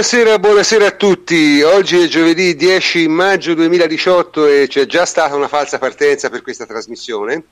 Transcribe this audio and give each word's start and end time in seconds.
Buonasera, 0.00 0.38
buonasera 0.38 0.86
a 0.86 0.90
tutti. 0.92 1.60
Oggi 1.60 1.98
è 1.98 2.08
giovedì 2.08 2.56
10 2.56 3.06
maggio 3.08 3.52
2018 3.52 4.46
e 4.46 4.66
c'è 4.66 4.86
già 4.86 5.04
stata 5.04 5.34
una 5.34 5.46
falsa 5.46 5.76
partenza 5.76 6.30
per 6.30 6.40
questa 6.40 6.64
trasmissione. 6.64 7.44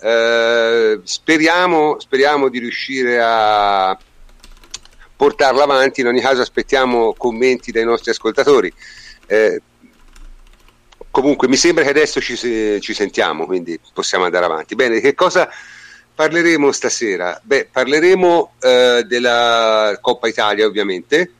Eh, 0.00 1.00
speriamo, 1.02 1.98
speriamo 1.98 2.50
di 2.50 2.60
riuscire 2.60 3.18
a 3.20 3.98
portarla 5.16 5.64
avanti. 5.64 6.02
In 6.02 6.06
ogni 6.06 6.20
caso, 6.20 6.40
aspettiamo 6.40 7.14
commenti 7.14 7.72
dai 7.72 7.84
nostri 7.84 8.12
ascoltatori. 8.12 8.72
Eh, 9.26 9.60
comunque, 11.10 11.48
mi 11.48 11.56
sembra 11.56 11.82
che 11.82 11.90
adesso 11.90 12.20
ci, 12.20 12.36
ci, 12.36 12.94
sentiamo, 12.94 13.44
quindi 13.44 13.76
possiamo 13.92 14.24
andare 14.24 14.44
avanti. 14.44 14.76
Bene, 14.76 15.00
che 15.00 15.16
cosa 15.16 15.50
parleremo 16.14 16.70
stasera? 16.70 17.40
Beh, 17.42 17.68
parleremo 17.72 18.52
eh, 18.60 19.04
della 19.04 19.98
Coppa 20.00 20.28
Italia, 20.28 20.64
ovviamente 20.64 21.32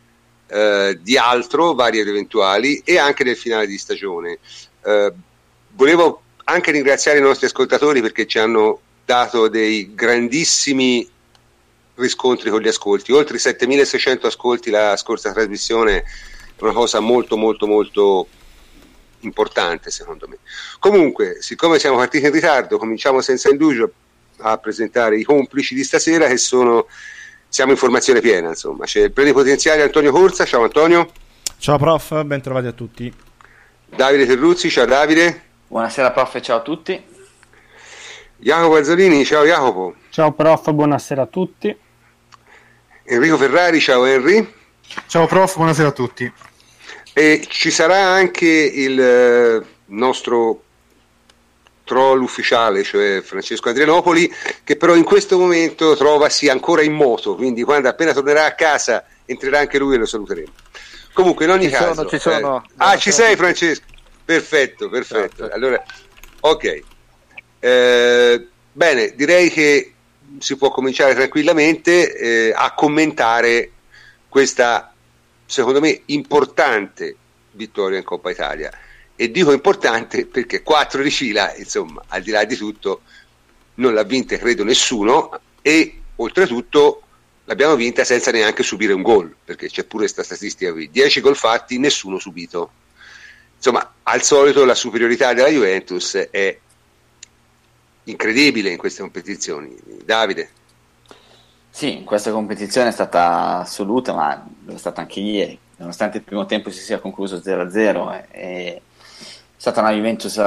eh, 0.48 0.98
di 1.00 1.16
altro, 1.16 1.74
vari 1.74 2.00
ed 2.00 2.08
eventuali, 2.08 2.80
e 2.84 2.98
anche 2.98 3.24
nel 3.24 3.36
finale 3.36 3.66
di 3.66 3.78
stagione. 3.78 4.38
Eh, 4.84 5.12
volevo 5.72 6.22
anche 6.44 6.70
ringraziare 6.70 7.18
i 7.18 7.22
nostri 7.22 7.46
ascoltatori 7.46 8.00
perché 8.00 8.26
ci 8.26 8.38
hanno 8.38 8.80
dato 9.04 9.48
dei 9.48 9.94
grandissimi 9.94 11.08
riscontri 11.94 12.50
con 12.50 12.60
gli 12.60 12.68
ascolti, 12.68 13.12
oltre 13.12 13.38
7600 13.38 14.26
ascolti 14.26 14.70
la 14.70 14.96
scorsa 14.96 15.32
trasmissione, 15.32 16.04
una 16.58 16.72
cosa 16.72 17.00
molto 17.00 17.36
molto 17.36 17.66
molto 17.66 18.28
importante 19.20 19.90
secondo 19.90 20.28
me. 20.28 20.38
Comunque, 20.78 21.38
siccome 21.40 21.78
siamo 21.78 21.96
partiti 21.96 22.26
in 22.26 22.32
ritardo, 22.32 22.78
cominciamo 22.78 23.20
senza 23.20 23.48
indugio 23.48 23.92
a 24.38 24.56
presentare 24.58 25.18
i 25.18 25.24
complici 25.24 25.74
di 25.74 25.82
stasera 25.82 26.28
che 26.28 26.36
sono 26.36 26.86
siamo 27.48 27.72
in 27.72 27.78
formazione 27.78 28.20
piena, 28.20 28.48
insomma. 28.48 28.84
C'è 28.84 29.04
il 29.04 29.12
plenipotenziario 29.12 29.84
Antonio 29.84 30.12
Corsa, 30.12 30.44
ciao 30.44 30.62
Antonio. 30.62 31.10
Ciao 31.58 31.78
prof, 31.78 32.22
ben 32.24 32.40
trovati 32.40 32.66
a 32.66 32.72
tutti. 32.72 33.12
Davide 33.88 34.26
Terruzzi, 34.26 34.70
ciao 34.70 34.84
Davide. 34.84 35.42
Buonasera 35.66 36.12
prof 36.12 36.34
e 36.36 36.42
ciao 36.42 36.58
a 36.58 36.62
tutti. 36.62 37.04
Jacopo 38.36 38.76
Azzolini, 38.76 39.24
ciao 39.24 39.44
Jacopo. 39.44 39.94
Ciao 40.10 40.32
prof, 40.32 40.70
buonasera 40.70 41.22
a 41.22 41.26
tutti. 41.26 41.76
Enrico 43.04 43.36
Ferrari, 43.36 43.80
ciao 43.80 44.04
Henry. 44.04 44.54
Ciao 45.06 45.26
prof, 45.26 45.56
buonasera 45.56 45.88
a 45.88 45.92
tutti. 45.92 46.32
E 47.12 47.44
ci 47.48 47.70
sarà 47.70 47.96
anche 47.98 48.46
il 48.46 49.00
eh, 49.00 49.64
nostro 49.86 50.62
troll 51.88 52.20
ufficiale, 52.20 52.82
cioè 52.82 53.22
Francesco 53.22 53.70
Adrianopoli, 53.70 54.30
che 54.62 54.76
però 54.76 54.94
in 54.94 55.04
questo 55.04 55.38
momento 55.38 55.96
trovasi 55.96 56.48
ancora 56.48 56.82
in 56.82 56.92
moto, 56.92 57.34
quindi 57.34 57.62
quando 57.62 57.88
appena 57.88 58.12
tornerà 58.12 58.44
a 58.44 58.54
casa 58.54 59.04
entrerà 59.24 59.60
anche 59.60 59.78
lui 59.78 59.94
e 59.94 59.98
lo 59.98 60.06
saluteremo. 60.06 60.52
Comunque, 61.14 61.46
in 61.46 61.50
ogni 61.50 61.64
ci 61.64 61.70
caso, 61.70 61.94
sono, 61.94 62.08
ci 62.08 62.18
sono, 62.18 62.62
eh, 62.62 62.72
ah, 62.76 62.96
ci 62.98 63.10
sei 63.10 63.34
Francesco? 63.34 63.84
Perfetto, 64.24 64.88
perfetto. 64.90 65.42
Certo. 65.42 65.54
Allora, 65.54 65.82
ok. 66.40 66.82
Eh, 67.58 68.46
bene, 68.70 69.14
direi 69.16 69.50
che 69.50 69.94
si 70.38 70.56
può 70.56 70.70
cominciare 70.70 71.14
tranquillamente 71.14 72.14
eh, 72.14 72.52
a 72.54 72.72
commentare 72.74 73.72
questa, 74.28 74.92
secondo 75.46 75.80
me, 75.80 76.02
importante 76.06 77.16
vittoria 77.52 77.98
in 77.98 78.04
Coppa 78.04 78.30
Italia 78.30 78.70
e 79.20 79.32
dico 79.32 79.50
importante 79.50 80.26
perché 80.26 80.62
4 80.62 81.02
di 81.02 81.10
fila, 81.10 81.52
insomma, 81.56 82.04
al 82.06 82.22
di 82.22 82.30
là 82.30 82.44
di 82.44 82.54
tutto, 82.54 83.00
non 83.74 83.92
l'ha 83.92 84.04
vinta 84.04 84.36
credo 84.36 84.62
nessuno 84.62 85.40
e 85.60 86.00
oltretutto 86.14 87.02
l'abbiamo 87.46 87.74
vinta 87.74 88.04
senza 88.04 88.30
neanche 88.30 88.62
subire 88.62 88.92
un 88.92 89.02
gol, 89.02 89.34
perché 89.44 89.66
c'è 89.66 89.82
pure 89.82 90.04
questa 90.04 90.22
statistica 90.22 90.70
qui, 90.70 90.88
10 90.88 91.20
gol 91.20 91.34
fatti, 91.34 91.80
nessuno 91.80 92.20
subito. 92.20 92.70
Insomma, 93.56 93.94
al 94.04 94.22
solito 94.22 94.64
la 94.64 94.76
superiorità 94.76 95.34
della 95.34 95.48
Juventus 95.48 96.14
è 96.30 96.56
incredibile 98.04 98.70
in 98.70 98.78
queste 98.78 99.00
competizioni. 99.00 99.76
Davide. 100.04 100.50
Sì, 101.70 101.96
in 101.96 102.04
questa 102.04 102.30
competizione 102.30 102.90
è 102.90 102.92
stata 102.92 103.58
assoluta, 103.58 104.12
ma 104.12 104.48
è 104.68 104.76
stata 104.76 105.00
anche 105.00 105.18
ieri, 105.18 105.58
nonostante 105.78 106.18
il 106.18 106.22
primo 106.22 106.46
tempo 106.46 106.70
si 106.70 106.80
sia 106.80 107.00
concluso 107.00 107.38
0-0 107.38 108.12
e 108.12 108.26
è 108.30 108.80
stata 109.58 109.80
una 109.80 109.90
Juventus 109.90 110.40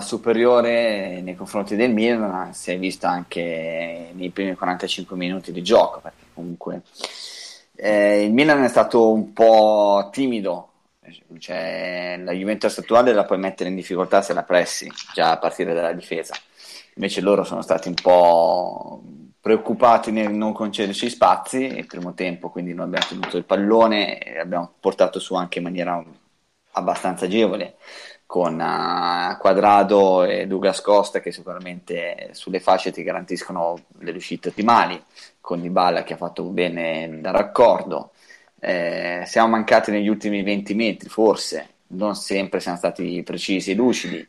superiore 0.00 1.22
nei 1.22 1.34
confronti 1.34 1.74
del 1.74 1.90
Milan, 1.90 2.52
si 2.52 2.70
è 2.70 2.78
vista 2.78 3.08
anche 3.08 4.10
nei 4.12 4.28
primi 4.28 4.54
45 4.54 5.16
minuti 5.16 5.52
di 5.52 5.62
gioco, 5.62 6.00
perché 6.00 6.24
comunque 6.34 6.82
eh, 7.76 8.24
il 8.24 8.32
Milan 8.34 8.62
è 8.62 8.68
stato 8.68 9.10
un 9.10 9.32
po' 9.32 10.10
timido, 10.12 10.72
cioè, 11.38 12.20
la 12.22 12.32
Juventus 12.32 12.76
attuale 12.76 13.14
la 13.14 13.24
puoi 13.24 13.38
mettere 13.38 13.70
in 13.70 13.74
difficoltà 13.74 14.20
se 14.20 14.34
la 14.34 14.42
pressi 14.42 14.92
già 15.14 15.30
a 15.30 15.38
partire 15.38 15.72
dalla 15.72 15.94
difesa, 15.94 16.34
invece 16.96 17.22
loro 17.22 17.44
sono 17.44 17.62
stati 17.62 17.88
un 17.88 17.94
po' 17.94 19.00
preoccupati 19.40 20.10
nel 20.10 20.30
non 20.34 20.52
concederci 20.52 21.08
spazi 21.08 21.64
il 21.64 21.86
primo 21.86 22.12
tempo, 22.12 22.50
quindi 22.50 22.74
noi 22.74 22.84
abbiamo 22.84 23.06
tenuto 23.06 23.38
il 23.38 23.44
pallone 23.44 24.18
e 24.18 24.38
abbiamo 24.38 24.74
portato 24.78 25.18
su 25.18 25.34
anche 25.34 25.56
in 25.56 25.64
maniera 25.64 26.04
abbastanza 26.72 27.24
agevole 27.24 27.76
con 28.28 28.60
uh, 28.60 29.38
Quadrado 29.38 30.22
e 30.24 30.46
Douglas 30.46 30.82
Costa 30.82 31.18
che 31.18 31.32
sicuramente 31.32 32.28
sulle 32.32 32.60
fasce 32.60 32.92
ti 32.92 33.02
garantiscono 33.02 33.80
le 34.00 34.10
uscite 34.10 34.50
ottimali, 34.50 35.02
con 35.40 35.62
Dybala 35.62 36.02
che 36.02 36.12
ha 36.12 36.18
fatto 36.18 36.42
bene 36.42 37.20
da 37.22 37.30
raccordo. 37.30 38.10
Eh, 38.60 39.22
siamo 39.24 39.48
mancati 39.48 39.90
negli 39.90 40.08
ultimi 40.08 40.42
20 40.42 40.74
metri, 40.74 41.08
forse, 41.08 41.68
non 41.86 42.16
sempre 42.16 42.60
siamo 42.60 42.76
stati 42.76 43.22
precisi 43.22 43.70
e 43.70 43.74
lucidi. 43.74 44.28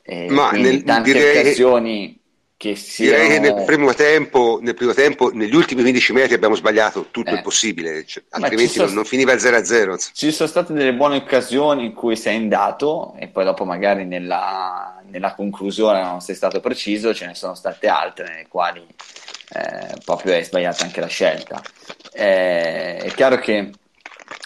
Eh, 0.00 0.30
Ma 0.30 0.52
nel, 0.52 0.84
tante 0.84 1.10
occasioni 1.10 2.19
che 2.60 2.76
siano... 2.76 3.12
Direi 3.12 3.28
che 3.30 3.38
nel 3.38 3.64
primo, 3.64 3.94
tempo, 3.94 4.58
nel 4.60 4.74
primo 4.74 4.92
tempo, 4.92 5.30
negli 5.32 5.54
ultimi 5.54 5.80
15 5.80 6.12
metri 6.12 6.34
abbiamo 6.34 6.54
sbagliato 6.54 7.06
tutto 7.10 7.30
eh. 7.30 7.36
il 7.36 7.40
possibile, 7.40 8.04
cioè, 8.04 8.22
altrimenti 8.28 8.78
non, 8.78 8.92
non, 8.92 9.06
finiva 9.06 9.32
0-0. 9.32 10.10
Ci 10.12 10.30
sono 10.30 10.46
state 10.46 10.74
delle 10.74 10.92
buone 10.92 11.16
occasioni 11.16 11.86
in 11.86 11.94
cui 11.94 12.16
sei 12.16 12.36
andato 12.36 13.14
e 13.16 13.28
poi 13.28 13.44
dopo 13.44 13.64
magari 13.64 14.04
nella, 14.04 15.00
nella 15.08 15.32
conclusione 15.34 16.02
non 16.02 16.20
sei 16.20 16.34
stato 16.34 16.60
preciso, 16.60 17.14
ce 17.14 17.24
ne 17.24 17.34
sono 17.34 17.54
state 17.54 17.88
altre 17.88 18.28
nelle 18.28 18.46
quali 18.46 18.86
eh, 19.52 19.94
proprio 20.04 20.34
hai 20.34 20.44
sbagliato 20.44 20.82
anche 20.82 21.00
la 21.00 21.06
scelta. 21.06 21.62
Eh, 22.12 22.98
è 22.98 23.10
chiaro 23.14 23.38
che 23.38 23.70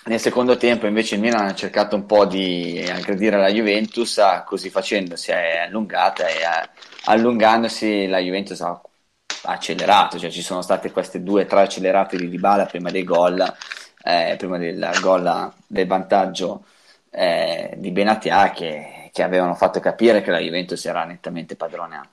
nel 0.07 0.21
secondo 0.21 0.57
tempo 0.57 0.87
invece 0.87 1.15
il 1.15 1.21
Milan 1.23 1.47
ha 1.47 1.55
cercato 1.55 1.97
un 1.97 2.05
po' 2.07 2.27
di 2.27 2.85
aggredire 2.89 3.39
la 3.39 3.51
Juventus, 3.51 4.21
così 4.45 4.69
facendo 4.69 5.17
si 5.17 5.31
è 5.31 5.65
allungata 5.67 6.27
e 6.27 6.43
allungandosi 7.05 8.07
la 8.07 8.19
Juventus 8.19 8.61
ha 8.61 8.81
accelerato, 9.45 10.19
cioè 10.19 10.31
ci 10.31 10.43
sono 10.43 10.63
state 10.63 10.91
queste 10.91 11.23
due 11.23 11.43
o 11.43 11.47
tre 11.47 11.63
accelerate 11.63 12.17
di 12.17 12.29
Dybala 12.29 12.67
prima 12.67 12.91
dei 12.91 13.05
gol, 13.05 13.41
eh, 14.03 14.35
prima 14.37 14.59
del 14.59 14.91
gol 15.01 15.53
del 15.67 15.87
vantaggio 15.87 16.65
eh, 17.11 17.75
di 17.77 17.91
Benatia 17.91 18.51
che, 18.51 19.04
che, 19.15 19.23
avevano 19.23 19.55
fatto 19.55 19.79
capire 19.79 20.23
che 20.23 20.33
la 20.33 20.41
Juventus 20.41 20.85
era 20.87 21.05
nettamente 21.05 21.55
padrona 21.55 22.05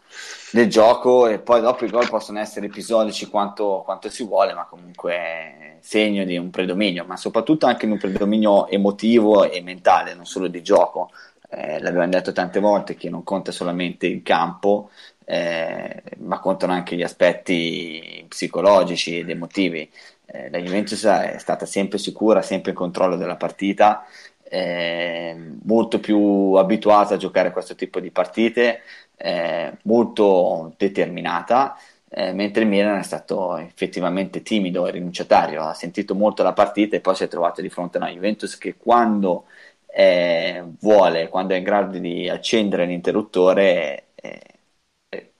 del 0.51 0.69
gioco 0.69 1.25
e 1.25 1.39
poi 1.39 1.59
dopo 1.59 1.83
i 1.83 1.89
gol 1.89 2.07
possono 2.07 2.37
essere 2.37 2.67
episodici 2.67 3.25
quanto, 3.25 3.81
quanto 3.83 4.07
si 4.07 4.23
vuole, 4.23 4.53
ma 4.53 4.65
comunque 4.65 5.77
segno 5.79 6.23
di 6.25 6.37
un 6.37 6.51
predominio, 6.51 7.03
ma 7.05 7.17
soprattutto 7.17 7.65
anche 7.65 7.87
di 7.87 7.91
un 7.93 7.97
predominio 7.97 8.67
emotivo 8.67 9.49
e 9.49 9.63
mentale, 9.63 10.13
non 10.13 10.27
solo 10.27 10.47
di 10.47 10.61
gioco. 10.61 11.09
Eh, 11.49 11.81
l'abbiamo 11.81 12.07
detto 12.07 12.33
tante 12.33 12.59
volte 12.59 12.95
che 12.95 13.09
non 13.09 13.23
conta 13.23 13.51
solamente 13.51 14.05
il 14.05 14.21
campo, 14.21 14.91
eh, 15.25 16.03
ma 16.19 16.39
contano 16.39 16.73
anche 16.73 16.95
gli 16.95 17.01
aspetti 17.01 18.23
psicologici 18.27 19.17
ed 19.17 19.29
emotivi. 19.31 19.89
Eh, 20.27 20.49
la 20.51 20.59
Juventus 20.59 21.03
è 21.03 21.37
stata 21.39 21.65
sempre 21.65 21.97
sicura, 21.97 22.41
sempre 22.41 22.71
in 22.71 22.77
controllo 22.77 23.17
della 23.17 23.35
partita, 23.35 24.05
eh, 24.51 25.35
molto 25.63 25.99
più 25.99 26.53
abituata 26.55 27.13
a 27.15 27.17
giocare 27.17 27.51
questo 27.51 27.73
tipo 27.75 27.99
di 28.01 28.11
partite, 28.11 28.81
eh, 29.15 29.77
molto 29.83 30.73
determinata. 30.77 31.77
Eh, 32.13 32.33
mentre 32.33 32.63
il 32.63 32.67
Milan 32.67 32.97
è 32.99 33.03
stato 33.03 33.55
effettivamente 33.55 34.41
timido 34.41 34.85
e 34.85 34.91
rinunciatario, 34.91 35.63
ha 35.63 35.73
sentito 35.73 36.13
molto 36.13 36.43
la 36.43 36.51
partita 36.51 36.97
e 36.97 36.99
poi 37.01 37.15
si 37.15 37.23
è 37.23 37.27
trovato 37.29 37.61
di 37.61 37.69
fronte 37.69 37.97
a 37.97 38.01
una 38.01 38.11
Juventus 38.11 38.57
che 38.57 38.75
quando 38.75 39.45
eh, 39.87 40.61
vuole, 40.81 41.29
quando 41.29 41.53
è 41.53 41.57
in 41.57 41.63
grado 41.63 41.97
di 41.99 42.27
accendere 42.29 42.85
l'interruttore, 42.85 44.07
eh, 44.15 44.41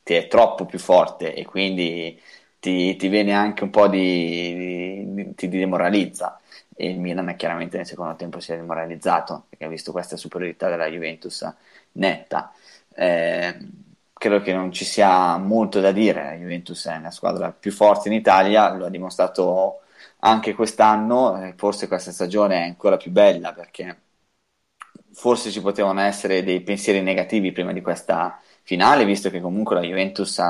ti 0.03 0.13
è 0.15 0.27
troppo 0.27 0.65
più 0.65 0.79
forte 0.79 1.33
e 1.33 1.45
quindi 1.45 2.19
ti, 2.59 2.95
ti 2.95 3.07
viene 3.07 3.33
anche 3.33 3.63
un 3.63 3.69
po' 3.69 3.87
di, 3.87 5.03
di, 5.13 5.35
ti 5.35 5.47
demoralizza. 5.49 6.40
E 6.81 6.89
il 6.89 6.99
Milan 6.99 7.35
chiaramente 7.37 7.77
nel 7.77 7.85
secondo 7.85 8.15
tempo 8.15 8.39
si 8.39 8.51
è 8.53 8.55
demoralizzato 8.55 9.45
perché 9.49 9.65
ha 9.65 9.67
visto 9.67 9.91
questa 9.91 10.17
superiorità 10.17 10.67
della 10.67 10.87
Juventus 10.87 11.47
netta. 11.93 12.51
Eh, 12.95 13.55
credo 14.13 14.41
che 14.41 14.51
non 14.53 14.71
ci 14.71 14.83
sia 14.83 15.37
molto 15.37 15.79
da 15.79 15.91
dire. 15.91 16.23
La 16.23 16.33
Juventus 16.33 16.87
è 16.87 16.95
una 16.97 17.11
squadra 17.11 17.51
più 17.51 17.71
forte 17.71 18.07
in 18.09 18.15
Italia, 18.15 18.73
lo 18.73 18.85
ha 18.87 18.89
dimostrato 18.89 19.81
anche 20.21 20.55
quest'anno, 20.55 21.53
forse 21.55 21.87
questa 21.87 22.11
stagione 22.11 22.57
è 22.63 22.65
ancora 22.65 22.97
più 22.97 23.11
bella 23.11 23.53
perché 23.53 23.99
forse 25.13 25.51
ci 25.51 25.61
potevano 25.61 26.01
essere 26.01 26.43
dei 26.43 26.61
pensieri 26.61 27.01
negativi 27.01 27.51
prima 27.51 27.73
di 27.73 27.81
questa 27.81 28.41
finale, 28.63 29.05
visto 29.05 29.29
che 29.29 29.39
comunque 29.41 29.75
la 29.75 29.81
Juventus 29.81 30.41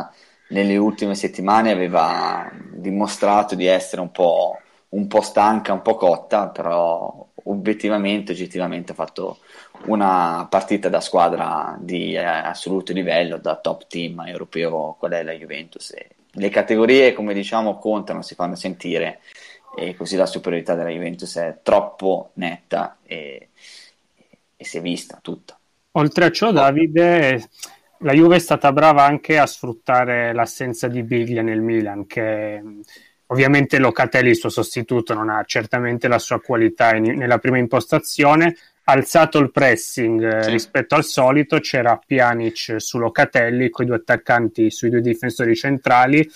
nelle 0.50 0.78
ultime 0.78 1.16
settimane 1.16 1.72
aveva 1.72 2.50
dimostrato 2.74 3.56
di 3.56 3.66
essere 3.66 4.02
un 4.02 4.12
po', 4.12 4.61
un 4.92 5.08
po' 5.08 5.22
stanca, 5.22 5.74
un 5.74 5.82
po' 5.82 5.96
cotta, 5.96 6.48
però 6.50 7.28
obiettivamente, 7.44 8.32
oggettivamente 8.32 8.92
ha 8.92 8.96
fatto 8.96 9.40
una 9.86 10.48
partita 10.50 10.90
da 10.90 11.02
squadra 11.02 11.78
di 11.80 12.14
eh, 12.14 12.24
assoluto 12.24 12.94
livello, 12.94 13.38
da 13.38 13.56
top 13.56 13.88
team 13.88 14.24
europeo, 14.26 14.96
qual 14.98 15.12
è 15.12 15.24
la 15.24 15.34
Juventus. 15.34 15.92
E 15.92 16.10
le 16.34 16.50
categorie, 16.50 17.14
come 17.14 17.34
diciamo, 17.34 17.78
contano, 17.78 18.22
si 18.22 18.36
fanno 18.36 18.56
sentire 18.56 19.20
e 19.76 19.96
così 19.96 20.18
la 20.18 20.26
superiorità 20.26 20.76
della 20.76 20.90
Juventus 20.90 21.38
è 21.38 21.60
troppo 21.64 22.32
netta 22.34 22.98
e, 23.04 23.50
e 24.56 24.66
si 24.66 24.78
è 24.78 24.82
vista 24.82 25.20
tutta. 25.22 25.58
Oltre 25.92 26.26
a 26.26 26.32
ciò, 26.32 26.52
Davide, 26.52 27.50
la 28.00 28.14
Juve 28.14 28.36
è 28.36 28.40
stata 28.40 28.72
brava 28.72 29.04
anche 29.04 29.38
a 29.38 29.46
sfruttare 29.46 30.34
l'assenza 30.34 30.88
di 30.88 31.04
Biglia 31.04 31.42
nel 31.42 31.62
Milan, 31.62 32.06
che 32.06 32.62
ovviamente 33.32 33.80
Locatelli, 33.80 34.30
il 34.30 34.36
suo 34.36 34.50
sostituto, 34.50 35.14
non 35.14 35.30
ha 35.30 35.44
certamente 35.46 36.08
la 36.08 36.20
sua 36.20 36.40
qualità 36.40 36.96
in, 36.96 37.16
nella 37.18 37.40
prima 37.40 37.58
impostazione. 37.58 38.56
Alzato 38.84 39.40
il 39.40 39.52
pressing 39.52 40.24
eh, 40.24 40.44
sì. 40.44 40.50
rispetto 40.52 40.96
al 40.96 41.04
solito, 41.04 41.60
c'era 41.60 42.00
Pjanic 42.04 42.76
su 42.78 42.98
Locatelli, 42.98 43.70
con 43.70 43.86
i 43.86 43.88
due 43.88 43.98
attaccanti 43.98 44.72
sui 44.72 44.90
due 44.90 45.02
difensori 45.02 45.56
centrali 45.56 46.30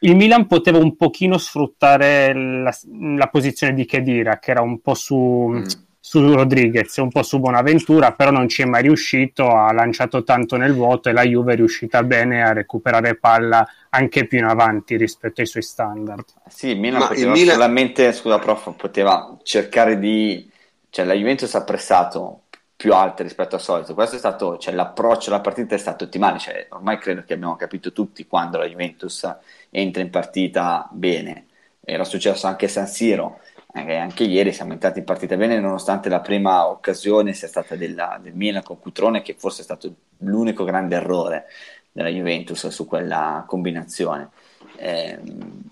il 0.00 0.16
Milan 0.16 0.46
poteva 0.46 0.78
un 0.78 0.96
pochino 0.96 1.36
sfruttare 1.36 2.32
la, 2.32 2.74
la 3.16 3.26
posizione 3.26 3.74
di 3.74 3.84
Kedira, 3.84 4.38
che 4.38 4.50
era 4.50 4.62
un 4.62 4.80
po' 4.80 4.94
su, 4.94 5.16
mm. 5.50 5.64
su 5.98 6.34
Rodriguez, 6.34 6.96
un 6.96 7.10
po' 7.10 7.22
su 7.22 7.38
Bonaventura, 7.38 8.12
però 8.12 8.30
non 8.30 8.48
ci 8.48 8.62
è 8.62 8.64
mai 8.64 8.82
riuscito, 8.82 9.50
ha 9.50 9.72
lanciato 9.72 10.22
tanto 10.22 10.56
nel 10.56 10.72
vuoto 10.72 11.08
e 11.08 11.12
la 11.12 11.22
Juve 11.22 11.52
è 11.52 11.56
riuscita 11.56 12.02
bene 12.02 12.42
a 12.42 12.52
recuperare 12.52 13.16
palla 13.16 13.66
anche 13.90 14.26
più 14.26 14.38
in 14.38 14.44
avanti 14.44 14.96
rispetto 14.96 15.40
ai 15.40 15.46
suoi 15.46 15.62
standard. 15.62 16.24
Sì, 16.48 16.68
il 16.68 16.78
Milan 16.78 17.00
Ma 17.00 17.08
poteva 17.08 17.26
il 17.26 17.38
Milan... 17.38 17.54
solamente, 17.54 18.12
scusa 18.12 18.38
prof, 18.38 18.74
poteva 18.76 19.36
cercare 19.42 19.98
di... 19.98 20.50
cioè 20.90 21.04
la 21.04 21.14
Juventus 21.14 21.54
ha 21.54 21.64
pressato 21.64 22.42
più 22.76 22.94
alte 22.94 23.22
rispetto 23.22 23.56
al 23.56 23.60
solito. 23.60 23.92
Questo 23.94 24.16
è 24.16 24.18
stato, 24.18 24.56
cioè, 24.56 24.72
l'approccio 24.72 25.30
alla 25.30 25.40
partita 25.40 25.74
è 25.74 25.78
stato 25.78 26.04
ottimale. 26.04 26.38
Cioè, 26.38 26.68
ormai 26.70 26.98
credo 26.98 27.24
che 27.24 27.34
abbiamo 27.34 27.56
capito 27.56 27.92
tutti 27.92 28.26
quando 28.26 28.56
la 28.58 28.66
Juventus 28.66 29.28
entra 29.68 30.02
in 30.02 30.10
partita 30.10 30.88
bene. 30.90 31.46
Era 31.84 32.04
successo 32.04 32.46
anche 32.46 32.66
a 32.66 32.68
San 32.68 32.86
Siro, 32.86 33.40
eh, 33.74 33.96
anche 33.96 34.24
ieri 34.24 34.52
siamo 34.52 34.72
entrati 34.72 35.00
in 35.00 35.04
partita 35.04 35.36
bene, 35.36 35.58
nonostante 35.58 36.08
la 36.08 36.20
prima 36.20 36.68
occasione 36.68 37.32
sia 37.34 37.48
stata 37.48 37.74
della, 37.76 38.18
del 38.22 38.34
Milan 38.34 38.62
con 38.62 38.78
Cutrone, 38.78 39.22
che 39.22 39.34
forse 39.36 39.60
è 39.60 39.64
stato 39.64 39.92
l'unico 40.18 40.64
grande 40.64 40.96
errore 40.96 41.46
della 41.92 42.08
Juventus 42.08 42.68
su 42.68 42.86
quella 42.86 43.44
combinazione. 43.46 44.30
Eh, 44.76 45.18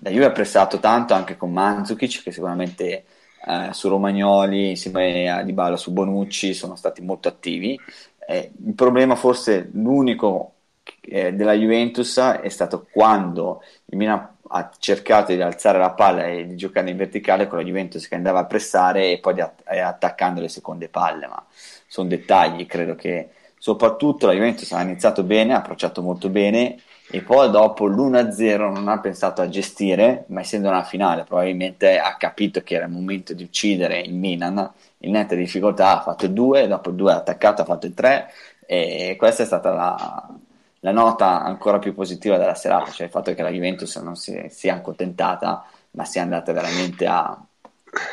la 0.01 0.11
Juve 0.11 0.27
ha 0.27 0.33
pressato 0.33 0.79
tanto 0.79 1.15
anche 1.15 1.37
con 1.37 1.53
Mandzukic, 1.53 2.23
che 2.23 2.33
sicuramente 2.33 3.05
eh, 3.47 3.69
su 3.73 3.89
Romagnoli 3.89 4.71
insieme 4.71 5.31
a 5.31 5.43
Dybala 5.43 5.77
su 5.77 5.93
Bonucci 5.93 6.53
sono 6.55 6.77
stati 6.77 7.03
molto 7.03 7.29
attivi. 7.29 7.79
Eh, 8.27 8.53
il 8.65 8.75
problema 8.75 9.15
forse 9.15 9.71
l'unico 9.73 10.55
eh, 11.01 11.33
della 11.33 11.55
Juventus 11.55 12.19
è 12.19 12.49
stato 12.49 12.87
quando 12.91 13.63
il 13.87 13.97
Milan 13.97 14.37
ha 14.51 14.71
cercato 14.79 15.35
di 15.35 15.41
alzare 15.41 15.79
la 15.79 15.91
palla 15.91 16.27
e 16.27 16.47
di 16.47 16.57
giocare 16.57 16.91
in 16.91 16.97
verticale 16.97 17.47
con 17.47 17.59
la 17.59 17.65
Juventus 17.65 18.09
che 18.09 18.15
andava 18.15 18.41
a 18.41 18.47
pressare 18.47 19.13
e 19.13 19.19
poi 19.19 19.35
di 19.35 19.41
att- 19.41 19.63
attaccando 19.67 20.41
le 20.41 20.49
seconde 20.49 20.89
palle, 20.89 21.27
ma 21.27 21.45
sono 21.87 22.09
dettagli, 22.09 22.67
credo 22.67 22.95
che 22.95 23.31
soprattutto 23.59 24.27
la 24.27 24.33
Juventus 24.33 24.71
ha 24.73 24.83
iniziato 24.83 25.23
bene, 25.23 25.55
ha 25.55 25.59
approcciato 25.59 26.03
molto 26.03 26.29
bene 26.29 26.81
e 27.11 27.23
poi 27.23 27.51
dopo 27.51 27.87
l'1-0 27.87 28.71
non 28.71 28.89
ha 28.89 29.01
pensato 29.01 29.41
a 29.41 29.49
gestire, 29.49 30.25
ma 30.29 30.41
essendo 30.41 30.69
una 30.69 30.85
finale 30.85 31.25
probabilmente 31.25 31.99
ha 31.99 32.17
capito 32.17 32.63
che 32.63 32.75
era 32.75 32.85
il 32.85 32.93
momento 32.93 33.33
di 33.33 33.43
uccidere 33.43 34.01
il 34.01 34.15
Milan, 34.15 34.71
in 34.99 35.13
netta 35.13 35.35
difficoltà 35.35 35.99
ha 35.99 36.03
fatto 36.03 36.27
il 36.27 36.33
2, 36.33 36.67
dopo 36.67 36.91
il 36.91 36.97
2 36.97 37.13
ha 37.13 37.17
attaccato, 37.17 37.63
ha 37.63 37.65
fatto 37.65 37.87
il 37.87 37.95
3 37.95 38.31
e 38.67 39.17
questa 39.19 39.43
è 39.43 39.47
stata 39.47 39.73
la, 39.73 40.29
la 40.81 40.93
nota 40.93 41.43
ancora 41.43 41.79
più 41.79 41.95
positiva 41.95 42.37
della 42.37 42.55
serata, 42.55 42.91
cioè 42.91 43.07
il 43.07 43.13
fatto 43.13 43.33
che 43.33 43.43
la 43.43 43.51
Juventus 43.51 43.97
non 43.97 44.17
si 44.17 44.47
sia 44.51 44.75
accontentata, 44.75 45.65
ma 45.93 46.05
sia 46.05 46.23
andata 46.23 46.53
veramente 46.53 47.07
a, 47.07 47.37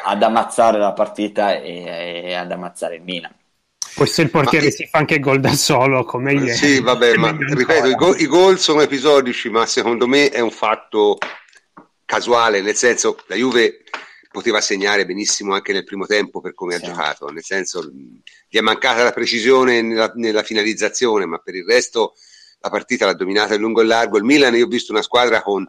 ad 0.06 0.24
ammazzare 0.24 0.78
la 0.78 0.94
partita 0.94 1.54
e, 1.56 2.24
e 2.28 2.34
ad 2.34 2.52
ammazzare 2.52 2.96
il 2.96 3.04
Milan. 3.04 3.34
Poi 3.96 4.08
se 4.08 4.24
il 4.24 4.30
portiere 4.30 4.66
ma, 4.66 4.72
si 4.72 4.88
fa 4.88 4.98
anche 4.98 5.20
gol 5.20 5.40
da 5.40 5.54
solo, 5.54 6.04
come 6.04 6.34
ieri. 6.34 6.54
Sì, 6.54 6.82
vabbè, 6.82 7.16
ma 7.16 7.34
ripeto, 7.38 7.88
i, 7.88 7.96
go- 7.96 8.16
i, 8.16 8.28
gol 8.28 8.60
sono 8.60 8.82
episodici, 8.82 9.50
ma 9.50 9.66
secondo 9.66 10.06
me 10.06 10.30
è 10.30 10.42
un 10.42 10.52
fatto 10.52 11.18
casuale, 12.04 12.62
nel 12.62 12.76
senso 12.76 13.18
la 13.28 13.36
Juve 13.36 13.84
poteva 14.30 14.60
segnare 14.60 15.06
benissimo 15.06 15.54
anche 15.54 15.72
nel 15.72 15.86
primo 15.86 16.06
tempo 16.06 16.42
per 16.42 16.54
come 16.54 16.76
sì. 16.76 16.84
ha 16.84 16.88
giocato, 16.88 17.30
nel 17.30 17.44
senso 17.44 17.90
gli 17.90 18.58
è 18.58 18.60
mancata 18.60 19.02
la 19.02 19.14
precisione 19.14 19.82
nella, 19.82 20.12
nella, 20.16 20.44
finalizzazione, 20.44 21.26
ma 21.26 21.38
per 21.38 21.56
il 21.56 21.64
resto 21.64 22.16
la 22.60 22.70
partita 22.70 23.06
l'ha 23.06 23.14
dominata 23.14 23.54
in 23.54 23.62
lungo 23.62 23.80
e 23.80 23.86
largo. 23.86 24.18
Il 24.18 24.26
Milan, 24.26 24.56
io 24.56 24.66
ho 24.66 24.68
visto 24.70 24.92
una 24.92 25.02
squadra 25.02 25.42
con 25.42 25.66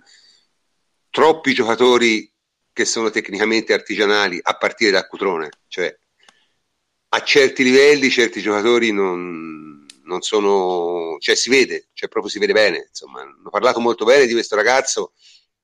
troppi 1.11 1.55
giocatori 1.55 2.29
che 2.72 2.84
sono 2.84 3.08
tecnicamente 3.11 3.72
artigianali 3.72 4.40
a 4.43 4.55
partire 4.56 4.90
da 4.90 5.06
Cutrone, 5.06 5.49
cioè 5.69 5.96
a 7.17 7.23
certi 7.23 7.63
livelli 7.63 8.11
certi 8.11 8.43
giocatori 8.43 8.93
non, 8.93 9.87
non 10.05 10.21
sono, 10.21 11.17
cioè 11.19 11.35
si 11.35 11.49
vede, 11.49 11.89
cioè 11.95 12.11
proprio 12.11 12.31
si 12.31 12.39
vede 12.39 12.53
bene, 12.53 12.87
insomma, 12.89 13.23
hanno 13.23 13.49
parlato 13.51 13.81
molto 13.81 14.05
bene 14.05 14.27
di 14.27 14.35
questo 14.35 14.55
ragazzo, 14.55 15.13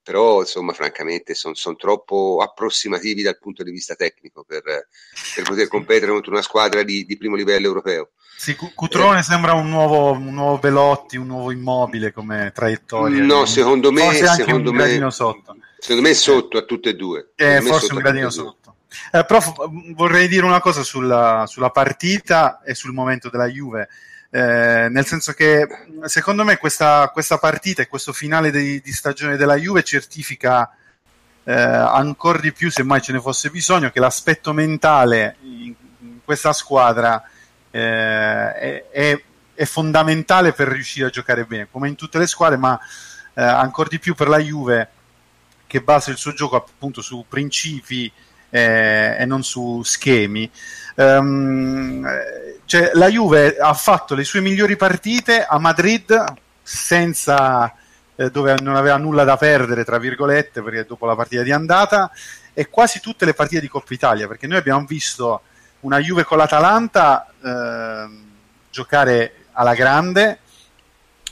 però 0.03 0.41
insomma 0.41 0.73
francamente 0.73 1.35
sono 1.35 1.55
son 1.55 1.77
troppo 1.77 2.41
approssimativi 2.43 3.23
dal 3.23 3.39
punto 3.39 3.63
di 3.63 3.71
vista 3.71 3.95
tecnico 3.95 4.45
per, 4.45 4.63
per 4.63 5.45
poter 5.45 5.69
competere 5.69 6.11
contro 6.11 6.33
una 6.33 6.43
squadra 6.43 6.83
di, 6.83 7.05
di 7.05 7.17
primo 7.19 7.37
livello 7.37 7.67
europeo. 7.67 8.13
Sì, 8.35 8.57
Cutrone 8.57 9.21
eh. 9.21 9.23
sembra 9.23 9.53
un 9.53 9.69
nuovo, 9.69 10.13
un 10.13 10.33
nuovo 10.33 10.59
Velotti, 10.59 11.19
un 11.19 11.27
nuovo 11.27 11.53
immobile 11.53 12.13
come 12.13 12.51
traiettoria. 12.53 13.23
No, 13.23 13.45
secondo 13.45 13.93
me, 13.93 14.11
secondo 14.15 14.73
me, 14.73 15.11
sotto. 15.11 15.57
secondo 15.79 16.03
me 16.03 16.11
è 16.11 16.15
sotto 16.15 16.57
a 16.57 16.63
tutte 16.63 16.89
e 16.89 16.95
due. 16.95 17.33
Eh, 17.37 17.61
forse 17.61 17.93
un 17.93 17.99
gradino 17.99 18.31
sotto. 18.31 18.62
Eh, 19.11 19.25
prof, 19.25 19.53
vorrei 19.95 20.29
dire 20.29 20.45
una 20.45 20.61
cosa 20.61 20.83
sulla, 20.83 21.45
sulla, 21.47 21.71
partita 21.71 22.61
e 22.63 22.75
sul 22.75 22.93
momento 22.93 23.29
della 23.29 23.47
Juve. 23.47 23.89
Eh, 24.31 24.89
nel 24.91 25.05
senso 25.05 25.33
che 25.33 25.67
secondo 26.05 26.43
me 26.45 26.57
questa, 26.57 27.11
questa 27.13 27.39
partita 27.39 27.83
e 27.83 27.89
questo 27.89 28.13
finale 28.13 28.51
di, 28.51 28.81
di, 28.81 28.93
stagione 28.93 29.37
della 29.37 29.57
Juve 29.57 29.83
certifica 29.83 30.75
eh, 31.45 31.53
ancora 31.53 32.39
di 32.39 32.53
più, 32.53 32.71
se 32.71 32.83
mai 32.83 33.03
ce 33.03 33.13
ne 33.13 33.21
fosse 33.21 33.51
bisogno, 33.51 33.91
che 33.91 34.01
l'aspetto 34.01 34.53
mentale 34.53 35.37
in, 35.43 35.75
in 36.01 36.19
questa 36.25 36.53
squadra 36.53 37.23
eh, 37.71 38.53
è, 38.55 38.89
è, 38.91 39.23
è, 39.55 39.65
fondamentale 39.65 40.53
per 40.53 40.69
riuscire 40.69 41.07
a 41.07 41.11
giocare 41.11 41.45
bene, 41.45 41.69
come 41.71 41.89
in 41.89 41.97
tutte 41.97 42.19
le 42.19 42.27
squadre, 42.27 42.57
ma 42.57 42.79
eh, 43.35 43.43
ancora 43.43 43.89
di 43.89 43.99
più 43.99 44.15
per 44.15 44.29
la 44.29 44.39
Juve 44.39 44.89
che 45.67 45.81
basa 45.81 46.11
il 46.11 46.19
suo 46.19 46.35
gioco 46.35 46.57
appunto 46.57 47.01
su 47.01 47.25
principi 47.27 48.13
eh, 48.53 49.17
e 49.19 49.25
non 49.25 49.43
su 49.43 49.83
schemi. 49.83 50.49
Um, 50.95 52.07
cioè, 52.67 52.91
la 52.95 53.09
Juve 53.09 53.57
ha 53.57 53.73
fatto 53.73 54.15
le 54.15 54.25
sue 54.25 54.41
migliori 54.41 54.77
partite 54.77 55.45
a 55.45 55.59
Madrid 55.59 56.25
senza 56.63 57.75
eh, 58.15 58.31
dove 58.31 58.55
non 58.61 58.77
aveva 58.77 58.99
nulla 58.99 59.25
da 59.25 59.37
perdere, 59.37 59.85
tra 59.85 59.99
virgolette, 59.99 60.63
perché 60.63 60.85
dopo 60.85 61.07
la 61.07 61.17
partita 61.17 61.43
di 61.43 61.51
andata, 61.51 62.11
e 62.53 62.69
quasi 62.69 63.01
tutte 63.01 63.25
le 63.25 63.35
partite 63.35 63.61
di 63.61 63.69
Coppa 63.69 63.95
Italia, 63.95 64.29
perché 64.29 64.47
noi 64.47 64.59
abbiamo 64.59 64.85
visto 64.87 65.43
una 65.81 65.99
Juve 65.99 66.25
con 66.25 66.39
l'Atalanta 66.39 67.27
eh, 67.43 68.09
giocare 68.71 69.35
alla 69.53 69.75
grande, 69.75 70.39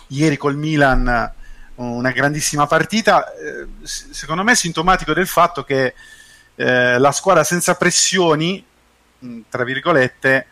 ieri 0.08 0.36
col 0.36 0.56
Milan 0.56 1.32
una 1.76 2.10
grandissima 2.10 2.66
partita, 2.66 3.32
eh, 3.32 3.66
secondo 3.82 4.42
me 4.42 4.54
sintomatico 4.54 5.14
del 5.14 5.26
fatto 5.26 5.64
che 5.64 5.94
eh, 6.60 6.98
la 6.98 7.10
squadra 7.10 7.42
senza 7.42 7.74
pressioni, 7.74 8.62
mm, 9.24 9.40
tra 9.48 9.64
virgolette, 9.64 10.46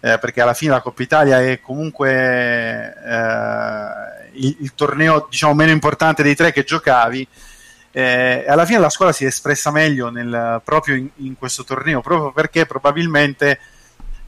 eh, 0.00 0.18
perché 0.18 0.40
alla 0.40 0.54
fine 0.54 0.72
la 0.72 0.80
Coppa 0.80 1.02
Italia 1.02 1.42
è 1.42 1.60
comunque 1.60 2.10
eh, 2.10 4.30
il, 4.32 4.56
il, 4.60 4.72
torneo 4.74 5.26
diciamo, 5.28 5.52
meno 5.52 5.70
importante 5.70 6.22
dei 6.22 6.34
tre 6.34 6.52
che 6.52 6.64
giocavi. 6.64 7.28
Eh, 7.92 8.46
alla 8.48 8.64
fine 8.64 8.78
la 8.78 8.88
squadra 8.88 9.14
si 9.14 9.24
è 9.24 9.26
espressa 9.26 9.70
meglio 9.70 10.08
nel, 10.08 10.62
proprio 10.64 10.94
in, 10.94 11.10
in, 11.16 11.36
questo 11.36 11.62
torneo, 11.62 12.00
proprio 12.00 12.32
perché 12.32 12.64
probabilmente 12.64 13.60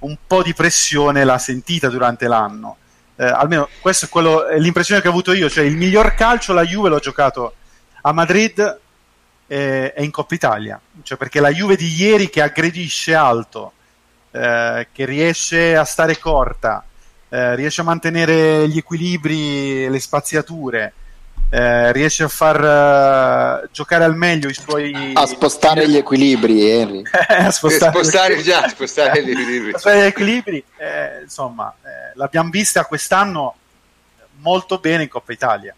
un 0.01 0.19
po' 0.27 0.43
di 0.43 0.53
pressione 0.53 1.25
l'ha 1.25 1.39
sentita 1.39 1.89
durante 1.89 2.29
l'anno. 2.29 2.77
Eh, 3.17 3.25
almeno 3.25 3.71
questa 3.81 4.07
è, 4.07 4.55
è 4.55 4.59
l'impressione 4.59 5.01
che 5.01 5.09
ho 5.09 5.13
avuto 5.13 5.33
io, 5.33 5.49
cioè 5.49 5.65
il 5.65 5.79
miglior 5.79 6.15
calcio 6.15 6.53
la 6.53 6.65
Juve 6.65 6.91
l'ho 6.91 6.99
giocato 6.99 7.55
a 8.03 8.13
Madrid 8.13 8.81
è, 9.47 9.93
è 9.95 10.01
in 10.03 10.11
Coppa 10.11 10.35
Italia, 10.35 10.81
cioè 11.03 11.19
perché 11.19 11.41
la 11.41 11.51
Juve 11.51 11.77
di 11.77 11.93
ieri 11.95 12.31
che 12.31 12.43
aggredisce 12.43 13.15
alto, 13.15 13.73
eh, 14.31 14.89
che 14.93 15.05
riesce 15.05 15.77
a 15.77 15.85
stare 15.85 16.19
corta, 16.19 16.85
eh, 17.29 17.55
riesce 17.55 17.81
a 17.81 17.85
mantenere 17.85 18.69
gli 18.69 18.79
equilibri, 18.79 19.89
le 19.89 20.01
spaziature, 20.01 20.93
eh, 21.55 21.93
riesce 21.93 22.23
a 22.23 22.29
far 22.29 23.63
uh, 23.65 23.69
giocare 23.71 24.05
al 24.05 24.17
meglio 24.17 24.49
i 24.49 24.55
suoi 24.55 25.13
a 25.13 25.27
spostare 25.27 25.87
gli 25.87 25.99
equilibri 25.99 26.67
Henry. 26.67 27.03
A 27.29 27.51
spostare, 27.51 27.93
spostare 27.93 28.39
gli... 28.39 28.43
già 28.43 28.67
spostare 28.69 29.23
gli 29.23 29.31
equilibri, 29.33 29.69
spostare 29.69 30.01
gli 30.01 30.07
equilibri 30.07 30.65
eh, 30.79 31.21
insomma 31.23 31.75
eh, 31.83 32.13
l'abbiamo 32.15 32.49
vista 32.49 32.87
quest'anno 32.87 33.55
molto 34.39 34.79
bene 34.79 35.03
in 35.03 35.09
Coppa 35.11 35.33
Italia. 35.33 35.75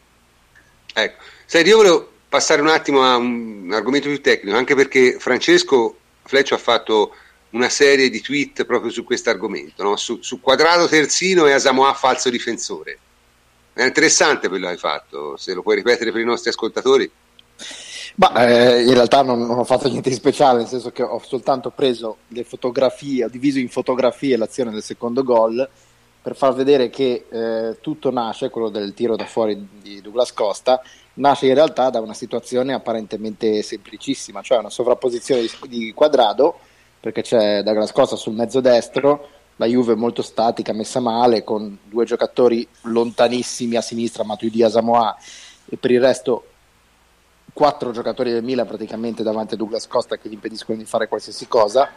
Ecco. 0.93 1.23
Senti 1.45 1.69
io 1.69 1.77
volevo 1.77 2.13
passare 2.35 2.61
un 2.61 2.69
attimo 2.69 3.03
a 3.03 3.17
un 3.17 3.71
argomento 3.73 4.09
più 4.09 4.21
tecnico 4.21 4.57
anche 4.57 4.75
perché 4.75 5.17
Francesco 5.19 5.97
Fleccio 6.25 6.55
ha 6.55 6.59
fatto 6.59 7.15
una 7.51 7.69
serie 7.69 8.11
di 8.11 8.21
tweet 8.21 8.65
proprio 8.65 8.91
su 8.91 9.05
questo 9.05 9.31
argomento 9.31 9.83
no? 9.83 9.97
su, 9.97 10.19
su 10.21 10.41
quadrato 10.41 10.89
terzino 10.89 11.47
e 11.47 11.53
Asamoah 11.53 11.95
falso 11.95 12.31
difensore 12.31 12.99
è 13.75 13.85
interessante 13.85 14.49
quello 14.49 14.67
che 14.67 14.73
hai 14.73 14.79
fatto, 14.79 15.37
se 15.37 15.53
lo 15.53 15.63
puoi 15.63 15.75
ripetere 15.75 16.13
per 16.13 16.21
i 16.21 16.25
nostri 16.25 16.51
ascoltatori. 16.51 17.11
Ma 18.17 18.47
eh, 18.47 18.83
in 18.83 18.95
realtà 18.95 19.23
non, 19.23 19.41
non, 19.41 19.59
ho 19.59 19.65
fatto 19.65 19.89
niente 19.89 20.09
di 20.09 20.15
speciale, 20.15 20.61
nel 20.61 20.69
senso 20.69 20.93
che 20.93 21.03
ho 21.03 21.21
soltanto 21.25 21.71
preso 21.71 22.19
le 22.29 22.45
fotografie, 22.45 23.25
ho 23.25 23.29
diviso 23.29 23.59
in 23.59 23.69
fotografie 23.69 24.37
l'azione 24.37 24.71
del 24.71 24.83
secondo 24.83 25.25
gol 25.25 25.69
per 26.23 26.37
far 26.37 26.55
vedere 26.55 26.89
che 26.89 27.27
eh, 27.29 27.79
tutto 27.81 28.13
nasce, 28.13 28.49
quello 28.49 28.69
del 28.69 28.95
tiro 28.95 29.17
da 29.17 29.27
fuori 29.27 29.67
di 29.83 30.01
Douglas 30.01 30.33
Costa, 30.33 30.81
nasce 31.15 31.47
in 31.47 31.55
realtà 31.55 31.91
da 31.91 32.01
una 32.01 32.15
situazione 32.15 32.73
apparentemente 32.73 33.63
semplicissima, 33.63 34.43
cioè 34.43 34.59
una 34.59 34.71
sovrapposizione 34.71 35.47
di, 35.69 35.93
quadrado, 35.93 36.59
perché 37.01 37.23
c'è 37.23 37.63
Douglas 37.63 37.93
Costa 37.93 38.17
sul 38.17 38.35
mezzo 38.35 38.61
destro, 38.61 39.29
la 39.57 39.67
Juve 39.67 39.95
molto 39.95 40.23
statica, 40.23 40.73
messa 40.73 41.01
male, 41.01 41.45
con 41.45 41.79
due 41.85 42.05
giocatori 42.05 42.67
lontanissimi 42.83 43.77
a 43.77 43.81
sinistra, 43.81 44.25
Matuidi 44.25 44.63
e 44.63 44.71
Samoa, 44.71 45.17
e 45.67 45.77
per 45.77 45.91
il 45.91 46.01
resto 46.01 46.47
quattro 47.53 47.93
giocatori 47.93 48.33
del 48.33 48.43
Milan 48.43 48.67
praticamente 48.67 49.23
davanti 49.23 49.55
a 49.55 49.57
Douglas 49.57 49.87
Costa 49.87 50.17
che 50.17 50.29
gli 50.29 50.33
impediscono 50.33 50.77
di 50.77 50.85
fare 50.85 51.07
qualsiasi 51.07 51.47
cosa. 51.47 51.89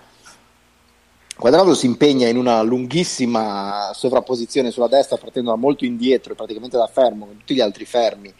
Quadrado 1.35 1.73
si 1.73 1.85
impegna 1.85 2.27
in 2.27 2.37
una 2.37 2.61
lunghissima 2.61 3.91
sovrapposizione 3.93 4.71
sulla 4.71 4.87
destra, 4.87 5.17
partendo 5.17 5.51
da 5.51 5.55
molto 5.55 5.85
indietro, 5.85 6.35
praticamente 6.35 6.77
da 6.77 6.87
fermo, 6.87 7.25
con 7.25 7.37
tutti 7.37 7.55
gli 7.55 7.61
altri 7.61 7.85
fermi. 7.85 8.33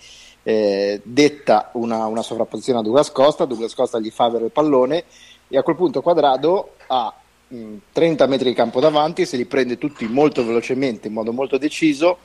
Eh, 0.48 1.02
detta 1.04 1.72
una, 1.74 2.06
una, 2.06 2.22
sovrapposizione 2.22 2.80
a 2.80 2.82
Douglas 2.82 3.12
Costa, 3.12 3.44
Douglas 3.44 3.74
Costa 3.74 4.00
gli 4.00 4.10
fa 4.10 4.24
avere 4.24 4.46
il 4.46 4.52
pallone 4.52 5.04
e 5.50 5.58
a 5.58 5.62
quel 5.62 5.76
punto 5.76 6.02
Quadrado 6.02 6.76
ha 6.88 7.14
30 7.92 8.26
metri 8.28 8.48
di 8.48 8.56
campo 8.56 8.80
davanti, 8.80 9.26
se 9.26 9.36
li 9.36 9.44
prende 9.44 9.78
tutti 9.78 10.08
molto 10.08 10.46
velocemente, 10.46 11.10
in 11.10 11.14
modo 11.16 11.34
molto 11.34 11.58
deciso, 11.58 12.18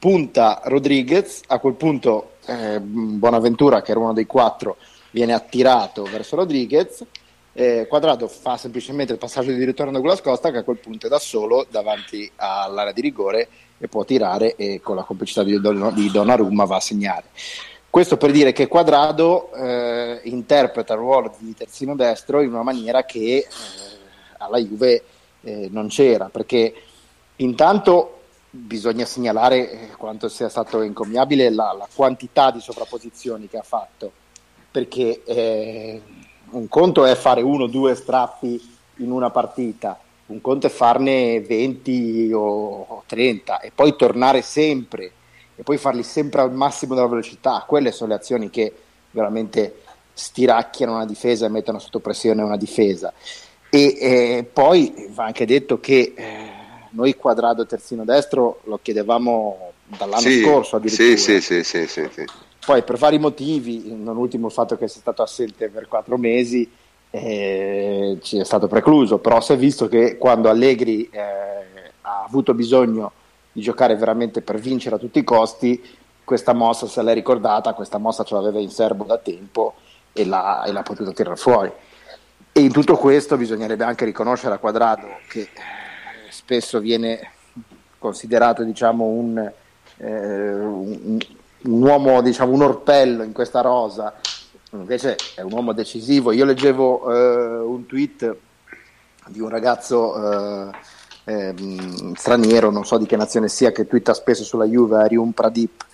punta 0.00 0.60
Rodriguez, 0.64 1.42
a 1.46 1.60
quel 1.60 1.74
punto 1.74 2.32
eh, 2.46 2.80
Bonaventura, 2.80 3.80
che 3.80 3.92
era 3.92 4.00
uno 4.00 4.12
dei 4.12 4.26
quattro, 4.26 4.78
viene 5.12 5.32
attirato 5.32 6.02
verso 6.02 6.34
Rodriguez, 6.34 7.04
eh, 7.58 7.88
Quadrado 7.88 8.28
fa 8.28 8.56
semplicemente 8.56 9.12
il 9.12 9.18
passaggio 9.18 9.50
di 9.50 9.64
ritorno 9.64 9.90
da 9.90 9.98
Gulas 9.98 10.20
Costa, 10.20 10.52
che 10.52 10.58
a 10.58 10.62
quel 10.62 10.78
punto 10.78 11.06
è 11.06 11.10
da 11.10 11.18
solo 11.18 11.66
davanti 11.68 12.30
all'area 12.36 12.92
di 12.92 13.00
rigore 13.00 13.48
e 13.78 13.88
può 13.88 14.04
tirare 14.04 14.54
e 14.54 14.80
con 14.80 14.94
la 14.94 15.02
complicità 15.02 15.42
di, 15.42 15.60
Don- 15.60 15.92
di 15.92 16.08
Donnarumma 16.08 16.64
va 16.66 16.76
a 16.76 16.80
segnare. 16.80 17.24
Questo 17.90 18.16
per 18.16 18.30
dire 18.30 18.52
che 18.52 18.68
Quadrado 18.68 19.52
eh, 19.54 20.20
interpreta 20.24 20.92
il 20.92 21.00
ruolo 21.00 21.34
di 21.36 21.52
terzino 21.52 21.96
destro 21.96 22.42
in 22.42 22.50
una 22.52 22.62
maniera 22.62 23.04
che 23.04 23.18
eh, 23.18 23.46
alla 24.38 24.58
Juve 24.58 25.02
eh, 25.40 25.68
non 25.72 25.88
c'era, 25.88 26.28
perché 26.28 26.72
intanto 27.36 28.20
bisogna 28.50 29.04
segnalare 29.04 29.70
eh, 29.70 29.88
quanto 29.96 30.28
sia 30.28 30.48
stato 30.48 30.80
incommiabile 30.82 31.50
la, 31.50 31.74
la 31.76 31.88
quantità 31.92 32.52
di 32.52 32.60
sovrapposizioni 32.60 33.48
che 33.48 33.58
ha 33.58 33.62
fatto, 33.62 34.12
perché 34.70 35.22
eh, 35.24 36.02
un 36.50 36.68
conto 36.68 37.04
è 37.04 37.14
fare 37.14 37.42
uno 37.42 37.64
o 37.64 37.68
due 37.68 37.94
strappi 37.94 38.76
in 38.96 39.10
una 39.10 39.30
partita, 39.30 39.98
un 40.26 40.40
conto 40.40 40.66
è 40.66 40.70
farne 40.70 41.40
20 41.40 42.30
o 42.34 43.02
30 43.06 43.60
e 43.60 43.72
poi 43.74 43.96
tornare 43.96 44.42
sempre 44.42 45.12
e 45.54 45.62
poi 45.62 45.76
farli 45.76 46.02
sempre 46.02 46.40
al 46.40 46.52
massimo 46.52 46.94
della 46.94 47.06
velocità, 47.06 47.64
quelle 47.66 47.90
sono 47.90 48.10
le 48.10 48.16
azioni 48.16 48.50
che 48.50 48.72
veramente 49.10 49.82
stiracchiano 50.12 50.94
una 50.94 51.06
difesa 51.06 51.46
e 51.46 51.48
mettono 51.48 51.78
sotto 51.78 52.00
pressione 52.00 52.42
una 52.42 52.56
difesa. 52.56 53.12
E 53.70 53.96
eh, 54.00 54.46
poi 54.50 55.08
va 55.10 55.24
anche 55.24 55.46
detto 55.46 55.80
che 55.80 56.14
eh, 56.16 56.50
noi 56.90 57.14
quadrato 57.16 57.66
terzino 57.66 58.04
destro 58.04 58.60
lo 58.64 58.78
chiedevamo 58.80 59.72
dall'anno 59.84 60.20
sì, 60.20 60.42
scorso 60.42 60.76
addirittura. 60.76 61.16
Sì, 61.16 61.40
sì, 61.40 61.62
sì, 61.62 61.86
sì, 61.86 62.08
sì, 62.08 62.24
Poi 62.68 62.82
per 62.82 62.98
vari 62.98 63.18
motivi, 63.18 63.94
non 63.96 64.18
ultimo 64.18 64.48
il 64.48 64.52
fatto 64.52 64.76
che 64.76 64.88
sia 64.88 65.00
stato 65.00 65.22
assente 65.22 65.70
per 65.70 65.88
quattro 65.88 66.18
mesi, 66.18 66.70
eh, 67.08 68.18
ci 68.20 68.36
è 68.36 68.44
stato 68.44 68.66
precluso, 68.66 69.16
però 69.16 69.40
si 69.40 69.54
è 69.54 69.56
visto 69.56 69.88
che 69.88 70.18
quando 70.18 70.50
Allegri 70.50 71.08
eh, 71.10 71.20
ha 72.02 72.24
avuto 72.24 72.52
bisogno 72.52 73.10
di 73.52 73.62
giocare 73.62 73.96
veramente 73.96 74.42
per 74.42 74.58
vincere 74.58 74.96
a 74.96 74.98
tutti 74.98 75.18
i 75.18 75.24
costi, 75.24 75.82
questa 76.22 76.52
mossa 76.52 76.86
se 76.86 77.02
l'è 77.02 77.14
ricordata, 77.14 77.72
questa 77.72 77.96
mossa 77.96 78.22
ce 78.22 78.34
l'aveva 78.34 78.60
in 78.60 78.68
serbo 78.68 79.04
da 79.04 79.16
tempo 79.16 79.76
e 80.12 80.26
l'ha, 80.26 80.62
e 80.64 80.70
l'ha 80.70 80.82
potuta 80.82 81.12
tirare 81.12 81.36
fuori. 81.36 81.72
E 82.52 82.60
in 82.60 82.70
tutto 82.70 82.98
questo 82.98 83.38
bisognerebbe 83.38 83.84
anche 83.84 84.04
riconoscere 84.04 84.52
a 84.52 84.58
Quadrado 84.58 85.06
che 85.26 85.40
eh, 85.40 85.48
spesso 86.28 86.80
viene 86.80 87.30
considerato 87.96 88.62
diciamo, 88.62 89.04
un, 89.06 89.52
eh, 89.96 90.52
un, 90.52 91.18
un, 91.62 91.82
uomo, 91.82 92.20
diciamo, 92.22 92.52
un 92.52 92.62
orpello 92.62 93.22
in 93.22 93.32
questa 93.32 93.60
rosa, 93.60 94.14
invece 94.72 95.16
è 95.34 95.42
un 95.42 95.52
uomo 95.52 95.72
decisivo. 95.72 96.32
Io 96.32 96.44
leggevo 96.44 97.12
eh, 97.12 97.58
un 97.58 97.86
tweet 97.86 98.36
di 99.26 99.40
un 99.40 99.48
ragazzo 99.48 100.14
eh, 100.64 100.70
ehm, 101.24 102.14
straniero, 102.14 102.70
non 102.70 102.84
so 102.84 102.98
di 102.98 103.06
che 103.06 103.16
nazione 103.16 103.48
sia, 103.48 103.72
che 103.72 103.86
twitta 103.86 104.14
spesso 104.14 104.44
sulla 104.44 104.64
Juve, 104.64 104.96
Arium 104.96 105.32
Pradip, 105.32 105.84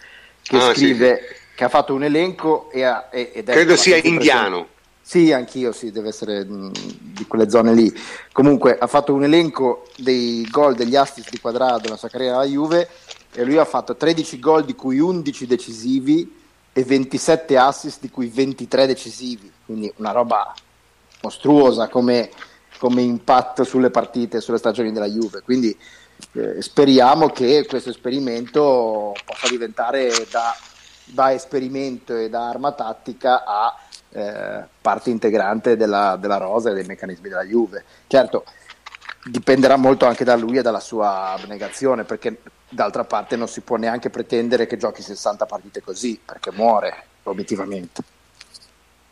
che 0.43 0.57
ah, 0.57 0.73
scrive 0.73 1.17
sì. 1.17 1.57
che 1.57 1.65
ha 1.65 1.69
fatto 1.69 1.95
un 1.95 2.05
elenco 2.05 2.71
e 2.71 2.85
ha, 2.85 3.09
ed 3.11 3.49
è 3.49 3.53
credo 3.53 3.77
sia 3.77 3.97
indiano. 3.97 4.69
Sì, 5.07 5.33
anch'io, 5.33 5.73
sì, 5.73 5.91
deve 5.91 6.09
essere 6.09 6.47
mh, 6.47 6.73
di 7.13 7.27
quelle 7.27 7.51
zone 7.51 7.75
lì. 7.75 7.93
Comunque 8.33 8.79
ha 8.79 8.87
fatto 8.87 9.13
un 9.13 9.23
elenco 9.23 9.87
dei 9.99 10.49
gol 10.51 10.75
degli 10.75 10.97
assist 10.97 11.29
di 11.29 11.39
quadrato 11.39 11.83
nella 11.83 11.99
sua 11.99 12.09
carriera 12.09 12.37
alla 12.37 12.47
Juve 12.47 12.89
e 13.35 13.45
lui 13.45 13.59
ha 13.59 13.65
fatto 13.65 13.97
13 13.97 14.39
gol 14.39 14.65
di 14.65 14.75
cui 14.75 14.99
11 14.99 15.47
decisivi 15.47 16.43
e 16.73 16.85
27 16.85 17.57
assist 17.57 18.01
di 18.01 18.11
cui 18.11 18.29
23 18.29 18.87
decisivi, 18.87 19.51
quindi 19.65 19.93
una 19.97 20.13
roba 20.13 20.55
mostruosa 21.23 21.89
come, 21.89 22.31
come 22.79 23.03
impatto 23.03 23.65
sulle 23.65 23.91
partite, 23.91 24.41
sulle 24.41 24.59
stagioni 24.59 24.93
della 24.93 25.07
Juve. 25.07 25.43
Quindi 25.43 25.77
eh, 26.33 26.63
speriamo 26.63 27.29
che 27.29 27.67
questo 27.69 27.91
esperimento 27.91 29.15
possa 29.25 29.49
diventare 29.49 30.11
da, 30.31 30.55
da 31.05 31.33
esperimento 31.33 32.17
e 32.17 32.29
da 32.29 32.49
arma 32.49 32.73
tattica 32.73 33.45
a 33.45 33.77
eh, 34.11 34.65
parte 34.81 35.11
integrante 35.11 35.77
della, 35.77 36.17
della, 36.21 36.37
rosa 36.37 36.71
e 36.71 36.75
dei 36.75 36.85
meccanismi 36.85 37.29
della 37.29 37.45
Juve. 37.45 37.85
Certo, 38.07 38.45
dipenderà 39.25 39.77
molto 39.77 40.07
anche 40.07 40.25
da 40.25 40.37
lui 40.37 40.59
e 40.59 40.63
dalla 40.63 40.81
sua 40.81 41.33
abnegazione, 41.33 42.05
perché 42.05 42.41
d'altra 42.69 43.05
parte 43.05 43.37
non 43.37 43.49
si 43.49 43.61
può 43.61 43.77
neanche 43.77 44.11
pretendere 44.11 44.67
che 44.67 44.77
giochi 44.77 45.03
60 45.03 45.47
partite 45.47 45.83
così, 45.83 46.21
perché 46.25 46.51
muore 46.53 47.05
obiettivamente. 47.25 48.03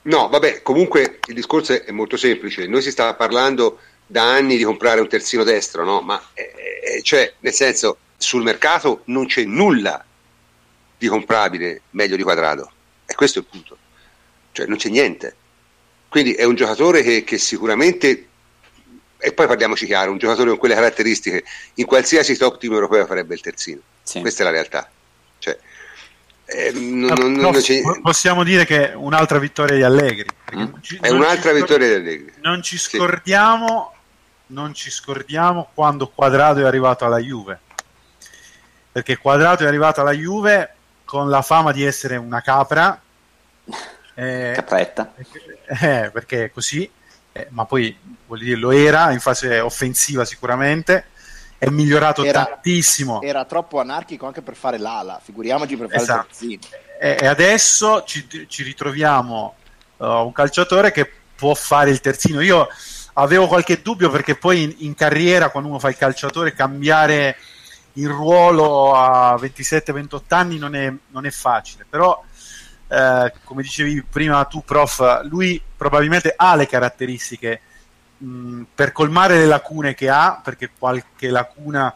No, 0.02 0.28
vabbè, 0.28 0.62
comunque 0.62 1.20
il 1.26 1.34
discorso 1.34 1.84
è 1.84 1.90
molto 1.92 2.16
semplice. 2.16 2.66
Noi 2.66 2.82
si 2.82 2.90
sta 2.90 3.14
parlando 3.14 3.78
da 4.06 4.24
anni 4.24 4.56
di 4.56 4.64
comprare 4.64 5.00
un 5.00 5.08
terzino 5.08 5.44
destro, 5.44 5.84
no? 5.84 6.00
Ma 6.00 6.20
eh, 6.34 6.52
eh 6.96 7.02
cioè, 7.02 7.32
nel 7.40 7.52
senso, 7.52 7.98
sul 8.16 8.42
mercato 8.42 9.02
non 9.06 9.26
c'è 9.26 9.44
nulla 9.44 10.04
di 10.98 11.06
comprabile 11.06 11.82
meglio 11.90 12.16
di 12.16 12.22
quadrato. 12.22 12.70
E 13.06 13.14
questo 13.14 13.38
è 13.38 13.42
il 13.42 13.48
punto 13.48 13.76
cioè 14.52 14.66
non 14.66 14.76
c'è 14.76 14.90
niente. 14.90 15.34
Quindi 16.08 16.34
è 16.34 16.44
un 16.44 16.54
giocatore 16.54 17.02
che, 17.02 17.24
che 17.24 17.38
sicuramente, 17.38 18.28
e 19.22 19.32
poi 19.32 19.46
parliamoci 19.46 19.86
chiaro, 19.86 20.10
un 20.10 20.18
giocatore 20.18 20.50
con 20.50 20.58
quelle 20.58 20.74
caratteristiche, 20.74 21.44
in 21.74 21.86
qualsiasi 21.86 22.36
top 22.36 22.58
team 22.58 22.72
europeo 22.72 23.06
farebbe 23.06 23.34
il 23.34 23.40
terzino. 23.40 23.80
Sì. 24.02 24.20
Questa 24.20 24.42
è 24.42 24.44
la 24.44 24.50
realtà. 24.50 24.90
Cioè, 25.38 25.58
eh, 26.46 26.72
non, 26.72 27.18
non, 27.18 27.32
no, 27.32 27.50
non 27.50 28.00
possiamo 28.02 28.42
dire 28.42 28.64
che 28.64 28.90
è 28.90 28.94
un'altra 28.94 29.38
vittoria 29.38 29.76
di 29.76 29.82
Allegri. 29.82 30.28
Mm? 30.56 30.72
Ci, 30.80 30.98
è 31.00 31.10
un'altra 31.10 31.52
vittoria 31.52 31.88
di 31.88 31.94
Allegri. 31.94 32.32
Non 32.40 32.62
ci 32.62 32.78
scordiamo, 32.78 33.92
sì. 33.94 34.54
non 34.54 34.74
ci 34.74 34.90
scordiamo 34.90 35.70
quando 35.72 36.08
Quadrato 36.08 36.60
è 36.60 36.64
arrivato 36.64 37.04
alla 37.04 37.18
Juve. 37.18 37.60
Perché 38.90 39.16
Quadrato 39.16 39.62
è 39.62 39.66
arrivato 39.66 40.00
alla 40.00 40.12
Juve 40.12 40.74
con 41.04 41.30
la 41.30 41.42
fama 41.42 41.72
di 41.72 41.84
essere 41.84 42.16
una 42.16 42.40
capra 42.40 43.00
Eh, 44.14 44.52
Capretta. 44.54 45.14
Eh, 45.66 46.10
perché 46.12 46.44
è 46.44 46.50
così, 46.50 46.90
eh, 47.32 47.48
ma 47.50 47.64
poi 47.64 47.96
voglio 48.26 48.44
dire, 48.44 48.56
lo 48.56 48.70
era 48.70 49.10
in 49.12 49.20
fase 49.20 49.60
offensiva 49.60 50.24
sicuramente. 50.24 51.06
È 51.58 51.68
migliorato 51.68 52.24
Era- 52.24 52.44
tantissimo. 52.44 53.22
Era 53.22 53.44
troppo 53.44 53.78
anarchico 53.78 54.26
anche 54.26 54.42
per 54.42 54.56
fare 54.56 54.78
l'ala, 54.78 55.20
figuriamoci 55.22 55.76
per 55.76 55.88
fare 55.88 56.02
Esatto. 56.02 56.26
il 56.44 56.58
terzino. 56.58 56.82
E, 56.98 57.18
e 57.20 57.26
adesso 57.26 58.02
ci, 58.04 58.26
ci 58.48 58.62
ritroviamo 58.62 59.54
uh, 59.98 60.06
un 60.06 60.32
calciatore 60.32 60.90
che 60.90 61.10
può 61.36 61.54
fare 61.54 61.90
il 61.90 62.00
terzino. 62.00 62.40
Io 62.40 62.68
avevo 63.14 63.46
qualche 63.46 63.80
dubbio 63.80 64.10
perché 64.10 64.36
poi 64.36 64.62
in, 64.62 64.74
in 64.78 64.94
carriera, 64.94 65.50
quando 65.50 65.68
uno 65.68 65.78
fa 65.78 65.88
il 65.88 65.96
calciatore, 65.96 66.52
cambiare 66.52 67.36
il 67.94 68.08
ruolo 68.08 68.94
a 68.94 69.34
27-28 69.34 70.20
anni 70.28 70.58
non 70.58 70.74
è, 70.74 70.92
non 71.08 71.26
è 71.26 71.30
facile. 71.30 71.86
Però, 71.88 72.22
eh, 72.88 73.32
come 73.44 73.62
dicevi 73.62 74.02
prima 74.02 74.44
tu, 74.44 74.62
prof, 74.64 75.22
lui 75.24 75.60
probabilmente 75.82 76.32
ha 76.36 76.54
le 76.54 76.68
caratteristiche 76.68 77.60
mh, 78.18 78.62
per 78.72 78.92
colmare 78.92 79.36
le 79.36 79.46
lacune 79.46 79.94
che 79.94 80.08
ha, 80.08 80.40
perché 80.42 80.70
qualche 80.78 81.28
lacuna 81.28 81.92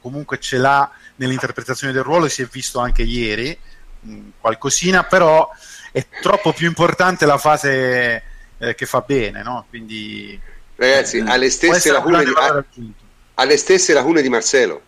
comunque 0.00 0.38
ce 0.38 0.58
l'ha 0.58 0.88
nell'interpretazione 1.16 1.92
del 1.92 2.04
ruolo, 2.04 2.28
si 2.28 2.42
è 2.42 2.46
visto 2.46 2.78
anche 2.78 3.02
ieri, 3.02 3.58
mh, 4.00 4.20
qualcosina, 4.38 5.02
però 5.02 5.50
è 5.90 6.06
troppo 6.20 6.52
più 6.52 6.68
importante 6.68 7.26
la 7.26 7.38
fase 7.38 8.22
eh, 8.58 8.74
che 8.76 8.86
fa 8.86 9.00
bene, 9.00 9.42
no? 9.42 9.66
Quindi 9.68 10.40
Ragazzi, 10.76 11.18
ha 11.18 11.36
le 11.36 11.48
può 11.48 11.56
stesse 11.56 11.90
lacune 11.90 12.24
di, 12.24 12.32
ha, 13.34 13.44
le 13.44 13.56
stesse 13.56 13.92
lacune 13.92 14.22
di 14.22 14.28
Marcelo. 14.28 14.80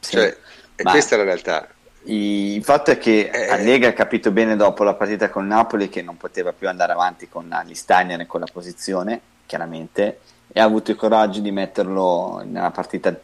Sì. 0.00 0.12
Cioè, 0.12 0.36
e 0.74 0.82
questa 0.82 1.14
è 1.14 1.18
la 1.18 1.24
realtà. 1.24 1.68
Il 2.04 2.64
fatto 2.64 2.90
è 2.90 2.98
che 2.98 3.30
Eh. 3.32 3.48
Allegri 3.50 3.86
ha 3.86 3.92
capito 3.92 4.32
bene 4.32 4.56
dopo 4.56 4.82
la 4.82 4.94
partita 4.94 5.30
con 5.30 5.46
Napoli 5.46 5.88
che 5.88 6.02
non 6.02 6.16
poteva 6.16 6.52
più 6.52 6.68
andare 6.68 6.92
avanti 6.92 7.28
con 7.28 7.48
gli 7.64 7.74
Steiner 7.74 8.20
in 8.20 8.26
quella 8.26 8.46
posizione, 8.52 9.20
chiaramente, 9.46 10.20
e 10.52 10.60
ha 10.60 10.64
avuto 10.64 10.90
il 10.90 10.96
coraggio 10.96 11.40
di 11.40 11.52
metterlo 11.52 12.42
nella 12.44 12.70
partita 12.70 13.14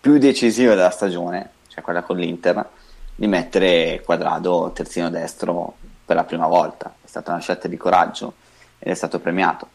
più 0.00 0.18
decisiva 0.18 0.74
della 0.74 0.90
stagione, 0.90 1.50
cioè 1.68 1.82
quella 1.82 2.02
con 2.02 2.16
l'Inter, 2.16 2.68
di 3.14 3.26
mettere 3.26 4.02
Quadrado 4.04 4.72
terzino 4.74 5.08
destro 5.08 5.76
per 6.04 6.16
la 6.16 6.24
prima 6.24 6.46
volta. 6.46 6.94
È 7.02 7.06
stata 7.06 7.32
una 7.32 7.40
scelta 7.40 7.68
di 7.68 7.76
coraggio 7.76 8.34
ed 8.78 8.90
è 8.90 8.94
stato 8.94 9.20
premiato. 9.20 9.68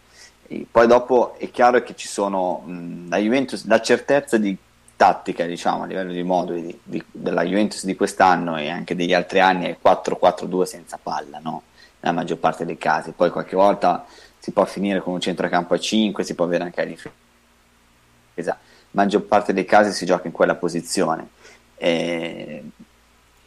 E 0.48 0.65
poi 0.70 0.88
dopo 0.88 1.36
è 1.38 1.50
chiaro 1.50 1.81
che 1.81 1.96
ci 1.96 2.08
sono 2.08 2.63
mh, 2.65 3.10
la 3.10 3.17
Juventus, 3.17 3.65
la 3.65 3.81
certezza 3.81 4.38
di 4.38 4.55
tattica, 5.01 5.46
diciamo, 5.46 5.81
a 5.81 5.86
livello 5.88 6.12
di 6.12 6.22
moduli 6.22 6.62
di- 6.62 6.79
di- 6.84 7.03
della 7.10 7.41
Juventus 7.41 7.86
di 7.86 7.96
quest'anno 7.96 8.58
e 8.58 8.70
anche 8.70 8.96
degli 8.96 9.15
altri 9.15 9.39
anni 9.39 9.65
è 9.65 9.77
4-4-2 9.81 10.62
senza 10.65 11.00
palla, 11.01 11.39
no? 11.39 11.63
Nella 12.01 12.13
maggior 12.13 12.38
parte 12.38 12.65
dei 12.65 12.77
casi. 12.77 13.12
Poi 13.12 13.31
qualche 13.31 13.55
volta 13.55 14.05
si 14.38 14.51
può 14.51 14.63
finire 14.65 15.01
con 15.01 15.13
un 15.13 15.20
centrocampo 15.20 15.74
a 15.74 15.79
5, 15.79 16.24
si 16.24 16.36
può 16.36 16.46
avere 16.46 16.65
anche 16.65 16.81
la 16.81 16.88
difesa. 16.88 18.60
Maggior 18.91 19.24
parte 19.24 19.53
dei 19.53 19.65
casi 19.65 19.91
si 19.91 20.05
gioca 20.05 20.27
in 20.27 20.34
quella 20.34 20.53
posizione. 20.53 21.29
Eh, 21.77 22.63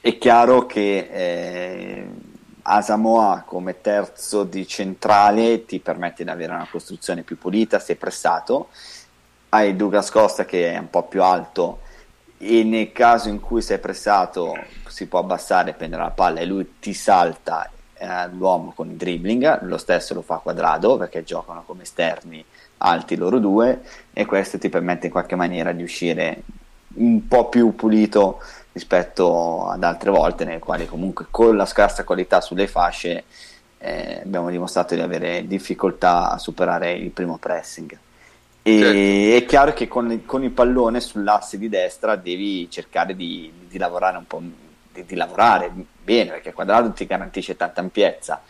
è 0.00 0.18
chiaro 0.18 0.66
che 0.66 1.08
eh, 1.08 2.08
Asamoah 2.62 3.44
come 3.46 3.80
terzo 3.80 4.42
di 4.42 4.66
centrale 4.66 5.66
ti 5.66 5.78
permette 5.78 6.24
di 6.24 6.30
avere 6.30 6.52
una 6.52 6.66
costruzione 6.68 7.22
più 7.22 7.38
pulita, 7.38 7.78
sei 7.78 7.94
pressato. 7.94 8.70
Hai 9.54 9.76
Douglas 9.76 10.10
Costa 10.10 10.44
che 10.44 10.72
è 10.72 10.78
un 10.78 10.90
po' 10.90 11.04
più 11.04 11.22
alto 11.22 11.78
e 12.38 12.64
nel 12.64 12.90
caso 12.90 13.28
in 13.28 13.38
cui 13.38 13.62
sei 13.62 13.78
pressato 13.78 14.52
si 14.88 15.06
può 15.06 15.20
abbassare 15.20 15.70
e 15.70 15.74
prendere 15.74 16.02
la 16.02 16.10
palla 16.10 16.40
e 16.40 16.44
lui 16.44 16.74
ti 16.80 16.92
salta 16.92 17.70
eh, 17.96 18.26
l'uomo 18.32 18.72
con 18.74 18.90
il 18.90 18.96
dribbling, 18.96 19.62
lo 19.62 19.78
stesso 19.78 20.12
lo 20.12 20.22
fa 20.22 20.38
Quadrado 20.38 20.96
perché 20.96 21.22
giocano 21.22 21.62
come 21.64 21.84
esterni 21.84 22.44
alti 22.78 23.14
loro 23.14 23.38
due 23.38 23.82
e 24.12 24.24
questo 24.24 24.58
ti 24.58 24.68
permette 24.68 25.06
in 25.06 25.12
qualche 25.12 25.36
maniera 25.36 25.70
di 25.70 25.84
uscire 25.84 26.42
un 26.94 27.28
po' 27.28 27.48
più 27.48 27.76
pulito 27.76 28.40
rispetto 28.72 29.68
ad 29.68 29.84
altre 29.84 30.10
volte 30.10 30.44
nelle 30.44 30.58
quali 30.58 30.84
comunque 30.86 31.26
con 31.30 31.54
la 31.54 31.64
scarsa 31.64 32.02
qualità 32.02 32.40
sulle 32.40 32.66
fasce 32.66 33.22
eh, 33.78 34.20
abbiamo 34.24 34.50
dimostrato 34.50 34.96
di 34.96 35.00
avere 35.00 35.46
difficoltà 35.46 36.32
a 36.32 36.38
superare 36.38 36.90
il 36.94 37.10
primo 37.10 37.38
pressing. 37.38 37.96
E 38.66 38.78
Certo. 38.78 39.44
è 39.44 39.46
chiaro 39.46 39.72
che 39.74 39.86
con, 39.88 40.22
con 40.24 40.42
il 40.42 40.50
pallone 40.50 40.98
sull'asse 40.98 41.58
di 41.58 41.68
destra 41.68 42.16
devi 42.16 42.70
cercare 42.70 43.14
di, 43.14 43.52
di 43.68 43.76
lavorare 43.76 44.16
un 44.16 44.26
po' 44.26 44.40
di, 44.90 45.04
di 45.04 45.14
lavorare 45.16 45.70
bene 46.02 46.30
perché 46.30 46.54
Quadrado 46.54 46.90
ti 46.92 47.04
garantisce 47.04 47.56
tanta 47.56 47.82
ampiezza. 47.82 48.40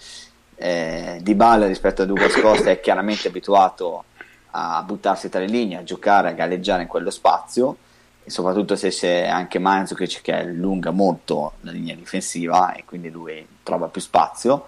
Eh, 0.54 1.18
di 1.20 1.34
Bala 1.34 1.66
rispetto 1.66 2.02
a 2.02 2.04
Douglas 2.04 2.40
Costa 2.40 2.70
è 2.70 2.78
chiaramente 2.78 3.26
abituato 3.26 4.04
a 4.52 4.84
buttarsi 4.86 5.28
tra 5.28 5.40
le 5.40 5.46
linee, 5.46 5.78
a 5.78 5.82
giocare, 5.82 6.28
a 6.28 6.32
galleggiare 6.32 6.82
in 6.82 6.88
quello 6.88 7.10
spazio 7.10 7.76
e 8.22 8.30
soprattutto 8.30 8.76
se 8.76 8.90
c'è 8.90 9.26
anche 9.26 9.58
Mandzukic 9.58 10.20
che 10.22 10.32
allunga 10.32 10.92
molto 10.92 11.54
la 11.62 11.72
linea 11.72 11.96
difensiva 11.96 12.72
e 12.74 12.84
quindi 12.84 13.10
lui 13.10 13.44
trova 13.64 13.88
più 13.88 14.00
spazio 14.00 14.66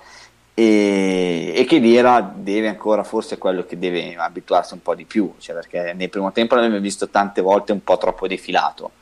e, 0.59 1.53
e 1.55 1.64
che 1.66 1.81
Dira 1.81 2.21
deve 2.35 2.69
ancora 2.69 3.05
forse 3.05 3.37
quello 3.37 3.66
che 3.66 3.79
deve 3.79 4.14
abituarsi 4.16 4.73
un 4.73 4.81
po' 4.81 4.95
di 4.95 5.05
più 5.05 5.35
cioè 5.38 5.55
perché 5.55 5.92
nel 5.92 6.09
primo 6.09 6.33
tempo 6.33 6.55
l'abbiamo 6.55 6.79
visto 6.79 7.11
tante 7.11 7.42
volte 7.42 7.73
un 7.73 7.85
po' 7.85 7.99
troppo 7.99 8.27
defilato 8.27 8.92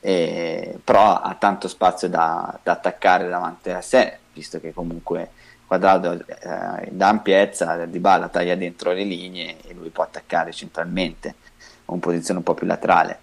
eh, 0.00 0.76
però 0.82 1.20
ha 1.20 1.36
tanto 1.38 1.68
spazio 1.68 2.08
da, 2.08 2.58
da 2.62 2.72
attaccare 2.72 3.28
davanti 3.28 3.70
a 3.70 3.80
sé 3.80 4.18
visto 4.32 4.58
che 4.58 4.72
comunque 4.72 5.30
Quadrado 5.68 6.14
eh, 6.14 6.88
dà 6.90 7.08
ampiezza 7.08 7.84
Di 7.84 7.98
Balla 7.98 8.28
taglia 8.28 8.54
dentro 8.54 8.92
le 8.92 9.04
linee 9.04 9.56
e 9.66 9.74
lui 9.74 9.90
può 9.90 10.02
attaccare 10.02 10.50
centralmente 10.50 11.34
in 11.90 12.00
posizione 12.00 12.38
un 12.38 12.44
po' 12.44 12.54
più 12.54 12.66
laterale. 12.66 13.18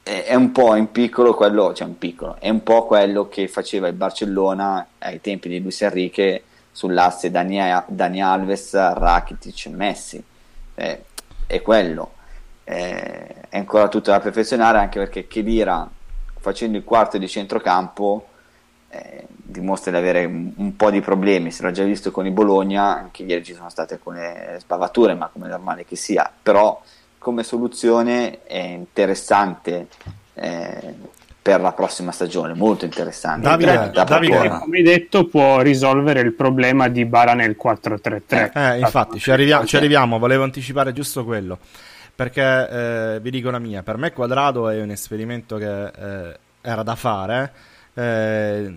È 0.00 0.22
è 0.24 0.34
un 0.34 0.52
po' 0.52 0.76
in 0.76 0.92
piccolo 0.92 1.34
quello, 1.34 1.74
cioè 1.74 1.88
un 1.88 1.98
piccolo, 1.98 2.36
è 2.38 2.48
un 2.48 2.62
po' 2.62 2.86
quello 2.86 3.28
che 3.28 3.48
faceva 3.48 3.88
il 3.88 3.94
Barcellona 3.94 4.86
ai 4.98 5.20
tempi 5.20 5.48
di 5.48 5.60
Luis 5.60 5.82
Enrique 5.82 6.44
sull'asse 6.72 7.30
Dani, 7.30 7.60
Dani 7.86 8.22
Alves, 8.22 8.72
Rakitic, 8.72 9.66
Messi. 9.66 10.22
Eh, 10.74 11.04
è 11.46 11.62
quello. 11.62 12.14
Eh, 12.64 13.34
è 13.48 13.58
ancora 13.58 13.88
tutto 13.88 14.10
da 14.10 14.20
perfezionare 14.20 14.78
anche 14.78 14.98
perché 14.98 15.26
Kedira 15.26 15.88
facendo 16.38 16.76
il 16.76 16.84
quarto 16.84 17.18
di 17.18 17.28
centrocampo 17.28 18.26
eh, 18.90 19.26
dimostra 19.28 19.90
di 19.90 19.96
avere 19.96 20.24
un, 20.24 20.52
un 20.56 20.76
po' 20.76 20.90
di 20.90 21.00
problemi, 21.00 21.50
si 21.50 21.62
era 21.62 21.70
già 21.70 21.84
visto 21.84 22.10
con 22.10 22.26
il 22.26 22.32
Bologna, 22.32 22.96
anche 22.96 23.22
ieri 23.22 23.44
ci 23.44 23.54
sono 23.54 23.70
state 23.70 23.94
alcune 23.94 24.56
sbavature, 24.58 25.14
ma 25.14 25.28
come 25.28 25.48
normale 25.48 25.84
che 25.84 25.96
sia, 25.96 26.30
però 26.42 26.80
come 27.18 27.42
soluzione 27.42 28.42
è 28.42 28.58
interessante 28.58 29.88
eh, 30.34 30.94
per 31.42 31.60
la 31.60 31.72
prossima 31.72 32.12
stagione, 32.12 32.54
molto 32.54 32.84
interessante. 32.84 33.48
Davide, 33.48 33.72
da, 33.72 33.86
da 33.88 34.04
Davide, 34.04 34.48
come 34.48 34.76
hai 34.76 34.82
detto, 34.84 35.26
può 35.26 35.60
risolvere 35.60 36.20
il 36.20 36.32
problema 36.34 36.86
di 36.88 37.04
Bara 37.04 37.34
nel 37.34 37.56
4-3-3. 37.60 38.52
Eh, 38.54 38.78
infatti, 38.78 39.18
ci 39.18 39.32
arriviamo, 39.32 39.66
ci 39.66 39.76
arriviamo, 39.76 40.20
volevo 40.20 40.44
anticipare 40.44 40.92
giusto 40.92 41.24
quello. 41.24 41.58
Perché 42.14 42.68
eh, 42.70 43.20
vi 43.20 43.30
dico 43.30 43.50
la 43.50 43.58
mia, 43.58 43.82
per 43.82 43.96
me 43.96 44.12
Quadrado 44.12 44.68
è 44.68 44.80
un 44.80 44.90
esperimento 44.90 45.56
che 45.56 45.86
eh, 45.86 46.38
era 46.60 46.82
da 46.84 46.94
fare, 46.94 47.52
eh, 47.94 48.76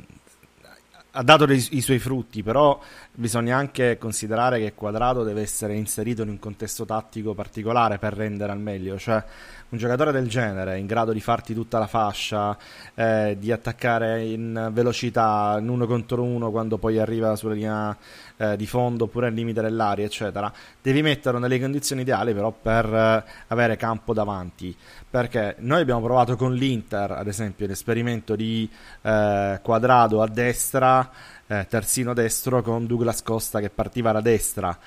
ha 1.12 1.22
dato 1.24 1.46
dei- 1.46 1.68
i 1.72 1.82
suoi 1.82 2.00
frutti, 2.00 2.42
però 2.42 2.80
bisogna 3.16 3.58
anche 3.58 3.98
considerare 3.98 4.60
che 4.60 4.74
Quadrado 4.74 5.24
deve 5.24 5.42
essere 5.42 5.76
inserito 5.76 6.22
in 6.22 6.30
un 6.30 6.40
contesto 6.40 6.86
tattico 6.86 7.34
particolare 7.34 7.98
per 7.98 8.14
rendere 8.14 8.52
al 8.52 8.60
meglio, 8.60 8.98
cioè 8.98 9.24
un 9.70 9.78
giocatore 9.78 10.12
del 10.12 10.28
genere 10.28 10.78
in 10.78 10.86
grado 10.86 11.12
di 11.12 11.20
farti 11.20 11.54
tutta 11.54 11.80
la 11.80 11.88
fascia, 11.88 12.58
eh, 12.94 13.36
di 13.40 13.52
attaccare 13.52 14.24
in 14.24 14.70
velocità, 14.72 15.58
in 15.60 15.70
uno 15.70 15.88
contro 15.88 16.24
uno 16.24 16.52
quando 16.52 16.78
poi 16.78 17.00
arriva 17.00 17.36
sulla 17.36 17.54
linea 17.54 17.98
eh, 18.38 18.56
di 18.56 18.68
fondo 18.68 19.06
oppure 19.06 19.28
al 19.28 19.34
limite 19.34 19.62
dell'area, 19.62 20.06
eccetera, 20.06 20.52
devi 20.82 21.02
metterlo 21.02 21.40
nelle 21.40 21.60
condizioni 21.60 22.02
ideali 22.02 22.34
però 22.34 22.52
per 22.52 22.86
eh, 22.86 23.24
avere 23.48 23.76
campo 23.78 24.14
davanti. 24.14 24.76
Perché 25.10 25.56
noi 25.60 25.82
abbiamo 25.82 26.02
provato 26.02 26.36
con 26.36 26.54
l'Inter, 26.54 27.12
ad 27.12 27.28
esempio, 27.28 27.66
l'esperimento 27.68 28.36
di 28.36 28.70
eh, 29.02 29.60
Quadrado 29.62 30.22
a 30.22 30.28
destra, 30.28 31.10
eh, 31.48 31.66
terzino 31.70 32.14
destro 32.14 32.62
con 32.62 32.86
Douglas 32.86 33.22
Costa 33.22 33.60
che 33.60 33.70
partiva 33.70 34.12
da 34.12 34.22
destra. 34.22 34.78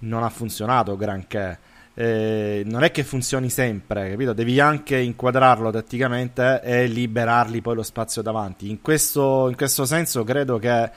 Non 0.00 0.22
ha 0.22 0.28
funzionato 0.28 0.96
granché. 0.96 1.58
Eh, 1.94 2.62
non 2.64 2.84
è 2.84 2.90
che 2.90 3.04
funzioni 3.04 3.50
sempre, 3.50 4.10
capito? 4.10 4.32
Devi 4.32 4.58
anche 4.60 4.96
inquadrarlo 4.98 5.70
tatticamente 5.70 6.60
e 6.62 6.86
liberargli 6.86 7.60
poi 7.60 7.74
lo 7.74 7.82
spazio 7.82 8.22
davanti. 8.22 8.70
In 8.70 8.80
questo, 8.80 9.48
in 9.48 9.56
questo 9.56 9.84
senso 9.84 10.24
credo 10.24 10.58
che 10.58 10.90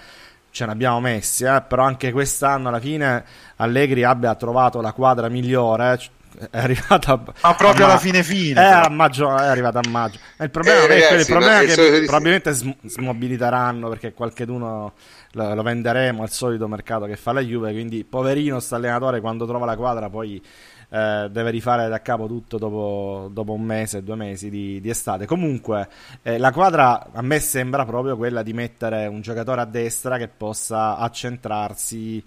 ce 0.52 0.66
ne 0.66 0.72
abbiamo 0.72 1.02
messi, 1.02 1.44
eh, 1.44 1.62
però 1.68 1.84
anche 1.84 2.14
quest'anno 2.14 2.70
alla 2.70 2.80
fine 2.80 3.26
Allegri 3.58 4.04
abbia 4.04 4.36
trovato 4.36 4.80
la 4.80 4.94
quadra 4.94 5.28
migliore, 5.28 6.00
è 6.52 6.58
arrivata 6.58 7.24
ma 7.42 7.56
proprio 7.56 7.86
alla 7.86 7.98
fine 7.98 8.24
fine 8.24 8.62
è, 8.62 8.66
a 8.66 8.90
maggio, 8.90 9.36
è 9.36 9.46
arrivata 9.46 9.80
a 9.80 9.90
maggio 9.90 10.20
il 10.40 10.50
problema, 10.50 10.84
eh, 10.84 10.88
ragazzi, 10.88 11.14
il 11.16 11.26
problema 11.26 11.60
è 11.60 11.66
che 11.66 11.72
solito... 11.72 12.06
probabilmente 12.06 12.52
sm- 12.52 12.76
smobiliteranno 12.84 13.90
perché 13.90 14.14
qualcheduno 14.14 14.94
lo, 15.32 15.54
lo 15.54 15.62
venderemo 15.62 16.22
al 16.22 16.30
solito 16.30 16.68
mercato 16.68 17.06
che 17.06 17.16
fa 17.16 17.32
la 17.32 17.42
Juve 17.42 17.72
quindi 17.72 18.04
poverino 18.04 18.60
sto 18.60 18.76
allenatore 18.76 19.22
quando 19.22 19.46
trova 19.46 19.66
la 19.66 19.76
quadra 19.76 20.10
poi 20.10 20.42
eh, 20.90 21.28
deve 21.32 21.50
rifare 21.50 21.90
da 21.90 22.02
capo 22.02 22.28
tutto 22.28 22.58
dopo, 22.58 23.30
dopo, 23.32 23.54
un 23.54 23.64
mese, 23.64 24.04
due 24.04 24.16
mesi 24.16 24.50
di, 24.50 24.80
di 24.80 24.90
estate. 24.90 25.26
Comunque, 25.26 25.88
eh, 26.22 26.38
la 26.38 26.52
quadra 26.52 27.12
a 27.12 27.22
me 27.22 27.40
sembra 27.40 27.86
proprio 27.86 28.16
quella 28.16 28.44
di 28.44 28.54
mettere 28.54 29.08
un 29.08 29.22
giocatore 29.22 29.62
a 29.62 29.66
destra 29.66 30.18
che 30.18 30.28
possa 30.28 30.98
accentrarsi. 30.98 32.24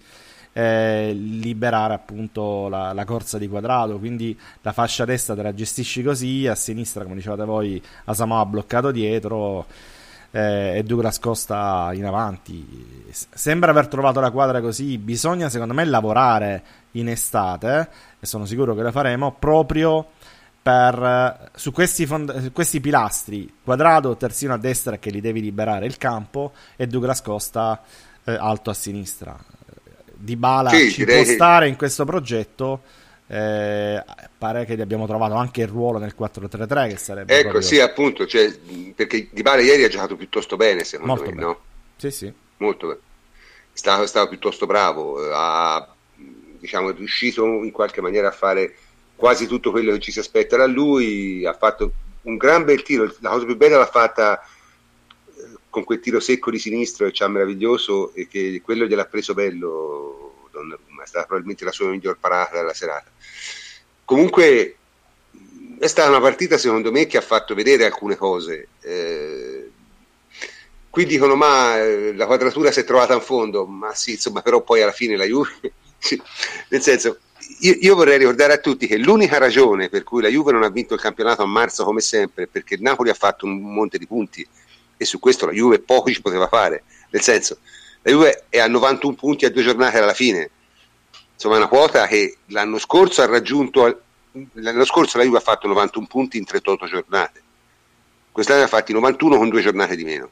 Eh, 0.59 1.13
liberare 1.13 1.93
appunto 1.93 2.67
la, 2.67 2.91
la, 2.91 3.05
corsa 3.05 3.37
di 3.37 3.47
quadrato 3.47 3.97
quindi 3.97 4.37
la 4.61 4.73
fascia 4.73 5.05
destra 5.05 5.35
te 5.35 5.43
la 5.43 5.53
gestisci 5.53 6.03
così 6.03 6.47
a 6.47 6.55
sinistra 6.55 7.03
come 7.03 7.15
dicevate 7.15 7.45
voi 7.45 7.81
Asamoah 8.05 8.45
bloccato 8.45 8.91
dietro 8.91 9.67
eh, 10.31 10.77
e 10.77 10.83
Douglas 10.83 11.19
Costa 11.19 11.89
in 11.93 12.05
avanti. 12.05 13.07
Sembra 13.09 13.71
aver 13.71 13.87
trovato 13.87 14.19
la 14.19 14.31
quadra 14.31 14.61
così. 14.61 14.97
Bisogna, 14.97 15.49
secondo 15.49 15.73
me, 15.73 15.85
lavorare 15.85 16.63
in 16.91 17.09
estate, 17.09 17.89
e 18.19 18.25
sono 18.25 18.45
sicuro 18.45 18.75
che 18.75 18.81
lo 18.81 18.91
faremo, 18.91 19.35
proprio 19.37 20.07
per, 20.61 21.51
su 21.55 21.71
questi, 21.71 22.05
fond- 22.05 22.51
questi 22.51 22.79
pilastri. 22.79 23.51
Quadrato, 23.63 24.15
terzino 24.17 24.53
a 24.53 24.57
destra 24.57 24.97
che 24.97 25.09
li 25.09 25.21
devi 25.21 25.41
liberare 25.41 25.85
il 25.85 25.97
campo, 25.97 26.53
e 26.75 26.87
Douglas 26.87 27.21
Costa 27.21 27.81
eh, 28.23 28.33
alto 28.33 28.69
a 28.69 28.73
sinistra. 28.73 29.37
Di 30.21 30.35
Bala 30.35 30.69
sì, 30.69 30.91
ci 30.91 31.05
può 31.05 31.23
stare 31.23 31.67
in 31.67 31.77
questo 31.77 32.03
progetto 32.03 32.81
eh, 33.27 34.03
pare 34.37 34.65
che 34.65 34.75
gli 34.75 34.81
abbiamo 34.81 35.05
trovato 35.05 35.35
anche 35.35 35.61
il 35.61 35.67
ruolo 35.67 35.99
nel 35.99 36.15
4-3-3 36.19 36.89
che 36.89 36.97
sarebbe 36.97 37.33
ecco 37.33 37.49
proprio... 37.49 37.61
sì 37.61 37.79
appunto 37.79 38.25
cioè, 38.25 38.51
perché 38.95 39.29
Di 39.31 39.41
Bale 39.43 39.63
ieri 39.63 39.83
ha 39.83 39.87
giocato 39.87 40.15
piuttosto 40.15 40.55
bene 40.57 40.83
secondo 40.83 41.13
Molto 41.13 41.29
me 41.29 41.35
bene. 41.35 41.45
no? 41.45 41.59
sì 41.95 42.11
sì 42.11 42.33
molto 42.57 42.87
bene 42.87 42.99
stava, 43.71 44.07
stava 44.07 44.27
piuttosto 44.27 44.65
bravo 44.65 45.19
ha 45.31 45.87
diciamo 46.59 46.89
riuscito 46.89 47.45
in 47.45 47.71
qualche 47.71 48.01
maniera 48.01 48.29
a 48.29 48.31
fare 48.31 48.75
quasi 49.15 49.45
tutto 49.47 49.71
quello 49.71 49.93
che 49.93 49.99
ci 49.99 50.11
si 50.11 50.19
aspetta 50.19 50.57
da 50.57 50.65
lui 50.65 51.45
ha 51.45 51.53
fatto 51.53 51.91
un 52.23 52.35
gran 52.35 52.65
bel 52.65 52.81
tiro 52.81 53.03
la 53.19 53.29
cosa 53.29 53.45
più 53.45 53.55
bella 53.55 53.77
l'ha 53.77 53.85
fatta 53.85 54.39
eh, 54.39 54.58
con 55.69 55.83
quel 55.83 55.99
tiro 55.99 56.19
secco 56.19 56.51
di 56.51 56.59
sinistro 56.59 57.05
che 57.05 57.11
c'ha 57.13 57.27
meraviglioso 57.27 58.13
e 58.13 58.27
che 58.27 58.61
quello 58.63 58.85
gliel'ha 58.85 59.05
preso 59.05 59.33
bello 59.33 60.47
Donnarumma, 60.51 61.03
è 61.03 61.07
stata 61.07 61.25
probabilmente 61.25 61.63
la 61.63 61.71
sua 61.71 61.89
miglior 61.89 62.17
parata 62.19 62.57
della 62.57 62.73
serata. 62.73 63.09
Comunque 64.03 64.75
è 65.79 65.87
stata 65.87 66.09
una 66.09 66.19
partita 66.19 66.57
secondo 66.57 66.91
me 66.91 67.05
che 67.05 67.17
ha 67.17 67.21
fatto 67.21 67.53
vedere 67.53 67.85
alcune 67.85 68.15
cose. 68.15 68.67
Eh, 68.81 69.71
qui 70.89 71.05
dicono 71.05 71.35
ma 71.35 71.79
eh, 71.79 72.13
la 72.15 72.25
quadratura 72.25 72.71
si 72.71 72.79
è 72.79 72.83
trovata 72.83 73.13
in 73.13 73.21
fondo, 73.21 73.65
ma 73.65 73.93
sì, 73.93 74.11
insomma, 74.11 74.41
però 74.41 74.61
poi 74.61 74.81
alla 74.81 74.91
fine 74.91 75.15
la 75.15 75.25
Juve, 75.25 75.51
nel 76.69 76.81
senso, 76.81 77.19
io, 77.59 77.75
io, 77.79 77.95
vorrei 77.95 78.17
ricordare 78.17 78.53
a 78.53 78.57
tutti 78.57 78.87
che 78.87 78.97
l'unica 78.97 79.37
ragione 79.37 79.89
per 79.89 80.03
cui 80.03 80.21
la 80.21 80.27
Juve 80.27 80.51
non 80.51 80.63
ha 80.63 80.69
vinto 80.69 80.93
il 80.93 80.99
campionato 80.99 81.41
a 81.41 81.45
marzo 81.45 81.83
come 81.83 82.01
sempre 82.01 82.43
è 82.43 82.47
perché 82.47 82.75
il 82.75 82.81
Napoli 82.81 83.09
ha 83.09 83.15
fatto 83.15 83.45
un 83.45 83.59
monte 83.59 83.97
di 83.97 84.05
punti 84.05 84.47
e 85.01 85.05
su 85.05 85.17
questo 85.17 85.45
la 85.45 85.53
Juve 85.53 85.79
poco 85.79 86.11
ci 86.11 86.21
poteva 86.21 86.49
fare, 86.49 86.83
nel 87.11 87.21
senso, 87.21 87.59
la 88.01 88.11
Juve 88.11 88.45
è 88.49 88.59
a 88.59 88.67
91 88.67 89.15
punti 89.15 89.45
a 89.45 89.49
due 89.49 89.63
giornate 89.63 89.97
alla 89.97 90.13
fine. 90.13 90.49
Insomma, 91.33 91.55
è 91.55 91.57
una 91.59 91.67
quota 91.69 92.05
che 92.05 92.39
l'anno 92.47 92.77
scorso 92.77 93.21
ha 93.21 93.25
raggiunto. 93.25 94.01
L'anno 94.53 94.83
scorso 94.83 95.17
la 95.17 95.23
Juve 95.23 95.37
ha 95.37 95.41
fatto 95.41 95.67
91 95.67 96.05
punti 96.05 96.37
in 96.37 96.43
38 96.43 96.85
giornate. 96.85 97.41
Quest'anno 98.31 98.63
ha 98.63 98.67
fatti 98.67 98.91
91 98.91 99.37
con 99.37 99.47
due 99.47 99.61
giornate 99.61 99.95
di 99.95 100.03
meno. 100.03 100.29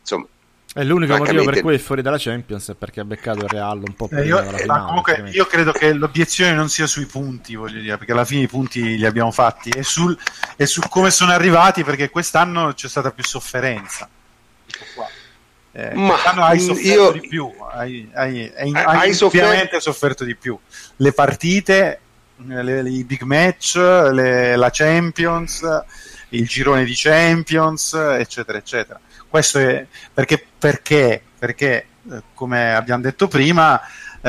Insomma, 0.00 0.26
è 0.72 0.84
l'unico 0.84 1.16
motivo 1.16 1.44
per 1.44 1.60
cui 1.62 1.74
è 1.74 1.78
fuori 1.78 2.00
dalla 2.00 2.16
Champions 2.18 2.70
è 2.70 2.74
perché 2.74 3.00
ha 3.00 3.04
beccato 3.04 3.40
il 3.44 3.48
Real 3.48 3.78
un 3.78 3.94
po' 3.94 4.06
prima 4.06 4.22
eh, 4.22 4.26
io, 4.26 4.40
della 4.40 4.56
finale. 4.58 4.84
Comunque, 4.86 5.30
io 5.32 5.46
credo 5.46 5.72
che 5.72 5.92
l'obiezione 5.92 6.52
non 6.52 6.68
sia 6.68 6.86
sui 6.86 7.06
punti, 7.06 7.56
voglio 7.56 7.80
dire, 7.80 7.96
perché 7.96 8.12
alla 8.12 8.24
fine 8.24 8.42
i 8.42 8.46
punti 8.46 8.96
li 8.96 9.04
abbiamo 9.04 9.32
fatti, 9.32 9.70
è, 9.70 9.82
sul, 9.82 10.16
è 10.54 10.64
su 10.66 10.80
come 10.88 11.10
sono 11.10 11.32
arrivati, 11.32 11.82
perché 11.82 12.08
quest'anno 12.08 12.72
c'è 12.72 12.88
stata 12.88 13.10
più 13.10 13.24
sofferenza. 13.24 14.08
Qua. 14.94 15.08
Eh, 15.72 15.94
Ma 15.94 16.20
hai 16.22 16.60
sofferto 16.60 16.88
io... 16.88 17.12
di 17.12 17.28
più, 17.28 17.52
hai, 17.72 18.08
hai, 18.12 18.52
hai, 18.56 18.72
hai 18.74 19.12
sofferto... 19.14 19.80
sofferto 19.80 20.24
di 20.24 20.36
più. 20.36 20.58
Le 20.96 21.12
partite, 21.12 22.00
le, 22.46 22.88
i 22.88 23.04
big 23.04 23.22
match, 23.22 23.74
le, 23.74 24.56
la 24.56 24.70
Champions, 24.70 25.62
il 26.30 26.46
girone 26.46 26.84
di 26.84 26.92
Champions, 26.94 27.92
eccetera, 27.94 28.58
eccetera. 28.58 29.00
Questo 29.30 29.58
è 29.58 29.86
perché, 30.12 30.44
perché, 30.58 31.22
perché 31.38 31.86
eh, 32.10 32.22
come 32.34 32.74
abbiamo 32.74 33.02
detto 33.02 33.28
prima, 33.28 33.80
eh, 33.80 34.28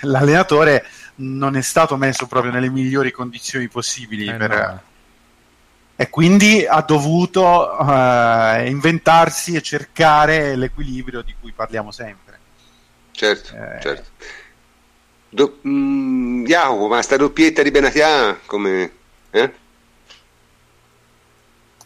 l'allenatore 0.00 0.84
non 1.16 1.56
è 1.56 1.62
stato 1.62 1.96
messo 1.96 2.26
proprio 2.26 2.50
nelle 2.50 2.70
migliori 2.70 3.12
condizioni 3.12 3.68
possibili 3.68 4.26
eh 4.26 4.34
per, 4.34 4.50
no 4.50 4.86
e 6.00 6.10
quindi 6.10 6.64
ha 6.64 6.80
dovuto 6.82 7.76
uh, 7.76 8.64
inventarsi 8.64 9.56
e 9.56 9.62
cercare 9.62 10.54
l'equilibrio 10.54 11.22
di 11.22 11.34
cui 11.40 11.50
parliamo 11.50 11.90
sempre. 11.90 12.38
Certo, 13.10 13.56
eh, 13.56 13.80
certo. 13.80 14.10
Do, 15.28 15.58
mm, 15.66 16.44
Jacopo, 16.44 16.86
ma 16.86 17.02
sta 17.02 17.16
doppietta 17.16 17.64
di 17.64 17.72
Benatia 17.72 18.38
come... 18.46 18.92
Eh? 19.30 19.52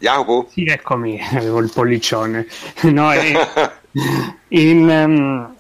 Jacopo? 0.03 0.49
Sì, 0.51 0.65
eccomi, 0.65 1.21
avevo 1.33 1.61
il 1.61 1.71
pollicione. 1.73 2.45
No, 2.83 3.13
in, 4.49 4.89
um, 4.89 5.55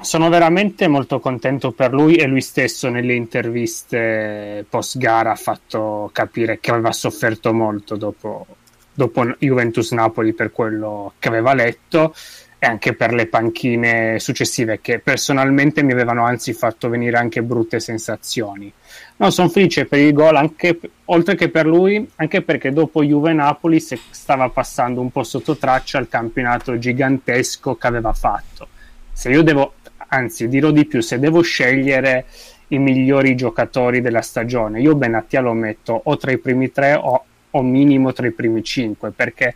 sono 0.00 0.30
veramente 0.30 0.88
molto 0.88 1.20
contento 1.20 1.72
per 1.72 1.92
lui 1.92 2.14
e 2.14 2.24
lui 2.26 2.40
stesso 2.40 2.88
nelle 2.88 3.12
interviste 3.12 4.64
post 4.66 4.96
gara 4.96 5.32
ha 5.32 5.36
fatto 5.36 6.08
capire 6.14 6.58
che 6.58 6.70
aveva 6.70 6.90
sofferto 6.90 7.52
molto 7.52 7.96
dopo, 7.96 8.46
dopo 8.94 9.26
Juventus 9.38 9.92
Napoli 9.92 10.32
per 10.32 10.52
quello 10.52 11.12
che 11.18 11.28
aveva 11.28 11.52
letto 11.52 12.14
e 12.62 12.66
anche 12.66 12.94
per 12.94 13.12
le 13.12 13.26
panchine 13.26 14.20
successive 14.20 14.80
che 14.80 15.00
personalmente 15.00 15.82
mi 15.82 15.90
avevano 15.90 16.24
anzi 16.24 16.52
fatto 16.52 16.88
venire 16.88 17.16
anche 17.16 17.42
brutte 17.42 17.80
sensazioni. 17.80 18.72
No, 19.16 19.30
sono 19.30 19.48
felice 19.48 19.86
per 19.86 19.98
il 19.98 20.12
gol 20.12 20.36
anche 20.36 20.78
oltre 21.06 21.34
che 21.34 21.48
per 21.48 21.66
lui, 21.66 22.08
anche 22.14 22.40
perché 22.42 22.72
dopo 22.72 23.02
Juve 23.02 23.32
Napoli 23.32 23.80
stava 23.80 24.48
passando 24.48 25.00
un 25.00 25.10
po' 25.10 25.24
sotto 25.24 25.56
traccia 25.56 25.98
il 25.98 26.06
campionato 26.08 26.78
gigantesco 26.78 27.74
che 27.74 27.86
aveva 27.88 28.12
fatto. 28.12 28.68
Se 29.12 29.28
io 29.28 29.42
devo 29.42 29.72
anzi 30.06 30.46
dirò 30.46 30.70
di 30.70 30.84
più, 30.84 31.00
se 31.00 31.18
devo 31.18 31.42
scegliere 31.42 32.26
i 32.68 32.78
migliori 32.78 33.34
giocatori 33.34 34.00
della 34.00 34.22
stagione, 34.22 34.80
io 34.80 34.94
Benattia 34.94 35.40
lo 35.40 35.52
metto 35.52 36.00
o 36.04 36.16
tra 36.16 36.30
i 36.30 36.38
primi 36.38 36.70
tre 36.70 36.94
o, 36.94 37.24
o 37.50 37.62
minimo 37.62 38.12
tra 38.12 38.24
i 38.28 38.30
primi 38.30 38.62
cinque, 38.62 39.10
perché 39.10 39.52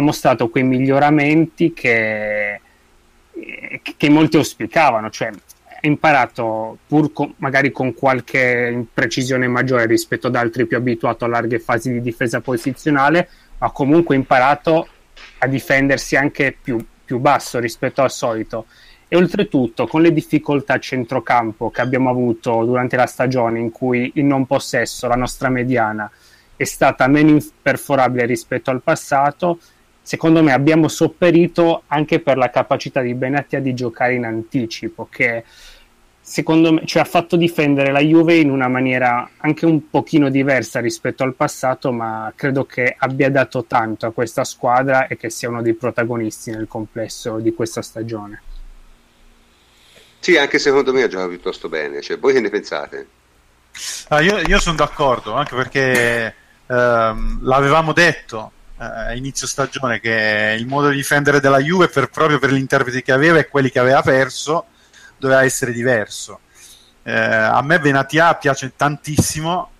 ha 0.00 0.02
mostrato 0.02 0.48
quei 0.48 0.64
miglioramenti 0.64 1.72
che, 1.72 2.60
che 3.96 4.10
molti 4.10 4.36
auspicavano, 4.36 5.10
cioè 5.10 5.28
ha 5.28 5.86
imparato 5.86 6.78
pur 6.86 7.12
con, 7.12 7.34
magari 7.36 7.70
con 7.70 7.94
qualche 7.94 8.86
precisione 8.92 9.46
maggiore 9.46 9.86
rispetto 9.86 10.26
ad 10.26 10.36
altri 10.36 10.66
più 10.66 10.76
abituati 10.76 11.24
a 11.24 11.28
larghe 11.28 11.60
fasi 11.60 11.92
di 11.92 12.00
difesa 12.00 12.40
posizionale, 12.40 13.28
ma 13.58 13.70
comunque 13.70 14.16
imparato 14.16 14.88
a 15.38 15.46
difendersi 15.46 16.16
anche 16.16 16.56
più, 16.60 16.84
più 17.04 17.18
basso 17.18 17.58
rispetto 17.58 18.02
al 18.02 18.10
solito. 18.10 18.66
E 19.12 19.16
oltretutto 19.16 19.86
con 19.86 20.02
le 20.02 20.12
difficoltà 20.12 20.74
a 20.74 20.78
centrocampo 20.78 21.70
che 21.70 21.80
abbiamo 21.80 22.10
avuto 22.10 22.64
durante 22.64 22.96
la 22.96 23.06
stagione 23.06 23.58
in 23.58 23.72
cui 23.72 24.12
il 24.14 24.24
non 24.24 24.46
possesso, 24.46 25.08
la 25.08 25.16
nostra 25.16 25.48
mediana, 25.48 26.08
è 26.60 26.64
stata 26.64 27.06
meno 27.08 27.38
perforabile 27.62 28.26
rispetto 28.26 28.70
al 28.70 28.82
passato, 28.82 29.58
secondo 30.02 30.42
me 30.42 30.52
abbiamo 30.52 30.88
sopperito 30.88 31.82
anche 31.86 32.20
per 32.20 32.36
la 32.36 32.50
capacità 32.50 33.00
di 33.00 33.14
Benatia 33.14 33.60
di 33.60 33.74
giocare 33.74 34.14
in 34.14 34.24
anticipo, 34.24 35.08
che 35.10 35.44
secondo 36.20 36.72
me 36.72 36.86
ci 36.86 36.98
ha 36.98 37.04
fatto 37.04 37.36
difendere 37.36 37.90
la 37.90 38.00
Juve 38.00 38.36
in 38.36 38.50
una 38.50 38.68
maniera 38.68 39.28
anche 39.38 39.66
un 39.66 39.90
pochino 39.90 40.30
diversa 40.30 40.80
rispetto 40.80 41.22
al 41.22 41.34
passato, 41.34 41.92
ma 41.92 42.32
credo 42.36 42.64
che 42.66 42.94
abbia 42.96 43.30
dato 43.30 43.64
tanto 43.64 44.06
a 44.06 44.12
questa 44.12 44.44
squadra 44.44 45.06
e 45.06 45.16
che 45.16 45.30
sia 45.30 45.48
uno 45.48 45.62
dei 45.62 45.74
protagonisti 45.74 46.50
nel 46.50 46.68
complesso 46.68 47.38
di 47.38 47.52
questa 47.52 47.82
stagione. 47.82 48.42
Sì, 50.20 50.36
anche 50.36 50.58
secondo 50.58 50.92
me 50.92 51.02
ha 51.02 51.08
giocato 51.08 51.30
piuttosto 51.30 51.68
bene. 51.68 52.00
Cioè, 52.00 52.18
voi 52.18 52.34
che 52.34 52.40
ne 52.40 52.50
pensate? 52.50 53.08
Ah, 54.08 54.20
io, 54.20 54.38
io 54.38 54.58
sono 54.58 54.76
d'accordo, 54.76 55.32
anche 55.32 55.56
perché 55.56 56.34
ehm, 56.66 57.38
l'avevamo 57.42 57.92
detto 57.92 58.52
a 58.82 59.14
inizio 59.14 59.46
stagione 59.46 60.00
che 60.00 60.56
il 60.58 60.66
modo 60.66 60.88
di 60.88 60.96
difendere 60.96 61.38
della 61.38 61.58
Juve, 61.58 61.88
per, 61.88 62.08
proprio 62.08 62.38
per 62.38 62.50
gli 62.50 62.58
interpreti 62.58 63.02
che 63.02 63.12
aveva 63.12 63.38
e 63.38 63.48
quelli 63.48 63.70
che 63.70 63.78
aveva 63.78 64.00
perso, 64.00 64.66
doveva 65.18 65.44
essere 65.44 65.72
diverso. 65.72 66.40
Eh, 67.02 67.12
a 67.12 67.60
me 67.62 67.78
Benatia 67.78 68.34
piace 68.34 68.72
tantissimo 68.74 69.70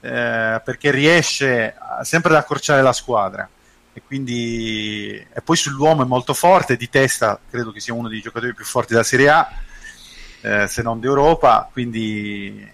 eh, 0.00 0.60
perché 0.64 0.90
riesce 0.90 1.74
sempre 2.02 2.32
ad 2.32 2.38
accorciare 2.38 2.82
la 2.82 2.92
squadra 2.92 3.48
e 3.92 4.02
quindi 4.06 5.26
e 5.32 5.40
poi 5.42 5.56
sull'uomo 5.56 6.02
è 6.02 6.06
molto 6.06 6.34
forte 6.34 6.76
di 6.76 6.90
testa 6.90 7.40
credo 7.48 7.72
che 7.72 7.80
sia 7.80 7.94
uno 7.94 8.08
dei 8.08 8.20
giocatori 8.20 8.52
più 8.52 8.64
forti 8.66 8.92
della 8.92 9.02
Serie 9.02 9.30
A 9.30 9.50
eh, 10.42 10.66
se 10.68 10.82
non 10.82 11.00
d'Europa 11.00 11.70
quindi 11.72 12.70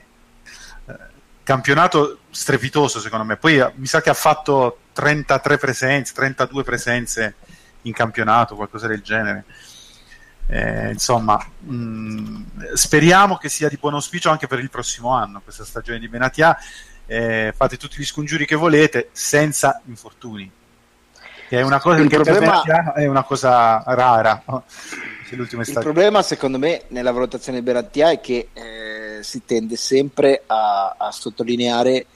eh, 0.86 0.94
campionato 1.44 2.18
strepitoso 2.28 2.98
secondo 2.98 3.24
me 3.24 3.36
poi 3.36 3.64
mi 3.76 3.86
sa 3.86 4.00
che 4.00 4.10
ha 4.10 4.14
fatto 4.14 4.78
33 4.92 5.58
presenze 5.58 6.12
32 6.14 6.62
presenze 6.62 7.34
in 7.82 7.92
campionato 7.92 8.54
qualcosa 8.54 8.86
del 8.86 9.02
genere 9.02 9.44
eh, 10.46 10.90
insomma, 10.90 11.42
mh, 11.60 11.74
mm, 11.74 12.42
speriamo 12.74 13.36
che 13.36 13.48
sia 13.48 13.68
di 13.68 13.78
buon 13.78 13.94
auspicio 13.94 14.30
anche 14.30 14.46
per 14.46 14.58
il 14.58 14.70
prossimo 14.70 15.10
anno, 15.10 15.40
questa 15.42 15.64
stagione 15.64 15.98
di 15.98 16.08
Benatia. 16.08 16.56
Eh, 17.06 17.52
fate 17.56 17.76
tutti 17.76 17.96
gli 17.98 18.04
scongiuri 18.04 18.46
che 18.46 18.54
volete 18.54 19.08
senza 19.12 19.80
infortuni. 19.86 20.50
Che 21.48 21.58
è 21.58 21.62
una 21.62 21.80
cosa 21.80 22.00
il 22.00 22.08
che 22.08 22.16
problema... 22.16 22.92
è 22.94 23.06
una 23.06 23.22
cosa 23.24 23.82
rara. 23.86 24.42
il 25.30 25.78
problema, 25.80 26.22
secondo 26.22 26.58
me, 26.58 26.82
nella 26.88 27.12
valutazione 27.12 27.58
di 27.58 27.64
Benatia 27.64 28.10
è 28.10 28.20
che 28.20 28.48
eh, 28.52 29.22
si 29.22 29.44
tende 29.44 29.76
sempre 29.76 30.42
a, 30.46 30.96
a 30.98 31.10
sottolineare 31.10 32.06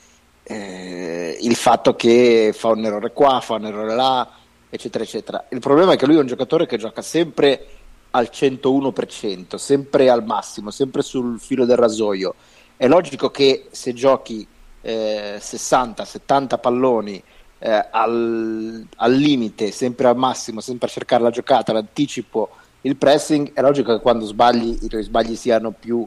eh, 0.48 1.36
il 1.40 1.56
fatto 1.56 1.96
che 1.96 2.52
fa 2.54 2.68
un 2.68 2.84
errore 2.84 3.12
qua, 3.12 3.40
fa 3.40 3.54
un 3.54 3.66
errore 3.66 3.94
là, 3.96 4.30
eccetera, 4.68 5.02
eccetera. 5.02 5.44
Il 5.48 5.58
problema 5.58 5.92
è 5.92 5.96
che 5.96 6.06
lui 6.06 6.16
è 6.16 6.20
un 6.20 6.26
giocatore 6.26 6.66
che 6.66 6.78
gioca 6.78 7.02
sempre 7.02 7.66
al 8.10 8.30
101%, 8.32 9.56
sempre 9.56 10.08
al 10.08 10.24
massimo, 10.24 10.70
sempre 10.70 11.02
sul 11.02 11.40
filo 11.40 11.64
del 11.64 11.76
rasoio. 11.76 12.34
È 12.76 12.86
logico 12.86 13.30
che 13.30 13.66
se 13.72 13.92
giochi 13.92 14.46
eh, 14.82 15.38
60-70 15.40 16.60
palloni 16.60 17.20
eh, 17.58 17.88
al, 17.90 18.86
al, 18.96 19.12
limite, 19.14 19.72
sempre 19.72 20.06
al 20.06 20.16
massimo, 20.16 20.60
sempre 20.60 20.86
a 20.86 20.90
cercare 20.90 21.24
la 21.24 21.30
giocata, 21.30 21.72
l'anticipo, 21.72 22.50
il 22.82 22.96
pressing, 22.96 23.52
è 23.52 23.60
logico 23.62 23.92
che 23.92 24.00
quando 24.00 24.24
sbagli 24.26 24.78
i 24.82 24.86
tuoi 24.86 25.02
sbagli 25.02 25.34
siano 25.34 25.72
più 25.72 26.06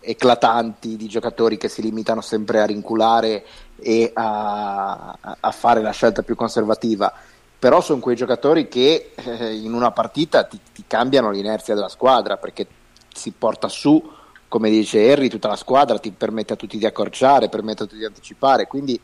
eclatanti 0.00 0.96
di 0.96 1.08
giocatori 1.08 1.56
che 1.56 1.68
si 1.68 1.82
limitano 1.82 2.20
sempre 2.20 2.60
a 2.60 2.66
rinculare 2.66 3.44
e 3.80 4.10
a, 4.14 5.16
a 5.40 5.50
fare 5.50 5.82
la 5.82 5.90
scelta 5.90 6.22
più 6.22 6.34
conservativa 6.34 7.12
però 7.58 7.80
sono 7.80 8.00
quei 8.00 8.16
giocatori 8.16 8.68
che 8.68 9.12
eh, 9.14 9.54
in 9.54 9.72
una 9.72 9.90
partita 9.90 10.44
ti, 10.44 10.60
ti, 10.72 10.84
cambiano 10.86 11.30
l'inerzia 11.30 11.74
della 11.74 11.88
squadra 11.88 12.36
perché 12.36 12.66
si 13.12 13.32
porta 13.32 13.68
su, 13.68 14.12
come 14.46 14.68
dice 14.68 15.10
Harry, 15.10 15.28
tutta 15.28 15.48
la 15.48 15.56
squadra, 15.56 15.98
ti 15.98 16.10
permette 16.10 16.52
a 16.52 16.56
tutti 16.56 16.76
di 16.76 16.84
accorciare, 16.84 17.48
permette 17.48 17.84
a 17.84 17.86
tutti 17.86 17.98
di 17.98 18.04
anticipare, 18.04 18.66
quindi 18.66 19.00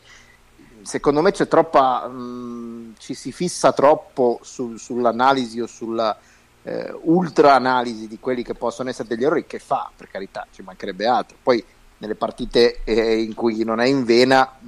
secondo 0.83 1.21
me 1.21 1.31
c'è 1.31 1.47
troppa, 1.47 2.07
mh, 2.07 2.13
mm, 2.13 2.91
ci 2.99 3.15
si 3.15 3.31
fissa 3.31 3.73
troppo 3.73 4.39
su, 4.43 4.77
sull'analisi 4.77 5.59
o 5.59 5.65
sulla 5.65 6.15
eh, 6.61 6.95
ultra 7.01 7.55
analisi 7.55 8.07
di 8.07 8.19
quelli 8.19 8.43
che 8.43 8.53
possono 8.53 8.89
essere 8.89 9.07
degli 9.07 9.23
errori 9.23 9.45
che 9.47 9.59
fa, 9.59 9.91
per 9.95 10.09
carità, 10.09 10.45
ci 10.51 10.61
mancherebbe 10.61 11.07
altro. 11.07 11.37
Poi 11.41 11.63
nelle 12.03 12.15
partite 12.15 12.81
eh, 12.83 13.21
in 13.21 13.33
cui 13.33 13.63
non 13.63 13.79
è 13.79 13.85
in 13.85 14.03
vena, 14.03 14.59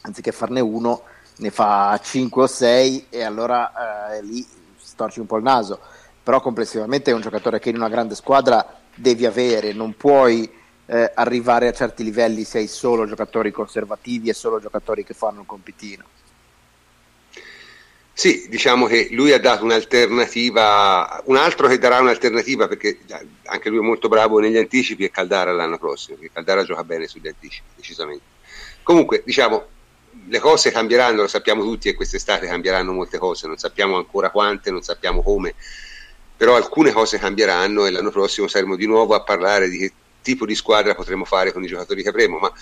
anziché 0.00 0.32
farne 0.32 0.60
uno, 0.60 1.02
ne 1.36 1.50
fa 1.50 1.98
5 2.02 2.42
o 2.42 2.46
6 2.46 3.06
e 3.10 3.22
allora 3.22 4.14
eh, 4.14 4.22
lì 4.22 4.46
storci 4.78 5.20
un 5.20 5.26
po' 5.26 5.36
il 5.36 5.42
naso. 5.42 5.78
Però 6.22 6.40
complessivamente 6.40 7.10
è 7.10 7.14
un 7.14 7.20
giocatore 7.20 7.58
che 7.58 7.68
in 7.68 7.76
una 7.76 7.90
grande 7.90 8.14
squadra 8.14 8.80
devi 8.94 9.26
avere, 9.26 9.74
non 9.74 9.94
puoi 9.94 10.50
eh, 10.86 11.12
arrivare 11.14 11.68
a 11.68 11.72
certi 11.72 12.02
livelli 12.02 12.44
se 12.44 12.58
hai 12.58 12.66
solo 12.66 13.06
giocatori 13.06 13.50
conservativi 13.50 14.30
e 14.30 14.34
solo 14.34 14.58
giocatori 14.58 15.04
che 15.04 15.12
fanno 15.12 15.40
un 15.40 15.46
compitino. 15.46 16.04
Sì, 18.16 18.46
diciamo 18.48 18.86
che 18.86 19.08
lui 19.10 19.32
ha 19.32 19.40
dato 19.40 19.64
un'alternativa, 19.64 21.20
un 21.24 21.34
altro 21.34 21.66
che 21.66 21.78
darà 21.78 21.98
un'alternativa 21.98 22.68
perché 22.68 23.00
anche 23.46 23.68
lui 23.68 23.78
è 23.78 23.82
molto 23.82 24.06
bravo 24.06 24.38
negli 24.38 24.56
anticipi 24.56 25.04
è 25.04 25.10
Caldara 25.10 25.50
l'anno 25.50 25.78
prossimo, 25.78 26.16
perché 26.16 26.32
Caldara 26.32 26.62
gioca 26.62 26.84
bene 26.84 27.08
sugli 27.08 27.26
anticipi, 27.26 27.66
decisamente. 27.74 28.22
Comunque, 28.84 29.22
diciamo, 29.26 29.66
le 30.28 30.38
cose 30.38 30.70
cambieranno, 30.70 31.22
lo 31.22 31.26
sappiamo 31.26 31.64
tutti 31.64 31.88
e 31.88 31.94
quest'estate 31.94 32.46
cambieranno 32.46 32.92
molte 32.92 33.18
cose, 33.18 33.48
non 33.48 33.58
sappiamo 33.58 33.96
ancora 33.96 34.30
quante, 34.30 34.70
non 34.70 34.82
sappiamo 34.82 35.20
come, 35.20 35.56
però 36.36 36.54
alcune 36.54 36.92
cose 36.92 37.18
cambieranno 37.18 37.84
e 37.84 37.90
l'anno 37.90 38.10
prossimo 38.10 38.46
saremo 38.46 38.76
di 38.76 38.86
nuovo 38.86 39.16
a 39.16 39.24
parlare 39.24 39.68
di 39.68 39.76
che 39.76 39.92
tipo 40.22 40.46
di 40.46 40.54
squadra 40.54 40.94
potremo 40.94 41.24
fare 41.24 41.52
con 41.52 41.64
i 41.64 41.66
giocatori 41.66 42.04
che 42.04 42.10
avremo, 42.10 42.38
ma 42.38 42.52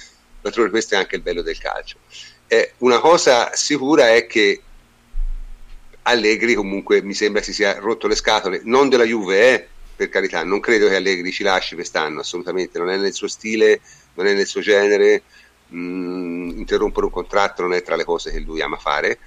d'altronde 0.40 0.70
questo 0.70 0.94
è 0.94 0.98
anche 0.98 1.16
il 1.16 1.22
bello 1.22 1.42
del 1.42 1.58
calcio. 1.58 1.98
Eh, 2.46 2.72
una 2.78 3.00
cosa 3.00 3.54
sicura 3.54 4.08
è 4.08 4.26
che 4.26 4.62
Allegri 6.02 6.54
comunque 6.54 7.02
mi 7.02 7.14
sembra 7.14 7.42
si 7.42 7.52
sia 7.52 7.78
rotto 7.78 8.06
le 8.08 8.16
scatole, 8.16 8.60
non 8.64 8.88
della 8.88 9.04
Juve, 9.04 9.54
eh, 9.54 9.68
per 9.94 10.08
carità, 10.08 10.42
non 10.42 10.60
credo 10.60 10.88
che 10.88 10.96
Allegri 10.96 11.30
ci 11.30 11.42
lasci 11.42 11.74
quest'anno, 11.74 12.20
assolutamente, 12.20 12.78
non 12.78 12.90
è 12.90 12.96
nel 12.96 13.12
suo 13.12 13.28
stile, 13.28 13.80
non 14.14 14.26
è 14.26 14.34
nel 14.34 14.46
suo 14.46 14.60
genere, 14.60 15.22
mh, 15.72 15.76
mm, 15.76 16.58
interrompere 16.58 17.06
un 17.06 17.12
contratto 17.12 17.62
non 17.62 17.72
è 17.74 17.82
tra 17.82 17.96
le 17.96 18.04
cose 18.04 18.30
che 18.30 18.40
lui 18.40 18.62
ama 18.62 18.76
fare 18.76 19.18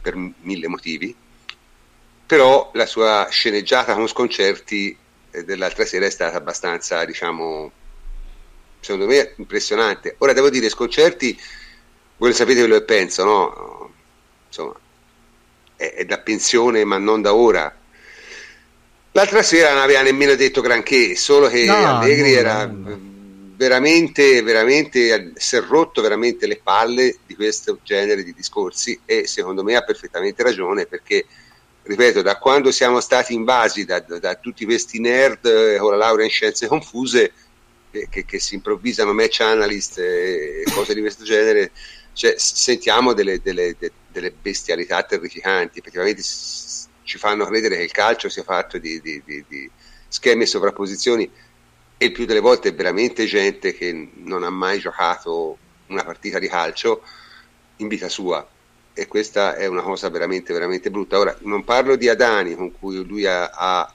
per 0.00 0.16
mille 0.16 0.68
motivi 0.68 1.14
però 2.26 2.70
la 2.74 2.86
sua 2.86 3.26
sceneggiata 3.30 3.94
con 3.94 4.06
sconcerti 4.06 4.96
eh, 5.30 5.44
dell'altra 5.44 5.84
sera 5.84 6.06
è 6.06 6.10
stata 6.10 6.36
abbastanza 6.36 7.04
diciamo 7.04 7.70
secondo 8.80 9.06
me 9.06 9.34
impressionante 9.36 10.16
ora 10.18 10.32
devo 10.32 10.50
dire 10.50 10.68
sconcerti 10.68 11.38
voi 12.16 12.32
sapete 12.32 12.60
quello 12.60 12.78
che 12.78 12.84
penso 12.84 13.24
no? 13.24 13.92
insomma 14.46 14.74
è, 15.78 15.94
è 15.94 16.04
da 16.04 16.18
pensione 16.18 16.84
ma 16.84 16.98
non 16.98 17.22
da 17.22 17.32
ora. 17.32 17.74
L'altra 19.12 19.42
sera 19.42 19.72
non 19.72 19.80
aveva 19.80 20.02
nemmeno 20.02 20.34
detto 20.34 20.60
granché, 20.60 21.16
solo 21.16 21.48
che 21.48 21.64
no, 21.64 21.74
Allegri 21.74 22.32
no, 22.32 22.38
era 22.38 22.66
no 22.66 23.16
veramente, 23.58 24.40
veramente 24.42 25.32
si 25.34 25.56
è 25.56 25.60
rotto 25.60 26.00
veramente 26.00 26.46
le 26.46 26.60
palle 26.62 27.16
di 27.26 27.34
questo 27.34 27.80
genere 27.82 28.22
di 28.22 28.32
discorsi 28.32 29.00
e 29.04 29.26
secondo 29.26 29.64
me 29.64 29.74
ha 29.74 29.82
perfettamente 29.82 30.44
ragione 30.44 30.86
perché 30.86 31.26
ripeto 31.82 32.22
da 32.22 32.38
quando 32.38 32.70
siamo 32.70 33.00
stati 33.00 33.34
invasi 33.34 33.84
da, 33.84 33.98
da, 33.98 34.20
da 34.20 34.36
tutti 34.36 34.64
questi 34.64 35.00
nerd 35.00 35.44
eh, 35.44 35.76
con 35.78 35.90
la 35.90 35.96
laurea 35.96 36.24
in 36.24 36.30
scienze 36.30 36.68
confuse 36.68 37.32
eh, 37.90 38.06
che, 38.08 38.24
che, 38.24 38.38
si 38.38 38.54
improvvisano 38.54 39.12
match 39.12 39.40
analyst 39.40 39.98
e 39.98 40.62
cose 40.72 40.94
di 40.94 41.00
questo 41.00 41.24
genere 41.24 41.72
cioè, 42.18 42.34
sentiamo 42.36 43.12
delle, 43.12 43.40
delle, 43.40 43.76
de, 43.78 43.92
delle, 44.10 44.32
bestialità 44.32 45.04
terrificanti 45.04 45.78
effettivamente 45.78 46.20
ci 46.20 47.16
fanno 47.16 47.46
credere 47.46 47.76
che 47.76 47.84
il 47.84 47.92
calcio 47.92 48.28
sia 48.28 48.42
fatto 48.42 48.76
di, 48.78 49.00
di, 49.00 49.22
di, 49.24 49.44
di 49.46 49.70
schemi 50.08 50.42
e 50.42 50.46
sovrapposizioni 50.46 51.30
e 51.96 52.04
il 52.04 52.10
più 52.10 52.24
delle 52.24 52.40
volte 52.40 52.70
è 52.70 52.74
veramente 52.74 53.24
gente 53.26 53.72
che 53.72 54.10
non 54.14 54.42
ha 54.42 54.50
mai 54.50 54.80
giocato 54.80 55.58
una 55.86 56.02
partita 56.02 56.40
di 56.40 56.48
calcio 56.48 57.02
in 57.76 57.86
vita 57.86 58.08
sua. 58.08 58.44
E 58.92 59.06
questa 59.06 59.54
è 59.54 59.66
una 59.66 59.82
cosa 59.82 60.10
veramente 60.10 60.52
veramente 60.52 60.90
brutta. 60.90 61.20
Ora 61.20 61.36
non 61.42 61.62
parlo 61.62 61.94
di 61.94 62.08
Adani 62.08 62.56
con 62.56 62.72
cui 62.76 62.96
lui 63.06 63.26
ha, 63.26 63.48
ha 63.48 63.94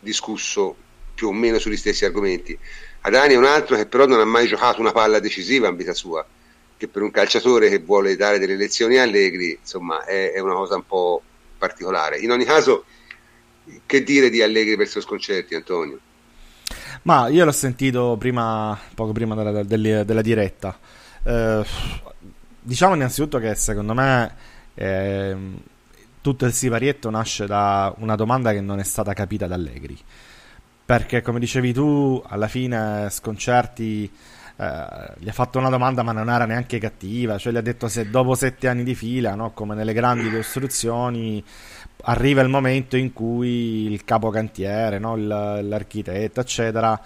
discusso 0.00 0.74
più 1.14 1.28
o 1.28 1.32
meno 1.32 1.60
sugli 1.60 1.76
stessi 1.76 2.04
argomenti. 2.04 2.58
Adani 3.02 3.34
è 3.34 3.36
un 3.36 3.44
altro 3.44 3.76
che 3.76 3.86
però 3.86 4.04
non 4.04 4.18
ha 4.18 4.24
mai 4.24 4.48
giocato 4.48 4.80
una 4.80 4.90
palla 4.90 5.20
decisiva 5.20 5.68
in 5.68 5.76
vita 5.76 5.94
sua 5.94 6.26
che 6.76 6.88
per 6.88 7.02
un 7.02 7.10
calciatore 7.10 7.68
che 7.68 7.78
vuole 7.78 8.16
dare 8.16 8.38
delle 8.38 8.56
lezioni 8.56 8.98
allegri 8.98 9.58
insomma 9.60 10.04
è, 10.04 10.32
è 10.32 10.40
una 10.40 10.54
cosa 10.54 10.76
un 10.76 10.86
po' 10.86 11.22
particolare 11.58 12.18
in 12.18 12.30
ogni 12.30 12.44
caso 12.44 12.84
che 13.84 14.02
dire 14.02 14.30
di 14.30 14.42
Allegri 14.42 14.76
verso 14.76 15.00
sconcerti 15.00 15.54
Antonio 15.54 15.98
ma 17.06 17.28
io 17.28 17.44
l'ho 17.44 17.52
sentito 17.52 18.16
prima, 18.18 18.76
poco 18.94 19.12
prima 19.12 19.36
della, 19.36 19.62
della, 19.62 20.02
della 20.02 20.22
diretta. 20.22 20.76
Eh, 21.22 21.64
diciamo 22.60 22.94
innanzitutto 22.96 23.38
che 23.38 23.54
secondo 23.54 23.94
me 23.94 24.34
eh, 24.74 25.36
tutto 26.20 26.46
il 26.46 26.52
siparietto 26.52 27.08
nasce 27.08 27.46
da 27.46 27.94
una 27.98 28.16
domanda 28.16 28.50
che 28.50 28.60
non 28.60 28.80
è 28.80 28.82
stata 28.82 29.12
capita 29.12 29.46
da 29.46 29.54
Allegri. 29.54 29.96
Perché, 30.84 31.22
come 31.22 31.38
dicevi 31.38 31.72
tu, 31.72 32.20
alla 32.26 32.48
fine 32.48 33.08
Sconcerti 33.10 34.10
eh, 34.58 35.12
gli 35.18 35.28
ha 35.28 35.32
fatto 35.32 35.58
una 35.58 35.68
domanda, 35.68 36.02
ma 36.02 36.12
non 36.12 36.30
era 36.30 36.46
neanche 36.46 36.78
cattiva. 36.78 37.36
Cioè, 37.38 37.52
gli 37.52 37.56
ha 37.56 37.62
detto 37.62 37.88
se 37.88 38.08
dopo 38.08 38.34
sette 38.34 38.68
anni 38.68 38.84
di 38.84 38.94
fila, 38.94 39.34
no, 39.34 39.52
come 39.52 39.74
nelle 39.74 39.92
grandi 39.92 40.30
costruzioni, 40.30 41.42
arriva 42.02 42.40
il 42.40 42.48
momento 42.48 42.96
in 42.96 43.12
cui 43.12 43.90
il 43.90 44.04
capocantiere, 44.04 44.98
no? 44.98 45.16
il, 45.16 45.26
l'architetto, 45.26 46.40
eccetera, 46.40 47.00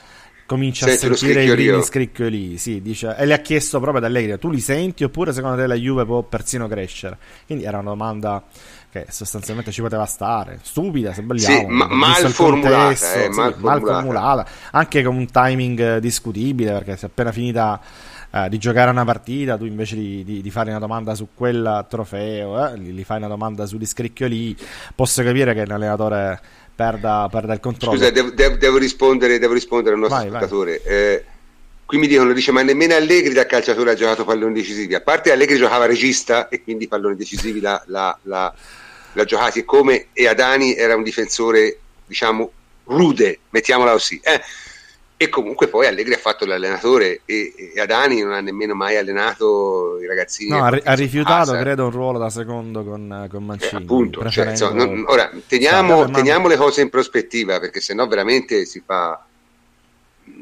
comincia 0.47 0.87
Senti 0.87 1.07
a 1.07 1.15
sentire 1.15 1.45
i 1.45 1.51
primi 1.51 1.83
scricchioli. 1.83 2.59
Sì, 2.59 2.83
dice, 2.83 3.15
e 3.17 3.25
le 3.25 3.35
ha 3.35 3.39
chiesto 3.39 3.79
proprio 3.81 4.05
ad 4.05 4.11
Allegri: 4.11 4.39
tu 4.39 4.51
li 4.51 4.61
senti 4.61 5.05
oppure 5.05 5.33
secondo 5.33 5.57
te 5.57 5.67
la 5.67 5.75
Juve 5.75 6.05
può 6.05 6.23
persino 6.23 6.69
crescere? 6.69 7.19
Quindi 7.47 7.65
era 7.65 7.79
una 7.79 7.91
domanda 7.91 8.45
che 8.91 9.07
sostanzialmente 9.09 9.71
ci 9.71 9.81
poteva 9.81 10.05
stare, 10.05 10.59
stupida 10.63 11.13
se 11.13 11.23
vogliamo, 11.23 11.59
sì, 11.59 11.67
ma, 11.67 11.87
mal, 11.87 12.29
formulata, 12.31 13.13
eh, 13.15 13.29
mal, 13.29 13.55
sì, 13.55 13.63
mal 13.63 13.81
formulata, 13.81 14.47
anche 14.73 15.03
con 15.03 15.17
un 15.17 15.31
timing 15.31 15.99
discutibile 15.99 16.73
perché 16.73 16.97
si 16.97 17.05
è 17.05 17.09
appena 17.09 17.31
finita 17.31 17.81
eh, 18.33 18.49
di 18.49 18.59
giocare 18.59 18.91
una 18.91 19.05
partita, 19.05 19.57
tu 19.57 19.65
invece 19.65 19.97
di, 19.97 20.25
di, 20.25 20.41
di, 20.41 20.51
fare 20.51 20.71
una 20.71 20.79
domanda 20.79 21.15
su 21.15 21.29
quel 21.35 21.87
trofeo, 21.89 22.69
eh, 22.69 22.79
gli, 22.79 23.03
fai 23.03 23.19
una 23.19 23.29
domanda 23.29 23.67
sugli 23.67 23.87
scricchioli, 23.87 24.57
posso 24.95 25.23
capire 25.23 25.55
che 25.55 25.67
l'allenatore 25.67 26.41
perda, 26.75 27.29
perda 27.31 27.55
il 27.55 27.61
controllo. 27.61 27.97
Scusa, 27.97 28.11
devo, 28.11 28.31
devo, 28.31 28.57
devo, 28.57 28.79
rispondere, 28.79 29.39
devo 29.39 29.53
rispondere 29.53 29.95
al 29.95 30.01
nostro 30.01 30.19
vai, 30.19 30.29
ascoltatore. 30.29 30.81
Vai. 30.85 30.95
Eh, 30.95 31.25
qui 31.85 31.99
mi 31.99 32.07
dicono, 32.07 32.33
dice, 32.33 32.53
ma 32.53 32.63
nemmeno 32.63 32.95
Allegri 32.95 33.33
da 33.33 33.47
calciatore 33.47 33.91
ha 33.91 33.95
giocato 33.95 34.25
palloni 34.25 34.55
decisivi. 34.55 34.95
A 34.95 35.01
parte 35.01 35.33
Allegri 35.33 35.57
giocava 35.57 35.87
regista 35.87 36.49
e 36.49 36.63
quindi 36.63 36.87
palloni 36.87 37.17
decisivi 37.17 37.61
l'ha, 37.61 37.83
l'ha, 37.87 38.17
l'ha, 38.23 38.55
l'ha 39.13 39.25
giocati 39.25 39.65
come 39.65 40.09
e 40.13 40.27
Adani 40.27 40.75
era 40.75 40.97
un 40.97 41.03
difensore, 41.03 41.79
diciamo, 42.07 42.51
rude, 42.85 43.41
mettiamola 43.51 43.93
così. 43.93 44.21
Eh, 44.23 44.41
e 45.23 45.29
comunque 45.29 45.69
poi 45.69 45.87
Allegri 45.87 46.15
ha 46.15 46.19
fatto 46.19 46.47
l'allenatore 46.47 47.21
e, 47.27 47.53
e 47.75 47.79
Adani 47.79 48.23
non 48.23 48.33
ha 48.33 48.41
nemmeno 48.41 48.75
mai 48.75 48.97
allenato 48.97 49.99
i 50.01 50.07
ragazzini. 50.07 50.49
No, 50.49 50.65
ha, 50.65 50.81
ha 50.83 50.95
rifiutato, 50.95 51.53
credo, 51.53 51.85
un 51.85 51.91
ruolo 51.91 52.19
da 52.19 52.31
secondo 52.31 52.83
con, 52.83 53.29
con 53.31 53.45
Mancini. 53.45 53.83
Eh, 53.83 53.85
appunto, 53.85 54.31
cioè, 54.31 54.49
insomma, 54.49 54.85
non, 54.85 55.05
ora 55.07 55.31
teniamo, 55.47 56.11
teniamo 56.11 56.49
le 56.49 56.57
cose 56.57 56.81
in 56.81 56.89
prospettiva 56.89 57.61
perché 57.61 57.81
sennò 57.81 58.07
veramente 58.07 58.65
si 58.65 58.83
fa... 58.85 59.23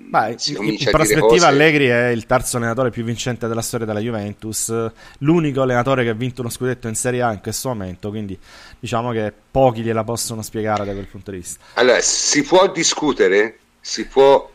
Beh, 0.08 0.36
in, 0.46 0.64
in 0.64 0.90
prospettiva 0.90 1.26
cose... 1.26 1.44
Allegri 1.44 1.86
è 1.88 2.08
il 2.08 2.24
terzo 2.24 2.56
allenatore 2.56 2.90
più 2.90 3.04
vincente 3.04 3.46
della 3.46 3.60
storia 3.60 3.84
della 3.84 4.00
Juventus, 4.00 4.72
l'unico 5.18 5.60
allenatore 5.60 6.02
che 6.02 6.08
ha 6.08 6.14
vinto 6.14 6.40
uno 6.40 6.48
scudetto 6.48 6.88
in 6.88 6.94
Serie 6.94 7.20
A 7.20 7.32
in 7.32 7.40
questo 7.40 7.68
momento, 7.68 8.08
quindi 8.08 8.38
diciamo 8.80 9.12
che 9.12 9.32
pochi 9.50 9.82
gliela 9.82 10.04
possono 10.04 10.40
spiegare 10.40 10.86
da 10.86 10.92
quel 10.92 11.06
punto 11.06 11.30
di 11.30 11.36
vista. 11.36 11.62
Allora, 11.74 12.00
si 12.00 12.42
può 12.42 12.72
discutere, 12.72 13.58
si 13.80 14.06
può 14.06 14.50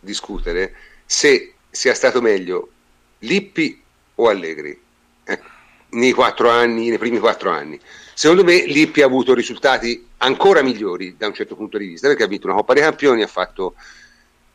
discutere 0.00 0.72
se 1.04 1.54
sia 1.70 1.92
stato 1.92 2.22
meglio 2.22 2.70
Lippi 3.18 3.82
o 4.16 4.28
Allegri 4.28 4.78
ecco, 5.22 5.48
nei 5.90 6.12
quattro 6.12 6.48
anni, 6.48 6.88
nei 6.88 6.98
primi 6.98 7.18
quattro 7.18 7.50
anni. 7.50 7.78
Secondo 8.14 8.42
me 8.44 8.64
Lippi 8.64 9.02
ha 9.02 9.06
avuto 9.06 9.34
risultati 9.34 10.06
ancora 10.18 10.62
migliori 10.62 11.16
da 11.18 11.26
un 11.26 11.34
certo 11.34 11.56
punto 11.56 11.76
di 11.76 11.88
vista 11.88 12.08
perché 12.08 12.22
ha 12.22 12.28
vinto 12.28 12.46
una 12.46 12.56
Coppa 12.56 12.72
dei 12.72 12.82
Campioni, 12.82 13.22
ha 13.22 13.26
fatto 13.26 13.74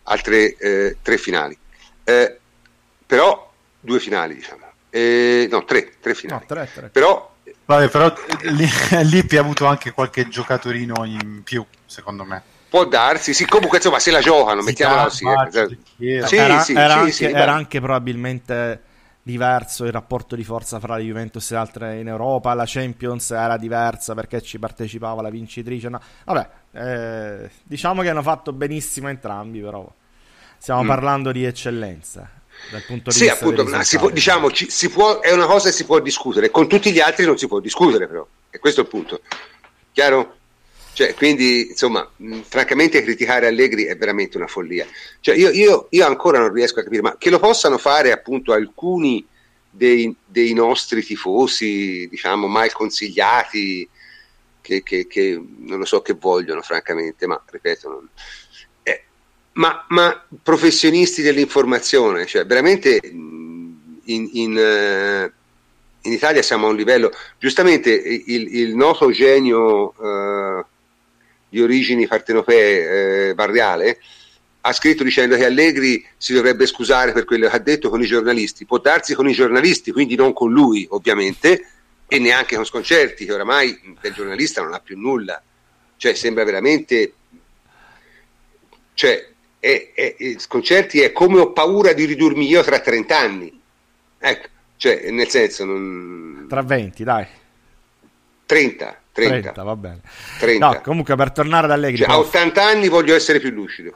altre 0.09 0.55
eh, 0.57 0.97
tre 1.01 1.17
finali, 1.17 1.57
eh, 2.03 2.39
però 3.05 3.51
due 3.79 3.99
finali 3.99 4.35
diciamo, 4.35 4.65
eh, 4.89 5.47
no 5.49 5.63
tre, 5.65 5.93
tre 5.99 6.13
finali, 6.13 6.41
no, 6.41 6.47
tre, 6.47 6.69
tre. 6.73 6.89
però 6.89 7.29
Vabbè, 7.69 7.87
però 7.89 8.11
Lippi 9.03 9.37
ha 9.37 9.41
avuto 9.41 9.67
anche 9.67 9.91
qualche 9.91 10.27
giocatorino 10.27 11.05
in 11.05 11.43
più, 11.43 11.63
secondo 11.85 12.23
me. 12.23 12.41
Può 12.67 12.85
darsi, 12.85 13.33
sì, 13.33 13.45
comunque 13.45 13.77
insomma 13.77 13.99
se 13.99 14.09
la 14.09 14.21
giocano, 14.21 14.63
mettiamola 14.63 15.03
così. 15.03 15.25
Sì, 15.97 16.35
era, 16.35 16.59
sì, 16.61 16.73
era, 16.73 16.95
anche, 16.95 17.29
era 17.29 17.53
anche 17.53 17.79
probabilmente 17.79 18.83
diverso 19.21 19.85
il 19.85 19.91
rapporto 19.91 20.35
di 20.35 20.43
forza 20.43 20.79
fra 20.79 20.95
la 20.95 21.03
Juventus 21.03 21.51
e 21.51 21.55
altre 21.55 21.99
in 21.99 22.07
Europa, 22.07 22.53
la 22.55 22.63
Champions 22.65 23.29
era 23.31 23.57
diversa 23.57 24.15
perché 24.15 24.41
ci 24.41 24.57
partecipava 24.57 25.21
la 25.21 25.29
vincitrice. 25.29 25.89
No. 25.89 26.01
Vabbè, 26.25 26.49
eh, 26.71 27.49
diciamo 27.63 28.01
che 28.01 28.09
hanno 28.09 28.21
fatto 28.21 28.53
benissimo 28.53 29.09
entrambi, 29.09 29.59
però 29.59 29.91
stiamo 30.57 30.83
mm. 30.83 30.87
parlando 30.87 31.31
di 31.31 31.45
eccellenza. 31.45 32.29
Dal 32.71 32.83
punto 32.83 33.09
di 33.09 33.15
sì, 33.15 33.23
vista 33.23 33.35
appunto, 33.35 33.83
si 33.83 33.97
può, 33.97 34.09
diciamo, 34.09 34.51
ci, 34.51 34.69
si 34.69 34.89
può, 34.89 35.21
è 35.21 35.31
una 35.31 35.45
cosa 35.45 35.69
che 35.69 35.75
si 35.75 35.85
può 35.85 35.99
discutere, 35.99 36.51
con 36.51 36.67
tutti 36.67 36.91
gli 36.91 36.99
altri 36.99 37.25
non 37.25 37.37
si 37.37 37.47
può 37.47 37.59
discutere, 37.59 38.07
però, 38.07 38.27
e 38.49 38.59
questo 38.59 38.81
è 38.81 38.83
il 38.83 38.89
punto. 38.89 39.21
Chiaro? 39.93 40.35
Cioè, 40.91 41.13
quindi, 41.13 41.69
insomma, 41.69 42.07
mh, 42.17 42.41
francamente 42.41 43.01
criticare 43.01 43.47
Allegri 43.47 43.85
è 43.85 43.95
veramente 43.95 44.35
una 44.35 44.47
follia. 44.47 44.85
Cioè, 45.21 45.35
io, 45.35 45.49
io, 45.51 45.87
io, 45.91 46.05
ancora 46.05 46.39
non 46.39 46.51
riesco 46.51 46.81
a 46.81 46.83
capire, 46.83 47.01
ma 47.01 47.15
che 47.17 47.29
lo 47.29 47.39
possano 47.39 47.77
fare 47.77 48.11
appunto 48.11 48.51
alcuni 48.51 49.25
dei, 49.69 50.13
dei 50.25 50.53
nostri 50.53 51.01
tifosi, 51.01 52.07
diciamo, 52.09 52.47
mal 52.47 52.73
consigliati, 52.73 53.87
che, 54.69 54.83
che, 54.83 55.07
che, 55.07 55.41
non 55.57 55.79
lo 55.79 55.85
so 55.85 56.01
che 56.01 56.13
vogliono, 56.13 56.61
francamente, 56.61 57.25
ma 57.25 57.41
ripeto, 57.43 57.89
non... 57.89 58.07
eh, 58.83 59.03
ma, 59.53 59.85
ma, 59.89 60.25
professionisti 60.43 61.23
dell'informazione, 61.23 62.25
cioè 62.27 62.45
veramente 62.45 62.99
in, 63.03 64.29
in, 64.33 64.51
uh, 64.55 65.31
in, 66.07 66.13
Italia 66.13 66.43
siamo 66.43 66.67
a 66.67 66.69
un 66.69 66.75
livello, 66.75 67.11
giustamente 67.37 67.91
il, 67.91 68.55
il 68.55 68.75
noto 68.75 69.11
genio... 69.11 69.93
Uh, 69.97 70.65
di 71.49 71.61
origini 71.61 72.07
partenopee 72.07 73.29
eh, 73.29 73.33
barriale, 73.33 73.99
ha 74.61 74.73
scritto 74.73 75.03
dicendo 75.03 75.35
che 75.35 75.45
Allegri 75.45 76.05
si 76.17 76.33
dovrebbe 76.33 76.65
scusare 76.67 77.11
per 77.11 77.25
quello 77.25 77.49
che 77.49 77.55
ha 77.55 77.59
detto 77.59 77.89
con 77.89 78.01
i 78.01 78.05
giornalisti. 78.05 78.65
Può 78.65 78.77
darsi 78.77 79.15
con 79.15 79.27
i 79.27 79.33
giornalisti, 79.33 79.91
quindi 79.91 80.15
non 80.15 80.33
con 80.33 80.51
lui, 80.51 80.85
ovviamente, 80.91 81.65
e 82.09 82.19
neanche 82.19 82.55
con 82.55 82.65
Sconcerti, 82.65 83.23
che 83.23 83.31
oramai 83.31 83.79
del 84.01 84.13
giornalista 84.13 84.63
non 84.63 84.73
ha 84.73 84.79
più 84.79 84.97
nulla. 84.97 85.41
Cioè, 85.95 86.15
sembra 86.15 86.43
veramente. 86.43 87.13
Cioè, 88.95 89.29
è, 89.59 89.91
è, 89.93 90.15
Sconcerti 90.37 91.01
è 91.01 91.11
come 91.11 91.39
ho 91.39 91.51
paura 91.51 91.93
di 91.93 92.05
ridurmi 92.05 92.47
io 92.47 92.63
tra 92.63 92.79
30 92.79 93.17
anni. 93.17 93.61
Ecco, 94.17 94.47
cioè, 94.75 95.11
nel 95.11 95.29
senso. 95.29 95.65
Non... 95.65 96.47
Tra 96.49 96.63
20, 96.63 97.03
dai. 97.03 97.27
30. 98.47 99.01
30. 99.11 99.39
30 99.51 99.63
va 99.63 99.75
bene. 99.75 100.01
30. 100.39 100.67
No, 100.67 100.81
comunque 100.81 101.15
per 101.15 101.31
tornare 101.31 101.65
ad 101.65 101.71
Allegri... 101.71 101.97
Cioè, 101.97 102.09
a 102.09 102.17
80 102.17 102.63
anni 102.65 102.87
voglio 102.87 103.13
essere 103.13 103.39
più 103.39 103.51
lucido. 103.51 103.93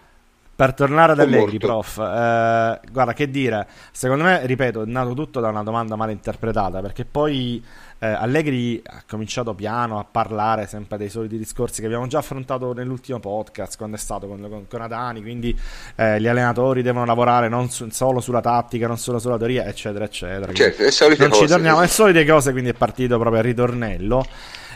Per 0.56 0.74
tornare 0.76 1.13
ad 1.13 1.20
Allegri, 1.20 1.58
prof, 1.58 1.98
eh, 1.98 2.80
guarda 2.92 3.13
che 3.13 3.30
dire, 3.32 3.68
secondo 3.92 4.24
me, 4.24 4.46
ripeto, 4.46 4.84
è 4.84 4.86
nato 4.86 5.13
tutto 5.13 5.39
da 5.39 5.50
una 5.50 5.63
domanda 5.63 5.96
mal 5.96 6.12
interpretata, 6.12 6.80
perché 6.80 7.06
poi 7.06 7.63
eh, 7.98 8.06
Allegri 8.06 8.80
ha 8.86 9.02
cominciato 9.08 9.56
piano 9.56 9.98
a 9.98 10.04
parlare 10.04 10.68
sempre 10.68 10.98
dei 11.00 11.10
soliti 11.10 11.39
discorsi 11.39 11.80
che 11.80 11.88
abbiamo 11.88 12.06
già 12.06 12.20
affrontato 12.20 12.72
nell'ultimo 12.74 13.20
podcast, 13.20 13.78
quando 13.78 13.96
è 13.96 14.00
stato 14.00 14.28
con, 14.28 14.46
con, 14.48 14.68
con 14.68 14.82
Adani, 14.82 15.24
quindi 15.24 15.58
eh, 15.96 16.22
gli 16.22 16.28
allenatori 16.28 16.84
devono 16.84 17.06
lavorare 17.06 17.50
non 17.50 17.72
su, 17.72 17.89
solo 17.89 18.20
sulla 18.20 18.42
tattica, 18.42 18.86
non 18.86 19.00
solo 19.00 19.18
sulla 19.18 19.38
teoria, 19.38 19.66
eccetera, 19.66 20.06
eccetera. 20.06 20.54
Certo, 20.54 20.84
non 21.18 21.30
cose, 21.30 21.42
ci 21.42 21.48
torniamo, 21.48 21.82
è 21.82 21.88
solite 21.88 22.26
cose, 22.28 22.52
quindi 22.52 22.70
è 22.70 22.74
partito 22.76 23.18
proprio 23.18 23.39
a 23.39 23.44
ritornello 23.44 24.24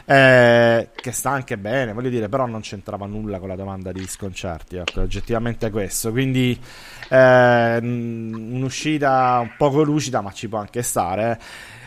eh, 0.10 0.90
che 0.96 1.12
sta 1.12 1.32
anche 1.32 1.58
bene, 1.58 1.92
voglio 1.92 2.08
dire, 2.08 2.30
però 2.30 2.46
non 2.46 2.62
c'entrava 2.62 3.06
nulla 3.06 3.40
con 3.40 3.50
la 3.50 3.58
domanda 3.58 3.92
di 3.92 4.08
sconcerti, 4.08 4.78
ecco, 4.78 5.02
oggettivamente 5.02 5.70
questo, 5.70 6.12
quindi 6.12 6.58
eh, 7.10 7.78
un'uscita 7.82 9.40
un 9.42 9.52
poco 9.58 9.84
lucida, 9.84 10.22
ma 10.22 10.32
ci 10.32 10.48
può 10.48 10.60
anche 10.60 10.82
stare. 10.82 11.38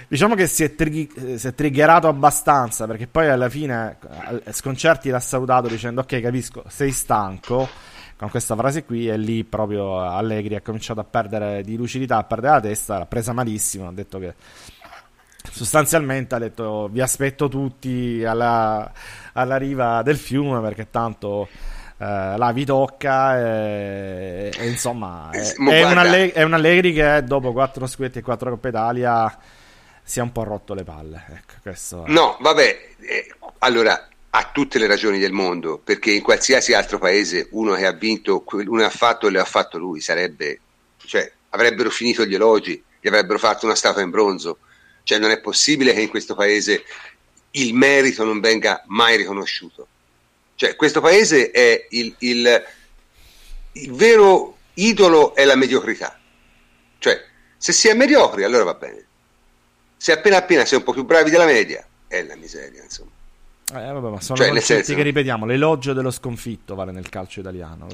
Diciamo 0.07 0.35
che 0.35 0.47
si 0.49 0.65
è, 0.65 0.75
tri- 0.75 1.11
si 1.37 1.47
è, 1.47 1.55
triggerato 1.55 2.09
abbastanza 2.09 2.87
perché 2.87 3.07
poi 3.07 3.29
alla 3.29 3.49
fine 3.49 3.97
Sconcerti 4.51 5.09
l'ha 5.09 5.21
salutato 5.21 5.69
dicendo 5.69 6.01
ok 6.01 6.21
capisco 6.21 6.65
sei 6.67 6.91
stanco 6.91 7.69
con 8.17 8.29
questa 8.29 8.57
frase 8.57 8.85
qui 8.85 9.09
e 9.09 9.17
lì 9.17 9.45
proprio 9.45 10.01
Allegri 10.01 10.57
ha 10.57 10.63
cominciato 10.63 10.99
a 10.99 11.05
perdere 11.05 11.63
di 11.63 11.77
lucidità, 11.77 12.17
a 12.17 12.25
perdere 12.25 12.55
la 12.55 12.61
testa, 12.61 12.99
l'ha 12.99 13.07
presa 13.07 13.33
malissimo, 13.33 13.87
ha 13.87 13.93
detto 13.93 14.19
che 14.19 14.35
sostanzialmente 15.51 16.35
ha 16.35 16.39
detto 16.39 16.89
vi 16.91 17.01
aspetto 17.01 17.49
tutti 17.49 18.25
alla, 18.25 18.91
alla 19.33 19.57
riva 19.57 20.03
del 20.03 20.17
fiume 20.17 20.61
perché 20.61 20.91
tanto 20.91 21.49
eh, 21.99 22.37
là 22.37 22.51
vi 22.53 22.65
tocca 22.65 23.39
e, 23.39 24.53
e 24.57 24.69
insomma 24.69 25.31
è, 25.33 25.39
è, 25.39 25.85
un 25.85 25.99
Allegri, 25.99 26.31
è, 26.31 26.43
un 26.43 26.55
Allegri, 26.55 26.93
che 26.93 27.23
dopo 27.25 27.53
quattro 27.53 27.87
scudetti 27.87 28.19
e 28.19 28.23
quattro 28.23 28.51
Coppa 28.51 28.69
Italia 28.69 29.39
si 30.03 30.19
è 30.19 30.23
un 30.23 30.33
po' 30.33 30.43
rotto 30.43 30.75
le 30.75 30.83
palle. 30.83 31.25
Ecco, 31.29 31.55
no 32.07 32.37
vabbè 32.41 32.89
eh, 33.01 33.35
allora 33.59 34.09
ha 34.31 34.51
tutte 34.53 34.79
le 34.79 34.87
ragioni 34.87 35.19
del 35.19 35.33
mondo 35.33 35.79
perché 35.83 36.13
in 36.13 36.23
qualsiasi 36.23 36.73
altro 36.73 36.99
paese 36.99 37.49
uno 37.51 37.75
che 37.75 37.87
ha 37.87 37.93
vinto 37.93 38.45
uno 38.47 38.85
ha 38.85 38.91
fatto 38.91 39.27
e 39.27 39.31
le 39.31 39.41
ha 39.41 39.45
fatto 39.45 39.77
lui 39.77 40.01
sarebbe 40.01 40.61
cioè 41.05 41.31
avrebbero 41.51 41.91
finito 41.91 42.25
gli 42.25 42.35
elogi 42.35 42.83
gli 43.01 43.09
avrebbero 43.09 43.39
fatto 43.39 43.67
una 43.67 43.75
statua 43.75 44.03
in 44.03 44.11
bronzo 44.11 44.59
cioè 45.03 45.19
non 45.19 45.31
è 45.31 45.41
possibile 45.41 45.93
che 45.93 46.01
in 46.01 46.09
questo 46.09 46.35
paese 46.35 46.85
il 47.53 47.75
merito 47.75 48.25
non 48.25 48.41
venga 48.41 48.83
mai 48.87 49.17
riconosciuto. 49.17 49.87
Cioè 50.55 50.77
questo 50.77 51.01
paese 51.01 51.51
è 51.51 51.87
il, 51.91 52.15
il, 52.19 52.63
il 53.73 53.93
vero 53.93 54.57
idolo 54.75 55.35
è 55.35 55.45
la 55.45 55.57
mediocrità. 55.57 56.19
Cioè 56.99 57.25
se 57.57 57.73
si 57.73 57.89
è 57.89 57.95
mediocri 57.95 58.45
allora 58.45 58.65
va 58.65 58.75
bene. 58.75 59.05
Se 59.97 60.13
appena 60.13 60.37
appena 60.37 60.65
sei 60.65 60.79
un 60.79 60.85
po' 60.85 60.93
più 60.93 61.05
bravi 61.05 61.31
della 61.31 61.47
media 61.47 61.87
è 62.07 62.23
la 62.23 62.37
miseria 62.37 62.83
insomma. 62.83 63.11
Eh, 63.73 63.93
vabbè, 63.93 64.11
ma 64.11 64.21
sono 64.21 64.37
cioè, 64.37 64.49
concetti 64.49 64.85
senso... 64.85 64.95
che 64.95 65.03
ripetiamo, 65.03 65.47
l'elogio 65.47 65.93
dello 65.93 66.11
sconfitto 66.11 66.75
vale 66.75 66.91
nel 66.91 67.09
calcio 67.09 67.41
italiano. 67.41 67.87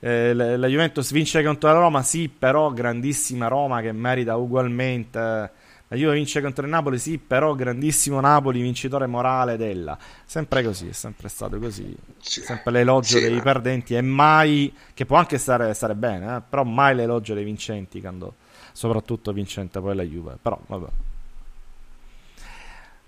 Eh, 0.00 0.34
la, 0.34 0.56
la 0.58 0.66
Juventus 0.66 1.10
vince 1.12 1.42
contro 1.42 1.72
la 1.72 1.78
Roma, 1.78 2.02
sì, 2.02 2.28
però 2.28 2.70
grandissima 2.70 3.48
Roma 3.48 3.80
che 3.80 3.92
merita 3.92 4.36
ugualmente 4.36 5.50
La 5.88 5.96
Juve 5.96 6.14
vince 6.14 6.40
contro 6.40 6.64
il 6.64 6.70
Napoli, 6.70 6.98
sì, 6.98 7.16
però 7.18 7.54
grandissimo 7.54 8.20
Napoli, 8.20 8.60
vincitore 8.60 9.06
morale 9.06 9.56
della. 9.56 9.96
Sempre 10.24 10.64
così, 10.64 10.88
è 10.88 10.92
sempre 10.92 11.28
stato 11.28 11.58
così. 11.58 11.96
Sì. 12.20 12.42
Sempre 12.42 12.72
l'elogio 12.72 13.20
Sì, 13.20 13.20
dei 13.20 13.36
ma- 13.36 13.40
perdenti 13.40 13.94
e 13.94 14.00
mai, 14.02 14.74
che 14.94 15.06
può 15.06 15.16
anche 15.16 15.38
stare, 15.38 15.72
stare 15.74 15.94
bene, 15.94 16.36
eh, 16.36 16.42
però 16.48 16.64
mai 16.64 16.94
l'elogio 16.96 17.34
dei 17.34 17.44
vincenti, 17.44 18.00
quando, 18.00 18.34
soprattutto 18.72 19.32
vincente 19.32 19.80
poi 19.80 19.94
la 19.94 20.02
Juve. 20.02 20.36
Però 20.42 20.58
vabbè. 20.66 20.88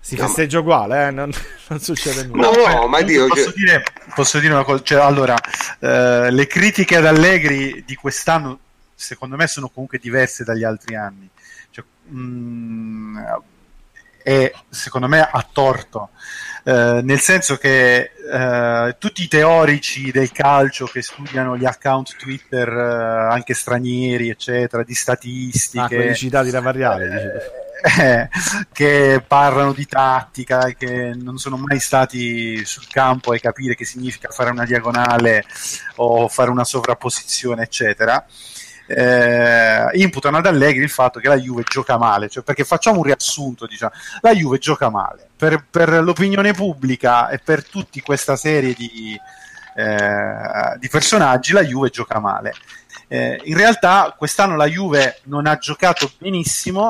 Si 0.01 0.15
No, 0.15 0.27
ma- 0.27 0.27
festeggia 0.27 0.59
uguale, 0.59 1.07
eh, 1.07 1.11
non, 1.11 1.29
non 1.69 1.79
succede 1.79 2.23
nulla. 2.23 2.47
No, 2.47 2.51
Comunque, 2.51 2.87
ma 2.87 3.01
Dio, 3.01 3.27
posso, 3.27 3.51
dire, 3.53 3.83
posso 4.15 4.39
dire 4.39 4.53
una 4.53 4.63
cosa, 4.63 4.81
cioè, 4.83 5.01
allora, 5.01 5.35
eh, 5.79 6.31
le 6.31 6.47
critiche 6.47 6.95
ad 6.95 7.05
Allegri 7.05 7.83
di 7.85 7.95
quest'anno 7.95 8.59
secondo 8.95 9.35
me 9.35 9.47
sono 9.47 9.69
comunque 9.69 9.97
diverse 9.99 10.43
dagli 10.43 10.63
altri 10.63 10.95
anni. 10.95 11.29
Cioè, 11.69 11.83
mm, 12.11 13.17
e 14.23 14.53
secondo 14.69 15.07
me 15.07 15.21
ha 15.21 15.47
torto, 15.51 16.09
eh, 16.63 17.01
nel 17.03 17.19
senso 17.19 17.57
che 17.57 18.11
eh, 18.31 18.95
tutti 18.99 19.23
i 19.23 19.27
teorici 19.27 20.11
del 20.11 20.31
calcio 20.31 20.85
che 20.85 21.01
studiano 21.01 21.57
gli 21.57 21.65
account 21.65 22.15
Twitter, 22.17 22.67
eh, 22.67 23.33
anche 23.33 23.53
stranieri, 23.53 24.29
eccetera, 24.29 24.83
di 24.83 24.93
Ah, 24.93 24.95
statistiche, 24.95 25.95
quelli 25.95 26.15
citati 26.15 26.49
da 26.51 26.59
Variale, 26.59 27.49
eh, 27.99 28.29
che 28.71 29.23
parlano 29.25 29.73
di 29.73 29.85
tattica 29.85 30.65
e 30.65 30.75
che 30.75 31.13
non 31.15 31.37
sono 31.37 31.57
mai 31.57 31.79
stati 31.79 32.63
sul 32.65 32.87
campo 32.87 33.31
a 33.31 33.37
capire 33.39 33.73
che 33.73 33.85
significa 33.85 34.29
fare 34.29 34.51
una 34.51 34.65
diagonale 34.65 35.45
o 35.95 36.27
fare 36.27 36.51
una 36.51 36.65
sovrapposizione, 36.65 37.63
eccetera. 37.63 38.23
Eh, 38.91 39.87
imputano 39.99 40.37
ad 40.37 40.47
Allegri 40.47 40.81
il 40.81 40.89
fatto 40.89 41.19
che 41.19 41.27
la 41.27 41.37
Juve 41.37 41.61
gioca 41.61 41.99
male, 41.99 42.27
cioè 42.27 42.41
perché 42.41 42.63
facciamo 42.63 42.97
un 42.97 43.03
riassunto, 43.03 43.67
diciamo, 43.67 43.91
la 44.21 44.33
Juve 44.33 44.57
gioca 44.57 44.89
male 44.89 45.29
per, 45.35 45.63
per 45.69 46.01
l'opinione 46.01 46.53
pubblica 46.53 47.29
e 47.29 47.37
per 47.37 47.63
tutta 47.69 47.99
questa 48.01 48.35
serie 48.35 48.73
di, 48.73 49.15
eh, 49.75 50.77
di 50.79 50.87
personaggi, 50.89 51.53
la 51.53 51.63
Juve 51.63 51.89
gioca 51.89 52.19
male. 52.19 52.55
Eh, 53.07 53.39
in 53.43 53.55
realtà 53.55 54.15
quest'anno 54.17 54.55
la 54.55 54.65
Juve 54.65 55.19
non 55.25 55.45
ha 55.45 55.57
giocato 55.57 56.11
benissimo, 56.17 56.89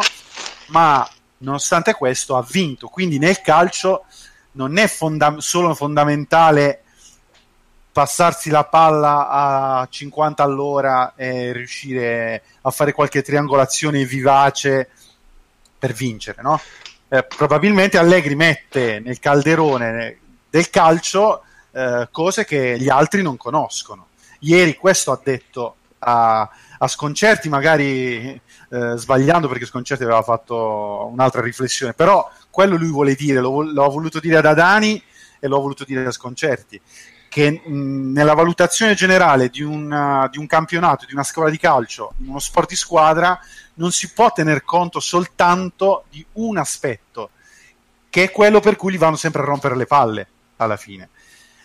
ma 0.67 1.05
nonostante 1.39 1.93
questo 1.95 2.37
ha 2.37 2.45
vinto. 2.49 2.87
Quindi 2.87 3.19
nel 3.19 3.41
calcio 3.41 4.05
non 4.53 4.77
è 4.77 4.87
fonda- 4.87 5.35
solo 5.39 5.75
fondamentale 5.75 6.83
passarsi 7.91 8.49
la 8.49 8.65
palla 8.65 9.29
a 9.29 9.87
50 9.89 10.43
all'ora 10.43 11.13
e 11.15 11.51
riuscire 11.51 12.43
a 12.61 12.71
fare 12.71 12.93
qualche 12.93 13.21
triangolazione 13.21 14.05
vivace 14.05 14.89
per 15.77 15.93
vincere, 15.93 16.41
no? 16.41 16.59
Eh, 17.07 17.23
probabilmente 17.23 17.97
Allegri 17.97 18.35
mette 18.35 18.99
nel 18.99 19.19
calderone 19.19 20.19
del 20.49 20.69
calcio 20.69 21.43
eh, 21.71 22.07
cose 22.11 22.45
che 22.45 22.77
gli 22.79 22.89
altri 22.89 23.21
non 23.21 23.37
conoscono. 23.37 24.07
Ieri 24.39 24.75
questo 24.75 25.11
ha 25.11 25.19
detto 25.21 25.75
a, 25.99 26.49
a 26.77 26.87
Sconcerti, 26.87 27.49
magari 27.49 28.39
eh, 28.69 28.93
sbagliando 28.95 29.47
perché 29.47 29.65
Sconcerti 29.65 30.03
aveva 30.03 30.21
fatto 30.21 31.09
un'altra 31.11 31.41
riflessione, 31.41 31.93
però 31.93 32.29
quello 32.49 32.75
lui 32.77 32.89
vuole 32.89 33.15
dire, 33.15 33.39
lo, 33.39 33.61
l'ho 33.61 33.89
voluto 33.89 34.19
dire 34.19 34.37
ad 34.37 34.45
Adani 34.45 35.01
e 35.39 35.47
l'ho 35.47 35.59
voluto 35.59 35.83
dire 35.83 36.05
a 36.05 36.11
Sconcerti, 36.11 36.79
che 37.39 37.61
mh, 37.63 38.11
nella 38.11 38.33
valutazione 38.33 38.93
generale 38.95 39.49
di, 39.49 39.61
una- 39.61 40.27
di 40.29 40.37
un 40.37 40.45
campionato, 40.45 41.05
di 41.05 41.13
una 41.13 41.23
scuola 41.23 41.49
di 41.49 41.57
calcio, 41.57 42.13
in 42.17 42.27
uno 42.27 42.39
sport 42.39 42.67
di 42.67 42.75
squadra, 42.75 43.39
non 43.75 43.91
si 43.91 44.11
può 44.11 44.31
tener 44.33 44.63
conto 44.65 44.99
soltanto 44.99 46.03
di 46.09 46.25
un 46.33 46.57
aspetto, 46.57 47.29
che 48.09 48.23
è 48.23 48.31
quello 48.31 48.59
per 48.59 48.75
cui 48.75 48.91
gli 48.91 48.97
vanno 48.97 49.15
sempre 49.15 49.41
a 49.41 49.45
rompere 49.45 49.77
le 49.77 49.85
palle 49.85 50.27
alla 50.57 50.75
fine. 50.75 51.07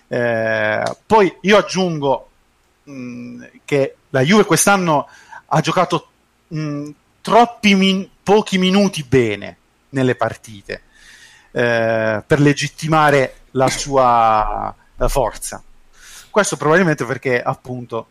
Eh, 0.06 0.96
poi 1.06 1.36
io 1.40 1.56
aggiungo 1.56 2.28
mh, 2.84 3.44
che 3.64 3.96
la 4.10 4.20
Juve 4.20 4.44
quest'anno 4.44 5.08
ha 5.46 5.60
giocato 5.60 6.08
mh, 6.48 6.88
troppi 7.20 7.74
min- 7.74 8.08
pochi 8.22 8.58
minuti 8.58 9.02
bene 9.02 9.56
nelle 9.88 10.14
partite 10.14 10.82
eh, 11.50 12.22
per 12.24 12.40
legittimare 12.40 13.38
la 13.52 13.68
sua 13.68 14.74
eh, 14.98 15.08
forza. 15.08 15.62
Questo 16.30 16.56
probabilmente 16.56 17.04
perché 17.04 17.40
appunto 17.40 18.08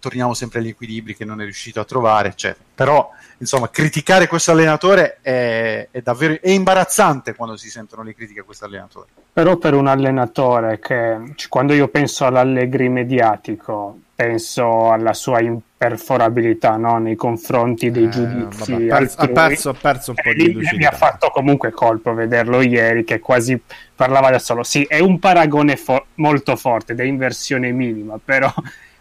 torniamo 0.00 0.34
sempre 0.34 0.58
agli 0.58 0.68
equilibri 0.68 1.14
che 1.14 1.24
non 1.24 1.40
è 1.40 1.44
riuscito 1.44 1.78
a 1.78 1.84
trovare, 1.84 2.28
eccetera. 2.28 2.64
Però, 2.74 3.10
insomma, 3.38 3.68
criticare 3.68 4.26
questo 4.26 4.50
allenatore 4.50 5.18
è, 5.20 5.88
è 5.90 6.00
davvero 6.00 6.38
è 6.40 6.50
imbarazzante 6.50 7.34
quando 7.34 7.56
si 7.56 7.70
sentono 7.70 8.02
le 8.02 8.14
critiche 8.14 8.40
a 8.40 8.44
questo 8.44 8.64
allenatore. 8.64 9.08
Però 9.32 9.56
per 9.58 9.74
un 9.74 9.86
allenatore 9.86 10.80
che 10.80 11.34
quando 11.48 11.74
io 11.74 11.88
penso 11.88 12.24
all'Allegri 12.24 12.88
mediatico, 12.88 13.98
penso 14.20 14.90
alla 14.90 15.14
sua 15.14 15.40
imperforabilità 15.40 16.76
no? 16.76 16.98
nei 16.98 17.16
confronti 17.16 17.90
dei 17.90 18.04
Eh, 18.04 18.08
giudizi 18.10 18.70
vabbè, 18.72 18.86
perso- 18.86 19.18
ha 19.18 19.22
altrui. 19.22 19.32
perso- 19.48 19.68
ha 19.70 19.74
perso 19.80 20.10
un 20.10 20.16
po' 20.22 20.30
E 20.30 20.34
di 20.34 20.52
lucidità. 20.52 20.76
mi 20.76 20.84
ha 20.84 20.90
fatto 20.92 21.30
comunque 21.30 21.70
colpo 21.70 22.12
vederlo 22.12 22.60
ieri 22.60 23.02
che 23.04 23.18
quasi 23.18 23.58
parlava 23.94 24.30
da 24.30 24.38
solo. 24.38 24.62
Sì, 24.62 24.82
è 24.82 24.98
un 24.98 25.18
paragone 25.18 25.76
fo- 25.76 26.04
molto 26.16 26.54
forte, 26.56 26.94
da 26.94 27.02
inversione 27.02 27.72
minima, 27.72 28.18
però 28.22 28.52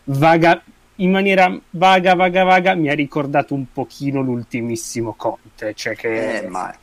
vaga, 0.06 0.62
in 0.96 1.12
maniera 1.12 1.54
vaga, 1.72 2.14
vaga, 2.16 2.44
vaga 2.44 2.74
mi 2.76 2.90
ha 2.90 2.94
ricordato 2.96 3.54
un 3.54 3.66
pochino 3.74 4.22
l'ultimissimo 4.22 5.16
Conte, 5.18 5.74
cioè 5.76 5.96
che 5.98 6.38
Eh, 6.44 6.48
ma 6.48 6.74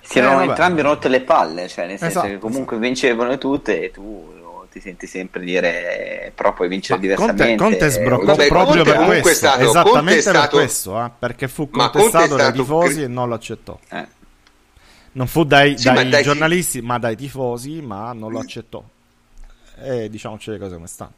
si 0.00 0.18
erano 0.18 0.34
Eh, 0.34 0.36
vabbè. 0.38 0.48
entrambi 0.50 0.80
rotte 0.82 1.08
le 1.08 1.22
palle, 1.22 1.66
cioè 1.66 1.86
nel 1.86 1.98
senso 1.98 2.18
Esatto, 2.18 2.32
che 2.34 2.38
comunque 2.38 2.78
vincevano 2.78 3.36
tutte 3.36 3.82
e 3.82 3.90
tu 3.90 4.38
ti 4.70 4.80
senti 4.80 5.06
sempre 5.06 5.40
dire 5.44 6.26
"Eh, 6.26 6.30
però 6.32 6.52
puoi 6.54 6.68
vincere 6.68 7.00
Ma 7.00 7.14
Conte, 7.14 7.32
diversamente. 7.32 7.62
Conte 7.62 7.88
sbroccò 7.90 8.24
Vabbè, 8.24 8.46
proprio 8.48 8.84
Conte 8.84 8.98
per 8.98 9.20
questo, 9.20 9.32
stato- 9.46 9.56
Conte 9.64 9.70
esattamente 9.70 10.12
per 10.22 10.34
stato- 10.34 10.56
questo, 10.56 11.04
eh, 11.04 11.10
perché 11.18 11.48
fu 11.48 11.70
Conte 11.70 11.98
contestato 11.98 12.36
dai 12.36 12.52
tifosi 12.52 12.92
cri- 12.94 13.02
e 13.02 13.08
non 13.08 13.28
lo 13.28 13.34
accettò. 13.34 13.78
Eh. 13.88 14.06
Non 15.12 15.26
fu 15.26 15.44
dai, 15.44 15.76
Sì, 15.76 15.84
dai 15.92 16.08
dai- 16.08 16.22
giornalisti, 16.22 16.80
ma 16.82 16.98
dai 16.98 17.16
tifosi, 17.16 17.80
ma 17.82 18.12
non 18.12 18.30
lo 18.30 18.38
accettò. 18.38 18.82
E 19.82 20.08
diciamoci 20.08 20.50
le 20.50 20.58
cose 20.58 20.74
come 20.74 20.86
stanno. 20.86 21.12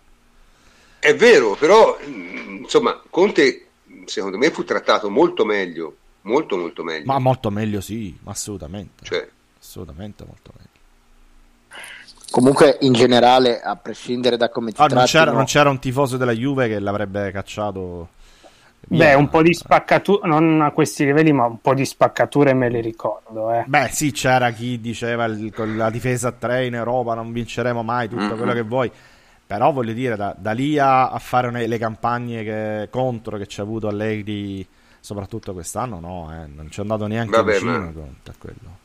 È 0.98 1.14
vero, 1.14 1.54
però 1.56 1.98
mh, 1.98 2.60
insomma, 2.62 3.00
Conte 3.10 3.66
secondo 4.06 4.38
me 4.38 4.50
fu 4.50 4.64
trattato 4.64 5.10
molto 5.10 5.44
meglio, 5.44 5.96
molto 6.22 6.56
molto 6.56 6.82
meglio. 6.84 7.04
Ma 7.06 7.18
molto 7.18 7.50
meglio 7.50 7.80
sì, 7.80 8.16
assolutamente. 8.24 9.04
Cioè, 9.04 9.28
Assolutamente 9.60 10.24
molto 10.24 10.52
meglio. 10.56 10.70
Comunque, 12.32 12.78
in 12.80 12.92
generale, 12.92 13.60
a 13.60 13.76
prescindere 13.76 14.36
da 14.36 14.48
come 14.48 14.72
ti 14.72 14.80
Ah, 14.80 14.86
non, 14.86 15.04
c'era, 15.04 15.30
non 15.30 15.44
c'era 15.44 15.70
un 15.70 15.78
tifoso 15.78 16.16
della 16.16 16.32
Juve 16.32 16.66
che 16.66 16.78
l'avrebbe 16.80 17.30
cacciato. 17.30 18.08
via. 18.88 19.06
Beh, 19.10 19.14
un 19.14 19.28
po' 19.28 19.42
di 19.42 19.54
spaccature, 19.54 20.26
non 20.26 20.60
a 20.62 20.70
questi 20.72 21.04
livelli, 21.04 21.30
ma 21.32 21.44
un 21.44 21.60
po' 21.60 21.74
di 21.74 21.84
spaccature 21.84 22.52
me 22.54 22.68
le 22.70 22.80
ricordo. 22.80 23.52
Eh. 23.52 23.64
Beh, 23.66 23.88
sì, 23.92 24.10
c'era 24.12 24.50
chi 24.50 24.80
diceva 24.80 25.26
il- 25.26 25.52
con 25.54 25.76
la 25.76 25.88
difesa 25.90 26.28
a 26.28 26.32
tre 26.32 26.66
in 26.66 26.74
Europa 26.74 27.14
non 27.14 27.30
vinceremo 27.32 27.82
mai, 27.82 28.08
tutto 28.08 28.22
Mhm. 28.22 28.36
quello 28.36 28.52
che 28.54 28.62
vuoi. 28.62 28.90
Però 29.46 29.70
voglio 29.70 29.92
dire, 29.92 30.16
da, 30.16 30.34
da 30.36 30.52
lì 30.52 30.78
a, 30.78 31.10
a 31.10 31.18
fare 31.18 31.48
une- 31.48 31.66
le 31.66 31.78
campagne 31.78 32.42
che- 32.42 32.88
contro 32.90 33.36
che 33.36 33.46
ci 33.46 33.60
ha 33.60 33.62
avuto 33.62 33.86
Allegri, 33.86 34.66
soprattutto 34.98 35.52
quest'anno, 35.52 36.00
no, 36.00 36.30
eh, 36.32 36.46
non 36.52 36.70
ci 36.70 36.78
è 36.78 36.82
andato 36.82 37.06
neanche 37.06 37.36
Vabbè, 37.36 37.52
vicino 37.52 37.70
ma- 37.78 37.86
a 37.86 38.32
quello. 38.38 38.80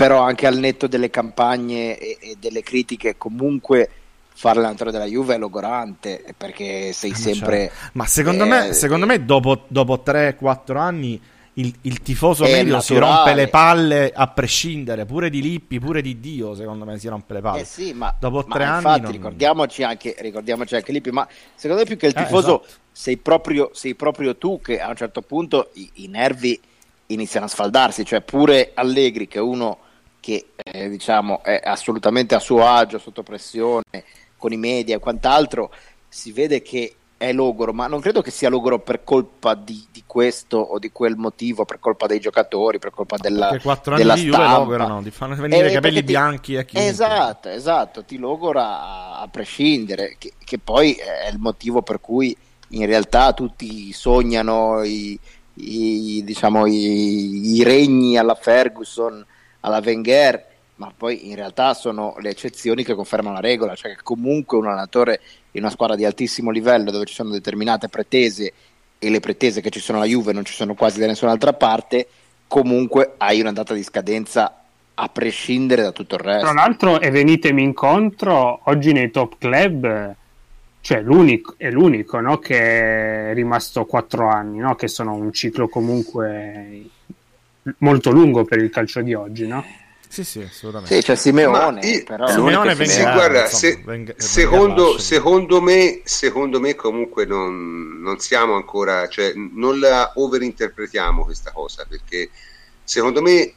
Però 0.00 0.20
anche 0.22 0.46
al 0.46 0.58
netto 0.58 0.86
delle 0.86 1.10
campagne 1.10 1.98
e, 1.98 2.18
e 2.20 2.36
delle 2.38 2.62
critiche, 2.62 3.16
comunque 3.16 3.88
fare 4.34 4.56
l'allenatore 4.60 4.90
della 4.92 5.04
Juve 5.04 5.34
è 5.34 5.38
logorante 5.38 6.24
perché 6.36 6.92
sei 6.92 7.12
Ma 7.12 7.14
sempre 7.14 7.30
certo. 7.30 7.90
Ma 7.94 8.06
secondo 8.06 8.44
Eh, 8.44 8.46
me, 8.46 8.72
secondo 8.72 9.04
me 9.04 9.24
dopo, 9.24 9.64
dopo 9.68 10.00
3-4 10.02 10.76
anni 10.78 11.20
il, 11.54 11.74
il 11.82 12.02
tifoso 12.02 12.46
medio 12.46 12.78
si 12.78 12.96
naturale. 12.96 12.96
rompe 12.96 13.34
le 13.34 13.48
palle 13.48 14.12
a 14.14 14.28
prescindere, 14.28 15.06
pure 15.06 15.28
di 15.28 15.42
Lippi, 15.42 15.80
pure 15.80 16.02
di 16.02 16.20
Dio, 16.20 16.54
secondo 16.54 16.84
me 16.84 16.98
si 16.98 17.08
rompe 17.08 17.34
le 17.34 17.40
palle. 17.40 17.58
Eh 17.58 17.64
sì, 17.64 17.92
ma, 17.92 18.14
Dopo 18.16 18.44
ma 18.44 18.58
tre 18.58 18.64
anni 18.64 19.00
infatti 19.00 19.00
non- 19.00 19.10
ricordiamoci, 19.10 19.82
anche, 19.82 20.14
ricordiamoci 20.18 20.76
anche 20.76 20.92
Lippi, 20.92 21.10
ma 21.10 21.26
secondo 21.54 21.82
me 21.82 21.88
più 21.88 21.96
che 21.96 22.06
il 22.06 22.14
Eh, 22.14 22.22
tifoso 22.24 22.64
esatto. 22.64 22.68
sei, 22.92 23.16
proprio, 23.16 23.70
sei 23.74 23.94
proprio 23.96 24.36
tu 24.36 24.60
che 24.60 24.80
a 24.80 24.88
un 24.88 24.96
certo 24.96 25.20
punto 25.22 25.70
i, 25.74 25.90
i 25.94 26.06
nervi 26.08 26.60
iniziano 27.06 27.46
a 27.46 27.48
sfaldarsi, 27.48 28.04
cioè 28.04 28.20
pure 28.20 28.70
Allegri 28.74 29.26
che 29.26 29.40
uno 29.40 29.78
che 30.20 30.50
eh, 30.54 30.88
diciamo 30.88 31.42
è 31.42 31.60
assolutamente 31.64 32.34
a 32.34 32.38
suo 32.40 32.66
agio, 32.66 32.98
sotto 32.98 33.22
pressione, 33.22 33.82
con 34.36 34.52
i 34.52 34.56
media 34.56 34.96
e 34.96 34.98
quant'altro, 34.98 35.72
si 36.08 36.32
vede 36.32 36.62
che 36.62 36.94
è 37.16 37.32
logoro, 37.34 37.74
ma 37.74 37.86
non 37.86 38.00
credo 38.00 38.22
che 38.22 38.30
sia 38.30 38.48
logoro 38.48 38.78
per 38.78 39.04
colpa 39.04 39.54
di, 39.54 39.86
di 39.92 40.04
questo 40.06 40.56
o 40.56 40.78
di 40.78 40.90
quel 40.90 41.16
motivo, 41.16 41.66
per 41.66 41.78
colpa 41.78 42.06
dei 42.06 42.18
giocatori, 42.18 42.78
per 42.78 42.92
colpa 42.92 43.18
della, 43.18 43.48
Perché 43.48 43.62
4 43.64 43.92
anni 43.92 44.02
della 44.02 44.14
di 44.14 44.28
stampa. 44.28 44.56
logorano, 44.58 45.02
ti 45.02 45.10
fanno 45.10 45.34
venire 45.34 45.66
Eh, 45.66 45.70
i 45.70 45.74
capelli 45.74 45.98
ti- 46.00 46.04
bianchi 46.06 46.56
a 46.56 46.62
chiunque. 46.62 46.90
Esatto, 46.90 47.48
esatto, 47.50 48.04
ti 48.04 48.16
logora 48.16 48.80
a, 48.80 49.20
a 49.20 49.28
prescindere, 49.28 50.16
che, 50.18 50.32
che 50.42 50.58
poi 50.58 50.94
è 50.94 51.28
il 51.30 51.38
motivo 51.38 51.82
per 51.82 52.00
cui 52.00 52.34
in 52.68 52.86
realtà 52.86 53.34
tutti 53.34 53.92
sognano 53.92 54.82
i, 54.82 55.18
i, 55.54 56.22
diciamo, 56.24 56.64
i, 56.64 57.56
i 57.56 57.62
regni 57.62 58.16
alla 58.16 58.34
Ferguson, 58.34 59.22
alla 59.60 59.80
Wenger, 59.84 60.46
ma 60.76 60.92
poi 60.96 61.28
in 61.28 61.36
realtà 61.36 61.74
sono 61.74 62.16
le 62.20 62.30
eccezioni 62.30 62.84
che 62.84 62.94
confermano 62.94 63.34
la 63.34 63.40
regola, 63.40 63.74
cioè 63.74 63.94
che 63.94 64.02
comunque 64.02 64.56
un 64.56 64.66
allenatore 64.66 65.20
in 65.52 65.62
una 65.62 65.70
squadra 65.70 65.96
di 65.96 66.04
altissimo 66.04 66.50
livello 66.50 66.90
dove 66.90 67.04
ci 67.04 67.14
sono 67.14 67.30
determinate 67.30 67.88
pretese 67.88 68.52
e 68.98 69.10
le 69.10 69.20
pretese 69.20 69.60
che 69.60 69.70
ci 69.70 69.80
sono 69.80 69.98
alla 69.98 70.06
Juve 70.06 70.32
non 70.32 70.44
ci 70.44 70.54
sono 70.54 70.74
quasi 70.74 71.00
da 71.00 71.06
nessun'altra 71.06 71.52
parte, 71.52 72.06
comunque 72.46 73.14
hai 73.18 73.40
una 73.40 73.52
data 73.52 73.74
di 73.74 73.82
scadenza 73.82 74.62
a 74.94 75.08
prescindere 75.08 75.82
da 75.82 75.92
tutto 75.92 76.16
il 76.16 76.20
resto. 76.20 76.44
Tra 76.44 76.52
l'altro, 76.52 77.00
e 77.00 77.10
venitemi 77.10 77.62
incontro, 77.62 78.60
oggi 78.64 78.92
nei 78.92 79.10
top 79.10 79.36
club 79.38 80.16
cioè 80.82 81.02
l'unico, 81.02 81.54
è 81.58 81.70
l'unico 81.70 82.20
no, 82.20 82.38
che 82.38 83.30
è 83.30 83.34
rimasto 83.34 83.84
quattro 83.84 84.28
anni, 84.28 84.58
no, 84.58 84.74
che 84.74 84.88
sono 84.88 85.14
un 85.14 85.32
ciclo 85.32 85.68
comunque 85.68 86.84
molto 87.78 88.10
lungo 88.10 88.44
per 88.44 88.58
il 88.58 88.70
calcio 88.70 89.00
di 89.02 89.14
oggi, 89.14 89.46
no? 89.46 89.64
Sì, 90.08 90.24
sì, 90.24 90.40
assolutamente. 90.40 90.96
Sì, 90.96 91.02
c'è 91.02 91.14
Simeone, 91.14 91.86
io, 91.86 92.02
però 92.02 92.26
Simeone 92.26 92.74
venga, 92.74 92.92
sì, 92.92 93.02
guarda, 93.02 93.42
insomma, 93.42 93.58
se, 93.58 93.82
venga, 93.84 94.14
secondo, 94.16 94.84
venga 94.86 94.98
secondo, 94.98 95.62
me, 95.62 96.00
secondo 96.02 96.60
me 96.60 96.74
comunque 96.74 97.24
non, 97.26 98.00
non 98.00 98.18
siamo 98.18 98.54
ancora, 98.54 99.06
cioè 99.06 99.32
non 99.34 99.78
la 99.78 100.10
overinterpretiamo 100.16 101.22
questa 101.22 101.52
cosa, 101.52 101.86
perché 101.88 102.28
secondo 102.82 103.22
me 103.22 103.52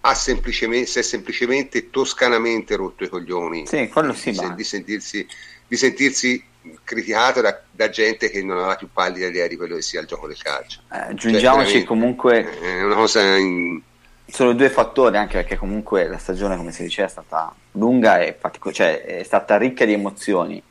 ha 0.00 0.14
semplicemente, 0.14 0.86
si 0.86 0.98
è 0.98 1.02
semplicemente 1.02 1.90
toscanamente 1.90 2.74
rotto 2.74 3.04
i 3.04 3.08
coglioni 3.10 3.66
sì, 3.66 3.88
quello 3.88 4.14
sì, 4.14 4.30
di, 4.30 4.54
di, 4.54 4.64
sentirsi, 4.64 5.26
di 5.66 5.76
sentirsi 5.76 6.42
criticato 6.84 7.40
da, 7.40 7.60
da, 7.70 7.88
gente 7.88 8.30
che 8.30 8.42
non 8.42 8.58
aveva 8.58 8.76
più 8.76 8.88
pallida 8.92 9.26
idea 9.26 9.46
di 9.46 9.56
quello 9.56 9.74
che 9.76 9.82
sia 9.82 10.00
il 10.00 10.06
gioco 10.06 10.26
del 10.26 10.40
calcio. 10.40 10.80
Eh, 10.92 10.98
aggiungiamoci 10.98 11.78
cioè, 11.78 11.84
comunque 11.84 12.58
è 12.58 12.82
una 12.82 12.94
cosa 12.94 13.36
in... 13.36 13.80
sono 14.26 14.52
due 14.52 14.70
fattori 14.70 15.16
anche 15.16 15.38
perché 15.38 15.56
comunque 15.56 16.06
la 16.08 16.18
stagione 16.18 16.56
come 16.56 16.72
si 16.72 16.82
diceva 16.82 17.08
è 17.08 17.10
stata 17.10 17.54
lunga 17.72 18.20
e 18.20 18.36
fatico- 18.38 18.72
cioè, 18.72 19.02
è 19.02 19.22
stata 19.22 19.56
ricca 19.56 19.84
di 19.84 19.92
emozioni. 19.92 20.62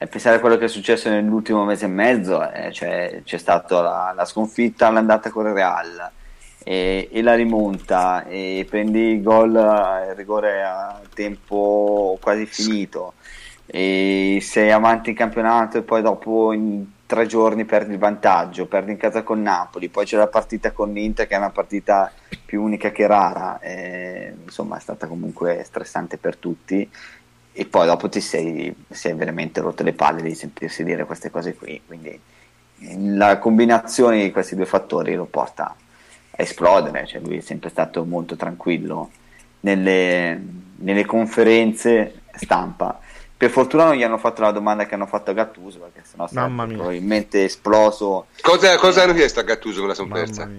E 0.00 0.06
pensare 0.06 0.36
a 0.36 0.40
quello 0.40 0.56
che 0.56 0.66
è 0.66 0.68
successo 0.68 1.08
nell'ultimo 1.08 1.64
mese 1.64 1.86
e 1.86 1.88
mezzo, 1.88 2.48
eh, 2.52 2.72
cioè, 2.72 3.22
c'è 3.24 3.38
stata 3.38 3.80
la, 3.80 4.12
la 4.14 4.24
sconfitta 4.24 4.86
all'andata 4.86 5.30
con 5.30 5.46
il 5.46 5.52
Real 5.54 6.12
e, 6.62 7.08
e, 7.10 7.22
la 7.22 7.34
rimonta 7.34 8.24
e 8.26 8.64
prendi 8.68 9.12
il 9.12 9.22
gol 9.22 9.52
il 9.52 10.14
rigore 10.14 10.62
a 10.62 11.00
tempo 11.14 12.18
quasi 12.20 12.46
finito 12.46 13.14
e 13.70 14.38
sei 14.40 14.70
avanti 14.70 15.10
in 15.10 15.16
campionato 15.16 15.76
e 15.76 15.82
poi 15.82 16.00
dopo 16.00 16.52
in 16.54 16.86
tre 17.04 17.26
giorni 17.26 17.66
perdi 17.66 17.92
il 17.92 17.98
vantaggio, 17.98 18.66
perdi 18.66 18.92
in 18.92 18.96
casa 18.96 19.22
con 19.22 19.42
Napoli, 19.42 19.88
poi 19.88 20.06
c'è 20.06 20.16
la 20.16 20.26
partita 20.26 20.72
con 20.72 20.92
l'Inter 20.92 21.26
che 21.26 21.34
è 21.34 21.38
una 21.38 21.50
partita 21.50 22.10
più 22.44 22.62
unica 22.62 22.90
che 22.90 23.06
rara, 23.06 23.60
e, 23.60 24.34
insomma 24.44 24.78
è 24.78 24.80
stata 24.80 25.06
comunque 25.06 25.62
stressante 25.64 26.16
per 26.16 26.36
tutti 26.36 26.88
e 27.52 27.66
poi 27.66 27.86
dopo 27.86 28.08
ti 28.08 28.20
sei, 28.20 28.74
sei 28.88 29.14
veramente 29.14 29.60
rotto 29.60 29.82
le 29.82 29.92
palle 29.92 30.22
di 30.22 30.34
sentirsi 30.34 30.84
dire 30.84 31.04
queste 31.04 31.30
cose 31.30 31.54
qui, 31.54 31.80
quindi 31.86 32.18
la 33.16 33.38
combinazione 33.38 34.22
di 34.22 34.30
questi 34.30 34.54
due 34.54 34.66
fattori 34.66 35.14
lo 35.14 35.24
porta 35.24 35.64
a 36.30 36.42
esplodere, 36.42 37.06
cioè 37.06 37.20
lui 37.20 37.38
è 37.38 37.40
sempre 37.40 37.68
stato 37.68 38.04
molto 38.04 38.36
tranquillo 38.36 39.10
nelle, 39.60 40.40
nelle 40.76 41.04
conferenze 41.04 42.20
stampa 42.32 43.00
per 43.38 43.50
fortuna 43.50 43.84
non 43.84 43.94
gli 43.94 44.02
hanno 44.02 44.18
fatto 44.18 44.42
la 44.42 44.50
domanda 44.50 44.84
che 44.84 44.94
hanno 44.96 45.06
fatto 45.06 45.30
a 45.30 45.32
Gattuso, 45.32 45.78
perché 45.78 46.02
sennò 46.02 46.26
sarebbe 46.26 46.74
probabilmente 46.74 47.44
esploso. 47.44 48.26
Cosa, 48.40 48.76
cosa 48.78 49.04
hanno 49.04 49.14
chiesto 49.14 49.38
a 49.38 49.44
Gattuso 49.44 49.78
con 49.78 49.88
la 49.88 49.94
sonpersa? 49.94 50.50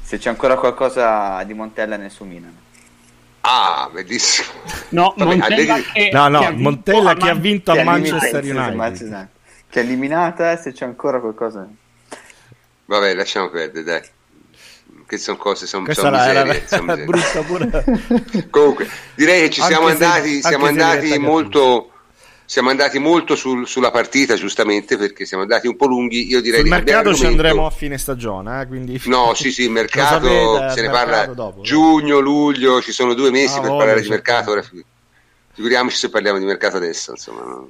Se 0.00 0.18
c'è 0.18 0.28
ancora 0.28 0.56
qualcosa 0.56 1.42
di 1.42 1.52
Montella 1.52 1.96
nel 1.96 2.12
suo 2.12 2.26
Milan. 2.26 2.56
Ah, 3.40 3.90
bellissimo. 3.92 4.48
No, 4.90 5.14
Vabbè, 5.16 5.36
Montella, 5.36 5.76
che, 5.80 6.10
no, 6.12 6.28
no, 6.28 6.38
che 6.38 6.50
Montella 6.52 7.14
che 7.14 7.28
ha 7.28 7.34
vinto 7.34 7.72
a 7.72 7.82
Manchester 7.82 8.44
United. 8.44 9.28
Che 9.68 9.80
è 9.80 9.82
eliminata, 9.82 10.56
se 10.56 10.70
c'è 10.70 10.84
ancora 10.84 11.18
qualcosa. 11.18 11.68
Vabbè, 12.84 13.14
lasciamo 13.14 13.50
perdere, 13.50 13.82
dai 13.82 14.02
che 15.06 15.18
sono 15.18 15.36
cose 15.36 15.66
sono, 15.66 15.84
Questa 15.84 16.02
sono 16.02 16.16
miserie, 16.16 16.64
era, 16.66 16.92
era 16.92 16.96
brutta 17.04 17.42
pure. 17.42 17.84
Comunque 18.50 18.88
direi 19.14 19.42
che 19.42 19.50
ci 19.50 19.62
siamo 19.62 19.86
anche 19.86 20.04
andati, 20.04 20.34
se, 20.34 20.48
siamo 20.48 20.66
andati 20.66 21.18
molto 21.18 21.88
siamo 22.46 22.68
andati 22.68 22.98
molto 22.98 23.36
sul, 23.36 23.66
sulla 23.66 23.90
partita 23.90 24.34
giustamente 24.34 24.98
perché 24.98 25.24
siamo 25.24 25.42
andati 25.42 25.66
un 25.66 25.76
po' 25.76 25.86
lunghi. 25.86 26.28
Io 26.28 26.42
direi 26.42 26.60
sul 26.60 26.68
mercato 26.68 27.14
ci 27.14 27.26
andremo 27.26 27.66
a 27.66 27.70
fine 27.70 27.96
stagione 27.96 28.60
eh, 28.60 28.66
quindi... 28.66 29.00
no 29.06 29.32
sì 29.34 29.50
sì 29.50 29.62
il 29.62 29.70
mercato 29.70 30.54
sapete, 30.54 30.74
se 30.74 30.82
ne 30.82 30.90
parla 30.90 31.26
dopo, 31.26 31.62
giugno 31.62 32.18
luglio 32.18 32.82
ci 32.82 32.92
sono 32.92 33.14
due 33.14 33.30
mesi 33.30 33.56
ah, 33.58 33.60
per 33.60 33.70
parlare 33.70 34.00
di 34.02 34.08
mercato 34.08 34.50
ora, 34.50 34.62
figuriamoci 35.52 35.96
se 35.96 36.10
parliamo 36.10 36.38
di 36.38 36.44
mercato 36.44 36.76
adesso 36.76 37.12
insomma 37.12 37.64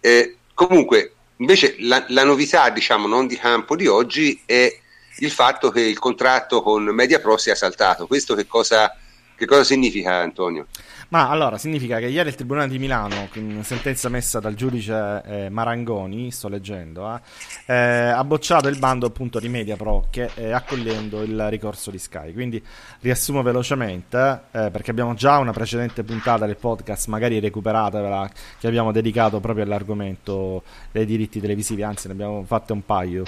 eh, 0.00 0.36
comunque 0.52 1.14
invece 1.36 1.76
la, 1.78 2.04
la 2.08 2.24
novità 2.24 2.68
diciamo 2.68 3.06
non 3.06 3.26
di 3.26 3.36
campo 3.36 3.74
di 3.74 3.86
oggi 3.86 4.42
è 4.44 4.80
il 5.18 5.30
fatto 5.30 5.70
che 5.70 5.80
il 5.80 5.98
contratto 5.98 6.62
con 6.62 6.84
MediaPro 6.84 7.36
sia 7.36 7.54
saltato. 7.54 8.06
Questo 8.06 8.34
che 8.34 8.46
cosa, 8.46 8.94
che 9.34 9.46
cosa 9.46 9.64
significa, 9.64 10.16
Antonio? 10.16 10.66
Ma 11.12 11.28
allora 11.28 11.58
significa 11.58 11.98
che 11.98 12.06
ieri 12.06 12.30
il 12.30 12.34
Tribunale 12.34 12.70
di 12.70 12.78
Milano, 12.78 13.28
in 13.34 13.62
sentenza 13.64 14.08
messa 14.08 14.40
dal 14.40 14.54
giudice 14.54 15.22
eh, 15.26 15.48
Marangoni, 15.50 16.30
sto 16.30 16.48
leggendo, 16.48 17.20
eh, 17.66 17.74
eh, 17.74 18.08
ha 18.08 18.24
bocciato 18.24 18.68
il 18.68 18.78
bando 18.78 19.04
appunto 19.04 19.38
di 19.38 19.50
MediaPro 19.50 20.06
che 20.08 20.30
eh, 20.36 20.52
accogliendo 20.52 21.20
il 21.20 21.50
ricorso 21.50 21.90
di 21.90 21.98
Sky. 21.98 22.32
Quindi 22.32 22.64
riassumo 23.00 23.42
velocemente, 23.42 24.44
eh, 24.52 24.70
perché 24.70 24.90
abbiamo 24.90 25.12
già 25.12 25.36
una 25.36 25.52
precedente 25.52 26.02
puntata 26.02 26.46
del 26.46 26.56
podcast, 26.56 27.08
magari 27.08 27.38
recuperatevela, 27.40 28.30
che 28.58 28.66
abbiamo 28.66 28.90
dedicato 28.90 29.38
proprio 29.38 29.66
all'argomento 29.66 30.62
dei 30.92 31.04
diritti 31.04 31.40
televisivi, 31.40 31.82
anzi 31.82 32.06
ne 32.06 32.14
abbiamo 32.14 32.42
fatte 32.46 32.72
un 32.72 32.86
paio. 32.86 33.24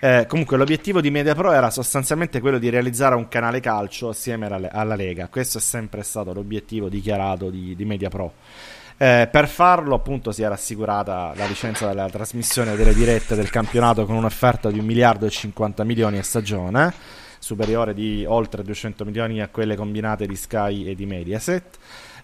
Eh, 0.00 0.26
comunque 0.28 0.56
l'obiettivo 0.56 1.00
di 1.00 1.10
MediaPro 1.10 1.52
era 1.52 1.70
sostanzialmente 1.70 2.40
quello 2.40 2.58
di 2.58 2.68
realizzare 2.68 3.14
un 3.14 3.28
canale 3.28 3.60
calcio 3.60 4.08
assieme 4.08 4.46
alla, 4.46 4.70
alla 4.70 4.94
Lega. 4.94 5.28
Questo 5.28 5.58
è 5.58 5.60
sempre 5.60 6.02
stato 6.02 6.32
l'obiettivo 6.32 6.88
dichiarato 6.88 7.50
di, 7.50 7.74
di 7.76 7.84
MediaPro. 7.84 8.32
Eh, 8.96 9.28
per 9.30 9.48
farlo, 9.48 9.94
appunto, 9.94 10.30
si 10.30 10.42
era 10.42 10.54
assicurata 10.54 11.32
la 11.34 11.46
licenza 11.46 11.88
della 11.88 12.08
trasmissione 12.08 12.76
delle 12.76 12.94
dirette 12.94 13.34
del 13.34 13.50
campionato 13.50 14.06
con 14.06 14.14
un'offerta 14.14 14.70
di 14.70 14.78
1 14.78 14.86
miliardo 14.86 15.26
e 15.26 15.30
50 15.30 15.82
milioni 15.82 16.18
a 16.18 16.22
stagione, 16.22 16.92
superiore 17.38 17.94
di 17.94 18.24
oltre 18.26 18.62
200 18.62 19.04
milioni 19.04 19.40
a 19.40 19.48
quelle 19.48 19.74
combinate 19.74 20.26
di 20.26 20.36
Sky 20.36 20.84
e 20.84 20.94
di 20.94 21.06
Mediaset. 21.06 21.78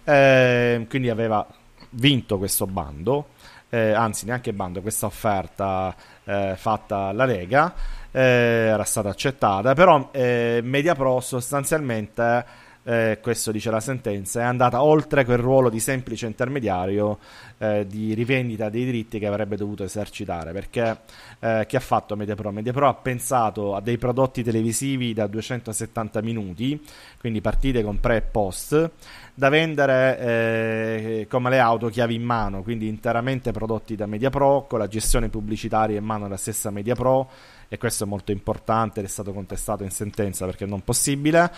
Eh, 0.05 0.85
quindi 0.87 1.09
aveva 1.09 1.45
vinto 1.91 2.37
questo 2.37 2.65
bando, 2.65 3.29
eh, 3.69 3.91
anzi 3.91 4.25
neanche 4.25 4.53
bando, 4.53 4.81
questa 4.81 5.05
offerta 5.05 5.95
eh, 6.23 6.53
fatta 6.55 7.07
alla 7.07 7.25
Lega, 7.25 7.73
eh, 8.11 8.21
era 8.21 8.83
stata 8.83 9.09
accettata, 9.09 9.73
però 9.73 10.09
eh, 10.11 10.61
MediaPro 10.63 11.19
sostanzialmente 11.19 12.67
eh, 12.89 13.19
questo 13.21 13.51
dice 13.51 13.69
la 13.69 13.79
sentenza, 13.79 14.39
è 14.39 14.43
andata 14.43 14.81
oltre 14.81 15.23
quel 15.23 15.37
ruolo 15.37 15.69
di 15.69 15.79
semplice 15.79 16.25
intermediario 16.25 17.19
eh, 17.59 17.85
di 17.85 18.15
rivendita 18.15 18.69
dei 18.69 18.83
diritti 18.83 19.19
che 19.19 19.27
avrebbe 19.27 19.57
dovuto 19.57 19.83
esercitare. 19.83 20.53
Perché 20.53 21.01
eh, 21.39 21.65
che 21.67 21.77
ha 21.77 21.81
fatto 21.81 22.15
MediaPro? 22.15 22.51
MediaPro 22.51 22.87
ha 22.87 22.95
pensato 22.95 23.75
a 23.75 23.81
dei 23.81 23.99
prodotti 23.99 24.41
televisivi 24.41 25.13
da 25.13 25.27
270 25.27 26.21
minuti, 26.23 26.83
quindi 27.19 27.41
partite 27.41 27.83
con 27.83 27.99
pre 27.99 28.15
e 28.15 28.21
post, 28.21 28.89
da 29.35 29.49
vendere 29.49 30.19
eh, 30.19 31.27
come 31.29 31.51
le 31.51 31.59
auto 31.59 31.89
chiavi 31.89 32.15
in 32.15 32.23
mano, 32.23 32.63
quindi 32.63 32.87
interamente 32.87 33.51
prodotti 33.51 33.95
da 33.95 34.07
MediaPro, 34.07 34.65
con 34.67 34.79
la 34.79 34.87
gestione 34.87 35.29
pubblicitaria 35.29 35.99
in 35.99 36.05
mano 36.05 36.23
della 36.23 36.37
stessa 36.37 36.71
MediaPro 36.71 37.29
e 37.71 37.77
questo 37.77 38.03
è 38.03 38.07
molto 38.07 38.31
importante 38.31 38.99
ed 38.99 39.05
è 39.05 39.09
stato 39.09 39.31
contestato 39.31 39.83
in 39.83 39.91
sentenza 39.91 40.45
perché 40.45 40.65
è 40.65 40.67
non 40.67 40.83
possibile 40.83 41.51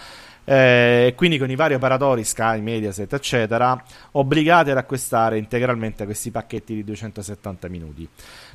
eh, 0.43 1.13
quindi 1.15 1.37
con 1.37 1.49
i 1.49 1.55
vari 1.55 1.75
operatori 1.75 2.23
Sky, 2.23 2.61
Mediaset 2.61 3.13
eccetera 3.13 3.81
obbligati 4.11 4.71
ad 4.71 4.77
acquistare 4.77 5.37
integralmente 5.37 6.05
questi 6.05 6.31
pacchetti 6.31 6.73
di 6.73 6.83
270 6.83 7.67
minuti. 7.67 8.07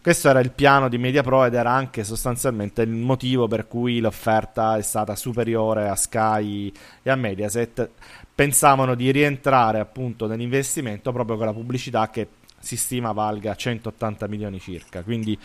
Questo 0.02 0.28
era 0.28 0.40
il 0.40 0.50
piano 0.50 0.88
di 0.88 0.98
MediaPro 0.98 1.44
ed 1.44 1.54
era 1.54 1.70
anche 1.70 2.04
sostanzialmente 2.04 2.82
il 2.82 2.90
motivo 2.90 3.46
per 3.48 3.66
cui 3.68 4.00
l'offerta 4.00 4.76
è 4.76 4.82
stata 4.82 5.16
superiore 5.16 5.88
a 5.88 5.96
Sky 5.96 6.72
e 7.02 7.10
a 7.10 7.16
Mediaset. 7.16 7.90
Pensavano 8.34 8.94
di 8.94 9.10
rientrare 9.10 9.78
appunto 9.78 10.26
nell'investimento 10.26 11.12
proprio 11.12 11.36
con 11.36 11.46
la 11.46 11.52
pubblicità 11.52 12.10
che 12.10 12.28
si 12.58 12.76
stima 12.76 13.12
valga 13.12 13.54
180 13.54 14.26
milioni 14.28 14.58
circa. 14.58 15.02
Quindi 15.02 15.38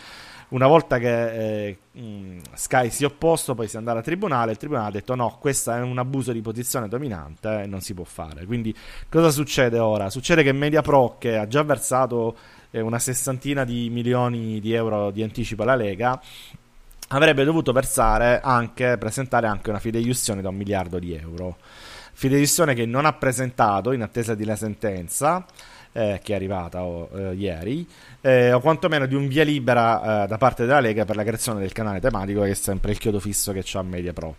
una 0.52 0.66
volta 0.66 0.98
che 0.98 1.68
eh, 1.70 1.78
Sky 2.54 2.90
si 2.90 3.04
è 3.04 3.06
opposto, 3.06 3.54
poi 3.54 3.68
si 3.68 3.76
è 3.76 3.78
andato 3.78 3.98
al 3.98 4.04
tribunale, 4.04 4.52
il 4.52 4.58
tribunale 4.58 4.88
ha 4.88 4.90
detto 4.90 5.14
no, 5.14 5.38
questo 5.40 5.72
è 5.72 5.80
un 5.80 5.98
abuso 5.98 6.32
di 6.32 6.40
posizione 6.40 6.88
dominante 6.88 7.48
e 7.48 7.62
eh, 7.62 7.66
non 7.66 7.80
si 7.80 7.94
può 7.94 8.04
fare. 8.04 8.44
Quindi 8.44 8.74
cosa 9.08 9.30
succede 9.30 9.78
ora? 9.78 10.10
Succede 10.10 10.42
che 10.42 10.52
MediaPro, 10.52 11.16
che 11.18 11.36
ha 11.38 11.46
già 11.46 11.62
versato 11.62 12.36
eh, 12.70 12.80
una 12.80 12.98
sessantina 12.98 13.64
di 13.64 13.88
milioni 13.88 14.60
di 14.60 14.74
euro 14.74 15.10
di 15.10 15.22
anticipo 15.22 15.62
alla 15.62 15.74
Lega, 15.74 16.20
avrebbe 17.08 17.44
dovuto 17.44 17.72
versare 17.72 18.40
anche, 18.42 18.96
presentare 18.98 19.46
anche 19.46 19.70
una 19.70 19.78
fideiussione 19.78 20.42
da 20.42 20.50
un 20.50 20.56
miliardo 20.56 20.98
di 20.98 21.14
euro. 21.14 21.56
Fideiussione 22.12 22.74
che 22.74 22.84
non 22.84 23.06
ha 23.06 23.14
presentato 23.14 23.92
in 23.92 24.02
attesa 24.02 24.34
di 24.34 24.44
la 24.44 24.56
sentenza. 24.56 25.46
Eh, 25.94 26.20
che 26.22 26.32
è 26.32 26.36
arrivata 26.36 26.84
oh, 26.84 27.10
eh, 27.14 27.34
ieri, 27.34 27.86
eh, 28.22 28.50
o 28.52 28.60
quantomeno 28.60 29.04
di 29.04 29.14
un 29.14 29.28
via 29.28 29.44
libera 29.44 30.24
eh, 30.24 30.26
da 30.26 30.38
parte 30.38 30.64
della 30.64 30.80
Lega 30.80 31.04
per 31.04 31.16
la 31.16 31.22
creazione 31.22 31.60
del 31.60 31.72
canale 31.72 32.00
tematico, 32.00 32.40
che 32.40 32.50
è 32.50 32.54
sempre 32.54 32.92
il 32.92 32.98
chiodo 32.98 33.20
fisso 33.20 33.52
che 33.52 33.60
c'ha 33.62 33.82
Media 33.82 34.14
Pro 34.14 34.36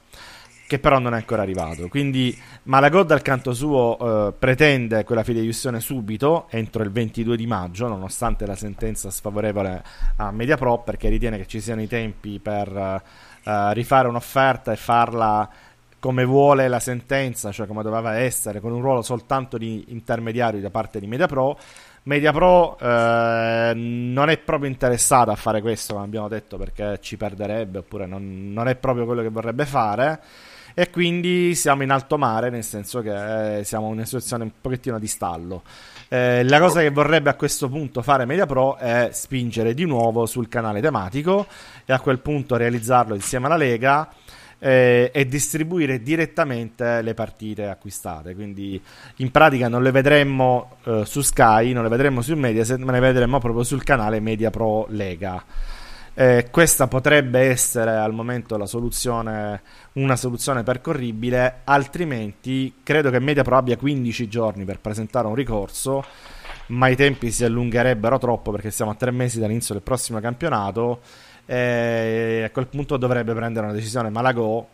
che 0.74 0.80
però 0.80 0.98
non 0.98 1.14
è 1.14 1.18
ancora 1.18 1.44
arrivato. 1.44 1.88
Quindi 1.88 2.36
Malagod 2.64 3.06
dal 3.06 3.22
canto 3.22 3.54
suo 3.54 3.98
eh, 4.30 4.34
pretende 4.34 5.04
quella 5.04 5.24
fideiussione 5.24 5.80
subito, 5.80 6.48
entro 6.50 6.82
il 6.82 6.92
22 6.92 7.38
di 7.38 7.46
maggio, 7.46 7.88
nonostante 7.88 8.48
la 8.48 8.56
sentenza 8.56 9.12
sfavorevole 9.12 9.84
a 10.16 10.32
Mediapro, 10.32 10.80
perché 10.80 11.10
ritiene 11.10 11.38
che 11.38 11.46
ci 11.46 11.60
siano 11.60 11.82
i 11.84 11.88
tempi 11.88 12.40
per 12.40 13.02
eh, 13.44 13.74
rifare 13.74 14.08
un'offerta 14.08 14.72
e 14.72 14.76
farla 14.76 15.48
come 16.04 16.26
vuole 16.26 16.68
la 16.68 16.82
sentenza, 16.82 17.54
cioè 17.54 17.66
come 17.66 17.82
doveva 17.82 18.18
essere, 18.18 18.60
con 18.60 18.74
un 18.74 18.82
ruolo 18.82 19.02
soltanto 19.02 19.58
di 19.58 19.86
intermediario 19.88 20.60
da 20.60 20.70
parte 20.70 21.00
di 21.00 21.08
Mediapro. 21.08 21.58
Mediapro 22.04 22.78
eh, 22.78 23.72
non 23.74 24.30
è 24.30 24.38
proprio 24.40 24.70
interessata 24.70 25.32
a 25.32 25.36
fare 25.38 25.62
questo, 25.62 25.94
come 25.94 26.04
abbiamo 26.04 26.28
detto, 26.28 26.58
perché 26.58 27.00
ci 27.00 27.16
perderebbe, 27.16 27.78
oppure 27.78 28.06
non, 28.06 28.52
non 28.52 28.68
è 28.68 28.76
proprio 28.76 29.06
quello 29.06 29.22
che 29.22 29.30
vorrebbe 29.30 29.66
fare 29.66 30.20
e 30.74 30.90
quindi 30.90 31.56
siamo 31.56 31.84
in 31.84 31.92
alto 31.92 32.18
mare, 32.18 32.50
nel 32.50 32.66
senso 32.66 33.00
che 33.00 33.60
eh, 33.60 33.64
siamo 33.64 33.86
in 33.88 33.94
una 33.94 34.04
situazione 34.04 34.44
un 34.44 34.52
pochettino 34.60 35.00
di 35.00 35.08
stallo. 35.08 35.62
Eh, 36.10 36.44
la 36.44 36.60
cosa 36.60 36.82
che 36.82 36.90
vorrebbe 36.90 37.30
a 37.30 37.36
questo 37.36 37.70
punto 37.70 38.02
fare 38.02 38.26
MediaPro 38.26 38.76
è 38.76 39.08
spingere 39.14 39.74
di 39.74 39.86
nuovo 39.86 40.26
sul 40.26 40.50
canale 40.50 40.82
tematico 40.82 41.48
e 41.86 41.94
a 41.94 42.02
quel 42.02 42.20
punto 42.20 42.58
realizzarlo 42.58 43.16
insieme 43.16 43.46
alla 43.46 43.56
Lega 43.56 44.10
eh, 44.64 45.12
e 45.14 45.26
distribuire 45.26 46.02
direttamente 46.02 47.02
le 47.02 47.14
partite 47.14 47.68
acquistate. 47.68 48.34
Quindi 48.34 48.82
in 49.18 49.30
pratica 49.30 49.68
non 49.68 49.84
le 49.84 49.92
vedremmo 49.92 50.78
eh, 50.86 51.04
su 51.06 51.20
Sky, 51.20 51.74
non 51.74 51.84
le 51.84 51.90
vedremmo 51.90 52.22
su 52.22 52.34
Mediaset, 52.34 52.80
ma 52.80 52.94
le 52.94 53.02
vedremo 53.02 53.40
proprio 53.40 53.64
sul 53.64 53.84
canale 53.84 54.22
MediaPro 54.22 54.86
Lega. 54.90 55.44
Eh, 56.16 56.48
questa 56.50 56.88
potrebbe 56.88 57.40
essere 57.42 57.92
al 57.92 58.14
momento 58.14 58.64
soluzione, 58.66 59.62
una 59.94 60.16
soluzione 60.16 60.64
percorribile, 60.64 61.62
altrimenti 61.66 62.76
credo 62.84 63.10
che 63.10 63.20
MediaPro 63.20 63.58
abbia 63.58 63.76
15 63.76 64.30
giorni 64.30 64.64
per 64.64 64.80
presentare 64.80 65.28
un 65.28 65.36
ricorso, 65.36 66.06
ma 66.68 66.88
i 66.88 66.96
tempi 66.96 67.32
si 67.32 67.44
allungherebbero 67.44 68.18
troppo 68.18 68.52
perché 68.52 68.72
siamo 68.72 68.92
a 68.92 68.96
tre 68.96 69.12
mesi 69.12 69.42
dall'inizio 69.42 69.74
del 69.74 69.84
prossimo 69.84 70.22
campionato 70.22 71.02
e 71.46 72.44
a 72.46 72.50
quel 72.50 72.68
punto 72.68 72.98
dovrebbe 72.98 73.34
prendere 73.34 73.66
una 73.66 73.76
decisione 73.76 74.10
Malagò 74.10 74.66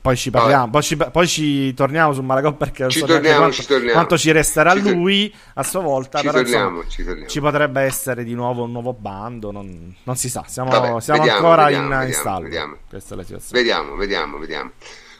poi 0.00 0.16
ci 0.16 0.30
parliamo, 0.30 0.70
poi 0.70 0.82
ci, 0.82 0.96
poi 0.96 1.26
ci, 1.26 1.74
torniamo 1.74 2.12
su 2.12 2.22
Malagò 2.22 2.52
perché 2.52 2.88
ci 2.88 3.00
so 3.00 3.06
torniamo, 3.06 3.38
quanto, 3.38 3.56
ci 3.56 3.66
torniamo. 3.66 3.92
quanto 3.92 4.16
ci 4.16 4.30
resterà 4.30 4.74
ci 4.74 4.82
lui 4.82 5.34
a 5.54 5.62
sua 5.64 5.80
volta. 5.80 6.18
Ci, 6.18 6.26
però, 6.26 6.38
torniamo, 6.38 6.68
insomma, 6.68 6.88
ci, 6.88 7.04
torniamo. 7.04 7.28
ci 7.28 7.40
potrebbe 7.40 7.80
essere 7.80 8.22
di 8.22 8.34
nuovo 8.34 8.62
un 8.62 8.70
nuovo 8.70 8.92
bando. 8.92 9.50
Non, 9.50 9.94
non 10.04 10.16
si 10.16 10.28
sa, 10.28 10.44
siamo, 10.46 10.70
Vabbè, 10.70 11.00
siamo 11.00 11.20
vediamo, 11.20 11.38
ancora 11.38 11.64
vediamo, 11.64 11.82
in, 11.82 11.90
vediamo, 11.90 12.06
in 12.06 12.12
stallo. 12.14 12.42
Vediamo. 12.44 12.76
Questa 12.88 13.14
è 13.14 13.16
la 13.16 13.24
situazione. 13.24 13.60
Vediamo, 13.60 13.96
vediamo, 13.96 14.38
vediamo. 14.38 14.70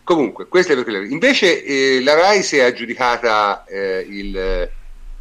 Comunque, 0.04 0.46
questo 0.46 0.72
è 0.72 0.76
perché 0.76 1.12
invece 1.12 1.64
eh, 1.64 2.00
la 2.02 2.14
Rai 2.14 2.42
si 2.44 2.56
è 2.56 2.62
aggiudicata 2.62 3.64
eh, 3.64 4.06
il, 4.08 4.70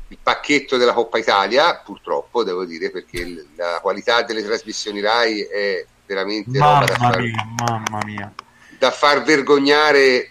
il, 0.08 0.18
pacchetto 0.22 0.78
della 0.78 0.94
Coppa 0.94 1.18
Italia, 1.18 1.76
purtroppo 1.78 2.44
devo 2.44 2.66
dire, 2.66 2.92
perché 2.92 3.46
la 3.56 3.80
qualità 3.82 4.22
delle 4.24 4.44
trasmissioni 4.44 5.02
Rai 5.02 5.42
è 5.42 5.86
veramente 6.06 6.58
mamma 6.58 7.18
mia, 7.18 7.48
mamma 7.58 8.00
mia. 8.06 8.34
da 8.78 8.92
far 8.92 9.24
vergognare 9.24 10.30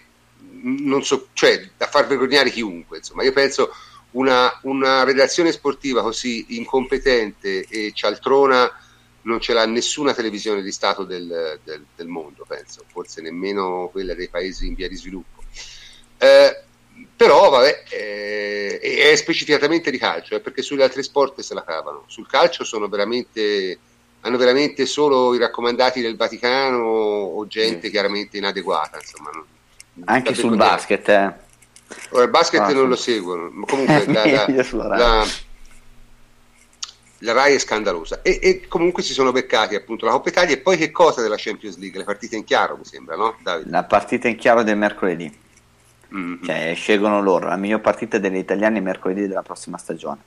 non 0.65 1.03
so, 1.03 1.27
cioè 1.33 1.69
da 1.77 1.87
far 1.87 2.07
vergognare 2.07 2.49
chiunque 2.49 2.97
insomma. 2.97 3.23
Io 3.23 3.31
penso 3.31 3.71
una, 4.11 4.59
una 4.63 5.03
redazione 5.03 5.51
sportiva 5.51 6.01
così 6.01 6.57
incompetente 6.57 7.65
e 7.67 7.91
cialtrona 7.93 8.71
non 9.21 9.39
ce 9.39 9.53
l'ha 9.53 9.65
nessuna 9.65 10.13
televisione 10.13 10.61
di 10.61 10.71
Stato 10.71 11.03
del, 11.03 11.59
del, 11.63 11.85
del 11.95 12.07
mondo 12.07 12.45
penso 12.47 12.83
forse 12.87 13.21
nemmeno 13.21 13.89
quella 13.91 14.13
dei 14.13 14.29
paesi 14.29 14.67
in 14.67 14.73
via 14.73 14.87
di 14.87 14.95
sviluppo. 14.95 15.43
Eh, 16.17 16.63
però 17.15 17.49
vabbè 17.49 17.83
eh, 17.89 18.79
è 18.79 19.15
specificatamente 19.15 19.91
di 19.91 19.97
calcio 19.97 20.35
eh, 20.35 20.39
perché 20.39 20.61
sugli 20.61 20.81
altri 20.81 21.03
sport 21.03 21.39
se 21.41 21.53
la 21.53 21.63
cavano 21.63 22.03
sul 22.07 22.27
calcio 22.27 22.63
sono 22.63 22.87
veramente 22.87 23.79
hanno 24.25 24.37
veramente 24.37 24.85
solo 24.87 25.35
i 25.35 25.37
raccomandati 25.37 26.01
del 26.01 26.15
Vaticano 26.15 26.79
o 26.79 27.45
gente 27.47 27.87
mm. 27.87 27.91
chiaramente 27.91 28.37
inadeguata. 28.37 28.97
Insomma, 28.99 29.29
Anche 30.05 30.33
sul 30.33 30.55
basket, 30.55 31.07
eh. 31.09 31.33
Ora, 32.09 32.23
il 32.23 32.31
basket 32.31 32.61
ah, 32.61 32.73
non 32.73 32.89
lo 32.89 32.95
seguono, 32.95 33.49
ma 33.51 33.65
comunque 33.67 34.05
la, 34.11 34.25
la, 34.25 34.47
la, 34.97 35.25
la, 37.19 37.33
RAI 37.33 37.53
è 37.53 37.59
scandalosa. 37.59 38.23
E, 38.23 38.39
e, 38.41 38.67
comunque 38.67 39.03
si 39.03 39.13
sono 39.13 39.31
beccati 39.31 39.75
appunto 39.75 40.05
la 40.05 40.11
Coppa 40.11 40.29
Italia 40.29 40.55
e 40.55 40.59
poi 40.59 40.77
che 40.77 40.89
cosa 40.89 41.21
della 41.21 41.37
Champions 41.37 41.77
League? 41.77 41.99
Le 41.99 42.05
partite 42.05 42.35
in 42.35 42.43
chiaro, 42.43 42.77
mi 42.77 42.85
sembra, 42.85 43.15
no? 43.15 43.37
Davide? 43.43 43.69
La 43.69 43.83
partita 43.83 44.27
in 44.27 44.37
chiaro 44.37 44.63
del 44.63 44.75
mercoledì. 44.75 45.43
Mm-hmm. 46.15 46.43
Cioè, 46.43 46.73
scelgono 46.75 47.21
loro, 47.21 47.47
la 47.47 47.57
miglior 47.57 47.81
partita 47.81 48.17
degli 48.17 48.37
italiani 48.37 48.79
mercoledì 48.79 49.27
della 49.27 49.41
prossima 49.41 49.77
stagione. 49.77 50.21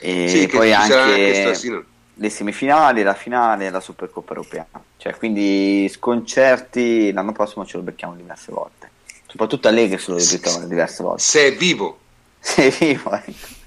E 0.00 0.28
sì, 0.28 0.46
poi 0.48 0.72
anche... 0.72 0.94
anche 0.94 1.84
le 2.20 2.28
semifinali, 2.28 3.02
la 3.02 3.14
finale 3.14 3.66
e 3.66 3.70
la 3.70 3.80
Supercoppa 3.80 4.34
europea. 4.34 4.66
Cioè, 4.98 5.14
quindi 5.16 5.88
sconcerti 5.88 7.12
l'anno 7.12 7.32
prossimo 7.32 7.64
ce 7.64 7.78
lo 7.78 7.82
becchiamo 7.82 8.14
diverse 8.14 8.52
volte. 8.52 8.90
Soprattutto 9.26 9.68
a 9.68 9.70
Lega 9.70 9.96
se 9.96 10.10
lo 10.10 10.16
becchiamo 10.16 10.66
diverse 10.66 11.02
volte. 11.02 11.22
Se 11.22 11.46
è 11.46 11.56
vivo. 11.56 11.98
Se 12.38 12.66
è 12.66 12.70
vivo, 12.70 13.12
ecco. 13.12 13.58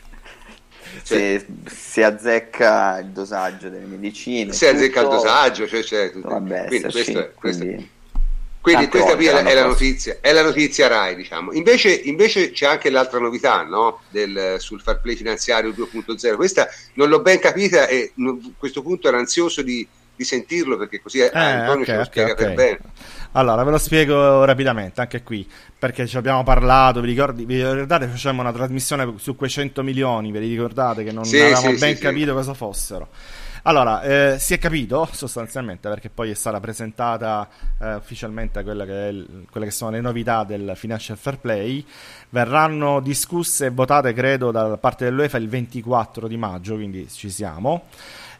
Se, 1.01 1.45
se, 1.65 2.03
azzecca 2.03 2.99
il 2.99 3.07
dosaggio 3.07 3.69
delle 3.69 3.85
medicine. 3.85 4.53
Se 4.53 4.67
tutto, 4.67 4.77
azzecca 4.77 5.01
il 5.01 5.07
dosaggio, 5.07 5.67
cioè, 5.67 5.83
cioè 5.83 6.11
dovrebbe 6.11 6.65
quindi 6.67 6.85
esserci, 6.85 6.91
questo 6.91 7.19
è, 7.19 7.33
questo 7.33 7.63
quindi... 7.63 7.89
Quindi 8.63 8.87
questa 8.87 9.17
qui 9.17 9.25
è 9.25 9.33
la, 9.33 9.65
notizia, 9.65 10.19
è 10.21 10.31
la 10.31 10.41
notizia 10.41 10.87
RAI, 10.87 11.17
diciamo. 11.17 11.51
Invece, 11.51 11.91
invece 11.91 12.51
c'è 12.51 12.65
anche 12.65 12.89
l'altra 12.89 13.19
novità 13.19 13.63
no? 13.63 13.99
Del, 14.09 14.55
sul 14.59 14.79
fair 14.79 15.01
play 15.01 15.17
finanziario 15.17 15.71
2.0. 15.71 16.35
Questa 16.37 16.69
non 16.93 17.09
l'ho 17.09 17.19
ben 17.19 17.39
capita 17.39 17.87
e 17.87 18.13
a 18.15 18.37
questo 18.57 18.81
punto 18.81 19.09
ero 19.09 19.17
ansioso 19.17 19.61
di, 19.61 19.85
di 20.15 20.23
sentirlo 20.23 20.77
perché 20.77 21.01
così 21.01 21.19
eh, 21.19 21.29
Antonio 21.33 21.81
okay, 21.81 21.85
ce 21.85 21.91
lo 21.91 21.99
okay, 21.99 22.05
spiega 22.05 22.31
okay. 22.31 22.45
per 22.45 22.55
bene. 22.55 22.79
Allora, 23.33 23.63
ve 23.65 23.71
lo 23.71 23.77
spiego 23.77 24.45
rapidamente, 24.45 25.01
anche 25.01 25.23
qui, 25.23 25.45
perché 25.77 26.07
ci 26.07 26.15
abbiamo 26.15 26.43
parlato, 26.43 27.01
vi, 27.01 27.07
ricordi, 27.07 27.43
vi 27.43 27.55
ricordate, 27.55 28.07
facciamo 28.07 28.39
una 28.39 28.53
trasmissione 28.53 29.15
su 29.17 29.35
quei 29.35 29.49
100 29.49 29.83
milioni, 29.83 30.31
ve 30.31 30.39
li 30.39 30.47
ricordate 30.47 31.03
che 31.03 31.11
non 31.11 31.25
sì, 31.25 31.37
avevamo 31.37 31.71
sì, 31.71 31.79
ben 31.79 31.95
sì, 31.97 32.01
capito 32.01 32.33
cosa 32.33 32.53
fossero. 32.53 33.09
Allora, 33.65 34.01
eh, 34.01 34.39
si 34.39 34.53
è 34.53 34.57
capito 34.57 35.07
sostanzialmente 35.09 35.87
perché 35.87 36.09
poi 36.09 36.29
è 36.29 36.33
stata 36.33 36.59
presentata 36.59 37.47
eh, 37.79 37.95
ufficialmente 37.95 38.61
quella 38.61 38.83
che, 38.85 38.91
il, 38.91 39.45
quelle 39.49 39.67
che 39.67 39.71
sono 39.71 39.91
le 39.91 40.01
novità 40.01 40.43
del 40.43 40.73
Financial 40.75 41.17
Fair 41.17 41.37
Play. 41.39 41.85
Verranno 42.29 42.99
discusse 42.99 43.67
e 43.67 43.69
votate, 43.69 44.11
credo, 44.11 44.51
da 44.51 44.75
parte 44.77 45.05
dell'UEFA 45.05 45.37
il 45.37 45.47
24 45.47 46.27
di 46.27 46.35
maggio, 46.35 46.75
quindi 46.75 47.07
ci 47.09 47.29
siamo. 47.29 47.85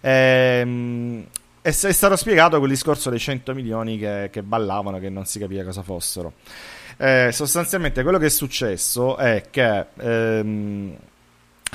Ehm, 0.01 1.25
e 1.61 1.69
è 1.69 1.71
stato 1.71 2.17
spiegato 2.17 2.57
quel 2.57 2.71
discorso 2.71 3.09
dei 3.09 3.19
100 3.19 3.53
milioni 3.53 3.97
che, 3.97 4.27
che 4.29 4.43
ballavano, 4.43 4.99
che 4.99 5.09
non 5.09 5.25
si 5.25 5.39
capiva 5.39 5.63
cosa 5.63 5.83
fossero. 5.83 6.33
Eh, 6.97 7.29
sostanzialmente 7.31 8.03
quello 8.03 8.17
che 8.17 8.25
è 8.25 8.29
successo 8.29 9.15
è 9.15 9.43
che 9.49 9.85
ehm, 9.97 10.97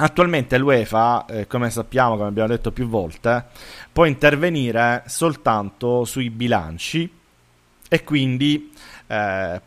Attualmente 0.01 0.59
l'UEFA, 0.59 1.27
eh, 1.27 1.47
come 1.49 1.71
sappiamo, 1.71 2.17
come 2.17 2.29
abbiamo 2.29 2.49
detto 2.49 2.71
più 2.71 2.87
volte, 2.87 3.47
può 3.91 4.05
intervenire 4.05 5.03
soltanto 5.07 6.05
sui 6.05 6.31
bilanci 6.31 7.11
e 7.89 8.05
quindi 8.05 8.71
eh, 9.09 9.61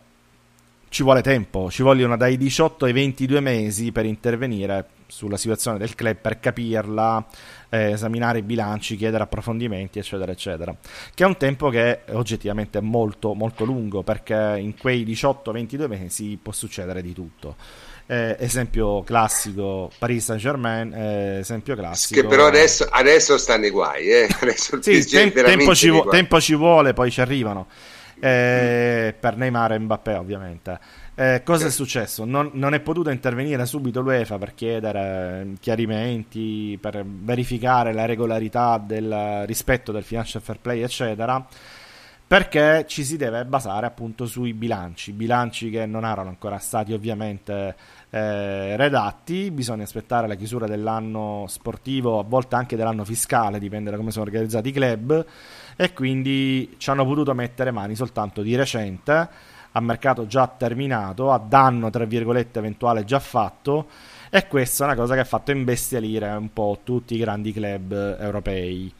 ci 0.87 1.03
vuole 1.03 1.21
tempo, 1.21 1.69
ci 1.69 1.83
vogliono 1.83 2.15
dai 2.15 2.37
18 2.37 2.85
ai 2.85 2.93
22 2.93 3.39
mesi 3.41 3.91
per 3.91 4.05
intervenire 4.05 4.87
sulla 5.07 5.35
situazione 5.35 5.77
del 5.77 5.95
club, 5.95 6.15
per 6.15 6.39
capirla, 6.39 7.25
eh, 7.67 7.91
esaminare 7.91 8.39
i 8.39 8.43
bilanci, 8.43 8.95
chiedere 8.95 9.23
approfondimenti, 9.23 9.99
eccetera, 9.99 10.31
eccetera. 10.31 10.73
Che 11.13 11.23
è 11.25 11.27
un 11.27 11.35
tempo 11.35 11.67
che 11.67 12.05
è 12.05 12.15
oggettivamente 12.15 12.79
molto, 12.79 13.33
molto 13.33 13.65
lungo, 13.65 14.01
perché 14.01 14.55
in 14.57 14.77
quei 14.77 15.03
18-22 15.05 15.87
mesi 15.87 16.39
può 16.41 16.53
succedere 16.53 17.01
di 17.01 17.11
tutto 17.11 17.55
eh, 18.11 18.35
esempio 18.39 19.03
classico 19.03 19.89
Paris 19.97 20.25
Saint 20.25 20.41
Germain, 20.41 20.91
eh, 20.93 21.37
esempio 21.39 21.77
classico. 21.77 22.19
Che 22.19 22.27
però 22.27 22.45
adesso, 22.45 22.85
adesso 22.89 23.37
sta 23.37 23.55
nei 23.57 23.69
guai, 23.69 24.09
eh? 24.09 24.27
sì, 24.81 25.05
tem- 25.07 25.31
tempo, 25.31 25.73
ci 25.73 25.89
vu- 25.89 26.09
tempo, 26.09 26.41
ci 26.41 26.53
vuole, 26.53 26.91
poi 26.91 27.09
ci 27.09 27.21
arrivano. 27.21 27.67
eh, 28.19 29.15
per 29.17 29.37
Neymar 29.37 29.71
e 29.71 29.79
Mbappé 29.79 30.15
ovviamente. 30.15 30.77
Eh, 31.15 31.41
cosa 31.43 31.67
è 31.67 31.71
successo? 31.71 32.25
Non, 32.25 32.51
non, 32.53 32.73
è 32.73 32.81
potuta 32.81 33.11
intervenire 33.11 33.65
subito 33.65 34.01
l'UEFA 34.01 34.37
per 34.37 34.53
chiedere 34.55 35.53
chiarimenti, 35.59 36.77
per 36.79 37.03
verificare 37.05 37.93
la 37.93 38.05
regolarità 38.05 38.77
del 38.77 39.43
rispetto 39.45 39.91
del 39.91 40.03
financial 40.03 40.41
fair 40.41 40.59
play, 40.59 40.81
eccetera, 40.81 41.43
perché 42.31 42.85
ci 42.87 43.03
si 43.03 43.17
deve 43.17 43.43
basare 43.43 43.85
appunto 43.85 44.25
sui 44.25 44.53
bilanci, 44.53 45.11
bilanci 45.11 45.69
che 45.69 45.85
non 45.85 46.05
erano 46.05 46.29
ancora 46.29 46.59
stati 46.59 46.93
ovviamente 46.93 47.75
eh, 48.11 48.75
redatti, 48.75 49.49
bisogna 49.51 49.83
aspettare 49.83 50.27
la 50.27 50.35
chiusura 50.35 50.67
dell'anno 50.67 51.45
sportivo, 51.47 52.19
a 52.19 52.23
volte 52.23 52.55
anche 52.55 52.75
dell'anno 52.75 53.05
fiscale, 53.05 53.57
dipende 53.57 53.89
da 53.89 53.97
come 53.97 54.11
sono 54.11 54.25
organizzati 54.25 54.69
i 54.69 54.71
club, 54.73 55.25
e 55.77 55.93
quindi 55.93 56.75
ci 56.77 56.89
hanno 56.89 57.05
potuto 57.05 57.33
mettere 57.33 57.71
mani 57.71 57.95
soltanto 57.95 58.41
di 58.41 58.55
recente 58.55 59.29
a 59.71 59.79
mercato 59.79 60.27
già 60.27 60.47
terminato, 60.47 61.31
a 61.31 61.37
danno 61.37 61.89
tra 61.89 62.03
virgolette 62.03 62.59
eventuale 62.59 63.05
già 63.05 63.19
fatto 63.19 63.87
e 64.29 64.47
questa 64.47 64.83
è 64.83 64.87
una 64.87 64.95
cosa 64.95 65.13
che 65.13 65.21
ha 65.21 65.25
fatto 65.25 65.51
imbestialire 65.51 66.29
un 66.31 66.51
po' 66.51 66.79
tutti 66.83 67.15
i 67.15 67.17
grandi 67.17 67.53
club 67.53 68.17
europei. 68.19 68.93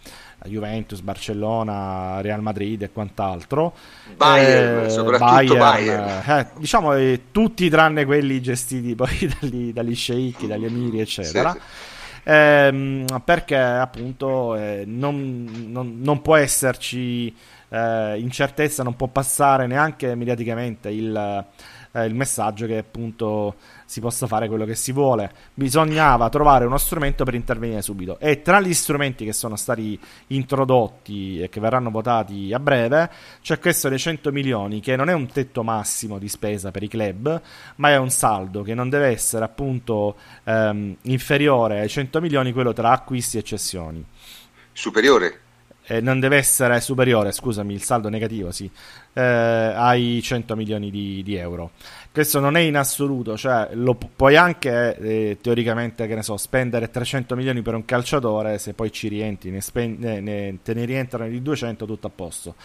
Juventus, 0.46 1.02
Barcellona, 1.02 2.22
Real 2.22 2.42
Madrid 2.42 2.82
e 2.82 2.92
quant'altro. 2.92 3.74
Bayern, 4.16 4.86
eh, 4.86 4.90
soprattutto 4.90 5.56
Bayern. 5.56 5.58
Bayern. 5.58 6.30
Eh, 6.30 6.48
diciamo 6.58 6.94
eh, 6.94 7.22
tutti 7.32 7.70
tranne 7.70 8.06
quelli 8.06 8.42
gestiti 8.42 8.96
poi 8.96 9.32
dagli, 9.40 9.74
dagli 9.74 9.96
sceicchi, 9.96 10.48
dagli 10.48 10.66
emiri, 10.66 11.00
eccetera. 11.00 11.52
Sì, 11.52 11.60
sì. 11.60 12.00
Eh, 12.24 13.06
perché 13.26 13.56
appunto 13.56 14.56
eh, 14.56 14.84
non, 14.86 15.68
non, 15.68 16.00
non, 16.02 16.22
può 16.22 16.36
esserci 16.36 17.34
eh, 17.72 18.20
incertezza, 18.20 18.84
non 18.84 18.96
può 18.96 19.08
passare 19.08 19.66
neanche 19.66 20.14
mediaticamente 20.16 20.90
il, 20.90 21.46
eh, 21.94 22.06
il 22.06 22.14
messaggio 22.14 22.66
che 22.66 22.78
appunto 22.78 23.56
si 23.86 24.02
possa 24.02 24.28
fare 24.28 24.48
quello 24.48 24.66
che 24.66 24.76
si 24.76 24.92
vuole. 24.92 25.32
Bisognava 25.54 26.30
trovare 26.30 26.66
uno 26.66 26.78
strumento 26.78 27.24
per 27.24 27.34
intervenire 27.34 27.82
subito. 27.82 28.20
E 28.20 28.42
tra 28.42 28.60
gli 28.60 28.74
strumenti 28.74 29.24
che 29.24 29.34
sono 29.34 29.56
stati 29.56 29.98
introdotti 30.28 31.42
e 31.42 31.50
che 31.50 31.60
verranno 31.60 31.90
votati 31.90 32.52
a 32.54 32.60
breve, 32.60 33.10
c'è 33.42 33.58
questo 33.60 33.88
dei 33.90 34.00
100 34.00 34.32
milioni, 34.32 34.82
che 34.82 34.96
non 34.96 35.10
è 35.10 35.14
un 35.14 35.28
tetto 35.28 35.64
massimo 35.64 36.20
di 36.20 36.28
spesa 36.28 36.72
per 36.72 36.84
i 36.84 36.88
club, 36.90 37.42
ma 37.78 37.90
è 37.90 37.98
un 37.98 38.10
saldo 38.10 38.64
che 38.64 38.74
non 38.74 38.90
deve 38.90 39.08
essere 39.08 39.46
appunto 39.46 40.16
ehm, 40.44 40.98
inferiore 41.04 41.80
ai 41.80 41.90
100 41.90 42.20
milioni, 42.20 42.52
quello 42.52 42.74
tra 42.74 42.92
acquisti 42.92 43.38
e 43.38 43.44
cessioni. 43.44 44.06
Superiore? 44.74 45.50
Eh, 45.84 46.00
non 46.00 46.20
deve 46.20 46.38
essere 46.38 46.80
superiore, 46.80 47.32
scusami, 47.32 47.74
il 47.74 47.82
saldo 47.82 48.08
negativo, 48.08 48.52
sì, 48.52 48.70
eh, 49.14 49.22
ai 49.22 50.22
100 50.22 50.56
milioni 50.56 50.90
di, 50.92 51.22
di 51.24 51.36
euro. 51.36 51.72
Questo 52.14 52.42
non 52.42 52.58
è 52.58 52.60
in 52.60 52.76
assoluto, 52.76 53.38
cioè 53.38 53.70
lo 53.72 53.96
puoi 53.96 54.36
anche 54.36 54.98
eh, 54.98 55.38
teoricamente, 55.40 56.08
che 56.08 56.16
ne 56.16 56.24
so, 56.24 56.36
spendere 56.36 56.90
300 56.90 57.38
milioni 57.38 57.62
per 57.62 57.74
un 57.74 57.86
calciatore, 57.86 58.58
se 58.58 58.74
poi 58.74 58.92
ci 58.92 59.08
rientri, 59.08 59.50
ne, 59.50 59.62
spen- 59.62 59.96
ne, 59.98 60.20
ne, 60.20 60.58
te 60.62 60.74
ne 60.74 60.84
rientrano 60.84 61.30
di 61.30 61.42
200, 61.42 61.86
tutto 61.86 62.08
a 62.08 62.12
posto. 62.14 62.56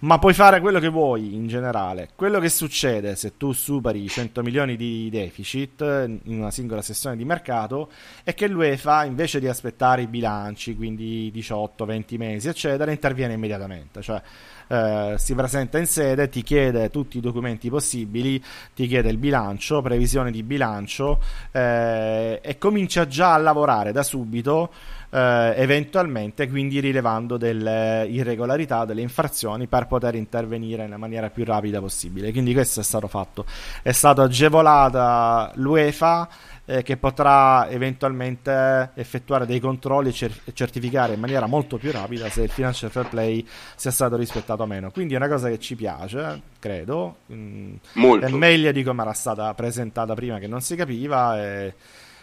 Ma 0.00 0.18
puoi 0.18 0.32
fare 0.32 0.58
quello 0.60 0.80
che 0.80 0.88
vuoi 0.88 1.34
in 1.34 1.48
generale. 1.48 2.08
Quello 2.14 2.40
che 2.40 2.48
succede 2.48 3.14
se 3.14 3.36
tu 3.36 3.52
superi 3.52 4.02
i 4.02 4.08
100 4.08 4.42
milioni 4.42 4.74
di 4.74 5.10
deficit 5.10 5.82
in 5.82 6.38
una 6.38 6.50
singola 6.50 6.80
sessione 6.80 7.14
di 7.14 7.26
mercato 7.26 7.90
è 8.22 8.32
che 8.32 8.48
l'UEFA, 8.48 9.04
invece 9.04 9.38
di 9.38 9.48
aspettare 9.48 10.00
i 10.00 10.06
bilanci, 10.06 10.74
quindi 10.74 11.30
18-20 11.34 12.16
mesi, 12.16 12.48
eccetera, 12.48 12.90
interviene 12.90 13.34
immediatamente. 13.34 14.00
Cioè, 14.00 14.22
eh, 14.68 15.14
si 15.16 15.34
presenta 15.34 15.78
in 15.78 15.86
sede, 15.86 16.28
ti 16.28 16.42
chiede 16.42 16.90
tutti 16.90 17.18
i 17.18 17.20
documenti 17.20 17.68
possibili, 17.70 18.42
ti 18.74 18.86
chiede 18.86 19.10
il 19.10 19.18
bilancio, 19.18 19.82
previsione 19.82 20.30
di 20.30 20.42
bilancio 20.42 21.20
eh, 21.52 22.40
e 22.42 22.58
comincia 22.58 23.06
già 23.06 23.34
a 23.34 23.38
lavorare 23.38 23.92
da 23.92 24.02
subito. 24.02 24.70
Eh, 25.10 25.54
eventualmente 25.56 26.48
quindi 26.48 26.80
rilevando 26.80 27.36
delle 27.36 28.04
irregolarità, 28.08 28.84
delle 28.84 29.00
infrazioni 29.00 29.68
per 29.68 29.86
poter 29.86 30.16
intervenire 30.16 30.82
nella 30.82 30.96
maniera 30.96 31.30
più 31.30 31.44
rapida 31.44 31.78
possibile. 31.80 32.32
Quindi 32.32 32.52
questo 32.52 32.80
è 32.80 32.82
stato 32.82 33.06
fatto. 33.06 33.44
È 33.82 33.92
stata 33.92 34.22
agevolata 34.22 35.52
l'UEFA 35.54 36.28
eh, 36.66 36.82
che 36.82 36.96
potrà 36.96 37.68
eventualmente 37.68 38.90
effettuare 38.94 39.46
dei 39.46 39.60
controlli 39.60 40.08
e 40.08 40.12
cer- 40.12 40.52
certificare 40.52 41.14
in 41.14 41.20
maniera 41.20 41.46
molto 41.46 41.76
più 41.76 41.90
rapida 41.92 42.28
se 42.30 42.42
il 42.42 42.50
financial 42.50 42.90
fair 42.90 43.08
play 43.08 43.46
sia 43.76 43.90
stato 43.90 44.16
rispettato 44.16 44.62
o 44.62 44.66
meno. 44.66 44.90
Quindi 44.90 45.14
è 45.14 45.16
una 45.16 45.28
cosa 45.28 45.48
che 45.48 45.58
ci 45.58 45.76
piace, 45.76 46.40
credo. 46.58 47.16
Mm, 47.32 47.74
molto. 47.94 48.26
È 48.26 48.30
meglio 48.30 48.72
di 48.72 48.82
come 48.82 49.02
era 49.02 49.12
stata 49.12 49.52
presentata 49.54 50.14
prima 50.14 50.38
che 50.38 50.46
non 50.46 50.60
si 50.60 50.74
capiva. 50.76 51.42
E, 51.42 51.74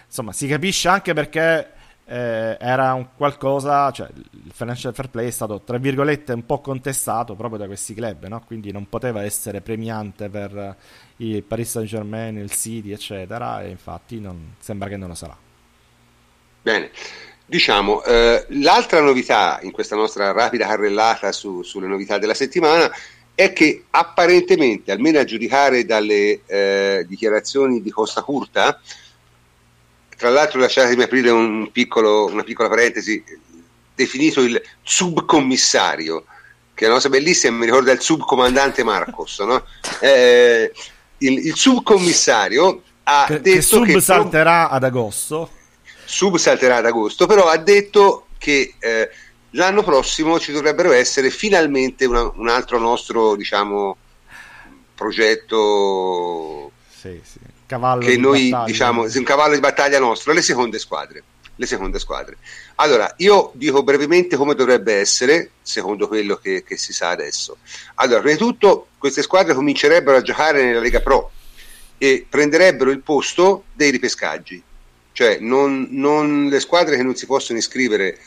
insomma, 0.05 0.31
si 0.31 0.47
capisce 0.47 0.87
anche 0.87 1.13
perché 1.13 1.79
eh, 2.11 2.57
era 2.59 2.93
un 2.93 3.07
qualcosa, 3.15 3.89
cioè 3.91 4.09
il 4.13 4.51
financial 4.51 4.93
fair 4.93 5.09
play 5.09 5.27
è 5.27 5.31
stato 5.31 5.61
tra 5.61 5.77
virgolette 5.77 6.33
un 6.33 6.45
po' 6.45 6.59
contestato 6.59 7.35
proprio 7.35 7.59
da 7.59 7.67
questi 7.67 7.93
club, 7.93 8.27
no? 8.27 8.41
quindi 8.45 8.71
non 8.73 8.89
poteva 8.89 9.23
essere 9.23 9.61
premiante 9.61 10.29
per 10.29 10.75
il 11.21 11.43
Paris 11.43 11.69
Saint 11.69 11.87
Germain, 11.87 12.37
il 12.37 12.51
City, 12.51 12.91
eccetera, 12.91 13.63
e 13.63 13.69
infatti 13.69 14.19
non, 14.19 14.55
sembra 14.59 14.89
che 14.89 14.97
non 14.97 15.09
lo 15.09 15.15
sarà. 15.15 15.37
Bene. 16.61 16.91
Diciamo, 17.45 18.01
eh, 18.03 18.45
l'altra 18.49 19.01
novità 19.01 19.59
in 19.61 19.71
questa 19.71 19.97
nostra 19.97 20.31
rapida 20.31 20.67
carrellata 20.67 21.33
su, 21.33 21.63
sulle 21.63 21.87
novità 21.87 22.17
della 22.17 22.33
settimana 22.33 22.89
è 23.35 23.51
che 23.51 23.85
apparentemente, 23.89 24.93
almeno 24.93 25.19
a 25.19 25.25
giudicare 25.25 25.83
dalle 25.83 26.41
eh, 26.45 27.05
dichiarazioni 27.07 27.81
di 27.81 27.89
Costa 27.91 28.21
Curta, 28.21 28.79
tra 30.15 30.29
l'altro 30.29 30.59
lasciatemi 30.59 31.03
aprire 31.03 31.29
un 31.29 31.71
piccolo, 31.73 32.25
una 32.27 32.43
piccola 32.43 32.69
parentesi, 32.69 33.21
definito 33.95 34.41
il 34.41 34.61
subcommissario, 34.81 36.25
che 36.73 36.85
è 36.85 36.87
una 36.87 36.95
cosa 36.95 37.09
bellissima, 37.09 37.57
mi 37.57 37.65
ricorda 37.65 37.91
il 37.91 37.99
subcomandante 37.99 38.83
Marcos, 38.83 39.39
no? 39.39 39.65
eh, 39.99 40.71
il, 41.21 41.47
il, 41.47 41.55
subcommissario 41.55 42.83
ha 43.03 43.25
che, 43.27 43.41
detto 43.41 43.55
che 43.55 43.61
sub 43.61 43.85
che 43.85 44.01
salterà 44.01 44.69
ad 44.69 44.83
agosto. 44.83 45.49
Sub 46.05 46.37
salterà 46.37 46.77
ad 46.77 46.85
agosto, 46.85 47.25
però 47.25 47.47
ha 47.47 47.57
detto 47.57 48.27
che 48.37 48.75
eh, 48.79 49.09
l'anno 49.51 49.83
prossimo 49.83 50.39
ci 50.39 50.51
dovrebbero 50.51 50.91
essere 50.91 51.29
finalmente 51.29 52.05
una, 52.05 52.29
un 52.35 52.49
altro 52.49 52.79
nostro, 52.79 53.35
diciamo, 53.35 53.97
progetto 54.95 56.71
sì, 56.89 57.19
sì. 57.23 57.39
Cavallo 57.65 58.05
che 58.05 58.17
noi 58.17 58.49
battaglia. 58.49 58.65
diciamo 58.65 59.01
un 59.03 59.23
cavallo 59.23 59.53
di 59.53 59.59
battaglia 59.59 59.99
nostro, 59.99 60.33
le 60.33 60.41
seconde 60.41 60.77
squadre. 60.77 61.23
Le 61.61 61.67
seconde 61.67 61.99
squadre. 61.99 62.37
Allora, 62.77 63.13
io 63.17 63.51
dico 63.53 63.83
brevemente 63.83 64.35
come 64.35 64.55
dovrebbe 64.55 64.95
essere, 64.95 65.51
secondo 65.61 66.07
quello 66.07 66.37
che, 66.37 66.63
che 66.63 66.75
si 66.75 66.91
sa 66.91 67.09
adesso. 67.09 67.57
Allora, 67.95 68.19
prima 68.19 68.35
di 68.35 68.41
tutto, 68.41 68.87
queste 68.97 69.21
squadre 69.21 69.53
comincerebbero 69.53 70.17
a 70.17 70.21
giocare 70.23 70.63
nella 70.63 70.79
Lega 70.79 71.01
Pro 71.01 71.29
e 71.99 72.25
prenderebbero 72.27 72.89
il 72.89 73.01
posto 73.01 73.65
dei 73.73 73.91
ripescaggi, 73.91 74.59
cioè 75.11 75.37
non, 75.37 75.89
non 75.91 76.47
le 76.47 76.59
squadre 76.59 76.97
che 76.97 77.03
non 77.03 77.15
si 77.15 77.27
possono 77.27 77.59
iscrivere, 77.59 78.17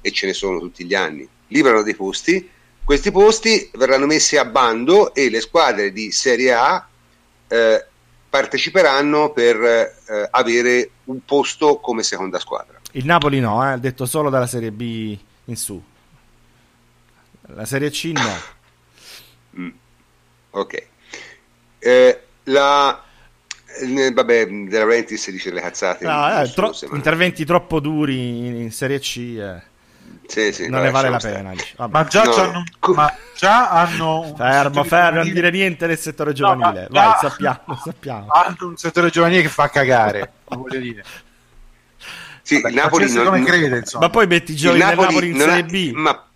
e 0.00 0.10
ce 0.10 0.26
ne 0.26 0.32
sono 0.32 0.58
tutti 0.58 0.84
gli 0.84 0.94
anni, 0.94 1.28
librano 1.46 1.84
dei 1.84 1.94
posti, 1.94 2.50
questi 2.82 3.12
posti 3.12 3.70
verranno 3.74 4.06
messi 4.06 4.36
a 4.36 4.44
bando 4.44 5.14
e 5.14 5.30
le 5.30 5.40
squadre 5.40 5.92
di 5.92 6.10
Serie 6.10 6.52
A 6.54 6.88
eh, 7.46 7.84
parteciperanno 8.28 9.30
per 9.30 9.62
eh, 9.62 10.28
avere 10.32 10.90
un 11.04 11.24
posto 11.24 11.76
come 11.76 12.02
seconda 12.02 12.40
squadra. 12.40 12.79
Il 12.92 13.04
Napoli 13.04 13.40
no, 13.40 13.64
eh, 13.64 13.72
ha 13.72 13.76
detto 13.76 14.06
solo 14.06 14.30
dalla 14.30 14.46
Serie 14.46 14.72
B 14.72 15.18
in 15.44 15.56
su. 15.56 15.82
La 17.54 17.64
Serie 17.64 17.90
C 17.90 18.12
no. 18.14 19.60
Mm. 19.62 19.70
Ok. 20.50 20.86
Eh, 21.78 22.22
la... 22.44 23.02
Eh, 23.82 24.12
vabbè, 24.12 24.46
De 24.46 24.78
Laurentiis 24.78 25.30
dice 25.30 25.52
le 25.52 25.60
cazzate. 25.60 26.04
No, 26.04 26.40
eh, 26.40 26.50
tro- 26.52 26.76
interventi 26.92 27.44
troppo 27.44 27.80
duri 27.80 28.46
in, 28.46 28.56
in 28.56 28.72
Serie 28.72 28.98
C. 28.98 29.16
Eh. 29.38 29.62
Sì, 30.26 30.52
sì, 30.52 30.68
non 30.68 30.82
ne 30.82 30.90
vale 30.90 31.08
la 31.08 31.18
pena. 31.18 31.52
Ma 31.88 32.04
già, 32.04 32.22
no. 32.22 32.34
hanno, 32.34 32.64
ma 32.94 33.12
già 33.36 33.70
hanno 33.70 34.32
fermo, 34.36 34.84
fermo, 34.84 35.22
non 35.22 35.32
dire 35.32 35.50
niente 35.50 35.88
del 35.88 35.98
settore 35.98 36.32
giovanile. 36.32 36.82
No, 36.82 37.00
Vai, 37.00 37.14
sappiamo, 37.20 37.80
sappiamo. 37.82 38.26
Hanno 38.28 38.56
un 38.60 38.76
settore 38.76 39.10
giovanile 39.10 39.42
che 39.42 39.48
fa 39.48 39.68
cagare, 39.68 40.32
voglio 40.44 40.78
dire. 40.78 41.04
Sì, 42.50 42.60
Vabbè, 42.60 42.68
il 42.68 42.74
Napoli 42.74 43.12
non, 43.12 43.24
come 43.26 43.44
crede, 43.44 43.78
insomma. 43.78 44.06
Ma 44.06 44.10
poi 44.10 44.26
metti 44.26 44.50
i 44.50 44.56
giovani 44.56 44.80
del 44.80 44.96
Napoli 44.96 45.28
in 45.28 45.38
Serie 45.38 45.64
B. 45.64 45.92
Ma, 45.92 46.30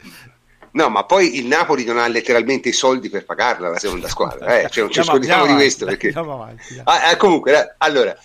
no, 0.71 0.89
ma 0.89 1.05
poi 1.05 1.39
il 1.39 1.47
Napoli 1.47 1.85
non 1.85 1.99
ha 1.99 2.07
letteralmente 2.07 2.69
i 2.69 2.73
soldi 2.73 3.11
per 3.11 3.25
pagarla 3.25 3.71
la 3.71 3.79
seconda 3.81 4.09
squadra. 4.09 4.61
Eh? 4.61 4.71
Cioè, 4.71 4.85
non 4.85 4.93
ci 4.93 5.03
scordiamo 5.05 5.47
di 5.47 5.55
questo. 5.55 5.87
Perché... 5.87 6.13
Avanti, 6.15 6.81
ah, 6.85 7.11
eh, 7.11 7.17
comunque, 7.17 7.75
allora, 7.79 8.17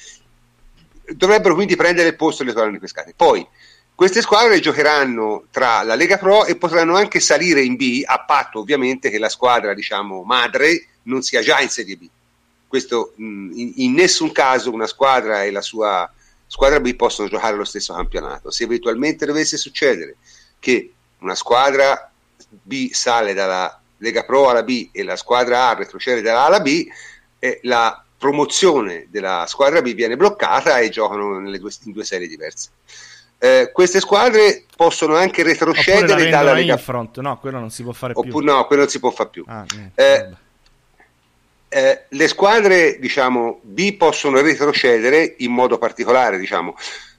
dovrebbero 1.15 1.55
quindi 1.55 1.75
prendere 1.75 2.09
il 2.09 2.15
posto 2.15 2.43
delle 2.43 2.55
squadre 2.55 2.77
pescate. 2.77 3.13
Poi, 3.15 3.47
Queste 3.95 4.21
squadre 4.21 4.61
giocheranno 4.61 5.47
tra 5.51 5.83
la 5.83 5.95
Lega 5.95 6.17
Pro 6.17 6.45
e 6.45 6.55
potranno 6.55 6.95
anche 6.95 7.19
salire 7.19 7.61
in 7.61 7.75
B, 7.75 8.03
a 8.05 8.23
patto 8.23 8.59
ovviamente 8.59 9.09
che 9.09 9.19
la 9.19 9.27
squadra 9.27 9.73
diciamo, 9.73 10.23
madre 10.23 10.87
non 11.03 11.21
sia 11.21 11.41
già 11.41 11.59
in 11.59 11.67
Serie 11.67 11.97
B. 11.97 12.07
Questo 12.65 13.11
mh, 13.17 13.49
in, 13.55 13.71
in, 13.75 13.93
nessun 13.93 14.31
caso 14.31 14.71
una 14.71 14.87
squadra 14.87 15.43
e 15.43 15.51
la 15.51 15.59
sua 15.59 16.09
squadra 16.49 16.79
B 16.79 16.95
possono 16.95 17.29
giocare 17.29 17.55
lo 17.55 17.63
stesso 17.63 17.93
campionato. 17.93 18.49
Se 18.51 18.63
eventualmente 18.63 19.25
dovesse 19.25 19.55
succedere 19.55 20.17
che 20.59 20.93
una 21.19 21.35
squadra 21.35 22.11
B 22.49 22.91
sale 22.91 23.33
dalla 23.33 23.79
Lega 23.97 24.23
Pro 24.23 24.49
alla 24.49 24.63
B 24.63 24.89
e 24.91 25.03
la 25.03 25.15
squadra 25.15 25.69
A 25.69 25.75
retrocede 25.75 26.21
dalla 26.21 26.41
A 26.41 26.45
alla 26.45 26.61
B, 26.61 26.87
eh, 27.37 27.59
la 27.63 28.03
promozione 28.17 29.07
della 29.09 29.45
squadra 29.47 29.81
B 29.81 29.93
viene 29.93 30.17
bloccata 30.17 30.79
e 30.79 30.89
giocano 30.89 31.39
due, 31.39 31.71
in 31.83 31.91
due 31.91 32.03
serie 32.03 32.27
diverse 32.27 32.71
eh, 33.41 33.69
queste 33.71 34.01
squadre 34.01 34.65
possono 34.75 35.15
anche 35.15 35.43
retrocedere 35.43 36.29
dalla 36.29 36.53
Lega 36.53 36.75
Front. 36.77 37.19
No, 37.19 37.39
quello 37.39 37.57
non 37.57 37.71
si 37.71 37.83
può 37.83 37.93
fare 37.93 38.11
Oppure, 38.13 38.43
più. 38.43 38.53
No, 38.53 38.65
quello 38.65 38.81
non 38.81 38.91
si 38.91 38.99
può 38.99 39.11
fare 39.11 39.29
più. 39.29 39.45
Ah, 39.47 39.65
eh, 39.95 40.29
eh, 41.69 42.05
le 42.09 42.27
squadre 42.27 42.97
diciamo, 42.99 43.59
B 43.63 43.95
possono 43.95 44.41
retrocedere 44.41 45.35
in 45.37 45.51
modo 45.51 45.77
particolare, 45.77 46.39
diciamo. 46.39 46.75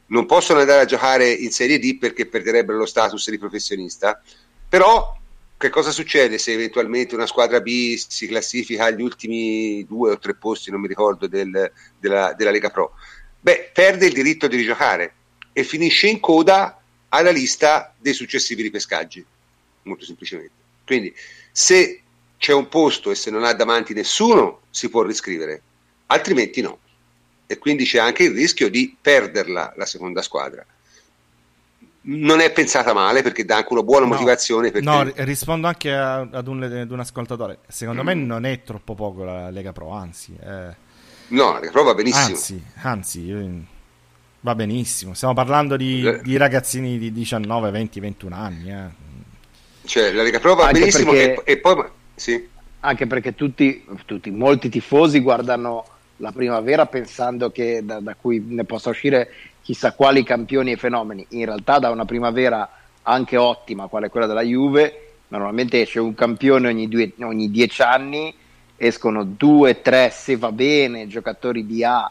non 0.07 0.27
possono 0.27 0.61
andare 0.61 0.83
a 0.83 0.87
giocare 0.87 1.31
in 1.31 1.51
Serie 1.51 1.79
D 1.79 1.99
perché 1.99 2.27
perderebbero 2.27 2.79
lo 2.79 2.87
status 2.87 3.31
di 3.31 3.39
professionista, 3.39 4.21
però 4.69 5.17
che 5.57 5.69
cosa 5.69 5.91
succede 5.91 6.39
se 6.39 6.53
eventualmente 6.53 7.15
una 7.15 7.27
squadra 7.27 7.61
B 7.61 7.95
si 7.97 8.27
classifica 8.27 8.87
agli 8.87 9.03
ultimi 9.03 9.85
due 9.87 10.13
o 10.13 10.19
tre 10.19 10.35
posti, 10.35 10.71
non 10.71 10.81
mi 10.81 10.89
ricordo, 10.89 11.27
del, 11.27 11.71
della, 11.99 12.33
della 12.33 12.51
Lega 12.51 12.71
Pro? 12.71 12.93
Beh, 13.39 13.71
perde 13.73 14.07
il 14.07 14.13
diritto 14.13 14.49
di 14.49 14.57
rigiocare 14.57 15.15
e 15.53 15.63
finisce 15.65 16.09
in 16.09 16.19
coda 16.19 16.81
alla 17.11 17.31
lista 17.31 17.95
dei 17.99 18.15
successivi 18.15 18.63
ripescaggi, 18.63 19.25
molto 19.83 20.05
semplicemente. 20.05 20.53
Quindi 20.85 21.15
se 21.53 22.00
c'è 22.41 22.55
un 22.55 22.71
posto 22.71 23.11
e 23.11 23.15
se 23.15 23.31
non 23.31 23.45
ha 23.45 23.53
davanti 23.53 23.93
nessuno 23.93 24.61
si 24.71 24.89
può 24.89 25.03
riscrivere, 25.03 25.61
altrimenti 26.07 26.63
no. 26.63 26.79
E 27.47 27.59
quindi 27.59 27.85
c'è 27.85 27.99
anche 27.99 28.23
il 28.23 28.33
rischio 28.33 28.71
di 28.71 28.97
perderla 28.99 29.75
la 29.77 29.85
seconda 29.85 30.23
squadra. 30.23 30.65
Non 32.03 32.41
è 32.41 32.51
pensata 32.51 32.95
male 32.95 33.21
perché 33.21 33.45
dà 33.45 33.57
anche 33.57 33.73
una 33.75 33.83
buona 33.83 34.07
no, 34.07 34.13
motivazione. 34.13 34.73
No, 34.81 35.13
rispondo 35.17 35.67
anche 35.67 35.93
a, 35.93 36.21
ad, 36.21 36.47
un, 36.47 36.63
ad, 36.63 36.91
un, 36.91 37.01
ascoltatore. 37.01 37.59
Secondo 37.69 38.03
mm. 38.03 38.07
me 38.07 38.15
non 38.15 38.47
è 38.47 38.63
troppo 38.63 38.95
poco 38.95 39.23
la 39.23 39.51
Lega 39.51 39.73
Pro, 39.73 39.91
anzi. 39.91 40.35
Eh... 40.43 40.75
No, 41.29 41.53
la 41.53 41.59
Lega 41.59 41.73
Pro 41.73 41.83
va 41.83 41.95
benissimo. 41.95 42.25
Anzi, 42.25 42.65
anzi 42.77 43.69
Va 44.43 44.55
benissimo, 44.55 45.13
stiamo 45.13 45.35
parlando 45.35 45.77
di, 45.77 46.03
eh. 46.03 46.23
di 46.23 46.39
ragazzini 46.39 46.97
di 46.97 47.13
19, 47.13 47.71
20, 47.71 48.01
21 48.01 48.35
anni. 48.35 48.71
Eh. 48.71 49.09
Cioè, 49.85 50.11
la 50.13 50.23
Lega 50.23 50.39
Pro 50.39 50.55
va 50.55 50.69
anche 50.69 50.79
benissimo 50.79 51.13
perché, 51.13 51.43
e, 51.45 51.53
e, 51.53 51.59
poi... 51.59 51.99
Sì. 52.21 52.47
Anche 52.81 53.07
perché 53.07 53.35
tutti, 53.35 53.83
tutti, 54.05 54.31
molti 54.31 54.69
tifosi 54.69 55.21
guardano 55.21 55.87
la 56.19 56.33
primavera 56.33 56.85
pensando 56.85 57.51
che 57.51 57.81
da, 57.83 57.99
da, 58.01 58.15
cui 58.15 58.45
ne 58.47 58.65
possa 58.65 58.91
uscire 58.91 59.33
chissà 59.63 59.95
quali 59.95 60.23
campioni 60.23 60.73
e 60.73 60.77
fenomeni. 60.77 61.25
In 61.31 61.47
realtà 61.47 61.79
da 61.79 61.89
una 61.89 62.05
primavera 62.05 62.71
anche 63.05 63.39
ottima, 63.39 63.87
quale 63.87 64.11
quella 64.11 64.27
della 64.27 64.43
Juve, 64.43 65.13
normalmente 65.29 65.81
esce 65.81 65.99
un 65.99 66.15
campione 66.15 66.69
ogni, 66.69 66.89
due, 66.89 67.11
ogni 67.21 67.51
dieci 67.51 67.81
anni, 67.81 68.35
escono 68.77 69.25
due, 69.25 69.81
tre, 69.81 70.11
se 70.13 70.37
va 70.37 70.53
bene, 70.53 71.07
giocatori 71.07 71.65
di 71.65 71.83
A 71.85 72.11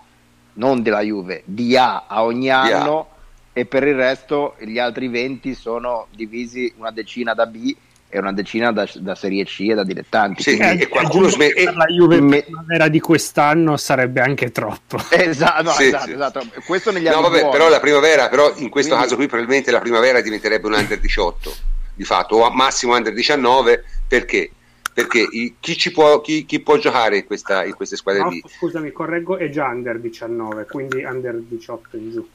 non 0.54 0.82
della 0.82 1.02
Juve, 1.02 1.44
di 1.46 1.78
A 1.78 2.06
a 2.08 2.24
ogni 2.24 2.50
anno 2.50 3.10
e 3.54 3.66
per 3.66 3.84
il 3.84 3.96
resto 3.96 4.56
gli 4.60 4.80
altri 4.80 5.08
20 5.08 5.54
sono 5.54 6.08
divisi 6.16 6.74
una 6.78 6.90
decina 6.90 7.36
da 7.36 7.46
B 7.46 7.76
e 8.10 8.18
una 8.18 8.34
decina 8.34 8.72
da, 8.72 8.90
da 8.96 9.14
Serie 9.14 9.46
C 9.46 9.68
e 9.70 9.76
da 9.76 9.84
dilettanti. 9.84 10.42
Sì, 10.42 10.58
e 10.58 10.88
qualcuno 10.88 11.30
sm- 11.30 11.54
per 11.54 11.76
la 11.76 11.86
Juve 11.86 12.20
me- 12.20 12.42
primavera 12.42 12.88
di 12.88 13.00
quest'anno 13.00 13.78
sarebbe 13.78 14.22
anche 14.22 14.52
troppo. 14.52 14.98
Esatto, 15.30 15.64
no, 15.64 15.72
sì, 15.72 15.86
esatto, 15.86 16.06
sì. 16.06 16.14
esatto. 16.14 16.42
Questo 16.66 16.92
negli 16.92 17.08
no, 17.08 17.22
vabbè, 17.22 17.50
però 17.50 17.70
la 17.70 17.80
primavera, 17.80 18.30
però 18.30 18.54
in 18.56 18.70
questo 18.70 18.92
Quindi... 18.92 19.04
caso 19.04 19.16
qui 19.16 19.28
probabilmente 19.28 19.70
la 19.70 19.80
primavera 19.80 20.22
diventerebbe 20.22 20.66
un 20.68 20.74
under 20.74 21.00
18 21.00 21.56
di 21.94 22.04
fatto 22.04 22.38
o 22.38 22.46
a 22.46 22.54
massimo 22.54 22.96
under 22.96 23.14
19 23.14 23.84
perché 24.08 24.52
perché 24.92 25.28
chi, 25.60 25.92
può, 25.92 26.20
chi, 26.20 26.46
chi, 26.46 26.60
può, 26.60 26.78
giocare 26.78 27.18
in, 27.18 27.26
questa, 27.26 27.64
in 27.64 27.74
queste 27.74 27.96
squadre 27.96 28.24
no, 28.24 28.30
lì? 28.30 28.44
Scusami, 28.46 28.92
correggo, 28.92 29.38
è 29.38 29.50
già 29.50 29.68
under 29.68 29.98
19, 29.98 30.66
quindi 30.66 31.04
under 31.04 31.36
18 31.36 31.96
in 31.96 32.12
giù. 32.12 32.28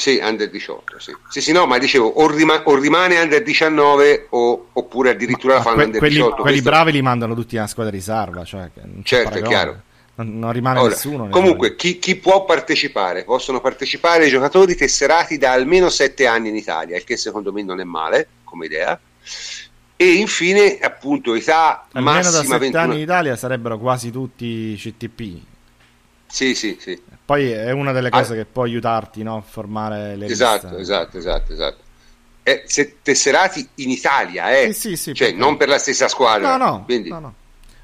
Sì, 0.00 0.18
under 0.22 0.48
18, 0.48 0.98
sì. 0.98 1.14
Sì, 1.28 1.42
sì, 1.42 1.52
no, 1.52 1.66
ma 1.66 1.76
dicevo, 1.76 2.06
o, 2.06 2.26
rima, 2.26 2.62
o 2.64 2.74
rimane 2.74 3.20
under 3.20 3.42
19 3.42 4.28
o, 4.30 4.68
oppure 4.72 5.10
addirittura 5.10 5.52
ma, 5.52 5.58
la 5.58 5.64
fanno 5.64 5.76
que- 5.76 5.84
under 5.84 5.98
quelli, 6.00 6.14
18. 6.14 6.34
Quelli 6.36 6.50
Questo... 6.50 6.70
bravi 6.70 6.92
li 6.92 7.02
mandano 7.02 7.34
tutti 7.34 7.58
alla 7.58 7.66
squadra 7.66 7.92
di 7.92 8.00
Sarva, 8.00 8.44
cioè 8.44 8.70
certo, 9.02 9.36
è 9.36 9.42
chiaro. 9.42 9.82
Non, 10.14 10.38
non 10.38 10.52
rimane 10.52 10.78
Ora, 10.78 10.88
nessuno. 10.88 11.28
Comunque, 11.28 11.76
chi, 11.76 11.98
chi, 11.98 12.16
può 12.16 12.46
partecipare? 12.46 13.24
Possono 13.24 13.60
partecipare 13.60 14.26
i 14.26 14.30
giocatori 14.30 14.74
tesserati 14.74 15.36
da 15.36 15.52
almeno 15.52 15.90
7 15.90 16.26
anni 16.26 16.48
in 16.48 16.56
Italia, 16.56 16.96
il 16.96 17.04
che 17.04 17.18
secondo 17.18 17.52
me 17.52 17.62
non 17.62 17.78
è 17.78 17.84
male 17.84 18.28
come 18.44 18.64
idea 18.64 18.98
e 20.02 20.14
infine 20.14 20.78
appunto 20.80 21.34
età 21.34 21.86
almeno 21.92 22.16
massima 22.16 22.38
da 22.38 22.42
7 22.42 22.58
21... 22.58 22.82
anni 22.82 22.94
in 22.94 23.00
Italia 23.02 23.36
sarebbero 23.36 23.78
quasi 23.78 24.10
tutti 24.10 24.74
CTP 24.74 25.40
sì 26.26 26.54
sì 26.54 26.78
sì 26.80 26.98
poi 27.30 27.52
è 27.52 27.70
una 27.70 27.92
delle 27.92 28.10
cose 28.10 28.32
ah. 28.32 28.36
che 28.38 28.44
può 28.44 28.64
aiutarti 28.64 29.22
no? 29.22 29.36
a 29.36 29.40
formare 29.40 30.16
le 30.16 30.26
esatto 30.26 30.66
liste. 30.66 30.80
esatto 30.80 31.16
esatto 31.16 31.52
esatto 31.52 31.82
eh, 32.42 32.64
se 32.66 32.96
tesserati 33.02 33.68
in 33.76 33.90
Italia 33.90 34.50
eh? 34.50 34.72
sì, 34.72 34.90
sì, 34.90 34.96
sì, 34.96 35.14
cioè 35.14 35.30
non 35.30 35.56
per 35.56 35.68
la 35.68 35.78
stessa 35.78 36.08
squadra 36.08 36.56
no 36.56 36.64
no, 36.64 36.82
Quindi... 36.84 37.08
no, 37.08 37.20
no. 37.20 37.34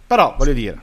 però 0.05 0.35
voglio 0.37 0.53
dire 0.53 0.83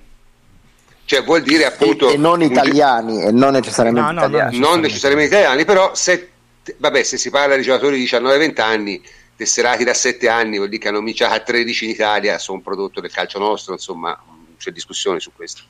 cioè 1.03 1.21
vuol 1.23 1.41
dire 1.41 1.65
appunto 1.65 2.09
e, 2.09 2.13
e 2.13 2.17
non 2.17 2.41
italiani 2.41 3.21
e 3.21 3.31
non 3.33 3.51
necessariamente 3.51 4.13
no, 4.13 4.19
italiani 4.19 4.57
non 4.59 4.79
necessariamente 4.79 5.35
italiani 5.35 5.65
però 5.65 5.93
se, 5.93 6.29
vabbè 6.77 7.03
se 7.03 7.17
si 7.17 7.29
parla 7.29 7.57
di 7.57 7.63
giocatori 7.63 7.97
di 7.97 8.05
19-20 8.05 8.61
anni 8.61 9.03
tesserati 9.35 9.83
da 9.83 9.95
7 9.95 10.29
anni, 10.29 10.57
vuol 10.57 10.69
dire 10.69 10.79
che 10.79 10.87
hanno 10.89 10.99
cominciato 10.99 11.33
a 11.33 11.39
13 11.39 11.85
in 11.85 11.89
Italia, 11.89 12.37
sono 12.37 12.59
un 12.59 12.63
prodotto 12.63 13.01
del 13.01 13.11
calcio 13.11 13.39
nostro, 13.39 13.73
insomma 13.73 14.17
c'è 14.57 14.71
discussione 14.71 15.19
su 15.19 15.31
questo. 15.35 15.63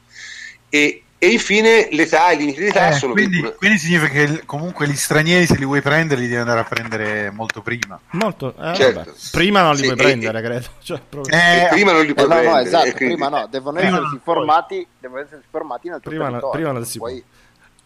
E, 0.74 1.04
e 1.20 1.28
infine 1.28 1.88
l'età 1.92 2.32
e 2.32 2.34
i 2.34 2.38
limiti 2.38 2.62
d'età 2.62 2.90
eh, 2.90 2.94
sono 2.94 3.14
quindi, 3.14 3.40
quindi, 3.60 3.78
significa 3.78 4.10
che 4.12 4.44
comunque 4.44 4.88
gli 4.88 4.96
stranieri 4.96 5.46
se 5.46 5.56
li 5.56 5.66
vuoi 5.66 5.82
prendere 5.82 6.20
li 6.20 6.28
devi 6.28 6.40
andare 6.40 6.62
a 6.62 6.64
prendere 6.64 7.30
molto 7.30 7.62
prima. 7.62 8.00
Molto 8.14 8.56
eh, 8.60 8.74
certo. 8.74 9.14
prima 9.32 9.62
non 9.62 9.76
li 9.76 9.78
sì, 9.78 9.84
puoi 9.84 9.98
e, 10.00 10.02
prendere 10.02 10.42
credo. 10.42 10.68
Cioè, 10.82 11.00
eh, 11.30 11.68
prima 11.70 11.92
non 11.92 12.04
li 12.04 12.16
puoi 12.16 12.26
eh, 12.26 12.28
prendere 12.28 12.54
no, 12.54 12.58
esatto, 12.58 12.92
quindi... 12.92 13.14
prima 13.14 13.30
no 13.30 13.48
devono 13.52 13.78
prima 13.78 13.98
essersi 13.98 14.20
formati 14.24 14.88
devono 14.98 15.22
essersi 15.22 15.46
formati 15.48 15.90
nel 15.90 16.00
tuo 16.02 16.10
prima, 16.10 16.26
territorio 16.26 16.52
prima 16.52 16.72
non 16.72 16.86
si 16.86 16.98
può. 16.98 17.10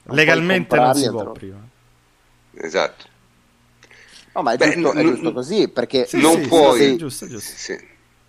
legalmente 0.03 0.75
non 0.77 0.95
si 0.95 1.09
può 1.09 1.31
prima. 1.33 1.57
esatto. 2.53 3.05
No, 4.33 4.43
ma 4.43 4.53
è, 4.53 4.55
Beh, 4.55 4.71
giusto, 4.71 4.93
n- 4.93 4.97
è 4.97 5.01
giusto, 5.01 5.33
così 5.33 5.67
perché 5.67 6.05
sì, 6.05 6.21
non 6.21 6.41
sì, 6.41 6.47
puoi. 6.47 6.79
Sì, 6.79 6.95
giusto, 6.95 7.27
giusto. 7.27 7.75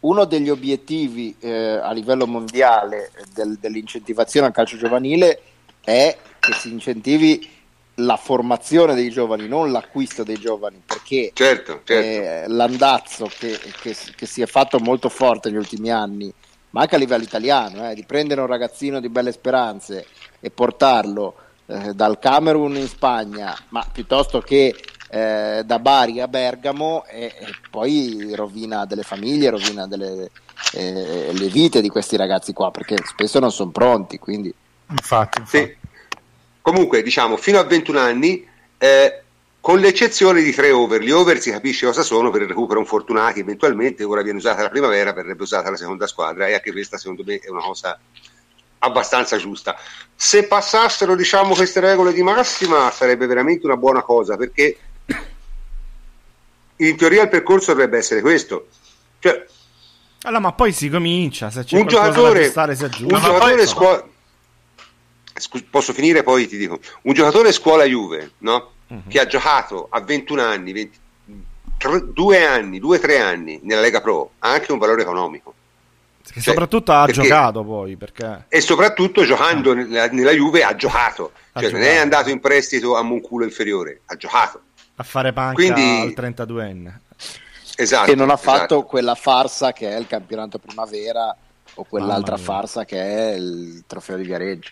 Uno 0.00 0.24
degli 0.24 0.48
obiettivi 0.48 1.34
eh, 1.40 1.78
a 1.82 1.92
livello 1.92 2.26
mondiale 2.26 3.10
del, 3.34 3.58
dell'incentivazione 3.58 4.46
al 4.46 4.52
calcio 4.52 4.76
giovanile 4.76 5.40
è 5.82 6.16
che 6.38 6.52
si 6.52 6.70
incentivi 6.70 7.56
la 8.00 8.16
formazione 8.16 8.94
dei 8.94 9.10
giovani, 9.10 9.48
non 9.48 9.72
l'acquisto 9.72 10.22
dei 10.22 10.36
giovani, 10.36 10.80
perché 10.84 11.32
certo, 11.34 11.80
certo. 11.84 11.92
Eh, 11.92 12.44
l'andazzo 12.48 13.26
che, 13.26 13.58
che, 13.80 13.96
che, 14.14 14.26
si 14.26 14.40
è 14.40 14.46
fatto 14.46 14.78
molto 14.78 15.08
forte 15.08 15.48
negli 15.48 15.58
ultimi 15.58 15.90
anni, 15.90 16.32
ma 16.70 16.82
anche 16.82 16.94
a 16.94 16.98
livello 16.98 17.24
italiano, 17.24 17.90
eh, 17.90 17.94
di 17.94 18.04
prendere 18.04 18.40
un 18.40 18.46
ragazzino 18.46 19.00
di 19.00 19.08
belle 19.08 19.32
speranze 19.32 20.06
e 20.38 20.50
portarlo 20.50 21.34
eh, 21.66 21.92
dal 21.92 22.18
Camerun 22.18 22.76
in 22.76 22.86
Spagna, 22.86 23.56
ma 23.70 23.84
piuttosto 23.90 24.40
che 24.40 24.74
eh, 25.08 25.62
da 25.64 25.78
Bari 25.78 26.20
a 26.20 26.28
Bergamo 26.28 27.04
e, 27.06 27.24
e, 27.24 27.46
poi 27.70 28.32
rovina 28.34 28.84
delle 28.84 29.02
famiglie, 29.02 29.50
rovina 29.50 29.86
delle, 29.86 30.30
eh, 30.72 31.30
le 31.32 31.48
vite 31.48 31.80
di 31.80 31.88
questi 31.88 32.16
ragazzi 32.16 32.52
qua 32.52 32.70
perché 32.70 32.96
spesso 33.04 33.38
non 33.38 33.50
sono 33.50 33.70
pronti. 33.70 34.18
Quindi... 34.18 34.52
Infatti, 34.90 35.40
infatti. 35.40 35.66
Sì. 35.66 35.76
Comunque, 36.60 37.02
diciamo, 37.02 37.36
fino 37.36 37.58
a 37.58 37.64
21 37.64 37.98
anni, 37.98 38.46
eh, 38.76 39.22
con 39.60 39.80
l'eccezione 39.80 40.42
di 40.42 40.52
tre 40.52 40.70
over, 40.70 41.02
gli 41.02 41.10
over 41.10 41.40
si 41.40 41.50
capisce 41.50 41.86
cosa 41.86 42.02
sono 42.02 42.30
per 42.30 42.42
il 42.42 42.48
recupero 42.48 42.80
infortunati 42.80 43.40
eventualmente, 43.40 44.04
ora 44.04 44.22
viene 44.22 44.38
usata 44.38 44.62
la 44.62 44.68
primavera, 44.68 45.12
verrebbe 45.12 45.42
usata 45.42 45.68
la 45.70 45.76
seconda 45.76 46.06
squadra 46.06 46.46
e 46.46 46.54
anche 46.54 46.72
questa 46.72 46.96
secondo 46.96 47.22
me 47.26 47.38
è 47.38 47.50
una 47.50 47.62
cosa 47.62 47.98
abbastanza 48.78 49.36
giusta. 49.36 49.76
Se 50.14 50.46
passassero 50.46 51.14
diciamo, 51.14 51.54
queste 51.54 51.80
regole 51.80 52.12
di 52.12 52.22
massima 52.22 52.90
sarebbe 52.90 53.26
veramente 53.26 53.66
una 53.66 53.76
buona 53.76 54.02
cosa 54.02 54.36
perché 54.36 54.76
in 56.78 56.96
teoria 56.96 57.22
il 57.22 57.28
percorso 57.28 57.72
dovrebbe 57.72 57.98
essere 57.98 58.20
questo. 58.20 58.68
Cioè, 59.18 59.44
allora, 60.22 60.40
ma 60.40 60.52
poi 60.52 60.72
si 60.72 60.88
comincia, 60.88 61.48
se 61.50 61.62
c'è 61.64 61.78
un 61.78 61.86
giocatore, 61.86 62.48
stare, 62.48 62.74
si 62.74 62.84
aggiunge. 62.84 63.14
Un 63.14 63.20
giocatore 63.20 63.66
scuola... 63.66 64.08
Scu- 65.34 65.66
posso 65.70 65.92
finire 65.92 66.24
poi 66.24 66.48
ti 66.48 66.56
dico. 66.56 66.80
Un 67.02 67.14
giocatore 67.14 67.52
scuola 67.52 67.84
Juve, 67.84 68.32
no? 68.38 68.72
Uh-huh. 68.88 69.02
Che 69.06 69.20
ha 69.20 69.26
giocato 69.26 69.86
a 69.90 70.00
21 70.00 70.42
anni, 70.42 70.72
20... 70.72 70.98
tre, 71.78 72.12
due 72.12 72.44
anni, 72.44 72.80
due 72.80 72.96
o 72.96 73.00
tre 73.00 73.20
anni 73.20 73.60
nella 73.62 73.80
Lega 73.80 74.00
Pro 74.00 74.32
ha 74.40 74.50
anche 74.50 74.72
un 74.72 74.78
valore 74.78 75.02
economico. 75.02 75.54
Cioè, 76.24 76.42
soprattutto 76.42 76.92
ha 76.92 77.04
perché, 77.04 77.22
giocato 77.22 77.62
poi. 77.62 77.96
Perché... 77.96 78.46
E 78.48 78.60
soprattutto 78.60 79.22
giocando 79.24 79.72
nella, 79.72 80.08
nella 80.08 80.32
Juve 80.32 80.64
ha 80.64 80.74
giocato. 80.74 81.30
Ha 81.52 81.60
cioè, 81.60 81.70
giocato. 81.70 81.84
non 81.84 81.94
è 81.94 81.96
andato 81.98 82.30
in 82.30 82.40
prestito 82.40 82.96
a 82.96 83.02
Monculo 83.02 83.44
inferiore, 83.44 84.00
ha 84.06 84.16
giocato. 84.16 84.62
A 85.00 85.02
fare 85.04 85.32
panca 85.32 85.54
Quindi, 85.54 85.80
al 85.80 86.14
32enne. 86.16 86.98
Esatto. 87.76 88.10
E 88.10 88.14
non 88.14 88.30
ha 88.30 88.36
fatto 88.36 88.74
esatto. 88.74 88.82
quella 88.84 89.14
farsa 89.14 89.72
che 89.72 89.90
è 89.90 89.96
il 89.96 90.06
campionato 90.06 90.58
primavera 90.58 91.34
o 91.74 91.84
quell'altra 91.84 92.36
farsa 92.36 92.84
che 92.84 93.00
è 93.00 93.34
il 93.34 93.84
trofeo 93.86 94.16
di 94.16 94.24
Viareggio. 94.24 94.70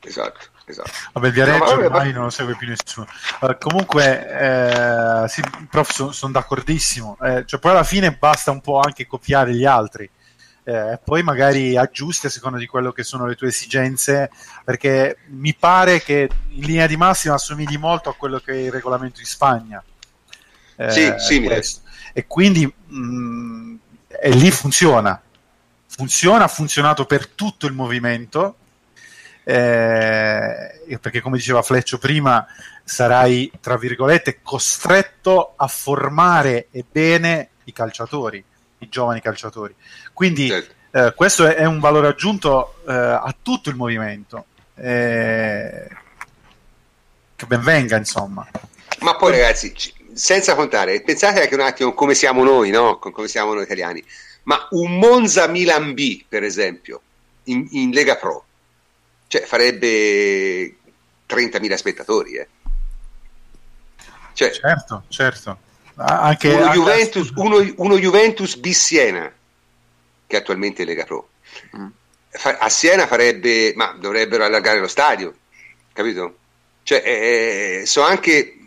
Esatto. 0.00 0.50
Esatto. 0.64 0.90
Vabbè, 1.12 1.32
Viareggio 1.32 1.74
no, 1.74 1.84
ormai 1.84 2.08
ma... 2.08 2.12
non 2.12 2.22
lo 2.24 2.30
segue 2.30 2.54
più 2.56 2.68
nessuno. 2.68 3.06
Uh, 3.40 3.56
comunque, 3.58 5.24
eh, 5.24 5.28
sì, 5.28 5.42
prof, 5.68 5.90
sono 5.90 6.12
son 6.12 6.32
d'accordissimo. 6.32 7.18
Eh, 7.20 7.44
cioè, 7.46 7.58
poi 7.58 7.72
alla 7.72 7.84
fine 7.84 8.12
basta 8.12 8.52
un 8.52 8.60
po' 8.60 8.78
anche 8.78 9.06
copiare 9.06 9.52
gli 9.54 9.64
altri. 9.64 10.08
Eh, 10.64 10.98
poi 11.02 11.22
magari 11.22 11.76
aggiusti 11.76 12.26
a 12.26 12.30
seconda 12.30 12.58
di 12.58 12.66
quello 12.66 12.92
che 12.92 13.02
sono 13.02 13.26
le 13.26 13.34
tue 13.34 13.48
esigenze, 13.48 14.30
perché 14.64 15.18
mi 15.28 15.54
pare 15.54 16.00
che 16.00 16.28
in 16.50 16.64
linea 16.64 16.86
di 16.86 16.96
massima 16.96 17.34
assomigli 17.34 17.76
molto 17.76 18.08
a 18.08 18.14
quello 18.14 18.38
che 18.38 18.52
è 18.52 18.56
il 18.56 18.72
regolamento 18.72 19.18
di 19.18 19.26
Spagna. 19.26 19.82
Eh, 20.76 20.90
sì, 20.90 21.14
simile. 21.18 21.62
E 22.12 22.26
quindi 22.26 22.64
mh, 22.64 22.96
mm, 22.96 23.74
e 24.20 24.30
lì 24.30 24.50
funziona. 24.50 25.20
Funziona, 25.86 26.44
ha 26.44 26.48
funzionato 26.48 27.04
per 27.04 27.26
tutto 27.26 27.66
il 27.66 27.72
movimento 27.72 28.56
eh, 29.44 30.98
perché 31.00 31.20
come 31.20 31.36
diceva 31.36 31.62
Fleccio 31.62 31.98
prima, 31.98 32.46
sarai, 32.84 33.50
tra 33.60 33.76
virgolette, 33.76 34.40
costretto 34.42 35.54
a 35.56 35.66
formare 35.66 36.68
e 36.70 36.84
bene 36.90 37.48
i 37.64 37.72
calciatori, 37.72 38.42
i 38.82 38.88
giovani 38.88 39.20
calciatori. 39.20 39.74
Quindi 40.12 40.48
certo. 40.48 40.74
eh, 40.90 41.14
questo 41.14 41.46
è, 41.46 41.54
è, 41.54 41.64
un 41.64 41.80
valore 41.80 42.08
aggiunto 42.08 42.76
eh, 42.86 42.92
a 42.92 43.34
tutto 43.40 43.70
il 43.70 43.76
movimento. 43.76 44.46
Eh, 44.74 45.88
che 47.36 47.46
ben 47.46 47.62
venga, 47.62 47.96
insomma. 47.96 48.46
Ma 49.00 49.16
poi 49.16 49.32
ragazzi, 49.32 49.72
senza 50.12 50.54
contare, 50.54 51.00
pensate 51.02 51.42
anche 51.42 51.54
un 51.54 51.60
attimo 51.60 51.94
come 51.94 52.14
siamo 52.14 52.44
noi, 52.44 52.70
no? 52.70 52.98
come 52.98 53.28
siamo 53.28 53.54
noi 53.54 53.64
italiani. 53.64 54.04
Ma 54.44 54.66
un 54.70 54.98
Monza 54.98 55.46
Milan 55.46 55.94
B, 55.94 56.24
per 56.28 56.42
esempio, 56.42 57.00
in, 57.44 57.66
in 57.70 57.90
Lega 57.90 58.16
Pro, 58.16 58.44
cioè 59.28 59.42
farebbe 59.42 60.76
30.000 61.28 61.74
spettatori. 61.74 62.34
Eh. 62.34 62.48
Cioè, 64.32 64.50
certo, 64.50 65.04
certo. 65.08 65.58
Anche, 66.04 66.48
uno, 66.48 66.72
Juventus, 66.72 67.30
uno, 67.36 67.72
uno 67.76 67.98
Juventus 67.98 68.56
bis 68.56 68.84
Siena, 68.84 69.32
che 70.26 70.36
attualmente 70.36 70.82
è 70.82 70.86
Lega 70.86 71.04
Pro. 71.04 71.28
Mm. 71.76 71.86
A 72.58 72.68
Siena 72.68 73.06
farebbe, 73.06 73.72
ma 73.76 73.96
dovrebbero 73.98 74.44
allargare 74.44 74.80
lo 74.80 74.88
stadio, 74.88 75.34
capito? 75.92 76.36
Cioè, 76.82 77.02
eh, 77.04 77.86
sono 77.86 78.06
anche, 78.06 78.58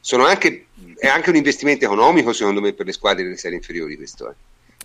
sono 0.00 0.24
anche, 0.24 0.66
è 0.98 1.06
anche 1.06 1.30
un 1.30 1.36
investimento 1.36 1.84
economico 1.84 2.32
secondo 2.32 2.60
me 2.60 2.72
per 2.72 2.86
le 2.86 2.92
squadre 2.92 3.24
delle 3.24 3.36
serie 3.36 3.58
inferiori 3.58 3.96
questo. 3.96 4.30
Eh. 4.30 4.34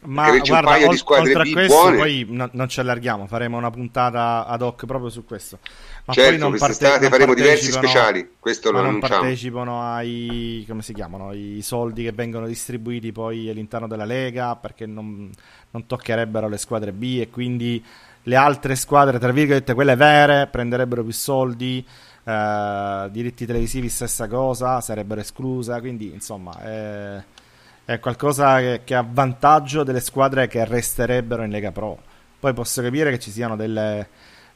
Ma 0.03 0.29
guarda, 0.29 0.57
un 0.57 0.63
paio 0.63 0.85
ol- 0.87 0.91
di 0.91 0.97
squadre 0.97 1.35
oltre 1.35 1.49
a 1.49 1.53
questo, 1.53 1.73
buone. 1.73 1.97
poi 1.97 2.25
no, 2.27 2.49
non 2.53 2.67
ci 2.69 2.79
allarghiamo, 2.79 3.27
faremo 3.27 3.57
una 3.57 3.69
puntata 3.69 4.45
ad 4.47 4.61
hoc 4.61 4.85
proprio 4.85 5.09
su 5.09 5.25
questo. 5.25 5.59
Ma 6.05 6.13
certo, 6.13 6.29
poi 6.29 6.39
non, 6.39 6.57
parte- 6.57 6.99
non 6.99 7.09
faremo 7.09 7.33
diversi 7.33 7.71
speciali, 7.71 8.31
questo 8.39 8.71
lo 8.71 8.81
non 8.81 8.99
partecipano 8.99 9.81
ai 9.83 10.65
come 10.67 10.81
si 10.81 10.93
chiamano, 10.93 11.31
i 11.33 11.61
soldi 11.61 12.03
che 12.03 12.11
vengono 12.11 12.47
distribuiti 12.47 13.11
poi 13.11 13.49
all'interno 13.49 13.87
della 13.87 14.05
Lega 14.05 14.55
perché 14.55 14.85
non, 14.85 15.29
non 15.69 15.85
toccherebbero 15.85 16.47
le 16.47 16.57
squadre 16.57 16.91
B 16.91 17.19
e 17.21 17.29
quindi 17.29 17.83
le 18.23 18.35
altre 18.35 18.75
squadre, 18.75 19.19
tra 19.19 19.31
virgolette, 19.31 19.73
quelle 19.73 19.95
vere, 19.95 20.47
prenderebbero 20.47 21.03
più 21.03 21.13
soldi. 21.13 21.85
Eh, 22.23 23.07
diritti 23.11 23.45
televisivi 23.45 23.89
stessa 23.89 24.27
cosa, 24.27 24.81
sarebbero 24.81 25.21
escluse, 25.21 25.79
quindi 25.79 26.11
insomma... 26.13 26.63
Eh, 26.63 27.39
è 27.83 27.99
qualcosa 27.99 28.59
che, 28.59 28.81
che 28.83 28.95
ha 28.95 29.05
vantaggio 29.07 29.83
delle 29.83 29.99
squadre 29.99 30.47
che 30.47 30.63
resterebbero 30.63 31.43
in 31.43 31.49
Lega 31.49 31.71
Pro. 31.71 31.97
Poi 32.39 32.53
posso 32.53 32.81
capire 32.81 33.09
che 33.11 33.19
ci 33.19 33.31
siano 33.31 33.55
delle 33.55 34.07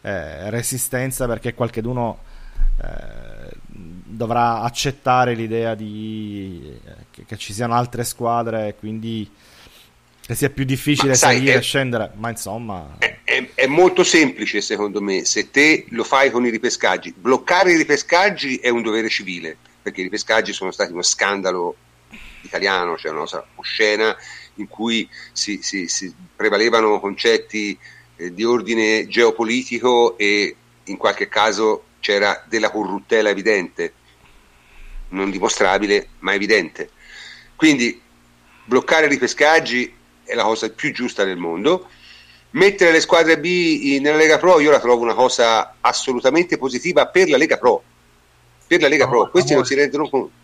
eh, 0.05 0.51
resistenze 0.51 1.25
perché 1.25 1.55
qualcheduno 1.55 2.19
eh, 2.79 3.49
dovrà 3.65 4.61
accettare 4.61 5.33
l'idea 5.33 5.73
di, 5.73 6.61
eh, 6.85 6.91
che, 7.09 7.25
che, 7.25 7.37
ci 7.37 7.53
siano 7.53 7.73
altre 7.73 8.03
squadre 8.03 8.67
e 8.67 8.75
quindi 8.75 9.27
che 10.21 10.35
sia 10.35 10.51
più 10.51 10.63
difficile 10.63 11.15
sai, 11.15 11.37
salire 11.37 11.57
e 11.57 11.61
scendere, 11.61 12.11
ma 12.17 12.29
insomma... 12.29 12.97
È, 12.99 13.19
è, 13.23 13.49
è, 13.55 13.65
molto 13.65 14.03
semplice 14.03 14.61
secondo 14.61 15.01
me, 15.01 15.25
se 15.25 15.49
te 15.49 15.85
lo 15.89 16.03
fai 16.03 16.29
con 16.29 16.45
i 16.45 16.51
ripescaggi. 16.51 17.11
Bloccare 17.17 17.73
i 17.73 17.77
ripescaggi 17.77 18.57
è 18.57 18.69
un 18.69 18.83
dovere 18.83 19.09
civile, 19.09 19.57
perché 19.81 20.01
i 20.01 20.03
ripescaggi 20.03 20.53
sono 20.53 20.69
stati 20.69 20.91
uno 20.91 21.01
scandalo 21.01 21.75
italiano, 22.41 22.95
cioè 22.95 23.09
una 23.09 23.21
cosa 23.21 23.43
oscena 23.55 24.15
in 24.55 24.67
cui 24.67 25.09
si, 25.31 25.59
si, 25.63 25.87
si 25.87 26.13
prevalevano 26.35 26.99
concetti 26.99 27.77
eh, 28.17 28.33
di 28.33 28.43
ordine 28.43 29.07
geopolitico 29.07 30.17
e 30.17 30.55
in 30.83 30.97
qualche 30.97 31.27
caso 31.27 31.83
c'era 31.99 32.43
della 32.47 32.69
corruttela 32.69 33.29
evidente, 33.29 33.93
non 35.09 35.31
dimostrabile 35.31 36.09
ma 36.19 36.33
evidente. 36.33 36.89
Quindi 37.55 37.99
bloccare 38.65 39.05
i 39.05 39.09
ripescaggi 39.09 39.93
è 40.23 40.33
la 40.33 40.43
cosa 40.43 40.69
più 40.69 40.93
giusta 40.93 41.23
del 41.23 41.37
mondo. 41.37 41.89
Mettere 42.51 42.91
le 42.91 43.01
squadre 43.01 43.39
B 43.39 43.99
nella 43.99 44.17
Lega 44.17 44.37
Pro 44.37 44.59
io 44.59 44.71
la 44.71 44.79
trovo 44.79 45.01
una 45.01 45.13
cosa 45.13 45.75
assolutamente 45.81 46.57
positiva 46.57 47.07
per 47.07 47.29
la 47.29 47.37
Lega 47.37 47.57
Pro. 47.57 47.83
Per 48.67 48.81
la 48.81 48.87
Lega 48.87 49.05
no, 49.05 49.11
Pro, 49.11 49.29
questi 49.29 49.53
non 49.53 49.65
si 49.65 49.75
rendono 49.75 50.09
conto 50.09 50.43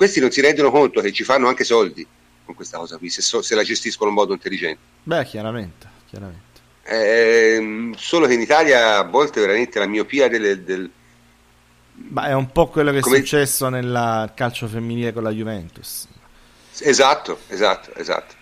questi 0.00 0.18
non 0.18 0.30
si 0.30 0.40
rendono 0.40 0.70
conto 0.70 1.02
che 1.02 1.12
ci 1.12 1.24
fanno 1.24 1.46
anche 1.46 1.62
soldi 1.62 2.06
con 2.46 2.54
questa 2.54 2.78
cosa 2.78 2.96
qui, 2.96 3.10
se, 3.10 3.20
so, 3.20 3.42
se 3.42 3.54
la 3.54 3.62
gestiscono 3.62 4.08
in 4.08 4.16
modo 4.16 4.32
intelligente. 4.32 4.80
Beh, 5.02 5.26
chiaramente, 5.26 5.86
chiaramente. 6.08 6.49
Eh, 6.82 7.90
solo 7.96 8.26
che 8.26 8.34
in 8.34 8.40
Italia 8.40 8.98
a 8.98 9.04
volte 9.04 9.40
veramente 9.40 9.78
la 9.78 9.86
miopia 9.86 10.28
del, 10.28 10.62
del 10.62 10.90
ma 12.08 12.28
è 12.28 12.34
un 12.34 12.50
po' 12.50 12.68
quello 12.68 12.92
che 12.92 13.00
Come... 13.00 13.16
è 13.16 13.18
successo 13.20 13.68
nel 13.68 14.32
calcio 14.34 14.66
femminile 14.66 15.12
con 15.12 15.22
la 15.22 15.30
Juventus. 15.30 16.08
Esatto, 16.80 17.40
esatto, 17.48 17.94
esatto. 17.94 18.34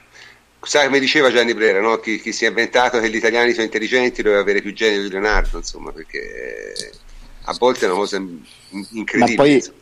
Sai 0.60 0.86
come 0.86 0.98
diceva 0.98 1.30
Gianni 1.30 1.54
Brera, 1.54 1.80
no? 1.80 1.98
chi, 1.98 2.20
chi, 2.20 2.32
si 2.32 2.44
è 2.44 2.48
inventato 2.48 2.98
che 3.00 3.10
gli 3.10 3.16
italiani 3.16 3.52
sono 3.52 3.64
intelligenti 3.64 4.22
doveva 4.22 4.40
avere 4.40 4.60
più 4.60 4.72
genio 4.72 5.02
di 5.02 5.08
Leonardo, 5.08 5.58
insomma, 5.58 5.92
perché 5.92 6.92
a 7.42 7.54
volte 7.58 7.86
è 7.86 7.88
una 7.88 7.98
cosa 7.98 8.16
incredibile. 8.16 9.34
Ma 9.34 9.34
poi, 9.34 9.72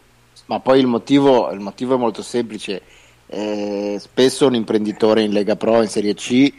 ma 0.47 0.61
poi 0.61 0.81
il 0.81 0.87
motivo, 0.87 1.51
il 1.51 1.61
motivo 1.61 1.95
è 1.95 1.99
molto 1.99 2.23
semplice. 2.23 2.83
Eh, 3.27 3.97
spesso 4.01 4.47
un 4.47 4.55
imprenditore 4.55 5.23
in 5.23 5.33
Lega 5.33 5.57
Pro, 5.57 5.83
in 5.83 5.89
Serie 5.89 6.15
C, 6.15 6.53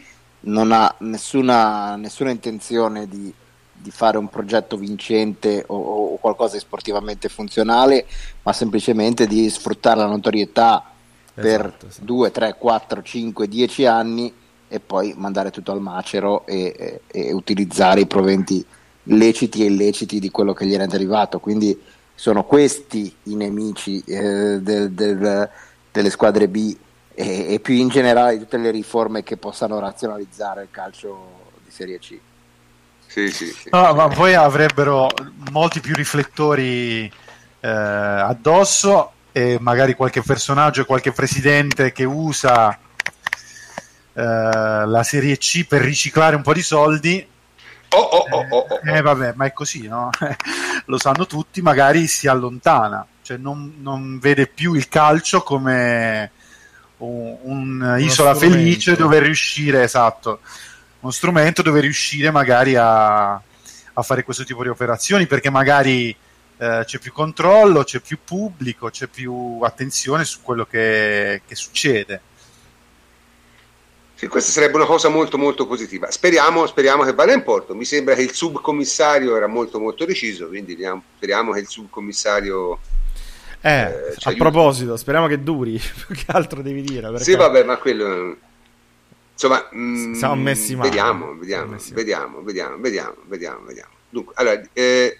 non 0.47 0.71
ha 0.71 0.93
nessuna, 0.99 1.95
nessuna 1.95 2.31
intenzione 2.31 3.07
di, 3.07 3.33
di, 3.71 3.91
fare 3.91 4.17
un 4.17 4.27
progetto 4.29 4.77
vincente 4.77 5.63
o, 5.67 5.75
o, 5.75 6.17
qualcosa 6.17 6.53
di 6.53 6.59
sportivamente 6.59 7.29
funzionale, 7.29 8.05
ma 8.43 8.53
semplicemente 8.53 9.27
di 9.27 9.49
sfruttare 9.49 9.99
la 9.99 10.07
notorietà 10.07 10.91
per 11.33 11.65
esatto, 11.65 11.87
sì. 11.89 12.03
2, 12.03 12.31
3, 12.31 12.55
4, 12.57 13.01
5, 13.03 13.47
10 13.47 13.85
anni 13.85 14.33
e 14.69 14.79
poi 14.79 15.13
mandare 15.15 15.51
tutto 15.51 15.71
al 15.71 15.81
macero 15.81 16.45
e, 16.45 17.01
e, 17.07 17.27
e 17.27 17.33
utilizzare 17.33 18.01
i 18.01 18.07
proventi 18.07 18.65
leciti 19.03 19.63
e 19.63 19.67
illeciti 19.67 20.19
di 20.19 20.29
quello 20.29 20.53
che 20.53 20.65
gli 20.65 20.73
era 20.73 20.85
derivato. 20.85 21.39
Quindi 21.39 21.79
sono 22.15 22.43
questi 22.43 23.13
i 23.23 23.35
nemici 23.35 24.01
eh, 24.05 24.59
del, 24.59 24.91
del, 24.91 25.49
delle 25.91 26.09
squadre 26.09 26.47
B 26.47 26.75
e, 27.19 27.53
e, 27.55 27.59
più 27.59 27.73
in 27.73 27.87
generale 27.87 28.33
di 28.33 28.43
tutte 28.43 28.57
le 28.57 28.69
riforme 28.69 29.23
che 29.23 29.37
possano 29.37 29.79
razionalizzare 29.79 30.61
il 30.61 30.67
calcio 30.69 31.49
di 31.63 31.71
Serie 31.71 31.97
C. 31.97 32.19
Sì, 33.07 33.31
sì, 33.31 33.47
sì. 33.47 33.69
No, 33.71 33.91
ma 33.95 34.07
poi 34.07 34.35
avrebbero 34.35 35.09
molti 35.49 35.79
più 35.79 35.95
riflettori 35.95 37.11
eh, 37.59 37.67
addosso 37.67 39.13
e 39.31 39.57
magari 39.59 39.95
qualche 39.95 40.21
personaggio 40.21 40.81
e 40.81 40.85
qualche 40.85 41.11
presidente 41.11 41.91
che 41.91 42.03
usa 42.03 42.77
eh, 44.13 44.21
la 44.21 45.03
Serie 45.03 45.37
C 45.37 45.65
per 45.65 45.81
riciclare 45.81 46.35
un 46.35 46.43
po' 46.43 46.53
di 46.53 46.61
soldi 46.61 47.27
Oh, 47.89 47.99
oh, 47.99 48.25
oh, 48.29 48.45
oh, 48.49 48.65
oh. 48.69 48.79
Eh, 48.83 49.01
vabbè, 49.01 49.33
ma 49.35 49.45
è 49.45 49.53
così, 49.53 49.87
no? 49.87 50.09
Lo 50.85 50.99
sanno 50.99 51.25
tutti, 51.25 51.61
magari 51.61 52.05
si 52.05 52.27
allontana, 52.27 53.07
cioè 53.21 53.37
non, 53.37 53.75
non 53.79 54.19
vede 54.19 54.45
più 54.47 54.73
il 54.73 54.89
calcio 54.89 55.41
come 55.41 56.31
un'isola 56.97 58.31
un 58.31 58.37
felice 58.37 58.95
dove 58.95 59.19
riuscire, 59.19 59.83
esatto, 59.83 60.39
uno 60.99 61.11
strumento 61.11 61.61
dove 61.61 61.79
riuscire 61.79 62.31
magari 62.31 62.75
a, 62.75 63.33
a, 63.33 64.01
fare 64.01 64.23
questo 64.23 64.43
tipo 64.43 64.63
di 64.63 64.69
operazioni, 64.69 65.27
perché 65.27 65.49
magari 65.49 66.15
eh, 66.57 66.83
c'è 66.85 66.99
più 66.99 67.11
controllo, 67.11 67.83
c'è 67.83 67.99
più 67.99 68.19
pubblico, 68.23 68.89
c'è 68.89 69.07
più 69.07 69.59
attenzione 69.61 70.25
su 70.25 70.39
quello 70.41 70.65
che, 70.65 71.41
che 71.45 71.55
succede. 71.55 72.21
Sì, 74.15 74.25
questa 74.25 74.49
sarebbe 74.49 74.77
una 74.77 74.87
cosa 74.87 75.09
molto 75.09 75.37
molto 75.37 75.67
positiva. 75.67 76.09
Speriamo, 76.09 76.65
speriamo, 76.65 77.03
che 77.03 77.13
vada 77.13 77.33
in 77.33 77.43
porto. 77.43 77.75
Mi 77.75 77.85
sembra 77.85 78.15
che 78.15 78.23
il 78.23 78.33
subcommissario 78.33 79.35
era 79.35 79.45
molto 79.45 79.79
molto 79.79 80.05
deciso, 80.05 80.47
quindi 80.47 80.75
speriamo 81.17 81.51
che 81.51 81.59
il 81.59 81.67
subcommissario... 81.67 82.79
Eh, 83.61 83.69
eh 83.71 84.15
a 84.23 84.33
proposito, 84.35 84.95
speriamo 84.97 85.27
che 85.27 85.41
duri, 85.41 85.77
più 86.05 86.15
che 86.15 86.25
altro 86.27 86.61
devi 86.61 86.81
dire. 86.81 87.09
Perché... 87.09 87.23
Sì, 87.23 87.35
vabbè, 87.35 87.63
ma 87.63 87.77
quello... 87.77 88.37
Insomma, 89.33 89.67
mh, 89.69 90.13
siamo 90.13 90.35
messi 90.35 90.75
male. 90.75 90.89
Vediamo, 90.89 91.35
vediamo, 91.35 91.71
messi 91.71 91.93
vediamo, 91.93 92.41
vediamo, 92.41 92.77
vediamo, 92.77 93.15
vediamo, 93.25 93.65
vediamo. 93.65 93.91
Dunque, 94.09 94.33
allora, 94.37 94.61
eh, 94.73 95.19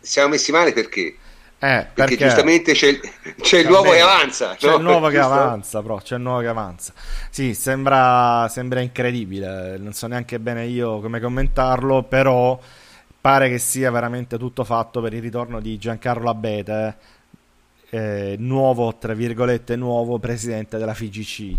siamo 0.00 0.30
messi 0.30 0.50
male 0.50 0.72
perché? 0.72 1.16
Eh, 1.64 1.66
perché, 1.66 1.92
perché, 1.94 2.16
giustamente 2.18 2.72
c'è, 2.72 3.00
c'è 3.40 3.60
il 3.60 3.68
nuovo 3.68 3.90
che 3.90 4.00
avanza. 4.00 4.54
C'è 4.54 4.68
no? 4.68 4.76
il 4.76 4.82
nuovo 4.82 5.08
che 5.08 5.18
avanza, 5.18 5.80
però, 5.80 5.98
c'è 5.98 6.16
il 6.16 6.20
nuovo 6.20 6.40
che 6.40 6.48
avanza. 6.48 6.92
Sì, 7.30 7.54
sembra, 7.54 8.46
sembra 8.50 8.80
incredibile, 8.80 9.78
non 9.78 9.94
so 9.94 10.06
neanche 10.06 10.38
bene 10.40 10.66
io 10.66 11.00
come 11.00 11.20
commentarlo, 11.20 12.02
però 12.02 12.60
pare 13.18 13.48
che 13.48 13.56
sia 13.56 13.90
veramente 13.90 14.36
tutto 14.36 14.64
fatto 14.64 15.00
per 15.00 15.14
il 15.14 15.22
ritorno 15.22 15.58
di 15.58 15.78
Giancarlo 15.78 16.28
Abete, 16.28 16.96
eh, 17.94 18.34
nuovo, 18.38 18.96
tra 18.96 19.14
virgolette, 19.14 19.76
nuovo 19.76 20.18
presidente 20.18 20.78
della 20.78 20.94
FIGC. 20.94 21.56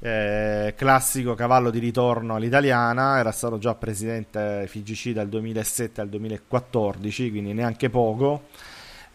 Eh, 0.00 0.74
classico 0.76 1.34
cavallo 1.34 1.70
di 1.70 1.78
ritorno 1.78 2.34
all'italiana, 2.34 3.20
era 3.20 3.30
stato 3.30 3.58
già 3.58 3.76
presidente 3.76 4.66
FIGC 4.66 5.10
dal 5.10 5.28
2007 5.28 6.00
al 6.00 6.08
2014, 6.08 7.30
quindi 7.30 7.52
neanche 7.52 7.90
poco. 7.90 8.46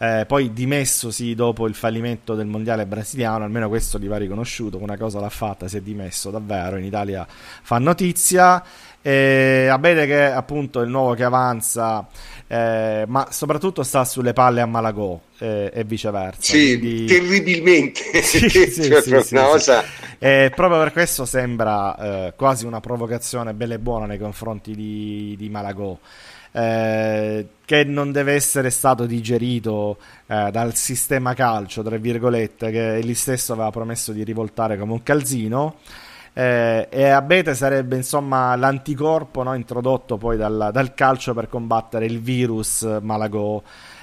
Eh, 0.00 0.26
poi 0.28 0.52
dimessosi 0.52 1.34
dopo 1.34 1.66
il 1.66 1.74
fallimento 1.74 2.36
del 2.36 2.46
mondiale 2.46 2.86
brasiliano, 2.86 3.42
almeno 3.44 3.68
questo 3.68 3.98
gli 3.98 4.06
va 4.06 4.16
riconosciuto, 4.16 4.78
una 4.80 4.96
cosa 4.96 5.18
l'ha 5.18 5.28
fatta, 5.28 5.66
si 5.66 5.78
è 5.78 5.80
dimesso 5.80 6.30
davvero, 6.30 6.76
in 6.76 6.84
Italia 6.84 7.26
fa 7.28 7.78
notizia. 7.78 8.62
E 9.00 9.68
Abete 9.70 10.06
che 10.06 10.24
appunto 10.24 10.80
è 10.80 10.84
il 10.84 10.90
nuovo 10.90 11.14
che 11.14 11.24
avanza, 11.24 12.06
eh, 12.46 13.04
ma 13.06 13.28
soprattutto 13.30 13.82
sta 13.82 14.04
sulle 14.04 14.32
palle 14.32 14.60
a 14.60 14.66
Malagò 14.66 15.18
eh, 15.38 15.70
e 15.72 15.84
viceversa. 15.84 16.40
Sì, 16.40 16.78
quindi... 16.78 17.04
terribilmente. 17.06 18.02
Sì, 18.22 18.48
sì, 18.48 18.84
cioè, 18.84 19.00
sì, 19.00 19.20
sì, 19.22 19.34
cosa... 19.34 19.82
E 20.18 20.52
proprio 20.54 20.80
per 20.80 20.92
questo 20.92 21.24
sembra 21.24 21.96
eh, 22.26 22.32
quasi 22.36 22.66
una 22.66 22.80
provocazione 22.80 23.54
bella 23.54 23.74
e 23.74 23.78
buona 23.78 24.06
nei 24.06 24.18
confronti 24.18 24.74
di, 24.74 25.34
di 25.38 25.48
Malagò. 25.48 25.96
Eh, 26.52 27.46
che 27.64 27.84
non 27.84 28.12
deve 28.12 28.32
essere 28.32 28.70
stato 28.70 29.04
digerito 29.04 29.98
eh, 30.26 30.50
dal 30.50 30.74
sistema 30.74 31.34
calcio, 31.34 31.82
tra 31.82 31.96
virgolette, 31.98 32.70
che 32.70 32.96
egli 32.96 33.14
stesso 33.14 33.52
aveva 33.52 33.70
promesso 33.70 34.12
di 34.12 34.24
rivoltare 34.24 34.78
come 34.78 34.92
un 34.92 35.02
calzino. 35.02 35.76
Eh, 36.32 36.86
e 36.90 37.08
Abete 37.08 37.54
sarebbe 37.54 37.96
insomma 37.96 38.54
l'anticorpo 38.56 39.42
no, 39.42 39.54
introdotto 39.54 40.16
poi 40.18 40.36
dal, 40.36 40.70
dal, 40.72 40.94
calcio 40.94 41.34
per 41.34 41.48
combattere 41.48 42.06
il 42.06 42.20
virus 42.20 42.82
Malagò 43.00 43.60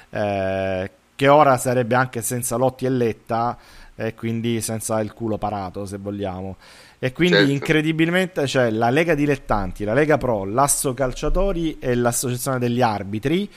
eh, 0.10 0.92
che 1.16 1.28
ora 1.30 1.58
sarebbe 1.58 1.96
anche 1.96 2.22
senza 2.22 2.58
Lotti 2.58 2.86
e 2.86 2.90
Letta 2.90 3.58
e 3.96 4.14
quindi 4.16 4.60
senza 4.60 5.00
il 5.00 5.14
culo 5.14 5.38
parato 5.38 5.86
se 5.86 5.98
vogliamo 5.98 6.58
e 7.00 7.12
quindi 7.12 7.38
certo. 7.38 7.52
incredibilmente 7.52 8.44
c'è 8.44 8.70
la 8.70 8.90
Lega 8.90 9.16
Dilettanti, 9.16 9.84
la 9.84 9.94
Lega 9.94 10.18
Pro, 10.18 10.46
l'Asso 10.46 10.94
Calciatori 10.94 11.78
e 11.80 11.96
l'Associazione 11.96 12.60
degli 12.60 12.82
Arbitri 12.82 13.50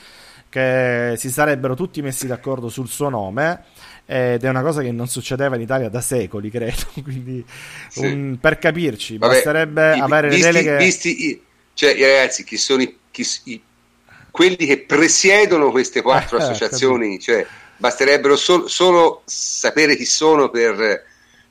che 0.49 1.13
si 1.15 1.29
sarebbero 1.29 1.75
tutti 1.75 2.01
messi 2.01 2.25
d'accordo 2.25 2.69
sul 2.69 2.87
suo 2.87 3.09
nome 3.09 3.63
ed 4.05 4.43
è 4.43 4.49
una 4.49 4.63
cosa 4.63 4.81
che 4.81 4.91
non 4.91 5.07
succedeva 5.07 5.55
in 5.55 5.61
Italia 5.61 5.87
da 5.87 6.01
secoli, 6.01 6.49
credo. 6.51 6.87
Quindi, 7.03 7.45
sì. 7.89 8.05
un, 8.05 8.37
per 8.41 8.57
capirci, 8.57 9.19
Vabbè, 9.19 9.33
basterebbe 9.33 9.95
i, 9.95 9.99
avere 9.99 10.29
visti, 10.29 10.43
le 10.43 10.51
deleghe. 10.51 10.77
Visti, 10.83 11.43
cioè, 11.75 11.91
ragazzi, 11.99 12.43
chi 12.43 12.57
sono 12.57 12.81
i, 12.81 12.97
chi, 13.11 13.25
i, 13.43 13.61
quelli 14.31 14.65
che 14.65 14.79
presiedono 14.79 15.69
queste 15.69 16.01
quattro 16.01 16.37
eh, 16.39 16.41
associazioni? 16.41 17.19
Cioè, 17.19 17.45
basterebbero 17.77 18.35
sol, 18.35 18.67
solo 18.67 19.21
sapere 19.25 19.95
chi 19.95 20.05
sono 20.05 20.49
per, 20.49 21.05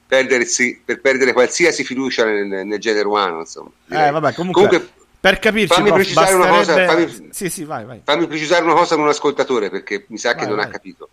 perdersi, 0.08 0.80
per 0.84 1.00
perdere 1.00 1.32
qualsiasi 1.32 1.84
fiducia 1.84 2.24
nel, 2.24 2.66
nel 2.66 2.80
genere 2.80 3.06
umano. 3.06 3.40
Insomma, 3.40 3.70
eh, 3.90 4.10
vabbè, 4.10 4.32
comunque, 4.32 4.66
comunque 4.66 4.92
per 5.20 5.38
capirci, 5.38 5.74
fammi, 5.74 5.92
precisare 5.92 6.36
basterebbe... 6.36 6.72
una 6.72 6.86
cosa, 6.86 6.86
fammi, 6.86 7.28
sì, 7.30 7.50
sì, 7.50 7.64
vai, 7.64 7.84
vai. 7.84 8.00
fammi 8.02 8.26
precisare 8.26 8.64
una 8.64 8.74
cosa 8.74 8.94
a 8.94 8.98
un 8.98 9.08
ascoltatore 9.08 9.70
perché 9.70 10.06
mi 10.08 10.18
sa 10.18 10.32
che 10.32 10.46
vai, 10.46 10.48
non 10.48 10.58
ha 10.60 10.66
capito 10.66 11.10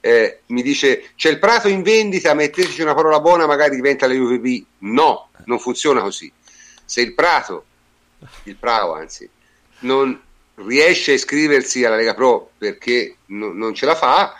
eh, 0.00 0.40
mi 0.46 0.62
dice 0.62 1.10
c'è 1.16 1.28
il 1.30 1.38
prato 1.38 1.68
in 1.68 1.82
vendita, 1.82 2.34
metteteci 2.34 2.82
una 2.82 2.94
parola 2.94 3.20
buona, 3.20 3.46
magari 3.46 3.76
diventa 3.76 4.06
la 4.06 4.14
UVB. 4.14 4.64
No, 4.78 5.28
non 5.44 5.58
funziona 5.58 6.00
così. 6.00 6.30
Se 6.84 7.00
il 7.00 7.14
prato, 7.14 7.64
il 8.44 8.56
Prao 8.56 8.94
anzi, 8.94 9.28
non 9.80 10.18
riesce 10.54 11.12
a 11.12 11.14
iscriversi 11.14 11.84
alla 11.84 11.96
Lega 11.96 12.14
Pro 12.14 12.50
perché 12.56 13.16
no, 13.26 13.52
non 13.52 13.74
ce 13.74 13.86
la 13.86 13.94
fa, 13.94 14.34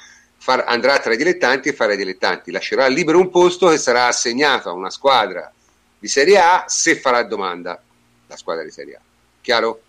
far, 0.49 0.65
andrà 0.67 0.99
tra 0.99 1.13
i 1.13 1.19
dilettanti 1.19 1.69
e 1.69 1.75
farà 1.75 1.93
i 1.93 1.99
dilettanti. 1.99 2.51
Lascerà 2.51 2.87
libero 2.87 3.19
un 3.19 3.29
posto 3.29 3.69
che 3.69 3.77
sarà 3.77 4.07
assegnato 4.07 4.71
a 4.71 4.73
una 4.73 4.89
squadra 4.89 5.53
di 5.99 6.09
Serie 6.09 6.39
A 6.39 6.65
se 6.67 6.97
farà 6.97 7.23
domanda 7.25 7.79
la 8.27 8.37
squadra 8.37 8.65
di 8.65 8.71
Serie 8.71 8.95
A. 8.95 9.01
Chiaro? 9.43 9.83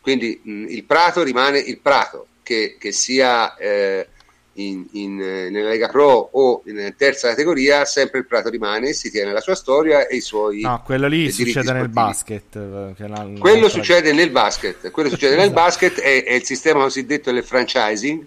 Quindi 0.00 0.40
mh, 0.40 0.66
il 0.68 0.84
Prato 0.84 1.24
rimane 1.24 1.58
il 1.58 1.80
Prato, 1.80 2.28
che, 2.44 2.76
che 2.78 2.92
sia... 2.92 3.56
Eh, 3.56 4.08
in, 4.56 4.86
in, 4.92 5.20
eh, 5.20 5.50
nella 5.50 5.70
Lega 5.70 5.88
Pro 5.88 6.28
o 6.30 6.62
in 6.66 6.94
terza 6.96 7.26
categoria, 7.30 7.84
sempre 7.84 8.20
il 8.20 8.26
Prato 8.26 8.50
rimane, 8.50 8.92
si 8.92 9.10
tiene 9.10 9.32
la 9.32 9.40
sua 9.40 9.56
storia 9.56 10.06
e 10.06 10.14
i 10.14 10.20
suoi. 10.20 10.60
No, 10.60 10.80
quello 10.84 11.08
lì 11.08 11.32
succede 11.32 11.72
nel 11.72 11.88
basket. 11.88 12.54
Eh, 12.54 13.08
la, 13.08 13.28
quello 13.36 13.68
succede 13.68 14.12
nel 14.12 14.30
basket, 14.30 14.92
quello 14.92 15.08
succede 15.08 15.34
nel 15.34 15.46
esatto. 15.46 15.60
basket, 15.60 15.98
è, 15.98 16.22
è, 16.22 16.34
il 16.34 16.44
sistema 16.44 16.84
cosiddetto 16.84 17.32
del 17.32 17.42
franchising 17.42 18.24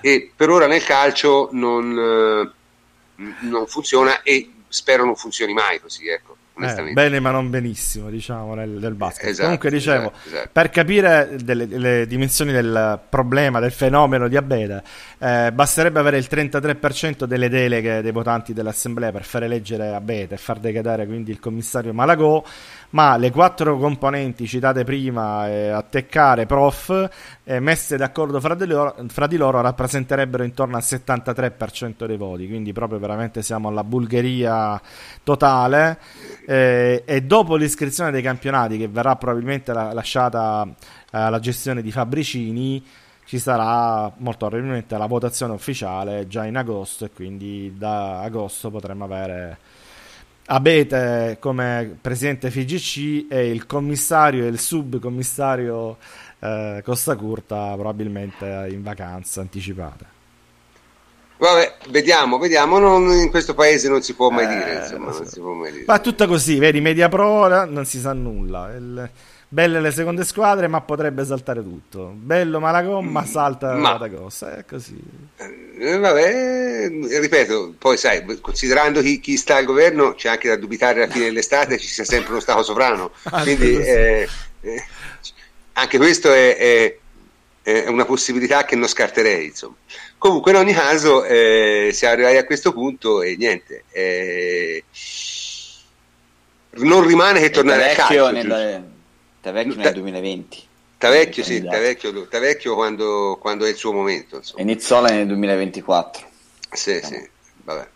e 0.00 0.30
per 0.34 0.50
ora 0.50 0.66
nel 0.66 0.84
calcio 0.84 1.48
non, 1.52 2.52
eh, 3.16 3.24
non 3.40 3.66
funziona 3.66 4.22
e 4.22 4.50
spero 4.68 5.04
non 5.04 5.16
funzioni 5.16 5.52
mai 5.52 5.80
così. 5.80 6.08
Ecco. 6.08 6.36
Eh, 6.56 6.92
bene 6.92 7.18
ma 7.18 7.32
non 7.32 7.50
benissimo 7.50 8.10
diciamo 8.10 8.54
nel, 8.54 8.68
nel 8.68 8.94
basket 8.94 9.26
esatto, 9.26 9.42
comunque 9.42 9.70
dicevo 9.70 10.12
esatto, 10.12 10.28
esatto. 10.28 10.48
per 10.52 10.70
capire 10.70 11.36
delle, 11.42 11.66
delle, 11.66 12.06
dimensioni 12.06 12.52
del 12.52 13.00
problema 13.08 13.58
del 13.58 13.72
fenomeno 13.72 14.28
di 14.28 14.36
Abeda 14.36 14.80
eh, 15.18 15.50
basterebbe 15.52 15.98
avere 15.98 16.16
il 16.16 16.28
33% 16.30 17.24
delle 17.24 17.48
deleghe 17.48 18.02
dei 18.02 18.12
votanti 18.12 18.52
dell'assemblea 18.52 19.10
per 19.10 19.24
far 19.24 19.42
eleggere 19.42 19.94
Abeda 19.94 20.36
e 20.36 20.38
far 20.38 20.60
decadere 20.60 21.06
quindi 21.06 21.32
il 21.32 21.40
commissario 21.40 21.92
Malagò 21.92 22.44
ma 22.90 23.16
le 23.16 23.30
quattro 23.30 23.78
componenti 23.78 24.46
citate 24.46 24.84
prima, 24.84 25.48
eh, 25.48 25.68
Atteccare, 25.68 26.46
Prof, 26.46 27.08
eh, 27.44 27.60
messe 27.60 27.96
d'accordo 27.96 28.40
fra 28.40 28.54
di, 28.54 28.66
loro, 28.66 28.94
fra 29.08 29.26
di, 29.26 29.36
loro, 29.36 29.60
rappresenterebbero 29.60 30.44
intorno 30.44 30.76
al 30.76 30.82
73% 30.82 32.06
dei 32.06 32.16
voti, 32.16 32.46
quindi 32.46 32.72
proprio 32.72 32.98
veramente 32.98 33.42
siamo 33.42 33.68
alla 33.68 33.84
Bulgaria 33.84 34.80
totale. 35.22 35.98
Eh, 36.46 37.02
e 37.04 37.22
dopo 37.22 37.56
l'iscrizione 37.56 38.10
dei 38.10 38.22
campionati, 38.22 38.78
che 38.78 38.88
verrà 38.88 39.16
probabilmente 39.16 39.72
la, 39.72 39.92
lasciata 39.92 40.66
alla 41.10 41.38
gestione 41.40 41.82
di 41.82 41.90
Fabricini, 41.90 42.84
ci 43.26 43.38
sarà 43.38 44.12
molto 44.18 44.46
probabilmente 44.46 44.96
la 44.98 45.06
votazione 45.06 45.54
ufficiale 45.54 46.26
già 46.26 46.44
in 46.44 46.56
agosto 46.56 47.06
e 47.06 47.10
quindi 47.10 47.72
da 47.76 48.20
agosto 48.20 48.70
potremo 48.70 49.04
avere 49.04 49.58
Abete 50.46 51.38
come 51.40 51.96
presidente 52.00 52.50
FIGC 52.50 53.26
e 53.30 53.50
il 53.50 53.66
commissario 53.66 54.44
e 54.44 54.48
il 54.48 54.58
subcommissario 54.58 55.96
eh, 56.38 56.82
Costa 56.84 57.16
Curta 57.16 57.72
probabilmente 57.74 58.68
in 58.70 58.82
vacanza 58.82 59.40
anticipate. 59.40 60.12
Vabbè, 61.36 61.76
vediamo, 61.88 62.38
vediamo. 62.38 62.78
Non, 62.78 63.10
in 63.12 63.30
questo 63.30 63.54
paese 63.54 63.88
non 63.88 64.02
si 64.02 64.14
può 64.14 64.30
mai 64.30 64.44
eh, 64.44 64.48
dire. 64.48 64.78
Insomma, 64.80 65.12
so. 65.12 65.40
può 65.40 65.52
mai 65.52 65.72
dire. 65.72 65.84
Ma 65.86 65.98
tutto 65.98 66.26
così, 66.26 66.58
vedi, 66.58 66.80
media 66.80 67.08
pro 67.08 67.64
non 67.64 67.84
si 67.84 67.98
sa 67.98 68.12
nulla. 68.12 68.72
Il, 68.74 69.10
Belle 69.54 69.80
le 69.80 69.92
seconde 69.92 70.24
squadre, 70.24 70.66
ma 70.66 70.80
potrebbe 70.80 71.24
saltare 71.24 71.62
tutto. 71.62 72.12
Bello 72.12 72.58
Malagomma, 72.58 73.22
mm, 73.22 73.24
salta 73.24 73.74
ma, 73.74 73.96
la 73.96 74.08
grossa. 74.08 74.56
È 74.56 74.64
così. 74.64 75.00
Eh, 75.78 75.96
vabbè, 75.96 76.90
ripeto, 77.20 77.76
poi 77.78 77.96
sai, 77.96 78.24
considerando 78.40 79.00
chi, 79.00 79.20
chi, 79.20 79.36
sta 79.36 79.54
al 79.54 79.64
governo, 79.64 80.14
c'è 80.14 80.28
anche 80.28 80.48
da 80.48 80.56
dubitare 80.56 81.04
alla 81.04 81.12
fine 81.12 81.26
dell'estate 81.26 81.78
ci 81.78 81.86
sia 81.86 82.02
sempre 82.02 82.32
uno 82.32 82.40
Stato 82.40 82.64
sovrano. 82.64 83.12
Quindi 83.42 83.76
eh, 83.78 84.28
eh, 84.62 84.84
anche 85.74 85.98
questo 85.98 86.32
è, 86.32 86.56
è, 86.56 86.98
è, 87.62 87.86
una 87.86 88.06
possibilità 88.06 88.64
che 88.64 88.74
non 88.74 88.88
scarterei. 88.88 89.46
Insomma. 89.46 89.76
Comunque, 90.18 90.50
in 90.50 90.56
ogni 90.56 90.72
caso, 90.72 91.22
eh, 91.22 91.90
siamo 91.92 92.14
arrivati 92.14 92.38
a 92.38 92.44
questo 92.44 92.72
punto 92.72 93.22
e 93.22 93.36
niente. 93.38 93.84
Eh, 93.92 94.82
non 96.78 97.06
rimane 97.06 97.38
che 97.38 97.50
tornare 97.50 97.92
a 97.92 97.94
calcio. 97.94 98.92
Tavecchio 99.44 99.74
nel 99.74 99.92
2020. 99.92 100.62
Tavecchio, 100.96 101.44
sì, 101.44 101.62
Tavecchio, 101.62 102.26
Tavecchio 102.28 102.74
quando, 102.74 103.36
quando, 103.38 103.66
è 103.66 103.68
il 103.68 103.76
suo 103.76 103.92
momento. 103.92 104.36
Insomma. 104.36 104.62
E 104.62 104.64
Nizzola 104.64 105.08
nel 105.10 105.26
2024. 105.26 106.26
Sì, 106.70 106.94
diciamo. 106.94 107.14
sì, 107.14 107.28
vabbè. 107.62 107.88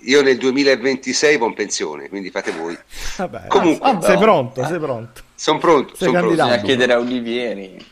Io 0.00 0.22
nel 0.22 0.36
2026 0.36 1.38
buon 1.38 1.54
pensione, 1.54 2.08
quindi 2.08 2.30
fate 2.30 2.50
voi. 2.50 2.76
Vabbè, 3.18 3.46
Comunque, 3.46 3.92
vabbè, 3.92 4.04
sei 4.04 4.18
pronto, 4.18 4.64
sei 4.66 4.78
pronto. 4.80 5.22
Sono 5.32 5.58
pronto, 5.58 5.94
sei 5.94 6.08
son 6.08 6.20
pronto. 6.20 6.42
a 6.42 6.56
chiedere 6.56 6.92
a 6.92 6.98
Olivieri. 6.98 7.86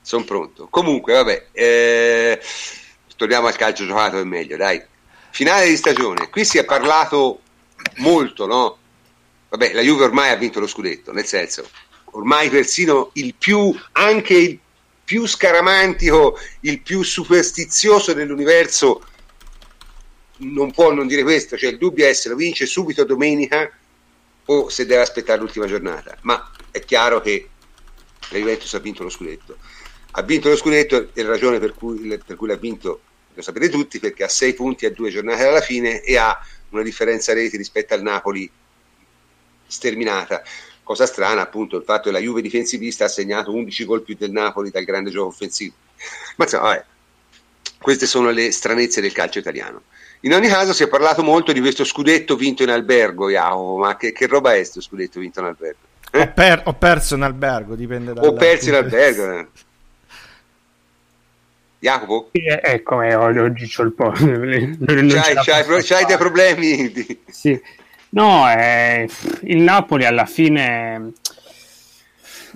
Sono 0.00 0.24
pronto. 0.24 0.66
Comunque, 0.68 1.12
vabbè, 1.12 1.46
eh, 1.52 2.40
torniamo 3.14 3.46
al 3.46 3.56
calcio 3.56 3.86
giocato 3.86 4.18
è 4.18 4.24
meglio, 4.24 4.56
dai. 4.56 4.82
Finale 5.30 5.68
di 5.68 5.76
stagione, 5.76 6.28
qui 6.28 6.44
si 6.44 6.58
è 6.58 6.64
parlato 6.64 7.40
molto, 7.98 8.46
no? 8.46 8.78
Vabbè, 9.50 9.74
la 9.74 9.80
Juve 9.80 10.04
ormai 10.04 10.30
ha 10.30 10.36
vinto 10.36 10.58
lo 10.58 10.66
scudetto, 10.66 11.12
nel 11.12 11.24
senso, 11.24 11.64
ormai 12.18 12.50
persino 12.50 13.10
il 13.14 13.34
più, 13.34 13.74
anche 13.92 14.34
il 14.34 14.58
più 15.04 15.24
scaramantico, 15.26 16.38
il 16.60 16.80
più 16.80 17.02
superstizioso 17.02 18.12
dell'universo 18.12 19.04
non 20.38 20.70
può 20.72 20.92
non 20.92 21.06
dire 21.06 21.22
questo, 21.22 21.56
cioè 21.56 21.70
il 21.70 21.78
dubbio 21.78 22.06
è 22.06 22.12
se 22.12 22.28
lo 22.28 22.36
vince 22.36 22.66
subito 22.66 23.04
domenica 23.04 23.70
o 24.46 24.68
se 24.68 24.84
deve 24.86 25.02
aspettare 25.02 25.40
l'ultima 25.40 25.66
giornata, 25.66 26.16
ma 26.22 26.50
è 26.70 26.80
chiaro 26.80 27.20
che 27.20 27.48
la 28.30 28.38
Juventus 28.38 28.74
ha 28.74 28.78
vinto 28.78 29.02
lo 29.02 29.10
scudetto. 29.10 29.56
Ha 30.12 30.22
vinto 30.22 30.48
lo 30.48 30.56
scudetto 30.56 31.10
e 31.12 31.22
la 31.22 31.28
ragione 31.28 31.58
per 31.58 31.74
cui, 31.74 32.18
per 32.24 32.36
cui 32.36 32.48
l'ha 32.48 32.56
vinto 32.56 33.00
lo 33.34 33.42
sapete 33.42 33.68
tutti 33.68 34.00
perché 34.00 34.24
ha 34.24 34.28
sei 34.28 34.52
punti 34.54 34.84
a 34.84 34.90
due 34.90 35.10
giornate 35.10 35.46
alla 35.46 35.60
fine 35.60 36.02
e 36.02 36.16
ha 36.16 36.36
una 36.70 36.82
differenza 36.82 37.32
reti 37.32 37.56
rispetto 37.56 37.94
al 37.94 38.02
Napoli 38.02 38.50
sterminata. 39.68 40.42
Cosa 40.88 41.04
strana, 41.04 41.42
appunto, 41.42 41.76
il 41.76 41.82
fatto 41.82 42.04
che 42.04 42.12
la 42.12 42.18
Juve 42.18 42.40
difensivista 42.40 43.04
ha 43.04 43.08
segnato 43.08 43.52
11 43.52 43.84
gol 43.84 44.00
più 44.00 44.16
del 44.18 44.30
Napoli 44.30 44.70
dal 44.70 44.84
grande 44.84 45.10
gioco 45.10 45.26
offensivo. 45.26 45.74
Ma 46.36 46.44
insomma, 46.44 46.62
vabbè, 46.62 46.84
queste 47.78 48.06
sono 48.06 48.30
le 48.30 48.50
stranezze 48.52 49.02
del 49.02 49.12
calcio 49.12 49.38
italiano. 49.38 49.82
In 50.20 50.32
ogni 50.32 50.48
caso 50.48 50.72
si 50.72 50.84
è 50.84 50.88
parlato 50.88 51.22
molto 51.22 51.52
di 51.52 51.60
questo 51.60 51.84
scudetto 51.84 52.36
vinto 52.36 52.62
in 52.62 52.70
albergo, 52.70 53.28
Jacopo, 53.28 53.76
ma 53.76 53.98
che, 53.98 54.12
che 54.12 54.26
roba 54.26 54.52
è 54.52 54.56
questo 54.56 54.80
scudetto 54.80 55.20
vinto 55.20 55.40
in 55.40 55.44
albergo? 55.44 55.78
Eh? 56.10 56.20
Ho, 56.22 56.32
per, 56.32 56.62
ho, 56.64 56.72
perso 56.72 57.16
in 57.16 57.22
albergo, 57.22 57.74
dipende 57.74 58.14
da... 58.14 58.22
Ho 58.22 58.32
perso 58.32 58.70
in 58.70 58.74
albergo. 58.76 59.30
Eh. 59.30 59.46
Jacopo? 61.80 62.30
Sì, 62.32 62.44
ecco, 62.46 63.02
eh, 63.02 63.14
oggi 63.14 63.68
c'ho 63.68 63.82
il 63.82 63.92
po'. 63.92 64.12
c'hai, 64.16 65.34
c'hai, 65.34 65.82
c'hai 65.82 66.04
dei 66.06 66.16
problemi? 66.16 67.20
sì. 67.28 67.60
No, 68.10 68.50
eh, 68.50 69.08
il 69.42 69.60
Napoli 69.60 70.06
alla 70.06 70.24
fine 70.24 71.12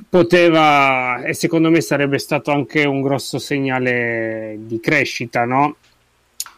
poteva 0.08 1.22
e 1.22 1.34
secondo 1.34 1.70
me 1.70 1.80
sarebbe 1.80 2.18
stato 2.18 2.50
anche 2.50 2.84
un 2.84 3.02
grosso 3.02 3.38
segnale 3.38 4.56
di 4.60 4.80
crescita, 4.80 5.44
no? 5.44 5.76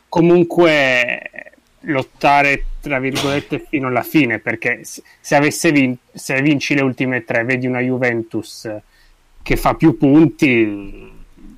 Comunque 0.09 1.53
lottare 1.87 2.65
tra 2.81 2.99
virgolette 2.99 3.67
fino 3.69 3.89
alla 3.89 4.03
fine 4.03 4.39
perché 4.39 4.81
se, 4.83 5.35
avesse 5.35 5.73
vin- 5.73 5.97
se 6.13 6.41
vinci 6.41 6.75
le 6.75 6.83
ultime 6.83 7.25
tre 7.25 7.45
vedi 7.45 7.67
una 7.67 7.81
Juventus 7.81 8.71
che 9.43 9.57
fa 9.57 9.75
più 9.75 9.97
punti 9.99 11.13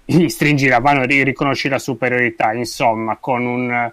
gli 0.04 0.28
stringi 0.28 0.68
la 0.68 0.80
mano 0.80 1.04
e 1.04 1.22
riconosci 1.22 1.68
la 1.68 1.78
superiorità 1.78 2.52
insomma 2.52 3.16
con 3.18 3.44
un 3.44 3.92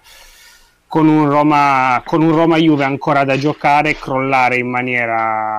con 0.94 1.08
un 1.08 1.28
Roma, 1.28 2.04
con 2.06 2.22
un 2.22 2.36
Roma 2.36 2.58
Juve 2.58 2.84
ancora 2.84 3.24
da 3.24 3.36
giocare, 3.36 3.96
crollare 3.96 4.58
in 4.58 4.70
maniera 4.70 5.58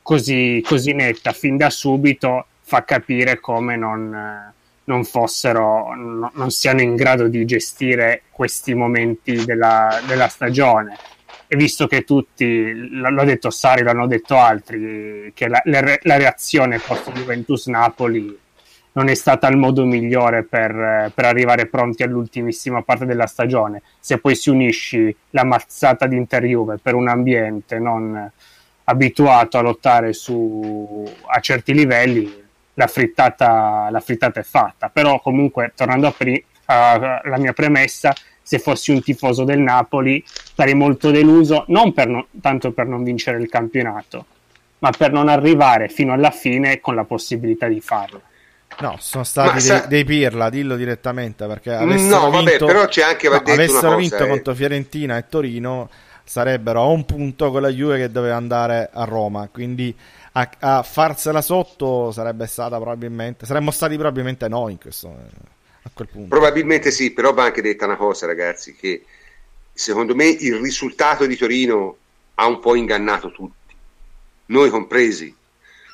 così, 0.00 0.64
così 0.64 0.94
netta 0.94 1.32
fin 1.32 1.58
da 1.58 1.68
subito 1.68 2.46
fa 2.62 2.82
capire 2.82 3.38
come 3.38 3.76
non, 3.76 4.50
non 4.84 5.04
fossero, 5.04 5.94
no, 5.94 6.30
non 6.32 6.50
siano 6.50 6.80
in 6.80 6.96
grado 6.96 7.28
di 7.28 7.44
gestire 7.44 8.22
questi 8.30 8.72
momenti 8.72 9.44
della, 9.44 10.00
della 10.06 10.28
stagione. 10.28 10.96
E 11.48 11.54
visto 11.54 11.86
che 11.86 12.04
tutti, 12.04 12.72
l'ho 12.72 13.24
detto 13.24 13.50
Sari, 13.50 13.82
l'hanno 13.82 14.06
detto 14.06 14.38
altri, 14.38 15.32
che 15.34 15.48
la, 15.48 15.60
la 15.64 16.16
reazione 16.16 16.78
post 16.78 17.12
Juventus 17.12 17.66
Napoli 17.66 18.38
non 18.92 19.08
è 19.08 19.14
stata 19.14 19.48
il 19.48 19.56
modo 19.56 19.84
migliore 19.84 20.42
per, 20.42 21.10
per, 21.14 21.24
arrivare 21.24 21.66
pronti 21.66 22.02
all'ultimissima 22.02 22.82
parte 22.82 23.06
della 23.06 23.26
stagione. 23.26 23.82
Se 23.98 24.18
poi 24.18 24.34
si 24.34 24.50
unisci 24.50 25.14
la 25.30 25.44
mazzata 25.44 26.06
di 26.06 26.16
Inter 26.16 26.44
Juve 26.44 26.78
per 26.78 26.94
un 26.94 27.08
ambiente 27.08 27.78
non 27.78 28.30
abituato 28.84 29.58
a 29.58 29.62
lottare 29.62 30.12
su, 30.12 31.08
a 31.26 31.40
certi 31.40 31.72
livelli, 31.72 32.40
la 32.74 32.86
frittata, 32.86 33.88
la 33.90 34.00
frittata 34.00 34.40
è 34.40 34.44
fatta. 34.44 34.90
Però 34.90 35.20
comunque, 35.20 35.72
tornando 35.74 36.14
alla 36.66 37.38
mia 37.38 37.52
premessa, 37.52 38.12
se 38.42 38.58
fossi 38.58 38.90
un 38.90 39.02
tifoso 39.02 39.44
del 39.44 39.60
Napoli 39.60 40.22
sarei 40.26 40.74
molto 40.74 41.10
deluso, 41.10 41.64
non 41.68 41.92
per 41.92 42.08
no- 42.08 42.26
tanto 42.40 42.72
per 42.72 42.86
non 42.86 43.04
vincere 43.04 43.38
il 43.38 43.48
campionato, 43.48 44.26
ma 44.80 44.90
per 44.90 45.12
non 45.12 45.28
arrivare 45.28 45.88
fino 45.88 46.12
alla 46.12 46.30
fine 46.30 46.80
con 46.80 46.94
la 46.94 47.04
possibilità 47.04 47.68
di 47.68 47.80
farlo. 47.80 48.22
No, 48.80 48.96
sono 49.00 49.24
stati 49.24 49.60
sa... 49.60 49.80
dei, 49.80 49.88
dei, 49.88 50.04
Pirla, 50.04 50.50
dillo 50.50 50.76
direttamente 50.76 51.46
perché 51.46 51.72
avessero 51.72 52.20
no, 52.20 52.30
vabbè, 52.30 52.50
vinto, 52.50 52.66
però 52.66 52.86
c'è 52.86 53.02
anche 53.02 53.28
no, 53.28 53.36
avessero 53.36 53.96
vinto 53.96 54.16
cosa, 54.16 54.26
eh. 54.26 54.28
contro 54.28 54.54
Fiorentina 54.54 55.16
e 55.16 55.28
Torino 55.28 55.90
sarebbero 56.24 56.80
a 56.80 56.86
un 56.86 57.04
punto 57.04 57.50
con 57.50 57.62
la 57.62 57.68
Juve 57.68 57.98
che 57.98 58.10
doveva 58.10 58.36
andare 58.36 58.88
a 58.92 59.04
Roma, 59.04 59.48
quindi 59.52 59.94
a, 60.32 60.50
a 60.58 60.82
farsela 60.82 61.42
sotto 61.42 62.10
sarebbe 62.10 62.46
stata 62.46 62.76
probabilmente 62.76 63.44
saremmo 63.44 63.70
stati 63.70 63.96
probabilmente 63.96 64.48
noi 64.48 64.72
in 64.72 64.78
questo, 64.78 65.08
a 65.82 65.90
quel 65.92 66.08
punto. 66.08 66.28
Probabilmente 66.28 66.90
sì, 66.90 67.12
però 67.12 67.32
va 67.34 67.44
anche 67.44 67.62
detta 67.62 67.84
una 67.84 67.96
cosa, 67.96 68.26
ragazzi, 68.26 68.74
che 68.74 69.04
secondo 69.72 70.14
me 70.14 70.26
il 70.26 70.56
risultato 70.56 71.26
di 71.26 71.36
Torino 71.36 71.96
ha 72.36 72.46
un 72.46 72.60
po' 72.60 72.74
ingannato 72.74 73.30
tutti, 73.30 73.74
noi 74.46 74.70
compresi 74.70 75.34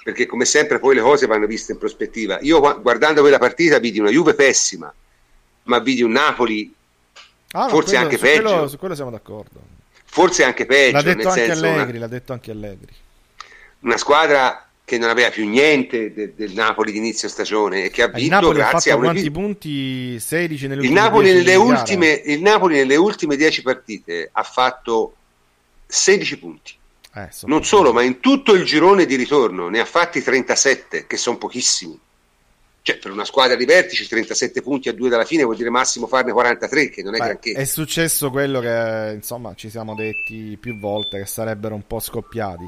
perché 0.09 0.25
come 0.25 0.47
sempre 0.47 0.79
poi 0.79 0.95
le 0.95 1.03
cose 1.03 1.27
vanno 1.27 1.45
viste 1.45 1.73
in 1.73 1.79
prospettiva. 1.79 2.39
Io 2.41 2.61
guardando 2.81 3.21
quella 3.21 3.39
partita 3.39 3.79
vidi 3.79 3.99
una 3.99 4.09
Juve 4.09 4.33
pessima, 4.33 4.91
ma 5.65 5.79
vidi 5.81 6.01
un 6.01 6.13
Napoli 6.13 6.73
ah, 7.51 7.69
forse 7.69 7.91
quello, 7.91 8.05
anche 8.05 8.17
su 8.17 8.23
peggio. 8.23 8.43
Quello, 8.43 8.69
su 8.69 8.79
quello 8.79 8.95
siamo 8.95 9.11
d'accordo. 9.11 9.61
Forse 10.07 10.45
anche 10.45 10.65
peggio. 10.65 10.93
L'ha 10.93 11.03
detto, 11.03 11.29
anche 11.29 11.51
Allegri, 11.51 11.91
una, 11.91 11.99
l'ha 11.99 12.07
detto 12.07 12.33
anche 12.33 12.51
Allegri. 12.51 12.93
Una 13.81 13.99
squadra 13.99 14.67
che 14.83 14.97
non 14.97 15.11
aveva 15.11 15.29
più 15.29 15.47
niente 15.47 16.11
de, 16.15 16.33
del 16.35 16.53
Napoli 16.55 16.91
di 16.91 16.97
inizio 16.97 17.29
stagione 17.29 17.85
e 17.85 17.91
che 17.91 18.05
ha 18.05 18.09
vinto 18.09 18.49
grazie 18.53 18.93
ha 18.93 18.95
a 18.95 18.97
quanti 18.97 19.31
punti? 19.31 20.19
16 20.19 20.69
nelle 20.69 20.87
il 20.87 20.93
Napoli 20.93 21.35
nelle 21.35 21.55
ultime 21.55 22.23
il 22.25 22.41
Napoli 22.41 22.77
nelle 22.77 22.97
ultime 22.97 23.37
10 23.37 23.61
partite 23.61 24.31
ha 24.33 24.43
fatto 24.43 25.15
16 25.87 26.39
punti 26.39 26.78
eh, 27.25 27.31
non 27.43 27.65
solo, 27.65 27.93
ma 27.93 28.03
in 28.03 28.21
tutto 28.21 28.55
il 28.55 28.65
girone 28.65 29.07
di 29.07 29.17
ritorno 29.17 29.69
ne 29.69 29.81
ha 29.81 29.85
fatti 29.85 30.23
37, 30.23 31.07
che 31.07 31.17
sono 31.17 31.39
pochissimi. 31.39 31.99
Cioè, 32.81 32.97
per 32.99 33.11
una 33.11 33.25
squadra 33.25 33.57
di 33.57 33.65
vertici, 33.65 34.09
37 34.09 34.63
punti 34.63 34.89
a 34.89 34.93
due 34.93 35.09
dalla 35.09 35.25
fine 35.25 35.43
vuol 35.43 35.57
dire 35.57 35.69
massimo 35.69 36.07
farne 36.07 36.33
43, 36.33 36.89
che 36.89 37.03
non 37.03 37.15
è 37.15 37.19
Beh, 37.19 37.25
granché. 37.25 37.53
È 37.53 37.65
successo 37.65 38.31
quello 38.31 38.61
che, 38.61 39.13
insomma, 39.15 39.55
ci 39.55 39.69
siamo 39.69 39.95
detti 39.95 40.57
più 40.59 40.79
volte, 40.79 41.19
che 41.19 41.27
sarebbero 41.27 41.75
un 41.75 41.87
po' 41.87 42.01
scoppiati 42.01 42.65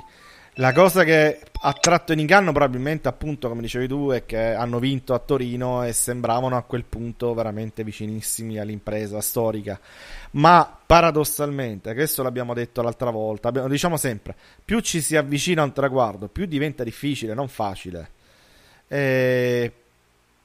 la 0.61 0.75
cosa 0.75 1.05
che 1.05 1.41
ha 1.63 1.73
tratto 1.73 2.13
in 2.13 2.19
inganno 2.19 2.53
probabilmente 2.53 3.09
appunto 3.09 3.49
come 3.49 3.63
dicevi 3.63 3.89
tu 3.89 4.11
è 4.11 4.27
che 4.27 4.53
hanno 4.53 4.79
vinto 4.79 5.15
a 5.15 5.19
Torino 5.19 5.83
e 5.85 5.95
sembravano 5.95 6.55
a 6.55 6.63
quel 6.63 6.85
punto 6.85 7.33
veramente 7.33 7.83
vicinissimi 7.83 8.59
all'impresa 8.59 9.23
storica. 9.23 9.81
Ma 10.33 10.79
paradossalmente 10.87 11.95
questo 11.95 12.23
l'abbiamo 12.23 12.53
detto 12.53 12.83
l'altra 12.83 13.09
volta 13.09 13.49
abbiamo, 13.49 13.69
diciamo 13.69 13.97
sempre 13.97 14.37
più 14.63 14.81
ci 14.81 15.01
si 15.01 15.17
avvicina 15.17 15.63
a 15.63 15.65
un 15.65 15.73
traguardo 15.73 16.29
più 16.29 16.45
diventa 16.45 16.85
difficile 16.85 17.33
non 17.33 17.49
facile. 17.49 18.11
E 18.87 19.73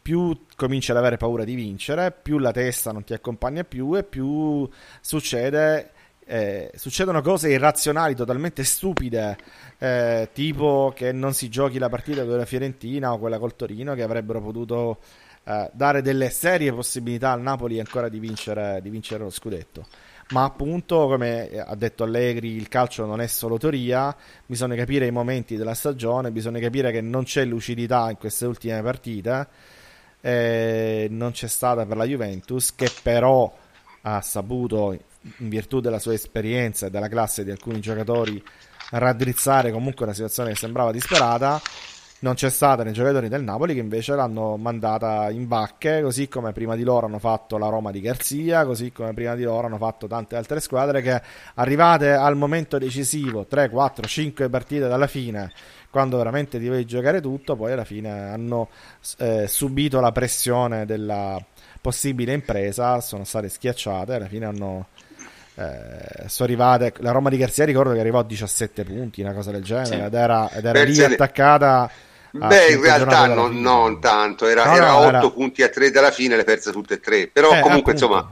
più 0.02 0.46
cominci 0.56 0.92
ad 0.92 0.98
avere 0.98 1.18
paura 1.18 1.44
di 1.44 1.56
vincere 1.56 2.12
più 2.12 2.38
la 2.38 2.52
testa 2.52 2.94
non 2.94 3.04
ti 3.04 3.14
accompagna 3.14 3.66
più 3.66 3.98
e 3.98 4.04
più 4.04 4.70
succede 5.02 5.92
eh, 6.26 6.72
succedono 6.76 7.22
cose 7.22 7.52
irrazionali, 7.52 8.16
totalmente 8.16 8.64
stupide, 8.64 9.38
eh, 9.78 10.30
tipo 10.34 10.92
che 10.96 11.12
non 11.12 11.34
si 11.34 11.50
giochi 11.50 11.78
la 11.78 11.90
partita 11.90 12.26
con 12.26 12.38
la 12.38 12.46
Fiorentina 12.46 13.14
o 13.14 13.20
quella 13.20 13.38
col 13.38 13.56
Torino, 13.56 13.94
che 13.94 14.04
avrebbero 14.04 14.42
potuto 14.42 15.00
eh, 15.44 15.70
dare 15.72 16.02
delle 16.02 16.30
serie 16.30 16.74
possibilità 16.74 17.32
al 17.32 17.42
Napoli 17.42 17.80
ancora 17.80 18.10
di 18.10 18.20
vincere, 18.20 18.80
di 18.82 18.90
vincere 18.90 19.24
lo 19.24 19.30
scudetto. 19.30 19.86
Ma 20.30 20.44
appunto, 20.44 21.06
come 21.06 21.52
ha 21.52 21.76
detto 21.76 22.04
Allegri, 22.04 22.56
il 22.56 22.68
calcio 22.68 23.06
non 23.06 23.22
è 23.22 23.28
solo 23.28 23.60
teoria, 23.60 24.16
bisogna 24.44 24.76
capire 24.76 25.06
i 25.06 25.12
momenti 25.12 25.56
della 25.56 25.76
stagione, 25.76 26.32
bisogna 26.32 26.60
capire 26.60 26.92
che 26.92 27.00
non 27.00 27.26
c'è 27.26 27.46
lucidità 27.46 28.10
in 28.10 28.18
queste 28.18 28.48
ultime 28.48 28.82
partite, 28.82 29.48
eh, 30.22 31.08
non 31.12 31.30
c'è 31.30 31.48
stata 31.48 31.86
per 31.86 31.98
la 31.98 32.06
Juventus, 32.06 32.74
che 32.74 32.90
però 33.04 33.56
ha 34.02 34.22
saputo 34.22 34.98
in 35.38 35.50
virtù 35.50 35.80
della 35.80 36.00
sua 36.00 36.14
esperienza 36.14 36.88
e 36.88 36.90
della 36.90 37.08
classe 37.08 37.44
di 37.44 37.52
alcuni 37.52 37.80
giocatori, 37.80 38.42
raddrizzare 38.92 39.72
comunque 39.72 40.06
una 40.06 40.14
situazione 40.14 40.52
che 40.52 40.58
sembrava 40.58 40.92
disperata. 40.92 41.62
non 42.20 42.34
c'è 42.34 42.50
stata 42.50 42.84
nei 42.84 42.94
giocatori 42.94 43.28
del 43.28 43.44
Napoli 43.44 43.74
che 43.76 43.82
invece 43.82 44.16
l'hanno 44.16 44.58
mandata 44.58 45.30
in 45.30 45.48
vacche, 45.48 46.02
così 46.02 46.28
come 46.28 46.54
prima 46.54 46.76
di 46.76 46.84
loro 46.84 47.06
hanno 47.06 47.20
fatto 47.20 47.58
la 47.58 47.68
Roma 47.68 47.92
di 47.92 48.02
Garzia, 48.02 48.66
così 48.66 48.92
come 48.92 49.14
prima 49.14 49.36
di 49.36 49.44
loro 49.44 49.68
hanno 49.68 49.78
fatto 49.78 50.08
tante 50.08 50.36
altre 50.36 50.60
squadre 50.60 51.02
che 51.02 51.22
arrivate 51.56 52.14
al 52.14 52.36
momento 52.36 52.78
decisivo, 52.78 53.46
3, 53.46 53.70
4, 53.70 54.08
5 54.08 54.50
partite 54.50 54.88
dalla 54.88 55.08
fine, 55.08 55.52
quando 55.92 56.18
veramente 56.18 56.58
devi 56.58 56.84
giocare 56.86 57.22
tutto, 57.22 57.56
poi 57.56 57.74
alla 57.74 57.86
fine 57.86 58.10
hanno 58.10 58.70
eh, 59.18 59.48
subito 59.48 60.00
la 60.00 60.12
pressione 60.12 60.86
della 60.86 61.40
possibile 61.80 62.34
impresa, 62.34 63.00
sono 63.02 63.24
state 63.24 63.50
schiacciate, 63.50 64.16
alla 64.16 64.28
fine 64.28 64.46
hanno 64.46 64.88
eh, 65.56 66.28
sono 66.28 66.50
arrivate 66.50 66.94
la 66.98 67.12
Roma 67.12 67.30
di 67.30 67.38
Garzia 67.38 67.66
ricordo 67.66 67.94
che 67.94 68.00
arrivò 68.00 68.20
a 68.20 68.24
17 68.24 68.84
punti 68.84 69.22
una 69.22 69.34
cosa 69.34 69.52
del 69.52 69.64
genere 69.64 69.86
sì. 69.86 69.94
ed 69.94 70.14
era, 70.14 70.50
ed 70.52 70.66
era 70.66 70.84
lì 70.84 71.02
attaccata 71.02 71.90
Beh, 72.38 72.74
in 72.74 72.82
realtà 72.82 73.28
non, 73.28 73.62
non, 73.62 74.02
tanto, 74.02 74.46
era, 74.46 74.66
no, 74.66 74.76
era 74.76 74.90
no, 74.90 74.98
8 74.98 75.08
era... 75.08 75.30
punti 75.30 75.64
a 75.64 75.70
3 75.70 75.90
dalla 75.90 76.12
fine, 76.12 76.36
le 76.36 76.44
perse 76.44 76.72
tutte 76.72 76.96
e 76.96 77.00
tre. 77.00 77.28
Però 77.28 77.48
eh, 77.50 77.62
comunque, 77.62 77.94
appunto, 77.94 78.16
insomma, 78.16 78.30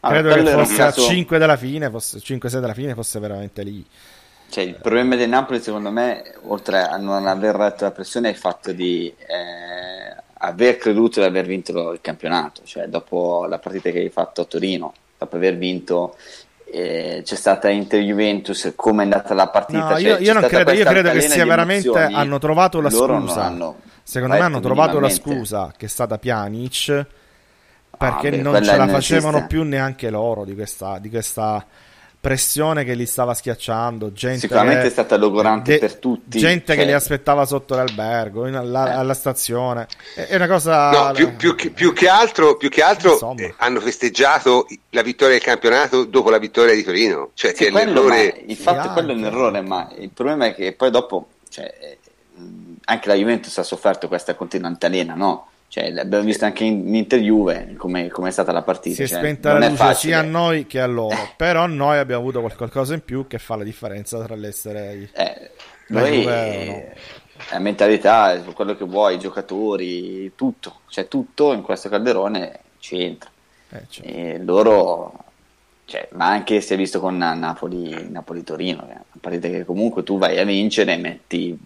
ah, 0.00 0.08
credo 0.08 0.32
che 0.32 0.50
fosse 0.50 0.82
a 0.82 0.92
5 0.92 1.38
dalla 1.38 1.56
fine, 1.58 1.90
fosse 1.90 2.18
5-6 2.18 2.60
dalla 2.60 2.72
fine, 2.72 2.94
fosse 2.94 3.20
veramente 3.20 3.62
lì. 3.62 3.84
Cioè, 4.50 4.64
il 4.64 4.76
problema 4.76 5.16
del 5.16 5.28
Napoli, 5.28 5.60
secondo 5.60 5.90
me, 5.90 6.34
oltre 6.44 6.80
a 6.80 6.96
non 6.96 7.26
aver 7.26 7.54
retto 7.54 7.84
la 7.84 7.90
pressione, 7.90 8.28
è 8.28 8.30
il 8.32 8.38
fatto 8.38 8.72
di 8.72 9.14
eh, 9.18 10.22
aver 10.38 10.78
creduto 10.78 11.20
di 11.20 11.26
aver 11.26 11.44
vinto 11.44 11.92
il 11.92 12.00
campionato. 12.00 12.62
Cioè, 12.64 12.86
dopo 12.86 13.44
la 13.46 13.58
partita 13.58 13.90
che 13.90 13.98
hai 13.98 14.08
fatto 14.08 14.40
a 14.40 14.44
Torino, 14.46 14.94
dopo 15.18 15.36
aver 15.36 15.56
vinto 15.56 16.16
eh, 16.70 17.22
c'è 17.24 17.34
stata 17.34 17.68
Inter 17.70 18.00
Juventus, 18.00 18.72
come 18.76 19.00
è 19.02 19.04
andata 19.04 19.34
la 19.34 19.48
partita. 19.48 19.90
No, 19.90 19.98
io, 19.98 20.14
cioè, 20.14 20.22
io 20.22 20.32
non 20.32 20.42
credo, 20.42 20.72
io 20.72 20.84
credo 20.84 21.10
che 21.10 21.20
sia 21.22 21.44
veramente 21.44 21.98
hanno 21.98 22.38
trovato 22.38 22.80
la 22.80 22.90
scusa. 22.90 23.74
Secondo 24.02 24.34
me 24.34 24.40
hanno 24.40 24.60
trovato 24.60 25.00
la 25.00 25.10
scusa 25.10 25.72
che 25.76 25.86
è 25.86 25.88
stata 25.88 26.18
Pjanic 26.18 27.06
perché 27.98 28.28
ah, 28.28 28.30
beh, 28.30 28.36
non 28.36 28.62
ce 28.62 28.76
la 28.76 28.86
facevano 28.86 29.46
più 29.46 29.64
neanche 29.64 30.08
loro 30.08 30.44
di 30.44 30.54
questa, 30.54 30.98
di 30.98 31.10
questa 31.10 31.64
pressione 32.28 32.84
che 32.84 32.92
li 32.92 33.06
stava 33.06 33.32
schiacciando. 33.32 34.12
Gente 34.12 34.40
Sicuramente 34.40 34.82
che, 34.82 34.86
è 34.88 34.90
stata 34.90 35.16
logorante 35.16 35.72
de, 35.72 35.78
per 35.78 35.96
tutti. 35.96 36.38
Gente 36.38 36.66
cioè... 36.66 36.76
che 36.76 36.84
li 36.84 36.92
aspettava 36.92 37.46
sotto 37.46 37.74
l'albergo, 37.74 38.46
in, 38.46 38.54
alla, 38.54 38.92
eh. 38.92 38.96
alla, 38.96 39.14
stazione. 39.14 39.86
È, 40.14 40.34
una 40.34 40.46
cosa. 40.46 40.90
No, 40.90 41.12
più, 41.12 41.36
più, 41.36 41.54
che, 41.54 41.70
più, 41.70 41.94
che, 41.94 42.06
altro, 42.06 42.58
più 42.58 42.68
che 42.68 42.82
altro 42.82 43.34
eh, 43.36 43.54
hanno 43.56 43.80
festeggiato 43.80 44.66
la 44.90 45.00
vittoria 45.00 45.36
del 45.36 45.42
campionato 45.42 46.04
dopo 46.04 46.28
la 46.28 46.38
vittoria 46.38 46.74
di 46.74 46.84
Torino. 46.84 47.30
Cioè, 47.32 47.54
sì, 47.54 47.64
che 47.64 47.70
l'errore. 47.70 48.42
il 48.46 48.56
fatto 48.56 48.90
è 48.90 48.92
quello 48.92 49.12
è 49.12 49.14
un 49.14 49.24
errore, 49.24 49.62
ma 49.62 49.90
il 49.96 50.10
problema 50.10 50.46
è 50.46 50.54
che 50.54 50.72
poi 50.72 50.90
dopo. 50.90 51.28
Cioè, 51.48 51.74
eh, 51.80 51.98
anche 52.84 53.08
la 53.08 53.14
Juventus 53.14 53.56
ha 53.56 53.62
sofferto 53.62 54.06
questa 54.06 54.34
continua 54.34 54.68
altalena, 54.68 55.14
no? 55.14 55.48
Cioè, 55.68 55.90
l'abbiamo 55.90 56.24
visto 56.24 56.46
anche 56.46 56.64
in 56.64 56.94
Inter 56.94 57.20
Juve 57.20 57.74
come 57.76 58.08
è 58.08 58.30
stata 58.30 58.52
la 58.52 58.62
partita. 58.62 58.96
Si 58.96 59.02
è 59.02 59.06
cioè, 59.06 59.18
spenta 59.18 59.58
la 59.58 59.68
luce 59.68 59.94
sia 59.94 60.20
a 60.20 60.22
noi 60.22 60.66
che 60.66 60.80
a 60.80 60.86
loro, 60.86 61.14
eh. 61.14 61.32
però 61.36 61.66
noi 61.66 61.98
abbiamo 61.98 62.22
avuto 62.22 62.40
qualcosa 62.40 62.94
in 62.94 63.04
più 63.04 63.26
che 63.26 63.38
fa 63.38 63.54
la 63.56 63.64
differenza 63.64 64.18
tra 64.24 64.34
l'essere 64.34 65.10
eh, 65.12 65.50
noi, 65.88 66.24
no. 66.24 66.84
la 67.50 67.58
mentalità, 67.58 68.40
quello 68.54 68.76
che 68.76 68.84
vuoi, 68.84 69.16
i 69.16 69.18
giocatori, 69.18 70.32
tutto, 70.34 70.80
cioè 70.88 71.06
tutto 71.06 71.52
in 71.52 71.62
questo 71.62 71.88
calderone 71.88 72.60
ci 72.78 73.02
entra. 73.02 73.30
Eh, 73.70 73.82
certo. 73.88 74.10
E 74.10 74.38
loro, 74.42 75.12
cioè, 75.84 76.08
ma 76.12 76.28
anche 76.28 76.60
si 76.60 76.72
è 76.74 76.76
visto 76.76 77.00
con 77.00 77.16
Napoli, 77.16 78.10
Napoli-Torino, 78.10 78.84
una 78.84 79.04
partita 79.20 79.48
che 79.48 79.64
comunque 79.64 80.02
tu 80.02 80.18
vai 80.18 80.38
a 80.38 80.44
vincere 80.44 80.94
e 80.94 80.96
metti 80.96 81.58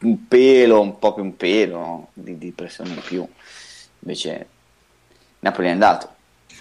un 0.00 0.28
pelo, 0.28 0.80
un 0.80 0.98
po' 0.98 1.14
più 1.14 1.22
un 1.22 1.36
pelo 1.36 2.08
di, 2.12 2.36
di 2.38 2.52
pressione 2.52 2.90
in 2.90 3.00
più. 3.00 3.26
Invece 4.00 4.46
Napoli 5.40 5.68
è 5.68 5.70
andato. 5.70 6.14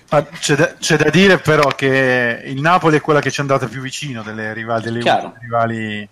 Ah, 0.10 0.24
c'è, 0.24 0.56
da, 0.56 0.76
c'è, 0.76 0.98
da, 0.98 1.10
dire 1.10 1.40
però 1.40 1.68
che 1.70 2.44
il 2.46 2.62
Napoli 2.62 2.98
è 2.98 3.02
quella 3.02 3.20
che 3.20 3.32
ci 3.32 3.40
è 3.40 3.42
andata 3.42 3.68
più 3.68 3.82
vicino 3.82 4.22
delle 4.22 4.54
rivali, 4.54 4.84
delle 4.84 5.34
rivali 5.42 6.08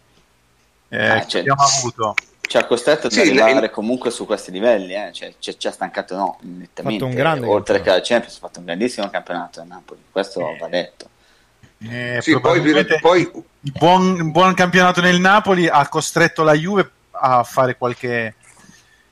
eh, 0.90 1.08
ah, 1.08 1.26
che 1.26 1.40
abbiamo 1.40 1.62
avuto. 1.62 2.16
Ci 2.42 2.58
ha 2.58 2.66
costretto 2.66 3.08
ad 3.08 3.14
sì, 3.14 3.22
arrivare 3.22 3.68
il... 3.68 3.72
comunque 3.72 4.10
su 4.10 4.26
questi 4.26 4.52
livelli, 4.52 4.94
eh. 4.94 5.12
cioè, 5.14 5.34
ci, 5.40 5.58
ci 5.58 5.68
ha 5.68 5.72
stancato 5.72 6.16
no, 6.16 6.38
nettamente. 6.42 7.06
Oltre 7.46 7.82
che 7.82 7.90
al 7.90 8.02
Champions, 8.04 8.36
ha 8.36 8.40
fatto 8.40 8.60
un 8.60 8.66
grandissimo 8.66 9.10
campionato 9.10 9.62
a 9.62 9.64
Napoli, 9.64 10.02
questo 10.12 10.40
eh. 10.40 10.58
va 10.60 10.68
detto. 10.68 11.10
Eh, 11.90 12.20
sì, 12.22 12.40
poi, 12.40 12.86
poi... 13.00 13.32
Il, 13.62 13.72
buon, 13.72 14.16
il 14.16 14.32
buon 14.32 14.54
campionato 14.54 15.02
nel 15.02 15.20
Napoli 15.20 15.68
ha 15.68 15.88
costretto 15.88 16.44
la 16.44 16.54
Juve 16.54 16.90
a 17.26 17.44
fare 17.44 17.78
qualche 17.78 18.36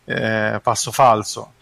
eh, 0.04 0.60
passo 0.62 0.92
falso. 0.92 1.54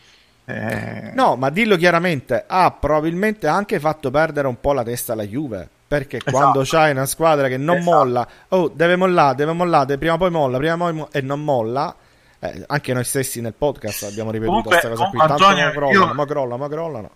Eh... 0.45 1.11
No, 1.13 1.35
ma 1.35 1.49
dillo 1.51 1.76
chiaramente, 1.77 2.43
ha 2.47 2.71
probabilmente 2.71 3.47
anche 3.47 3.80
fatto 3.80 4.09
perdere 4.09 4.47
un 4.47 4.59
po' 4.59 4.73
la 4.73 4.84
testa 4.84 5.13
alla 5.13 5.23
Juve. 5.23 5.69
Perché 5.89 6.17
esatto. 6.17 6.31
quando 6.31 6.61
c'hai 6.63 6.91
una 6.91 7.07
squadra 7.07 7.47
che 7.47 7.57
non 7.57 7.77
esatto. 7.77 7.95
molla, 7.95 8.27
oh, 8.49 8.67
deve 8.67 8.95
mollare, 8.95 9.35
deve 9.35 9.53
mollare, 9.53 9.97
prima 9.97 10.13
o 10.13 10.17
poi 10.17 10.30
molla, 10.30 10.57
prima 10.57 10.73
o 10.73 10.77
poi 10.77 10.93
molla, 10.93 11.09
e 11.11 11.21
non 11.21 11.43
molla. 11.43 11.95
Eh, 12.41 12.63
anche 12.67 12.93
noi 12.93 13.03
stessi 13.03 13.41
nel 13.41 13.53
podcast 13.53 14.03
abbiamo 14.03 14.30
ripetuto 14.31 14.69
questa 14.69 14.89
cosa 14.89 15.05
qui. 15.09 15.17
Tanto 15.17 15.34
Antonio, 15.34 15.65
ma 15.65 15.71
crollano, 15.71 16.05
io... 16.05 16.13
ma 16.13 16.26
crollano, 16.26 16.57
ma 16.57 16.69
crollano. 16.69 17.11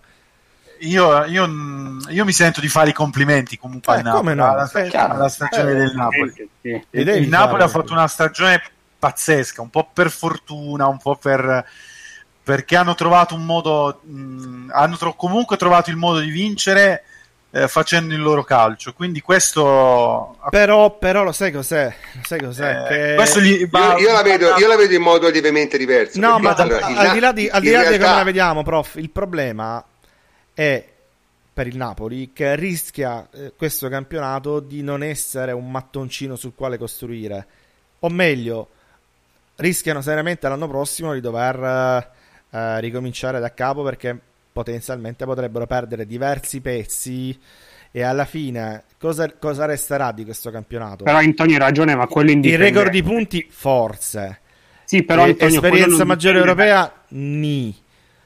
Io, 0.79 1.23
io, 1.25 1.47
io, 2.09 2.25
mi 2.25 2.31
sento 2.31 2.59
di 2.59 2.67
fare 2.67 2.89
i 2.89 2.93
complimenti 2.93 3.57
comunque 3.57 3.93
eh, 3.93 3.97
al 3.97 4.03
Napoli, 4.03 4.35
no? 4.35 4.51
alla, 4.51 4.69
alla, 4.91 5.29
stagione 5.29 5.71
eh, 5.71 5.75
del 5.75 5.93
Napoli. 5.95 6.49
Sì. 6.61 6.85
Il 6.89 7.27
Napoli 7.29 7.61
ha 7.61 7.67
fatto 7.67 7.93
una 7.93 8.07
stagione 8.07 8.61
pazzesca, 9.03 9.61
un 9.61 9.69
po' 9.69 9.89
per 9.91 10.09
fortuna, 10.09 10.87
un 10.87 10.97
po' 10.97 11.17
per 11.17 11.65
perché 12.41 12.75
hanno 12.77 12.95
trovato 12.95 13.35
un 13.35 13.43
modo, 13.43 13.99
mh, 14.01 14.69
hanno 14.71 14.95
tro- 14.95 15.15
comunque 15.15 15.57
trovato 15.57 15.89
il 15.89 15.97
modo 15.97 16.19
di 16.19 16.29
vincere 16.29 17.03
eh, 17.51 17.67
facendo 17.67 18.13
il 18.13 18.21
loro 18.21 18.43
calcio. 18.43 18.93
Quindi 18.93 19.19
questo. 19.19 20.37
Però, 20.49 20.97
però 20.97 21.23
lo 21.23 21.33
sai 21.33 21.51
cos'è? 21.51 21.93
Lo 22.13 22.21
sai 22.23 22.41
cos'è? 22.41 23.15
Eh, 23.15 23.15
che... 23.17 23.41
gli... 23.41 23.67
io, 23.69 23.97
io, 23.97 24.11
la 24.11 24.21
vedo, 24.21 24.55
io, 24.55 24.67
la 24.67 24.75
vedo, 24.77 24.93
in 24.93 25.01
modo 25.01 25.29
lievemente 25.29 25.77
diverso. 25.77 26.17
No, 26.19 26.39
ma 26.39 26.53
allora, 26.53 26.85
al, 26.85 27.11
di 27.11 27.19
là 27.19 27.31
di, 27.33 27.49
al 27.49 27.61
di, 27.61 27.71
là 27.71 27.79
realtà... 27.79 27.97
di 27.97 28.03
come 28.03 28.15
la 28.15 28.23
vediamo, 28.23 28.63
prof, 28.63 28.95
il 28.95 29.09
problema 29.09 29.83
è 30.53 30.87
per 31.53 31.67
il 31.67 31.75
Napoli 31.75 32.31
che 32.33 32.55
rischia 32.55 33.27
eh, 33.31 33.53
questo 33.55 33.89
campionato 33.89 34.59
di 34.59 34.81
non 34.81 35.03
essere 35.03 35.51
un 35.51 35.69
mattoncino 35.69 36.37
sul 36.37 36.53
quale 36.55 36.77
costruire. 36.77 37.45
O 37.99 38.09
meglio, 38.09 38.69
rischiano 39.55 40.01
seriamente 40.01 40.47
l'anno 40.47 40.67
prossimo 40.67 41.13
di 41.13 41.21
dover 41.21 42.11
uh, 42.49 42.77
ricominciare 42.79 43.39
da 43.39 43.53
capo 43.53 43.83
perché 43.83 44.17
potenzialmente 44.51 45.25
potrebbero 45.25 45.65
perdere 45.65 46.05
diversi 46.05 46.61
pezzi 46.61 47.37
e 47.95 48.01
alla 48.01 48.25
fine 48.25 48.85
cosa, 48.97 49.31
cosa 49.37 49.65
resterà 49.65 50.11
di 50.11 50.23
questo 50.23 50.49
campionato? 50.49 51.03
Però 51.03 51.17
Antonio 51.17 51.57
ha 51.57 51.59
ragione, 51.59 51.95
ma 51.95 52.07
quello 52.07 52.31
indipende. 52.31 52.65
Il 52.65 52.71
record 52.71 52.91
di 52.91 53.03
punti, 53.03 53.47
forse. 53.49 54.39
Sì, 54.83 55.03
però 55.03 55.23
Antonio, 55.23 55.55
esperienza 55.55 56.03
maggiore 56.03 56.39
europea, 56.39 56.91
ni. 57.09 57.82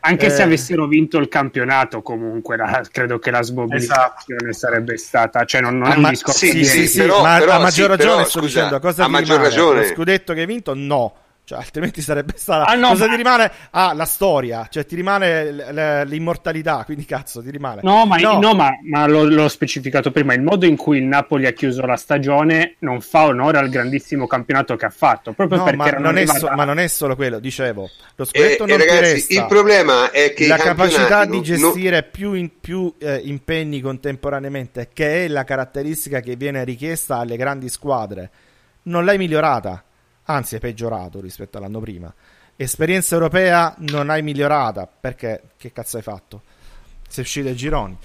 Anche 0.08 0.28
eh... 0.28 0.30
se 0.30 0.42
avessero 0.42 0.88
vinto 0.88 1.18
il 1.18 1.28
campionato, 1.28 2.02
comunque 2.02 2.56
la, 2.58 2.82
credo 2.92 3.20
che 3.20 3.32
la 3.32 3.42
smobilitazione 3.42 4.50
esatto. 4.50 4.54
sarebbe 4.54 4.98
stata, 4.98 5.44
cioè 5.46 5.62
non, 5.62 5.78
non 5.78 5.90
ah, 5.90 5.94
è 5.94 5.96
un 5.96 6.02
ma, 6.02 6.10
discorso 6.10 6.46
sì, 6.46 6.54
di 6.54 6.66
sì, 6.66 6.88
sì, 6.88 7.00
però, 7.00 7.22
ma 7.22 7.38
però, 7.38 7.52
a 7.54 7.60
maggior 7.60 7.92
sì, 7.92 7.98
ragione 7.98 8.16
però, 8.16 8.26
sto 8.28 8.40
scusa, 8.40 8.60
dicendo 8.60 8.80
cosa 8.80 9.04
a 9.04 9.08
maggior 9.08 9.38
rimane? 9.38 9.50
ragione. 9.50 9.82
Lo 9.82 9.94
scudetto 9.94 10.34
che 10.34 10.40
hai 10.40 10.46
vinto? 10.46 10.74
No 10.74 11.14
cioè, 11.48 11.60
altrimenti 11.60 12.02
sarebbe 12.02 12.34
stata. 12.36 12.66
Ah, 12.70 12.76
no, 12.76 12.90
Cosa 12.90 13.06
ma... 13.06 13.12
ti 13.12 13.16
rimane? 13.16 13.52
Ah, 13.70 13.94
la 13.94 14.04
storia. 14.04 14.68
Cioè, 14.70 14.86
ti 14.86 14.98
rimane 14.98 15.50
l- 15.50 15.56
l- 15.56 16.04
l'immortalità. 16.06 16.84
Quindi, 16.84 17.06
cazzo, 17.06 17.42
ti 17.42 17.50
rimane. 17.52 17.80
No, 17.86 18.06
ma, 18.06 18.18
no. 18.18 18.38
no, 18.38 18.54
ma, 18.54 18.70
ma 18.84 19.08
l'ho, 19.08 19.24
l'ho, 19.24 19.48
specificato 19.48 20.12
prima. 20.12 20.34
Il 20.34 20.42
modo 20.42 20.66
in 20.66 20.76
cui 20.76 20.98
il 20.98 21.06
Napoli 21.06 21.46
ha 21.46 21.54
chiuso 21.54 21.86
la 21.86 21.96
stagione 21.96 22.76
non 22.80 23.00
fa 23.00 23.28
onore 23.28 23.60
al 23.60 23.70
grandissimo 23.70 24.28
campionato 24.28 24.76
che 24.76 24.88
ha 24.88 24.90
fatto. 24.90 25.32
Proprio 25.32 25.60
no, 25.60 25.64
perché 25.64 25.78
ma, 25.78 25.92
non 25.92 26.18
arrivata... 26.18 26.38
so, 26.40 26.50
ma 26.50 26.66
non 26.66 26.80
è 26.80 26.88
solo 26.88 27.16
quello. 27.16 27.40
Dicevo, 27.40 27.90
lo 28.18 28.26
scudetto 28.26 28.66
eh, 28.66 28.68
non 28.68 28.82
eh, 28.82 28.86
ragazzi, 28.86 29.14
resta. 29.14 29.34
Il 29.34 29.46
problema 29.48 30.12
è 30.12 30.34
che 30.34 30.48
la 30.48 30.58
capacità 30.58 31.24
di 31.24 31.42
gestire 31.42 32.02
non... 32.02 32.10
più, 32.12 32.34
in, 32.34 32.60
più 32.60 32.94
eh, 32.98 33.22
impegni 33.24 33.80
contemporaneamente, 33.80 34.90
che 34.92 35.24
è 35.24 35.28
la 35.30 35.46
caratteristica 35.46 36.20
che 36.20 36.36
viene 36.36 36.66
richiesta 36.66 37.20
alle 37.20 37.38
grandi 37.38 37.70
squadre, 37.70 38.32
non 38.82 39.06
l'hai 39.06 39.18
migliorata 39.18 39.82
anzi 40.28 40.56
è 40.56 40.60
peggiorato 40.60 41.20
rispetto 41.20 41.58
all'anno 41.58 41.80
prima. 41.80 42.14
Esperienza 42.56 43.16
europea 43.16 43.76
non 43.80 44.10
hai 44.10 44.22
migliorata 44.22 44.88
perché 44.88 45.50
che 45.58 45.72
cazzo 45.72 45.98
hai 45.98 46.04
fatto? 46.04 46.42
Sei 47.08 47.24
uscito 47.24 47.48
ai 47.48 47.56
gironi. 47.56 47.98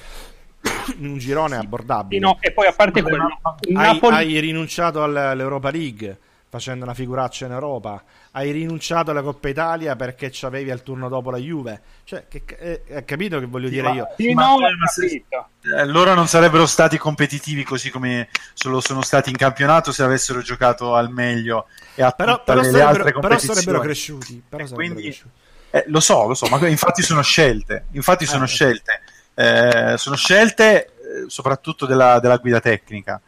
In 0.98 1.06
un 1.10 1.18
girone 1.18 1.56
abbordabile. 1.56 2.20
Sì, 2.20 2.24
no, 2.24 2.38
e 2.40 2.52
poi 2.52 2.66
a 2.66 2.72
parte 2.72 3.02
quello, 3.02 3.40
hai, 3.74 3.94
Napoli... 3.94 4.14
hai 4.14 4.38
rinunciato 4.38 5.02
all'Europa 5.02 5.70
League 5.70 6.18
facendo 6.52 6.84
una 6.84 6.92
figuraccia 6.92 7.46
in 7.46 7.52
Europa. 7.52 8.04
Hai 8.32 8.50
rinunciato 8.50 9.10
alla 9.10 9.22
Coppa 9.22 9.48
Italia 9.48 9.96
perché 9.96 10.28
c'avevi 10.30 10.70
al 10.70 10.82
turno 10.82 11.08
dopo 11.08 11.30
la 11.30 11.38
Juve. 11.38 11.80
Cioè, 12.04 12.26
che, 12.28 12.44
eh, 12.58 12.82
hai 12.94 13.04
capito 13.06 13.38
che 13.38 13.46
voglio 13.46 13.70
dire 13.70 13.88
ma, 13.88 13.94
io? 13.94 14.08
Sì, 14.18 14.34
ma, 14.34 14.48
no, 14.48 14.58
ma 14.58 14.86
se, 14.86 15.24
eh, 15.30 15.86
loro 15.86 16.12
non 16.12 16.28
sarebbero 16.28 16.66
stati 16.66 16.98
competitivi 16.98 17.64
così 17.64 17.88
come 17.88 18.28
lo 18.64 18.82
sono 18.82 19.00
stati 19.00 19.30
in 19.30 19.36
campionato 19.36 19.92
se 19.92 20.02
avessero 20.02 20.42
giocato 20.42 20.94
al 20.94 21.10
meglio 21.10 21.68
e 21.94 22.02
a 22.02 22.10
però, 22.10 22.42
però, 22.42 22.60
le, 22.60 22.66
sarebbero, 22.66 22.88
altre 22.90 23.12
però 23.18 23.38
sarebbero 23.38 23.80
cresciuti. 23.80 24.42
Però 24.46 24.66
sarebbero 24.66 24.74
quindi, 24.74 25.02
cresciuti. 25.04 25.34
Eh, 25.70 25.84
lo 25.86 26.00
so, 26.00 26.26
lo 26.26 26.34
so, 26.34 26.48
ma 26.48 26.68
infatti 26.68 27.00
sono 27.00 27.22
scelte. 27.22 27.86
Infatti 27.92 28.26
sono 28.26 28.44
eh, 28.44 28.48
scelte. 28.48 29.00
Eh, 29.32 29.94
sono 29.96 30.16
scelte 30.16 30.84
eh, 30.84 30.90
soprattutto 31.28 31.86
della, 31.86 32.20
della 32.20 32.36
guida 32.36 32.60
tecnica. 32.60 33.18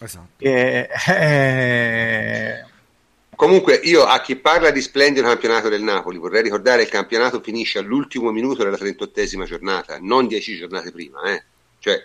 Esatto. 0.00 0.30
E, 0.38 0.88
eh, 1.06 2.64
Comunque 3.42 3.74
io 3.74 4.04
a 4.04 4.20
chi 4.20 4.36
parla 4.36 4.70
di 4.70 4.80
splendido 4.80 5.26
campionato 5.26 5.68
del 5.68 5.82
Napoli 5.82 6.16
vorrei 6.16 6.42
ricordare 6.42 6.76
che 6.76 6.84
il 6.84 6.90
campionato 6.90 7.40
finisce 7.40 7.80
all'ultimo 7.80 8.30
minuto 8.30 8.62
della 8.62 8.76
38esima 8.76 9.42
giornata, 9.46 9.98
non 10.00 10.28
10 10.28 10.58
giornate 10.58 10.92
prima. 10.92 11.22
Eh. 11.22 11.42
Cioè, 11.80 12.04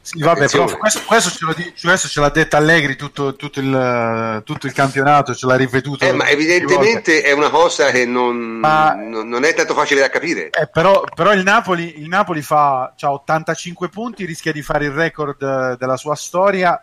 sì, 0.00 0.22
vabbè, 0.22 0.48
però 0.48 0.64
questo, 0.78 1.02
questo, 1.04 1.30
ce 1.32 1.44
lo, 1.44 1.54
questo, 1.82 2.08
ce 2.08 2.20
l'ha 2.20 2.30
detto 2.30 2.56
Allegri 2.56 2.96
tutto, 2.96 3.36
tutto, 3.36 3.60
il, 3.60 4.42
tutto 4.46 4.66
il, 4.66 4.72
campionato, 4.72 5.34
ce 5.34 5.46
l'ha 5.46 5.56
ripetuto. 5.56 6.02
Eh, 6.02 6.12
ma 6.12 6.30
evidentemente 6.30 7.20
è 7.20 7.32
una 7.32 7.50
cosa 7.50 7.90
che 7.90 8.06
non, 8.06 8.36
ma, 8.38 8.94
non, 8.94 9.28
non, 9.28 9.44
è 9.44 9.52
tanto 9.52 9.74
facile 9.74 10.00
da 10.00 10.08
capire. 10.08 10.48
Eh, 10.48 10.66
però, 10.72 11.04
però 11.14 11.34
il, 11.34 11.42
Napoli, 11.42 12.00
il 12.00 12.08
Napoli 12.08 12.40
fa 12.40 12.94
ha 12.98 13.12
85 13.12 13.90
punti, 13.90 14.24
rischia 14.24 14.52
di 14.52 14.62
fare 14.62 14.86
il 14.86 14.92
record 14.92 15.76
della 15.76 15.98
sua 15.98 16.14
storia 16.14 16.82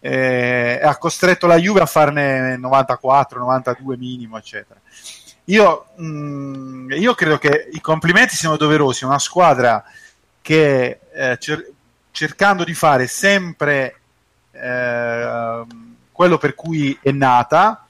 eh, 0.00 0.80
ha 0.82 0.96
costretto 0.96 1.46
la 1.46 1.56
Juve 1.56 1.80
a 1.80 1.86
farne 1.86 2.56
94, 2.56 3.38
92 3.38 3.96
minimo, 3.96 4.38
eccetera. 4.38 4.80
Io, 5.44 5.86
mh, 5.96 6.04
mm, 6.04 6.90
io 6.92 7.14
credo 7.14 7.38
che 7.38 7.68
i 7.72 7.80
complimenti 7.80 8.34
siano 8.34 8.56
doverosi. 8.56 9.04
Una 9.04 9.18
squadra 9.18 9.84
che 10.40 11.00
eh, 11.12 11.36
cer- 11.38 11.70
cercando 12.10 12.64
di 12.64 12.74
fare 12.74 13.06
sempre 13.06 14.00
eh, 14.52 15.64
quello 16.12 16.38
per 16.38 16.54
cui 16.54 16.98
è 17.02 17.10
nata 17.10 17.86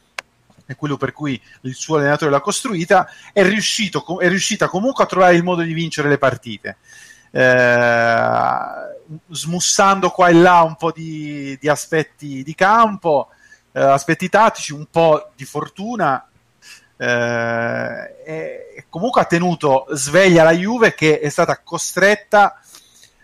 e 0.66 0.74
quello 0.76 0.96
per 0.96 1.12
cui 1.12 1.40
il 1.62 1.74
suo 1.74 1.96
allenatore 1.96 2.30
l'ha 2.30 2.40
costruita, 2.40 3.08
è, 3.32 3.42
riuscito, 3.42 4.20
è 4.20 4.28
riuscita 4.28 4.68
comunque 4.68 5.02
a 5.02 5.06
trovare 5.06 5.34
il 5.34 5.42
modo 5.42 5.62
di 5.62 5.72
vincere 5.72 6.08
le 6.08 6.18
partite 6.18 6.76
eh, 7.32 8.98
smussando 9.28 10.10
qua 10.10 10.28
e 10.28 10.34
là 10.34 10.62
un 10.62 10.76
po' 10.76 10.92
di, 10.92 11.56
di 11.60 11.68
aspetti 11.68 12.42
di 12.42 12.54
campo, 12.54 13.28
eh, 13.72 13.80
aspetti 13.80 14.28
tattici, 14.28 14.72
un 14.72 14.86
po' 14.90 15.30
di 15.34 15.44
fortuna. 15.44 16.24
Eh, 16.96 18.84
comunque 18.90 19.22
ha 19.22 19.24
tenuto 19.24 19.86
sveglia 19.90 20.42
la 20.42 20.52
Juve 20.52 20.94
che 20.94 21.18
è 21.18 21.28
stata 21.30 21.58
costretta 21.64 22.60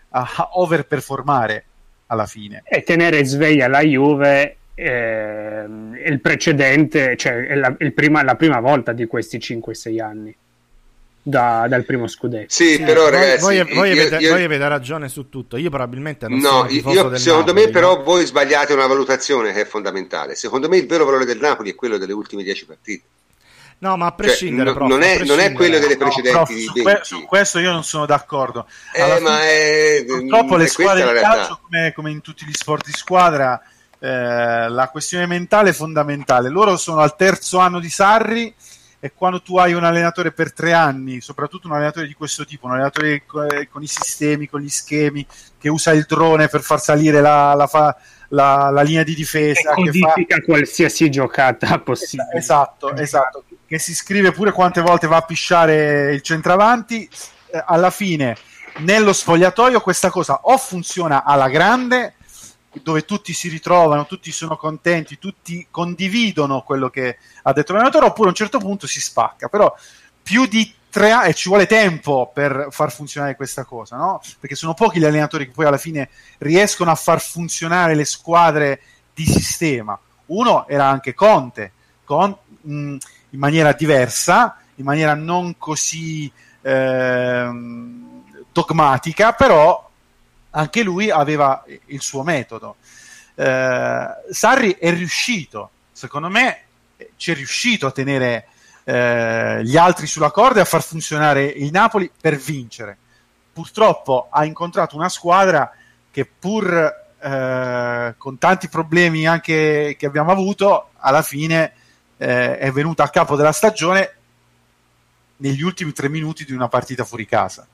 a 0.09 0.49
overperformare 0.53 1.65
alla 2.07 2.25
fine. 2.25 2.63
E 2.65 2.81
tenere 2.83 3.23
sveglia 3.23 3.67
la 3.67 3.81
Juve 3.81 4.57
eh, 4.73 5.65
il 5.65 6.19
precedente, 6.21 7.15
cioè 7.17 7.47
è 7.47 7.55
la, 7.55 7.75
il 7.79 7.93
prima, 7.93 8.23
la 8.23 8.35
prima 8.35 8.59
volta 8.59 8.93
di 8.93 9.05
questi 9.05 9.37
5-6 9.37 10.01
anni 10.01 10.35
da, 11.27 11.65
dal 11.67 11.83
primo 11.83 12.07
scudetto. 12.07 12.45
Sì, 12.47 12.75
sì 12.75 12.83
però 12.83 13.09
ragazzi, 13.09 13.41
voi, 13.41 13.73
voi, 13.73 13.91
io, 13.91 14.01
avete, 14.01 14.23
io, 14.23 14.31
voi, 14.31 14.45
avete, 14.45 14.67
ragione 14.67 15.09
su 15.09 15.27
tutto. 15.27 15.57
Io 15.57 15.69
probabilmente 15.69 16.27
non 16.29 16.39
no, 16.39 16.65
io, 16.69 17.17
secondo 17.17 17.47
Napoli, 17.47 17.65
me, 17.65 17.69
però, 17.69 18.01
voi 18.01 18.25
sbagliate 18.25 18.73
una 18.73 18.87
valutazione 18.87 19.51
che 19.51 19.61
è 19.61 19.65
fondamentale. 19.65 20.35
Secondo 20.35 20.69
me, 20.69 20.77
il 20.77 20.87
vero 20.87 21.03
valore 21.03 21.25
del 21.25 21.37
Napoli 21.37 21.71
è 21.71 21.75
quello 21.75 21.97
delle 21.97 22.13
ultime 22.13 22.43
10 22.43 22.65
partite. 22.65 23.03
No, 23.79 23.97
ma 23.97 24.05
a 24.05 24.09
cioè, 24.09 24.17
prescindere, 24.17 24.69
cioè, 24.69 24.77
prof, 24.77 24.89
non, 24.89 25.01
è, 25.03 25.23
non, 25.23 25.39
è, 25.39 25.51
quello 25.51 25.79
delle 25.79 25.97
precedenti. 25.97 26.37
No, 26.37 26.43
prof, 26.45 26.57
su, 26.57 26.81
que- 26.81 26.99
su, 27.03 27.25
questo 27.25 27.59
io 27.59 27.71
non 27.71 27.83
sono 27.83 28.05
d'accordo. 28.05 28.65
Eh, 28.93 29.19
ma 29.19 29.43
è, 29.43 30.05
purtroppo 30.07 30.55
le 30.55 30.67
squadre 30.67 31.13
di 31.13 31.19
calcio, 31.19 31.59
come, 31.61 31.91
come, 31.93 32.09
in 32.09 32.21
tutti 32.21 32.45
gli 32.45 32.53
sport 32.53 32.85
di 32.85 32.93
squadra, 32.93 33.61
eh, 33.99 34.69
la 34.69 34.87
questione 34.89 35.25
mentale 35.25 35.71
è 35.71 35.73
fondamentale. 35.73 36.47
Loro 36.49 36.77
sono 36.77 37.01
al 37.01 37.17
terzo 37.17 37.59
anno 37.59 37.79
di 37.79 37.89
Sarri 37.89 38.53
e 38.99 39.13
quando 39.13 39.41
tu 39.41 39.57
hai 39.57 39.73
un 39.73 39.83
allenatore 39.83 40.31
per 40.31 40.51
tre 40.51 40.73
anni, 40.73 41.21
soprattutto 41.21 41.67
un 41.67 41.73
allenatore 41.73 42.07
di 42.07 42.13
questo 42.13 42.45
tipo, 42.45 42.65
un 42.65 42.73
allenatore 42.73 43.23
con 43.25 43.83
i 43.83 43.87
sistemi, 43.87 44.49
con 44.49 44.59
gli 44.59 44.69
schemi, 44.69 45.25
che 45.57 45.69
usa 45.69 45.91
il 45.91 46.05
drone 46.07 46.47
per 46.47 46.61
far 46.61 46.81
salire 46.81 47.21
la, 47.21 47.53
la, 47.53 47.67
fa, 47.67 47.95
la, 48.29 48.69
la 48.71 48.81
linea 48.81 49.03
di 49.03 49.13
difesa, 49.13 49.73
che 49.73 49.83
codifica 49.83 50.35
fa... 50.37 50.41
qualsiasi 50.41 51.09
giocata 51.11 51.79
possibile. 51.79 52.33
Esatto, 52.33 52.95
esatto, 52.95 53.43
che 53.67 53.77
si 53.77 53.93
scrive 53.93 54.31
pure 54.31 54.51
quante 54.51 54.81
volte 54.81 55.05
va 55.05 55.17
a 55.17 55.21
pisciare 55.21 56.13
il 56.13 56.21
centravanti, 56.21 57.07
eh, 57.51 57.63
alla 57.65 57.91
fine 57.91 58.35
nello 58.79 59.13
spogliatoio 59.13 59.79
questa 59.81 60.09
cosa 60.09 60.41
o 60.43 60.57
funziona 60.57 61.23
alla 61.23 61.49
grande 61.49 62.13
dove 62.83 63.05
tutti 63.05 63.33
si 63.33 63.49
ritrovano, 63.49 64.05
tutti 64.05 64.31
sono 64.31 64.55
contenti, 64.57 65.17
tutti 65.17 65.67
condividono 65.71 66.61
quello 66.61 66.89
che 66.89 67.17
ha 67.43 67.53
detto 67.53 67.73
l'allenatore, 67.73 68.05
oppure 68.05 68.27
a 68.27 68.31
un 68.31 68.35
certo 68.35 68.59
punto 68.59 68.87
si 68.87 69.01
spacca. 69.01 69.47
Però 69.47 69.73
più 70.21 70.45
di 70.45 70.73
tre 70.89 71.11
anni, 71.11 71.29
e 71.29 71.33
ci 71.33 71.49
vuole 71.49 71.65
tempo 71.65 72.31
per 72.33 72.67
far 72.71 72.91
funzionare 72.91 73.35
questa 73.35 73.63
cosa, 73.63 73.97
no? 73.97 74.21
Perché 74.39 74.55
sono 74.55 74.73
pochi 74.73 74.99
gli 74.99 75.05
allenatori 75.05 75.45
che 75.45 75.51
poi 75.51 75.65
alla 75.65 75.77
fine 75.77 76.09
riescono 76.39 76.91
a 76.91 76.95
far 76.95 77.21
funzionare 77.21 77.95
le 77.95 78.05
squadre 78.05 78.81
di 79.13 79.25
sistema. 79.25 79.97
Uno 80.27 80.67
era 80.67 80.85
anche 80.85 81.13
Conte, 81.13 81.71
con, 82.03 82.35
mh, 82.61 82.97
in 83.29 83.39
maniera 83.39 83.73
diversa, 83.73 84.57
in 84.75 84.85
maniera 84.85 85.13
non 85.13 85.57
così 85.57 86.31
eh, 86.61 87.49
dogmatica, 88.51 89.33
però 89.33 89.86
anche 90.57 90.81
lui 90.81 91.11
aveva 91.11 91.63
il 91.85 92.01
suo 92.01 92.23
metodo. 92.23 92.77
Eh, 93.35 94.07
Sarri 94.31 94.75
è 94.79 94.91
riuscito, 94.91 95.69
secondo 95.91 96.29
me, 96.29 96.63
ci 97.15 97.31
è 97.31 97.35
riuscito 97.35 97.85
a 97.85 97.91
tenere 97.91 98.47
eh, 98.83 99.63
gli 99.63 99.77
altri 99.77 100.07
sulla 100.07 100.31
corda 100.31 100.59
e 100.59 100.61
a 100.63 100.65
far 100.65 100.81
funzionare 100.81 101.45
il 101.45 101.69
Napoli 101.69 102.09
per 102.19 102.37
vincere. 102.37 102.97
Purtroppo 103.53 104.29
ha 104.31 104.45
incontrato 104.45 104.95
una 104.95 105.09
squadra 105.09 105.71
che 106.09 106.25
pur 106.25 107.05
eh, 107.19 108.15
con 108.17 108.37
tanti 108.39 108.67
problemi 108.67 109.27
anche 109.27 109.95
che 109.97 110.05
abbiamo 110.07 110.31
avuto, 110.31 110.89
alla 110.97 111.21
fine 111.21 111.73
eh, 112.17 112.57
è 112.57 112.71
venuta 112.71 113.03
a 113.03 113.09
capo 113.09 113.35
della 113.35 113.51
stagione 113.51 114.11
negli 115.37 115.61
ultimi 115.61 115.91
tre 115.91 116.09
minuti 116.09 116.45
di 116.45 116.53
una 116.53 116.67
partita 116.67 117.05
fuori 117.05 117.27
casa. 117.27 117.67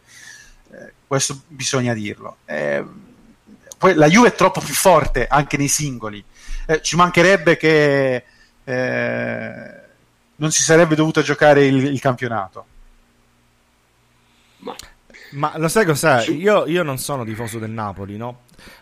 Eh, 0.74 0.94
questo 1.08 1.42
bisogna 1.48 1.94
dirlo. 1.94 2.38
Eh, 2.46 2.84
poi 3.78 3.94
la 3.94 4.08
Juve 4.08 4.30
è 4.30 4.36
troppo 4.36 4.60
più 4.60 4.74
forte 4.74 5.28
anche 5.28 5.58
nei 5.58 5.68
singoli. 5.68 6.24
Eh, 6.66 6.82
ci 6.82 6.96
mancherebbe 6.96 7.58
che 7.58 8.24
eh, 8.64 9.82
non 10.36 10.52
si 10.52 10.64
sarebbe 10.64 10.96
dovuto 10.96 11.22
giocare 11.22 11.66
il, 11.66 11.86
il 11.86 12.00
campionato. 12.00 12.66
Ma... 14.60 14.76
Ma 15.32 15.52
lo 15.58 15.68
sai 15.68 15.84
cos'è? 15.86 16.26
Io, 16.30 16.68
io, 16.68 16.84
non 16.84 17.00
sono 17.00 17.26
tifoso 17.26 17.58
del 17.58 17.72
Napoli, 17.72 18.18
no? 18.18 18.42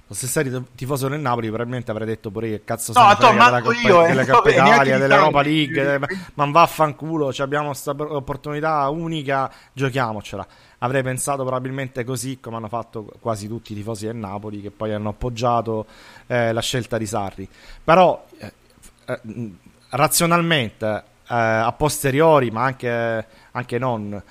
Se 0.10 0.28
sei 0.28 0.52
tifoso 0.76 1.08
del 1.08 1.22
Napoli, 1.22 1.48
probabilmente 1.48 1.92
avrei 1.92 2.06
detto 2.06 2.30
pure 2.30 2.50
che 2.50 2.64
cazzo 2.66 2.92
no, 2.92 3.16
to, 3.16 3.30
della, 3.30 3.62
Coppa, 3.62 3.80
io, 3.80 4.02
della 4.02 4.26
Coppa 4.28 4.50
Italia, 4.50 4.98
dell'Europa 4.98 5.42
League, 5.42 6.00
ma 6.34 6.46
vaffanculo, 6.52 7.34
abbiamo 7.38 7.68
questa 7.68 7.92
opportunità 7.92 8.90
unica, 8.90 9.50
giochiamocela 9.72 10.46
avrei 10.84 11.04
pensato 11.04 11.44
probabilmente 11.44 12.04
così 12.04 12.40
come 12.40 12.58
hanno 12.58 12.68
fatto 12.68 13.12
quasi 13.20 13.48
tutti 13.48 13.74
i 13.74 13.76
tifosi 13.76 14.06
del 14.06 14.16
Napoli 14.16 14.62
che 14.62 14.72
poi 14.72 14.94
hanno 14.94 15.10
appoggiato 15.10 15.86
eh, 16.28 16.52
la 16.52 16.62
scelta 16.62 16.98
di 16.98 17.06
Sarri. 17.06 17.48
Però 17.84 18.26
eh, 18.38 18.54
eh, 19.06 19.22
razionalmente, 19.90 20.88
eh, 20.88 21.36
a 21.36 21.72
posteriori, 21.74 22.50
ma 22.50 22.64
anche, 22.64 23.26
anche 23.52 23.78
non, 23.78 24.22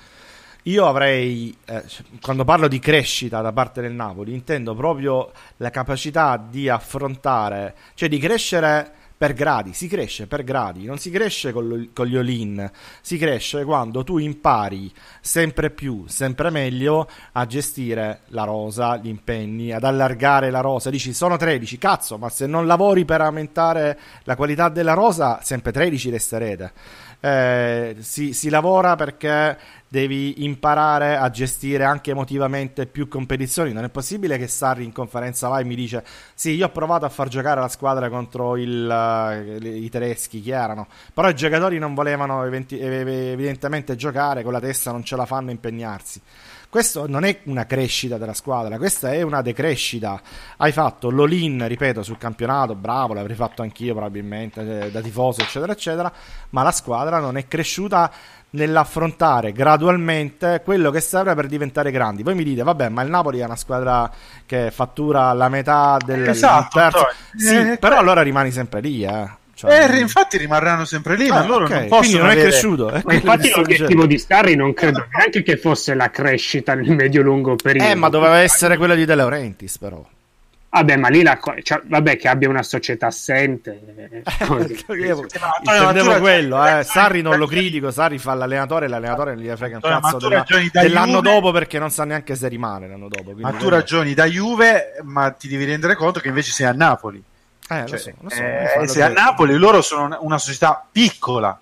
io 0.63 0.85
avrei, 0.87 1.55
eh, 1.65 1.83
quando 2.21 2.43
parlo 2.43 2.67
di 2.67 2.79
crescita 2.79 3.41
da 3.41 3.53
parte 3.53 3.81
del 3.81 3.93
Napoli, 3.93 4.33
intendo 4.33 4.75
proprio 4.75 5.31
la 5.57 5.69
capacità 5.69 6.37
di 6.37 6.67
affrontare, 6.67 7.75
cioè 7.93 8.09
di 8.09 8.19
crescere 8.19 8.93
per 9.21 9.33
gradi, 9.33 9.73
si 9.73 9.87
cresce 9.87 10.25
per 10.25 10.43
gradi, 10.43 10.85
non 10.85 10.97
si 10.97 11.11
cresce 11.11 11.51
con, 11.51 11.91
con 11.93 12.07
gli 12.07 12.15
all-in, 12.15 12.67
si 13.01 13.19
cresce 13.19 13.63
quando 13.65 14.03
tu 14.03 14.17
impari 14.17 14.91
sempre 15.19 15.69
più, 15.69 16.05
sempre 16.07 16.49
meglio 16.49 17.07
a 17.33 17.45
gestire 17.45 18.21
la 18.29 18.45
rosa, 18.45 18.97
gli 18.97 19.09
impegni, 19.09 19.73
ad 19.73 19.83
allargare 19.83 20.49
la 20.49 20.61
rosa. 20.61 20.89
Dici 20.89 21.13
sono 21.13 21.37
13, 21.37 21.77
cazzo, 21.77 22.17
ma 22.17 22.29
se 22.29 22.47
non 22.47 22.65
lavori 22.65 23.05
per 23.05 23.21
aumentare 23.21 23.99
la 24.23 24.35
qualità 24.35 24.69
della 24.69 24.93
rosa, 24.93 25.39
sempre 25.43 25.71
13 25.71 26.09
resterete. 26.09 26.73
Eh, 27.23 27.97
si, 27.99 28.33
si 28.33 28.49
lavora 28.49 28.95
perché 28.95 29.55
devi 29.87 30.43
imparare 30.43 31.17
a 31.17 31.29
gestire 31.29 31.83
anche 31.83 32.11
emotivamente 32.11 32.87
più 32.87 33.07
competizioni. 33.07 33.73
Non 33.73 33.83
è 33.83 33.89
possibile 33.89 34.39
che 34.39 34.47
Sarri 34.47 34.83
in 34.83 34.91
conferenza 34.91 35.47
vai 35.47 35.61
e 35.61 35.65
mi 35.65 35.75
dice: 35.75 36.03
Sì, 36.33 36.55
io 36.55 36.65
ho 36.65 36.71
provato 36.71 37.05
a 37.05 37.09
far 37.09 37.27
giocare 37.27 37.59
la 37.59 37.67
squadra 37.67 38.09
contro 38.09 38.57
il 38.57 39.59
i 39.61 39.89
tedeschi, 39.89 40.41
chi 40.41 40.49
erano. 40.49 40.87
Però 41.13 41.29
i 41.29 41.35
giocatori 41.35 41.77
non 41.77 41.93
volevano 41.93 42.43
eventi- 42.43 42.79
evidentemente 42.79 43.95
giocare, 43.95 44.43
con 44.43 44.53
la 44.53 44.59
testa 44.59 44.91
non 44.91 45.03
ce 45.03 45.15
la 45.15 45.25
fanno 45.25 45.51
impegnarsi. 45.51 46.21
Questo 46.71 47.05
non 47.05 47.25
è 47.25 47.41
una 47.43 47.65
crescita 47.65 48.17
della 48.17 48.33
squadra, 48.33 48.77
questa 48.77 49.11
è 49.11 49.23
una 49.23 49.41
decrescita. 49.41 50.21
Hai 50.55 50.71
fatto 50.71 51.11
l'all-in, 51.11 51.67
ripeto, 51.67 52.01
sul 52.01 52.17
campionato, 52.17 52.75
bravo, 52.75 53.13
l'avrei 53.13 53.35
fatto 53.35 53.61
anch'io 53.61 53.91
probabilmente, 53.91 54.85
eh, 54.85 54.89
da 54.89 55.01
tifoso, 55.01 55.41
eccetera, 55.41 55.73
eccetera, 55.73 56.09
ma 56.51 56.63
la 56.63 56.71
squadra 56.71 57.19
non 57.19 57.35
è 57.35 57.45
cresciuta 57.45 58.09
nell'affrontare 58.51 59.51
gradualmente 59.51 60.61
quello 60.63 60.91
che 60.91 61.01
serve 61.01 61.35
per 61.35 61.47
diventare 61.47 61.91
grandi. 61.91 62.23
Voi 62.23 62.35
mi 62.35 62.45
dite, 62.45 62.63
vabbè, 62.63 62.87
ma 62.87 63.01
il 63.01 63.09
Napoli 63.09 63.39
è 63.39 63.43
una 63.43 63.57
squadra 63.57 64.09
che 64.45 64.71
fattura 64.71 65.33
la 65.33 65.49
metà 65.49 65.97
del, 66.01 66.25
esatto, 66.29 66.79
terzo. 66.79 67.05
Sì, 67.35 67.71
eh, 67.71 67.77
però 67.79 67.97
allora 67.97 68.21
rimani 68.21 68.49
sempre 68.49 68.79
lì, 68.79 69.03
eh. 69.03 69.39
Cioè, 69.61 69.91
eh, 69.91 69.99
infatti 69.99 70.37
rimarranno 70.37 70.85
sempre 70.85 71.15
lì, 71.15 71.29
ah, 71.29 71.33
ma 71.33 71.45
loro 71.45 71.65
okay. 71.65 71.81
non 71.81 71.87
possono 71.87 72.23
non 72.23 72.31
avere... 72.31 72.41
è 72.41 72.49
cresciuto. 72.49 72.89
È 72.89 73.01
ma 73.03 73.13
infatti 73.13 73.51
l'obiettivo 73.55 74.05
di 74.07 74.17
Starry 74.17 74.55
non 74.55 74.73
credo 74.73 75.05
neanche 75.15 75.43
che 75.43 75.57
fosse 75.57 75.93
la 75.93 76.09
crescita 76.09 76.73
nel 76.73 76.89
medio-lungo 76.95 77.55
periodo. 77.55 77.91
Eh, 77.91 77.93
ma 77.93 78.09
doveva 78.09 78.39
essere 78.39 78.77
quella 78.77 78.95
di 78.95 79.05
De 79.05 79.13
Laurentiis, 79.13 79.77
però. 79.77 80.03
Vabbè, 80.73 80.95
ma 80.95 81.09
lì 81.09 81.21
la 81.21 81.37
co- 81.37 81.53
cioè, 81.61 81.81
vabbè, 81.83 82.15
che 82.15 82.29
abbia 82.29 82.47
una 82.47 82.63
società 82.63 83.07
assente. 83.07 83.79
Eh, 84.51 85.77
intendevo 85.77 86.19
quello, 86.19 86.65
eh. 86.65 86.83
Sarri 86.83 87.21
non 87.21 87.37
lo 87.37 87.45
critico, 87.45 87.91
Sarri 87.91 88.17
fa 88.17 88.33
l'allenatore 88.33 88.85
e 88.85 88.89
l'allenatore 88.89 89.35
non 89.35 89.43
gli 89.43 89.49
frega 89.49 89.75
un 89.75 89.81
cazzo 89.81 90.17
della, 90.17 90.45
dell'anno 90.71 91.17
Juve, 91.17 91.29
dopo 91.29 91.51
perché 91.51 91.79
non 91.79 91.91
sa 91.91 92.03
neanche 92.03 92.35
se 92.35 92.47
rimane 92.47 92.87
l'anno 92.87 93.07
dopo. 93.07 93.33
Ma 93.35 93.51
tu 93.51 93.69
ragioni 93.69 94.13
da 94.13 94.25
Juve, 94.25 94.97
ma 95.03 95.29
ti 95.31 95.47
devi 95.47 95.65
rendere 95.65 95.95
conto 95.95 96.19
che 96.19 96.29
invece 96.29 96.51
sei 96.51 96.67
a 96.67 96.71
Napoli. 96.71 97.23
Eh, 97.71 97.85
cioè, 97.85 97.97
so, 97.97 98.11
so, 98.27 98.35
eh, 98.35 98.85
se 98.85 99.01
a 99.01 99.07
Napoli 99.07 99.55
loro 99.55 99.81
sono 99.81 100.17
una, 100.19 100.37
società 100.37 100.85
piccola, 100.91 101.57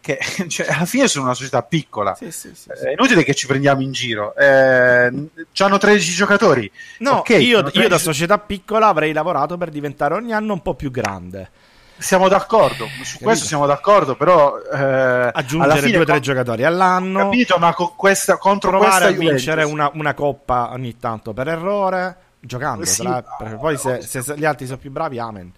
che 0.00 0.20
cioè, 0.46 0.68
alla 0.68 0.84
fine 0.84 1.08
sono 1.08 1.24
una 1.24 1.34
società 1.34 1.62
piccola. 1.62 2.14
Sì, 2.14 2.30
sì, 2.30 2.52
sì, 2.54 2.70
è 2.70 2.92
inutile 2.92 3.24
che 3.24 3.34
ci 3.34 3.48
prendiamo 3.48 3.82
in 3.82 3.90
giro. 3.90 4.36
Eh, 4.36 5.10
hanno 5.58 5.78
13 5.78 6.12
giocatori. 6.12 6.70
No, 6.98 7.18
okay, 7.18 7.44
io, 7.44 7.60
13... 7.62 7.80
io, 7.80 7.88
da 7.88 7.98
società 7.98 8.38
piccola 8.38 8.86
avrei 8.86 9.12
lavorato 9.12 9.56
per 9.56 9.70
diventare 9.70 10.14
ogni 10.14 10.32
anno 10.32 10.52
un 10.52 10.62
po' 10.62 10.74
più 10.74 10.92
grande. 10.92 11.50
Siamo 11.98 12.28
d'accordo, 12.28 12.86
su 13.02 13.18
questo 13.18 13.44
siamo 13.44 13.66
d'accordo, 13.66 14.14
però 14.14 14.56
eh, 14.56 15.30
aggiungere 15.32 15.80
fine, 15.80 15.90
due 15.90 16.02
o 16.02 16.04
tre 16.04 16.20
giocatori 16.20 16.62
all'anno. 16.62 17.18
Capito, 17.24 17.58
ma 17.58 17.74
con 17.74 17.96
questa, 17.96 18.36
contro 18.36 18.70
provare 18.70 19.06
questa 19.06 19.08
a 19.08 19.28
vincere 19.30 19.64
una, 19.64 19.90
una, 19.92 20.14
coppa 20.14 20.70
ogni 20.70 20.96
tanto 20.96 21.32
per 21.32 21.48
errore 21.48 22.27
giocando. 22.40 22.84
Sì, 22.84 23.02
tra, 23.02 23.22
perché 23.38 23.56
poi 23.56 23.76
se, 23.76 24.02
se, 24.02 24.34
gli 24.36 24.44
altri 24.44 24.66
sono 24.66 24.78
più 24.78 24.90
bravi, 24.90 25.18
amen. 25.18 25.52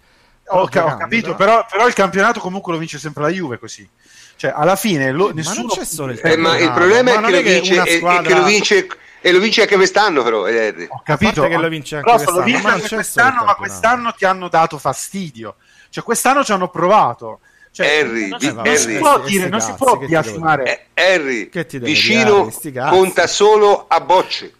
Ho, 0.47 0.65
giocando, 0.65 0.93
ho 0.93 0.97
capito, 0.97 1.35
però, 1.35 1.65
però, 1.69 1.87
il 1.87 1.93
campionato 1.93 2.39
comunque 2.39 2.73
lo 2.73 2.79
vince 2.79 2.97
sempre 2.97 3.23
la 3.23 3.29
Juve 3.29 3.57
così. 3.57 3.87
Cioè, 4.35 4.53
alla 4.55 4.75
fine 4.75 5.11
lo, 5.11 5.31
nessuno... 5.33 5.67
Ma 5.67 5.73
non 5.73 5.77
c'è 5.77 5.85
solo 5.85 6.11
il 6.11 6.19
eh, 6.21 6.35
ma 6.35 6.57
il 6.57 6.71
problema 6.71 7.11
è 7.11 7.21
che, 7.21 7.31
lo 7.31 7.41
vince, 7.41 7.83
è, 7.83 7.97
squadra... 7.97 8.21
è 8.21 8.25
che 8.25 8.39
lo 8.39 8.43
vince 8.43 8.87
e 9.23 9.31
lo 9.31 9.39
vince 9.39 9.61
anche 9.61 9.75
quest'anno 9.75 10.23
però 10.23 10.47
Ederry. 10.47 10.87
ho 10.89 11.01
capito. 11.05 11.47
Che 11.47 11.57
lo 11.57 11.67
vince 11.69 11.97
anche 11.97 12.09
quest'anno, 12.09 12.37
lo 12.37 12.43
vince 12.43 12.67
anche 12.67 12.95
quest'anno 12.95 13.43
ma 13.43 13.55
quest'anno 13.55 14.13
ti 14.13 14.25
hanno 14.25 14.49
dato 14.49 14.77
fastidio. 14.79 15.55
Cioè 15.89 16.03
quest'anno 16.03 16.43
ci 16.43 16.51
hanno 16.51 16.69
provato. 16.69 17.41
Cioè, 17.71 17.99
Harry, 17.99 18.27
non, 18.27 18.39
vi, 18.39 18.47
non 18.47 18.59
Harry, 18.59 18.77
si 18.77 18.97
può 18.97 19.19
dire, 19.19 19.47
non 19.47 19.61
si 19.61 19.73
può 19.77 19.97
biasimare 19.97 20.89
eh, 20.93 21.13
Harry, 21.13 21.49
vicino 21.79 22.51
conta 22.89 23.27
solo 23.27 23.85
a 23.87 24.01
bocce 24.01 24.55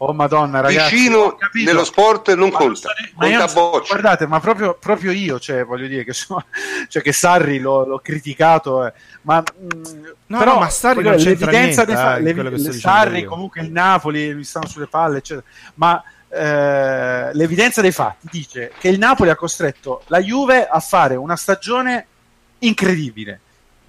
Oh 0.00 0.12
madonna, 0.12 0.60
ragazzi. 0.60 0.94
Vicino 0.94 1.36
nello 1.64 1.84
sport 1.84 2.32
non 2.34 2.50
ma 2.50 2.58
conta, 2.58 2.92
non 3.18 3.30
conta 3.30 3.48
so, 3.48 3.82
Guardate, 3.88 4.28
ma 4.28 4.38
proprio, 4.38 4.76
proprio, 4.78 5.10
io, 5.10 5.40
cioè, 5.40 5.64
voglio 5.64 5.88
dire 5.88 6.04
che, 6.04 6.12
so, 6.12 6.44
cioè, 6.86 7.02
che 7.02 7.12
Sarri 7.12 7.58
l'ho, 7.58 7.84
l'ho 7.84 7.98
criticato, 7.98 8.86
eh, 8.86 8.92
ma, 9.22 9.40
mh, 9.40 10.14
no, 10.26 10.38
però, 10.38 10.54
no, 10.54 10.60
ma 10.60 10.70
Sarri 10.70 11.02
non 11.02 11.16
c'entra 11.16 11.50
niente, 11.50 11.84
dei 11.84 11.96
fa- 11.96 12.16
eh, 12.16 12.20
le, 12.22 12.32
le 12.32 12.72
Sarri, 12.72 13.24
comunque 13.24 13.60
il 13.62 13.72
Napoli, 13.72 14.34
mi 14.34 14.44
stanno 14.44 14.68
sulle 14.68 14.86
palle, 14.86 15.18
eccetera. 15.18 15.44
Ma 15.74 16.00
eh, 16.28 17.34
l'evidenza 17.34 17.80
dei 17.80 17.90
fatti 17.90 18.28
dice 18.30 18.70
che 18.78 18.88
il 18.88 18.98
Napoli 18.98 19.30
ha 19.30 19.36
costretto 19.36 20.02
la 20.06 20.20
Juve 20.20 20.68
a 20.68 20.78
fare 20.78 21.16
una 21.16 21.34
stagione 21.34 22.06
incredibile. 22.58 23.40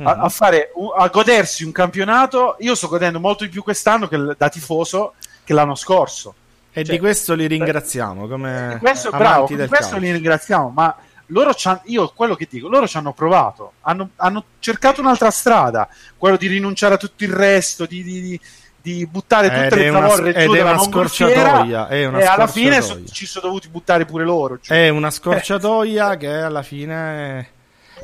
A, 0.02 0.12
a, 0.12 0.16
mm-hmm. 0.16 0.28
fare, 0.28 0.72
a 0.98 1.08
godersi 1.10 1.66
un 1.66 1.74
campionato, 1.74 2.56
io 2.60 2.74
sto 2.74 2.88
godendo 2.88 3.20
molto 3.20 3.44
di 3.44 3.50
più 3.50 3.62
quest'anno 3.62 4.08
che 4.08 4.18
da 4.38 4.48
tifoso 4.48 5.14
che 5.50 5.56
l'anno 5.56 5.74
scorso. 5.74 6.36
E 6.72 6.84
cioè, 6.84 6.94
di 6.94 7.00
questo 7.00 7.34
li 7.34 7.48
ringraziamo. 7.48 8.28
Come 8.28 8.74
di 8.74 8.80
questo, 8.80 9.10
bravo, 9.10 9.48
di 9.48 9.68
questo 9.68 9.98
li 9.98 10.12
ringraziamo, 10.12 10.70
ma 10.70 10.96
loro 11.28 11.54
io 11.86 12.12
quello 12.14 12.36
che 12.36 12.48
dico, 12.48 12.68
loro 12.68 12.88
ci 12.88 12.98
hanno 12.98 13.14
provato, 13.14 13.74
hanno, 13.82 14.12
hanno, 14.18 14.44
cercato 14.60 15.02
un'altra 15.02 15.32
strada, 15.32 15.90
quello 16.18 16.38
di 16.38 16.46
rinunciare 16.46 16.94
a 16.94 16.98
tutto 16.98 17.24
il 17.24 17.32
resto, 17.32 17.88
di, 17.88 18.04
di, 18.04 18.40
di 18.80 19.08
buttare 19.08 19.48
tutte 19.50 19.66
ed 19.66 19.74
le 19.74 19.92
zavorre 19.92 20.34
giù 20.34 20.52
della 20.52 20.78
scorciatoia 20.78 21.88
e 21.88 22.04
alla 22.04 22.46
fine 22.46 22.82
so, 22.82 23.04
ci 23.06 23.26
sono 23.26 23.48
dovuti 23.48 23.70
buttare 23.70 24.06
pure 24.06 24.24
loro. 24.24 24.60
Cioè. 24.60 24.86
È 24.86 24.90
una 24.90 25.10
scorciatoia 25.10 26.16
che 26.16 26.32
alla 26.32 26.62
fine 26.62 27.50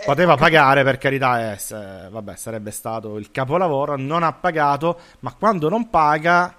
poteva 0.04 0.36
pagare 0.36 0.84
per 0.84 0.98
carità, 0.98 1.52
eh, 1.52 1.58
se, 1.60 2.08
vabbè, 2.10 2.36
sarebbe 2.38 2.72
stato 2.72 3.20
il 3.20 3.30
capolavoro, 3.30 3.96
non 3.98 4.24
ha 4.24 4.34
pagato, 4.34 5.00
ma 5.20 5.32
quando 5.38 5.70
non 5.70 5.92
paga 5.92 6.56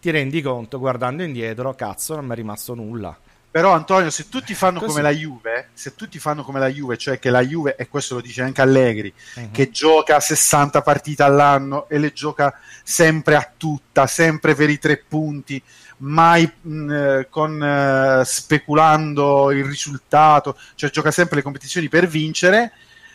ti 0.00 0.10
rendi 0.10 0.40
conto 0.40 0.78
guardando 0.78 1.22
indietro, 1.22 1.74
cazzo, 1.74 2.14
non 2.14 2.26
mi 2.26 2.32
è 2.32 2.36
rimasto 2.36 2.74
nulla. 2.74 3.16
Però 3.50 3.72
Antonio, 3.72 4.10
se 4.10 4.28
tutti 4.28 4.54
fanno 4.54 4.78
Così. 4.78 4.90
come 4.90 5.02
la 5.02 5.10
Juve, 5.10 5.70
se 5.72 5.96
tutti 5.96 6.20
fanno 6.20 6.44
come 6.44 6.60
la 6.60 6.68
Juve, 6.68 6.96
cioè 6.96 7.18
che 7.18 7.30
la 7.30 7.42
Juve, 7.44 7.74
e 7.74 7.88
questo 7.88 8.14
lo 8.14 8.20
dice 8.20 8.42
anche 8.42 8.60
Allegri, 8.60 9.12
uh-huh. 9.34 9.50
che 9.50 9.70
gioca 9.70 10.20
60 10.20 10.82
partite 10.82 11.24
all'anno 11.24 11.88
e 11.88 11.98
le 11.98 12.12
gioca 12.12 12.56
sempre 12.84 13.34
a 13.34 13.50
tutta, 13.56 14.06
sempre 14.06 14.54
per 14.54 14.70
i 14.70 14.78
tre 14.78 14.98
punti, 14.98 15.60
mai 15.98 16.48
mh, 16.60 16.92
eh, 16.92 17.26
con, 17.28 17.60
uh, 17.60 18.22
speculando 18.22 19.50
il 19.50 19.64
risultato, 19.64 20.56
cioè 20.76 20.90
gioca 20.90 21.10
sempre 21.10 21.36
le 21.36 21.42
competizioni 21.42 21.88
per 21.88 22.06
vincere, 22.06 22.72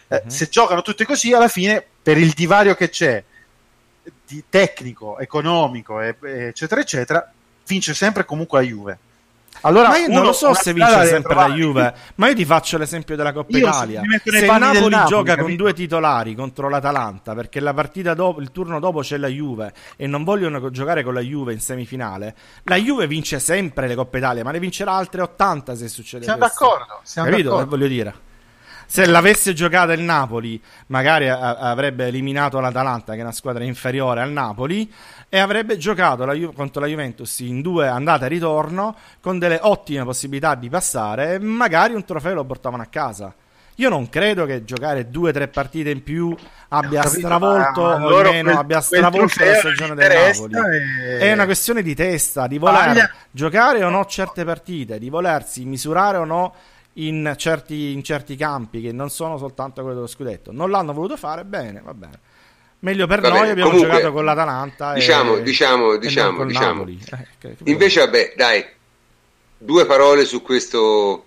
uh-huh. 0.09 0.19
se 0.27 0.49
giocano 0.49 0.81
tutte 0.81 1.05
così, 1.05 1.31
alla 1.31 1.47
fine, 1.47 1.81
per 2.03 2.17
il 2.17 2.33
divario 2.33 2.75
che 2.75 2.89
c'è, 2.89 3.23
di 4.25 4.43
tecnico, 4.49 5.19
economico, 5.19 5.99
eccetera, 5.99 6.81
eccetera, 6.81 7.31
vince 7.65 7.93
sempre 7.93 8.25
comunque 8.25 8.59
la 8.59 8.65
Juve. 8.65 8.97
Allora, 9.61 9.87
ma 9.87 9.97
io 9.97 10.09
non 10.09 10.23
lo 10.23 10.33
so 10.33 10.53
se 10.53 10.73
vince 10.73 11.05
sempre 11.05 11.33
la 11.33 11.49
Juve, 11.49 11.93
ma 12.15 12.27
io 12.27 12.35
ti 12.35 12.45
faccio 12.45 12.77
l'esempio 12.77 13.15
della 13.15 13.31
Coppa 13.33 13.57
io 13.57 13.67
Italia. 13.67 14.01
Se 14.21 14.29
il 14.29 14.45
Napoli, 14.45 14.89
Napoli 14.89 14.95
gioca 15.07 15.35
capito? 15.35 15.43
con 15.43 15.55
due 15.55 15.73
titolari 15.73 16.35
contro 16.35 16.69
l'Atalanta, 16.69 17.33
perché 17.33 17.59
la 17.59 17.73
partita 17.73 18.13
dopo, 18.13 18.41
il 18.41 18.51
turno 18.51 18.79
dopo 18.79 18.99
c'è 18.99 19.17
la 19.17 19.27
Juve 19.27 19.73
e 19.95 20.07
non 20.07 20.23
vogliono 20.23 20.69
giocare 20.69 21.03
con 21.03 21.13
la 21.13 21.21
Juve 21.21 21.53
in 21.53 21.61
semifinale, 21.61 22.35
la 22.63 22.75
Juve 22.75 23.07
vince 23.07 23.39
sempre 23.39 23.87
le 23.87 23.95
Coppe 23.95 24.17
Italia, 24.17 24.43
ma 24.43 24.51
ne 24.51 24.59
vincerà 24.59 24.91
altre 24.91 25.21
80 25.21 25.75
se 25.75 25.87
succede 25.87 26.23
siamo 26.25 26.39
questo. 26.39 26.65
D'accordo, 26.65 26.99
siamo 27.03 27.29
Capito 27.29 27.49
d'accordo. 27.49 27.69
che 27.69 27.77
voglio 27.77 27.87
dire? 27.87 28.13
Se 28.95 29.05
l'avesse 29.07 29.51
giocata 29.51 29.91
il 29.91 29.99
Napoli, 29.99 30.61
magari 30.87 31.27
a- 31.27 31.57
avrebbe 31.57 32.07
eliminato 32.07 32.61
l'Atalanta, 32.61 33.11
che 33.11 33.19
è 33.19 33.23
una 33.23 33.33
squadra 33.33 33.65
inferiore 33.65 34.21
al 34.21 34.31
Napoli, 34.31 34.89
e 35.27 35.37
avrebbe 35.37 35.75
giocato 35.75 36.23
la 36.23 36.31
Ju- 36.31 36.53
contro 36.53 36.79
la 36.79 36.87
Juventus 36.87 37.39
in 37.39 37.61
due 37.61 37.89
andate 37.89 38.23
e 38.23 38.29
ritorno, 38.29 38.95
con 39.19 39.37
delle 39.37 39.59
ottime 39.61 40.05
possibilità 40.05 40.55
di 40.55 40.69
passare, 40.69 41.33
e 41.33 41.39
magari 41.39 41.93
un 41.93 42.05
trofeo 42.05 42.35
lo 42.35 42.45
portavano 42.45 42.83
a 42.83 42.85
casa. 42.85 43.33
Io 43.79 43.89
non 43.89 44.07
credo 44.07 44.45
che 44.45 44.63
giocare 44.63 45.09
due 45.09 45.31
o 45.31 45.33
tre 45.33 45.49
partite 45.49 45.89
in 45.89 46.01
più 46.01 46.33
abbia 46.69 47.01
capito, 47.01 47.19
stravolto 47.19 47.81
o 47.81 47.89
almeno 47.89 48.43
quel, 48.43 48.55
abbia 48.55 48.79
stravolto 48.79 49.43
la 49.43 49.55
stagione 49.55 49.95
del 49.95 50.09
Napoli. 50.09 50.53
E... 51.03 51.17
È 51.17 51.33
una 51.33 51.43
questione 51.43 51.81
di 51.81 51.93
testa, 51.93 52.47
di 52.47 52.57
voler 52.57 52.85
Paglia. 52.85 53.11
giocare 53.29 53.83
o 53.83 53.89
no 53.89 54.05
certe 54.05 54.45
partite, 54.45 54.97
di 54.97 55.09
volersi 55.09 55.65
misurare 55.65 56.15
o 56.15 56.23
no 56.23 56.53
in 56.97 57.33
certi, 57.37 57.91
in 57.91 58.03
certi 58.03 58.35
campi 58.35 58.81
che 58.81 58.91
non 58.91 59.09
sono 59.09 59.37
soltanto 59.37 59.81
quello 59.81 59.95
dello 59.95 60.07
scudetto. 60.07 60.51
Non 60.51 60.69
l'hanno 60.69 60.93
voluto 60.93 61.17
fare, 61.17 61.43
bene, 61.43 61.81
va 61.83 61.93
bene. 61.93 62.19
Meglio 62.79 63.07
per 63.07 63.21
vabbè, 63.21 63.37
noi, 63.37 63.49
abbiamo 63.49 63.71
comunque, 63.71 63.95
giocato 63.95 64.13
con 64.13 64.25
l'Atalanta. 64.25 64.93
Diciamo, 64.93 65.37
e, 65.37 65.41
diciamo, 65.41 65.97
diciamo, 65.97 66.45
diciamo. 66.45 66.85
Eh, 66.85 67.55
Invece, 67.63 67.99
vabbè, 68.01 68.33
dai, 68.35 68.65
due 69.57 69.85
parole 69.85 70.25
su 70.25 70.41
questo 70.41 71.25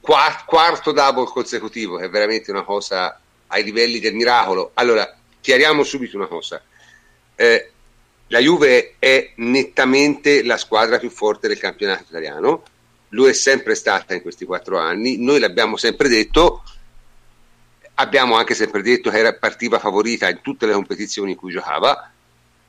quarto 0.00 0.92
double 0.92 1.26
consecutivo, 1.26 1.96
che 1.96 2.04
è 2.04 2.10
veramente 2.10 2.50
una 2.50 2.62
cosa 2.62 3.20
ai 3.48 3.64
livelli 3.64 3.98
del 3.98 4.14
miracolo. 4.14 4.70
Allora, 4.74 5.12
chiariamo 5.40 5.82
subito 5.82 6.16
una 6.16 6.26
cosa. 6.26 6.62
Eh, 7.34 7.70
la 8.28 8.38
Juve 8.38 8.94
è 8.98 9.32
nettamente 9.36 10.44
la 10.44 10.56
squadra 10.56 10.98
più 10.98 11.10
forte 11.10 11.48
del 11.48 11.58
campionato 11.58 12.04
italiano 12.08 12.62
lo 13.10 13.28
è 13.28 13.32
sempre 13.32 13.74
stata 13.74 14.14
in 14.14 14.22
questi 14.22 14.44
quattro 14.44 14.78
anni, 14.78 15.18
noi 15.18 15.40
l'abbiamo 15.40 15.76
sempre 15.76 16.08
detto, 16.08 16.62
abbiamo 17.94 18.36
anche 18.36 18.54
sempre 18.54 18.82
detto 18.82 19.10
che 19.10 19.18
era, 19.18 19.32
partiva 19.34 19.78
favorita 19.78 20.28
in 20.28 20.40
tutte 20.42 20.66
le 20.66 20.72
competizioni 20.72 21.32
in 21.32 21.36
cui 21.36 21.52
giocava, 21.52 22.10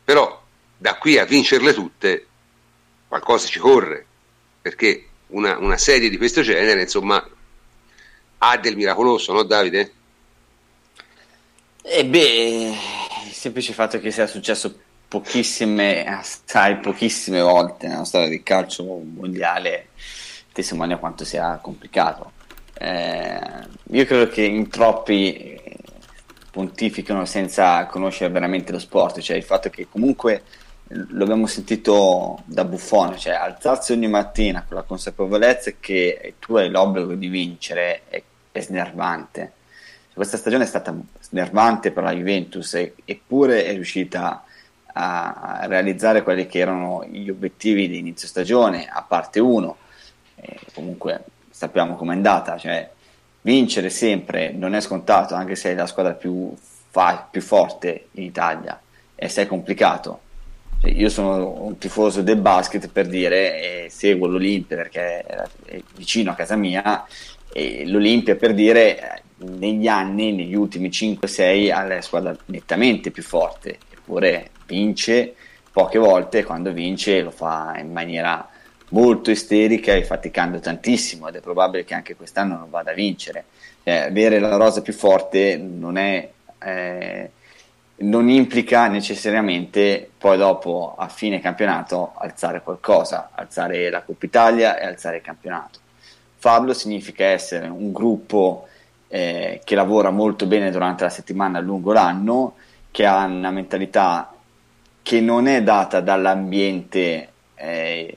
però 0.03 0.41
da 0.77 0.95
qui 0.95 1.17
a 1.17 1.25
vincerle 1.25 1.73
tutte 1.73 2.25
qualcosa 3.07 3.47
ci 3.47 3.59
corre, 3.59 4.05
perché 4.61 5.07
una, 5.27 5.57
una 5.57 5.77
serie 5.77 6.09
di 6.09 6.17
questo 6.17 6.41
genere, 6.41 6.81
insomma, 6.81 7.27
ha 8.37 8.57
del 8.57 8.75
miracoloso, 8.75 9.33
no 9.33 9.43
Davide? 9.43 9.93
E 11.81 12.05
beh, 12.05 12.73
il 13.27 13.33
semplice 13.33 13.73
fatto 13.73 13.99
che 13.99 14.11
sia 14.11 14.27
successo 14.27 14.79
pochissime, 15.07 16.05
assai 16.05 16.77
pochissime 16.77 17.41
volte 17.41 17.87
nella 17.87 18.05
storia 18.05 18.29
del 18.29 18.43
calcio 18.43 18.83
mondiale 18.83 19.88
testimonia 20.59 20.97
quanto 20.97 21.25
sia 21.25 21.57
complicato. 21.61 22.31
Eh, 22.73 23.39
io 23.91 24.05
credo 24.05 24.27
che 24.27 24.43
in 24.43 24.69
troppi 24.69 25.59
pontificano 26.51 27.25
senza 27.25 27.85
conoscere 27.85 28.31
veramente 28.31 28.71
lo 28.71 28.79
sport, 28.79 29.19
cioè 29.19 29.37
il 29.37 29.43
fatto 29.43 29.69
che 29.69 29.87
comunque 29.89 30.43
lo 30.87 31.23
abbiamo 31.23 31.45
sentito 31.45 32.41
da 32.45 32.65
buffone, 32.65 33.17
cioè 33.17 33.33
alzarsi 33.33 33.91
ogni 33.91 34.07
mattina 34.07 34.65
con 34.67 34.75
la 34.75 34.83
consapevolezza 34.83 35.71
che 35.79 36.35
tu 36.39 36.55
hai 36.55 36.69
l'obbligo 36.69 37.13
di 37.13 37.27
vincere 37.27 38.01
è, 38.09 38.21
è 38.51 38.59
snervante. 38.59 39.53
Questa 40.13 40.37
stagione 40.37 40.63
è 40.63 40.67
stata 40.67 40.93
snervante 41.21 41.91
per 41.91 42.03
la 42.03 42.13
Juventus, 42.13 42.73
eppure 43.05 43.65
è 43.65 43.73
riuscita 43.73 44.43
a 44.91 45.61
realizzare 45.67 46.23
quelli 46.23 46.47
che 46.47 46.59
erano 46.59 47.05
gli 47.05 47.29
obiettivi 47.29 47.87
di 47.87 47.99
inizio 47.99 48.27
stagione, 48.27 48.87
a 48.87 49.03
parte 49.03 49.39
uno. 49.39 49.77
E 50.41 50.57
comunque 50.73 51.23
sappiamo 51.49 51.95
com'è 51.95 52.13
andata, 52.13 52.57
cioè 52.57 52.89
vincere 53.41 53.89
sempre 53.89 54.51
non 54.51 54.75
è 54.75 54.81
scontato, 54.81 55.35
anche 55.35 55.55
se 55.55 55.71
è 55.71 55.75
la 55.75 55.87
squadra 55.87 56.13
più, 56.13 56.53
fa- 56.55 57.27
più 57.29 57.41
forte 57.41 58.07
in 58.11 58.23
Italia, 58.23 58.79
e 59.15 59.29
se 59.29 59.43
è 59.43 59.47
complicato. 59.47 60.21
Cioè, 60.81 60.91
io 60.91 61.09
sono 61.09 61.63
un 61.63 61.77
tifoso 61.77 62.21
del 62.21 62.37
basket 62.37 62.89
per 62.89 63.07
dire, 63.07 63.85
e 63.85 63.89
seguo 63.89 64.27
l'Olimpia 64.27 64.77
perché 64.77 65.23
è 65.23 65.81
vicino 65.95 66.31
a 66.31 66.35
casa 66.35 66.55
mia, 66.55 67.05
e 67.51 67.85
l'Olimpia 67.85 68.35
per 68.35 68.53
dire 68.53 69.23
negli 69.37 69.87
anni, 69.87 70.31
negli 70.31 70.55
ultimi 70.55 70.89
5-6, 70.89 71.73
ha 71.73 71.83
la 71.83 72.01
squadra 72.01 72.35
nettamente 72.45 73.11
più 73.11 73.23
forte, 73.23 73.77
eppure 73.91 74.51
vince 74.65 75.35
poche 75.71 75.97
volte, 75.97 76.43
quando 76.43 76.71
vince 76.71 77.21
lo 77.21 77.31
fa 77.31 77.75
in 77.77 77.91
maniera 77.91 78.47
molto 78.89 79.31
isterica 79.31 79.93
e 79.93 80.03
faticando 80.03 80.59
tantissimo 80.59 81.27
ed 81.27 81.35
è 81.35 81.41
probabile 81.41 81.83
che 81.83 81.93
anche 81.93 82.15
quest'anno 82.15 82.57
non 82.57 82.69
vada 82.69 82.91
a 82.91 82.95
vincere. 82.95 83.45
Eh, 83.83 83.97
avere 83.97 84.39
la 84.39 84.55
rosa 84.55 84.81
più 84.81 84.93
forte 84.93 85.57
non, 85.57 85.97
è, 85.97 86.29
eh, 86.59 87.31
non 87.97 88.29
implica 88.29 88.87
necessariamente 88.87 90.09
poi 90.17 90.37
dopo 90.37 90.95
a 90.97 91.07
fine 91.07 91.39
campionato 91.39 92.13
alzare 92.15 92.61
qualcosa, 92.61 93.31
alzare 93.33 93.89
la 93.89 94.01
Coppa 94.01 94.25
Italia 94.25 94.77
e 94.77 94.85
alzare 94.85 95.17
il 95.17 95.23
campionato. 95.23 95.79
Farlo 96.37 96.73
significa 96.73 97.25
essere 97.25 97.67
un 97.67 97.91
gruppo 97.91 98.67
eh, 99.09 99.61
che 99.63 99.75
lavora 99.75 100.09
molto 100.09 100.45
bene 100.45 100.71
durante 100.71 101.03
la 101.03 101.09
settimana 101.09 101.59
lungo 101.59 101.91
l'anno, 101.91 102.55
che 102.91 103.05
ha 103.05 103.25
una 103.25 103.51
mentalità 103.51 104.33
che 105.01 105.21
non 105.21 105.47
è 105.47 105.63
data 105.63 105.99
dall'ambiente 105.99 107.29
eh, 107.55 108.15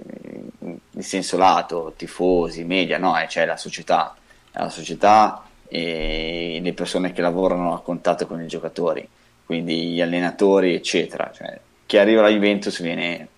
in 1.03 1.09
senso 1.09 1.37
lato, 1.37 1.93
tifosi, 1.97 2.63
media, 2.65 2.97
no, 2.97 3.21
eh, 3.21 3.27
c'è 3.27 3.45
la 3.45 3.57
società, 3.57 4.15
la 4.53 4.69
società 4.69 5.43
e 5.69 6.61
le 6.63 6.73
persone 6.73 7.13
che 7.13 7.21
lavorano 7.21 7.75
a 7.75 7.83
contatto 7.83 8.27
con 8.27 8.41
i 8.41 8.47
giocatori, 8.47 9.07
quindi 9.45 9.91
gli 9.91 10.01
allenatori, 10.01 10.75
eccetera. 10.75 11.31
Cioè, 11.35 11.59
chi 11.87 11.99
arriva 11.99 12.21
alla 12.21 12.31
Juventus 12.31 12.81
viene 12.81 13.29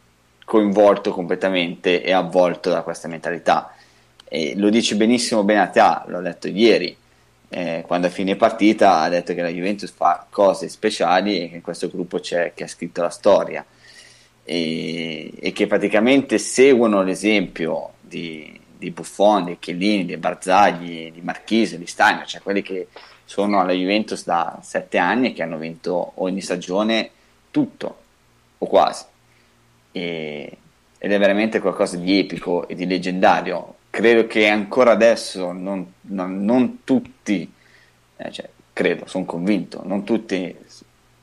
coinvolto 0.44 1.10
completamente 1.12 2.02
e 2.02 2.12
avvolto 2.12 2.68
da 2.68 2.82
questa 2.82 3.08
mentalità. 3.08 3.74
E 4.28 4.52
lo 4.56 4.68
dice 4.68 4.96
benissimo 4.96 5.42
Benatia, 5.42 6.04
l'ho 6.06 6.20
detto 6.20 6.48
ieri, 6.48 6.94
eh, 7.48 7.82
quando 7.86 8.08
a 8.08 8.10
fine 8.10 8.36
partita 8.36 9.00
ha 9.00 9.08
detto 9.08 9.32
che 9.32 9.40
la 9.40 9.48
Juventus 9.48 9.90
fa 9.90 10.26
cose 10.28 10.68
speciali 10.68 11.40
e 11.40 11.48
che 11.48 11.54
in 11.56 11.62
questo 11.62 11.88
gruppo 11.88 12.18
c'è 12.18 12.52
chi 12.54 12.62
ha 12.62 12.68
scritto 12.68 13.00
la 13.00 13.10
storia 13.10 13.64
e, 14.44 15.32
e 15.40 15.52
che 15.52 15.66
praticamente 15.66 16.38
seguono 16.38 17.02
l'esempio 17.02 17.94
di, 18.00 18.58
di 18.76 18.90
Buffon, 18.90 19.46
di 19.46 19.56
Chiellini, 19.58 20.04
di 20.04 20.16
Barzagli, 20.16 21.10
di 21.10 21.20
Marchise, 21.22 21.78
di 21.78 21.86
Steiner, 21.86 22.26
cioè 22.26 22.42
quelli 22.42 22.62
che 22.62 22.88
sono 23.24 23.60
alla 23.60 23.72
Juventus 23.72 24.24
da 24.24 24.58
sette 24.62 24.98
anni 24.98 25.28
e 25.28 25.32
che 25.32 25.42
hanno 25.42 25.56
vinto 25.56 26.12
ogni 26.16 26.42
stagione 26.42 27.10
tutto 27.50 27.96
o 28.58 28.66
quasi. 28.66 29.04
E, 29.92 30.56
ed 30.98 31.12
è 31.12 31.18
veramente 31.18 31.60
qualcosa 31.60 31.96
di 31.96 32.18
epico 32.18 32.68
e 32.68 32.74
di 32.74 32.86
leggendario. 32.86 33.76
Credo 33.90 34.26
che 34.26 34.48
ancora 34.48 34.92
adesso 34.92 35.52
non, 35.52 35.92
non, 36.02 36.44
non 36.44 36.80
tutti, 36.82 37.50
eh, 38.16 38.32
cioè, 38.32 38.48
credo, 38.72 39.06
sono 39.06 39.24
convinto, 39.24 39.82
non 39.84 40.02
tutti 40.04 40.56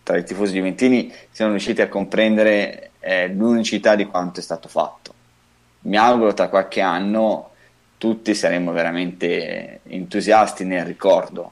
tra 0.03 0.17
i 0.17 0.23
tifosi 0.23 0.53
juventini 0.53 1.11
siano 1.31 1.51
riusciti 1.51 1.81
a 1.81 1.89
comprendere 1.89 2.90
eh, 3.01 3.27
l'unicità 3.27 3.95
di 3.95 4.05
quanto 4.05 4.39
è 4.39 4.43
stato 4.43 4.69
fatto. 4.69 5.13
Mi 5.81 5.97
auguro 5.97 6.33
tra 6.33 6.47
qualche 6.47 6.79
anno 6.79 7.49
tutti 7.97 8.33
saremo 8.33 8.71
veramente 8.71 9.81
entusiasti 9.83 10.63
nel 10.63 10.85
ricordo 10.85 11.51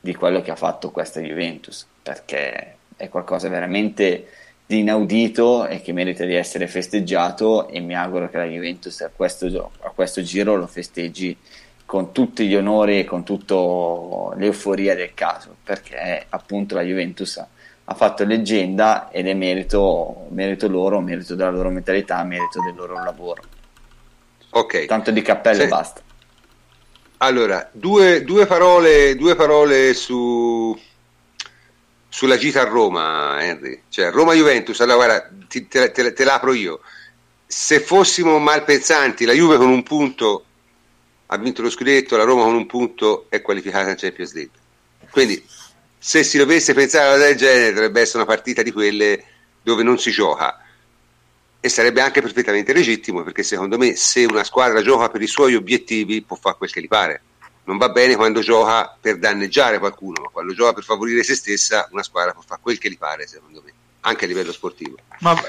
di 0.00 0.14
quello 0.14 0.40
che 0.40 0.50
ha 0.50 0.56
fatto 0.56 0.90
questa 0.90 1.20
Juventus, 1.20 1.86
perché 2.02 2.76
è 2.96 3.08
qualcosa 3.08 3.48
veramente 3.48 4.28
di 4.70 4.78
inaudito 4.78 5.66
e 5.66 5.80
che 5.80 5.92
merita 5.92 6.24
di 6.24 6.34
essere 6.34 6.68
festeggiato 6.68 7.68
e 7.68 7.80
mi 7.80 7.96
auguro 7.96 8.30
che 8.30 8.36
la 8.36 8.44
Juventus 8.44 9.00
a 9.00 9.10
questo, 9.14 9.72
a 9.80 9.90
questo 9.90 10.22
giro 10.22 10.54
lo 10.54 10.68
festeggi 10.68 11.36
con 11.84 12.12
tutti 12.12 12.46
gli 12.46 12.54
onori 12.54 13.00
e 13.00 13.04
con 13.04 13.24
tutta 13.24 13.56
l'euforia 14.36 14.94
del 14.94 15.12
caso 15.12 15.56
perché 15.64 16.24
appunto 16.28 16.76
la 16.76 16.82
Juventus 16.82 17.44
ha, 17.90 17.94
fatto 17.94 18.24
leggenda 18.24 19.10
ed 19.10 19.26
è 19.26 19.34
merito, 19.34 20.26
merito, 20.30 20.68
loro, 20.68 21.00
merito 21.00 21.34
della 21.34 21.50
loro 21.50 21.70
mentalità, 21.70 22.22
merito 22.22 22.60
del 22.62 22.74
loro 22.74 23.02
lavoro. 23.02 23.42
Ok. 24.50 24.86
Tanto 24.86 25.10
di 25.10 25.22
cappello 25.22 25.62
e 25.62 25.68
basta. 25.68 26.00
Allora, 27.18 27.68
due, 27.72 28.22
due, 28.24 28.46
parole, 28.46 29.16
due 29.16 29.34
parole 29.34 29.92
su, 29.94 30.78
sulla 32.08 32.36
gita 32.36 32.62
a 32.62 32.64
Roma, 32.64 33.42
Henry. 33.42 33.82
Cioè, 33.88 34.10
Roma-Juventus, 34.10 34.80
allora 34.80 34.96
guarda, 34.96 35.30
ti, 35.48 35.66
te, 35.68 35.90
te, 35.90 36.12
te 36.12 36.24
l'apro 36.24 36.52
io. 36.52 36.80
Se 37.46 37.80
fossimo 37.80 38.38
malpensanti, 38.38 39.24
la 39.24 39.32
Juve 39.32 39.56
con 39.56 39.68
un 39.68 39.82
punto 39.82 40.44
ha 41.26 41.36
vinto 41.36 41.62
lo 41.62 41.70
scudetto, 41.70 42.16
la 42.16 42.24
Roma 42.24 42.44
con 42.44 42.54
un 42.54 42.66
punto 42.66 43.26
è 43.28 43.42
qualificata 43.42 43.90
in 43.90 43.96
Champions 43.96 44.32
League. 44.32 44.58
Quindi, 45.10 45.44
se 46.02 46.24
si 46.24 46.38
dovesse 46.38 46.72
pensare 46.72 47.10
a 47.10 47.14
una 47.14 47.24
del 47.26 47.36
genere, 47.36 47.74
dovrebbe 47.74 48.00
essere 48.00 48.22
una 48.22 48.26
partita 48.26 48.62
di 48.62 48.72
quelle 48.72 49.22
dove 49.62 49.82
non 49.82 49.98
si 49.98 50.10
gioca. 50.10 50.64
E 51.60 51.68
sarebbe 51.68 52.00
anche 52.00 52.22
perfettamente 52.22 52.72
legittimo, 52.72 53.22
perché 53.22 53.42
secondo 53.42 53.76
me, 53.76 53.94
se 53.94 54.24
una 54.24 54.44
squadra 54.44 54.80
gioca 54.80 55.10
per 55.10 55.20
i 55.20 55.26
suoi 55.26 55.54
obiettivi, 55.54 56.22
può 56.22 56.36
fare 56.36 56.56
quel 56.56 56.72
che 56.72 56.80
gli 56.80 56.88
pare 56.88 57.22
non 57.70 57.78
va 57.78 57.88
bene 57.90 58.16
quando 58.16 58.40
gioca 58.40 58.96
per 59.00 59.18
danneggiare 59.18 59.78
qualcuno, 59.78 60.22
ma 60.22 60.28
quando 60.28 60.52
gioca 60.54 60.72
per 60.72 60.82
favorire 60.82 61.22
se 61.22 61.36
stessa, 61.36 61.86
una 61.92 62.02
squadra 62.02 62.32
può 62.32 62.42
fare 62.44 62.60
quel 62.60 62.78
che 62.78 62.90
gli 62.90 62.98
pare, 62.98 63.28
secondo 63.28 63.62
me, 63.64 63.72
anche 64.00 64.24
a 64.24 64.28
livello 64.28 64.50
sportivo. 64.50 64.96
Ma, 65.20 65.40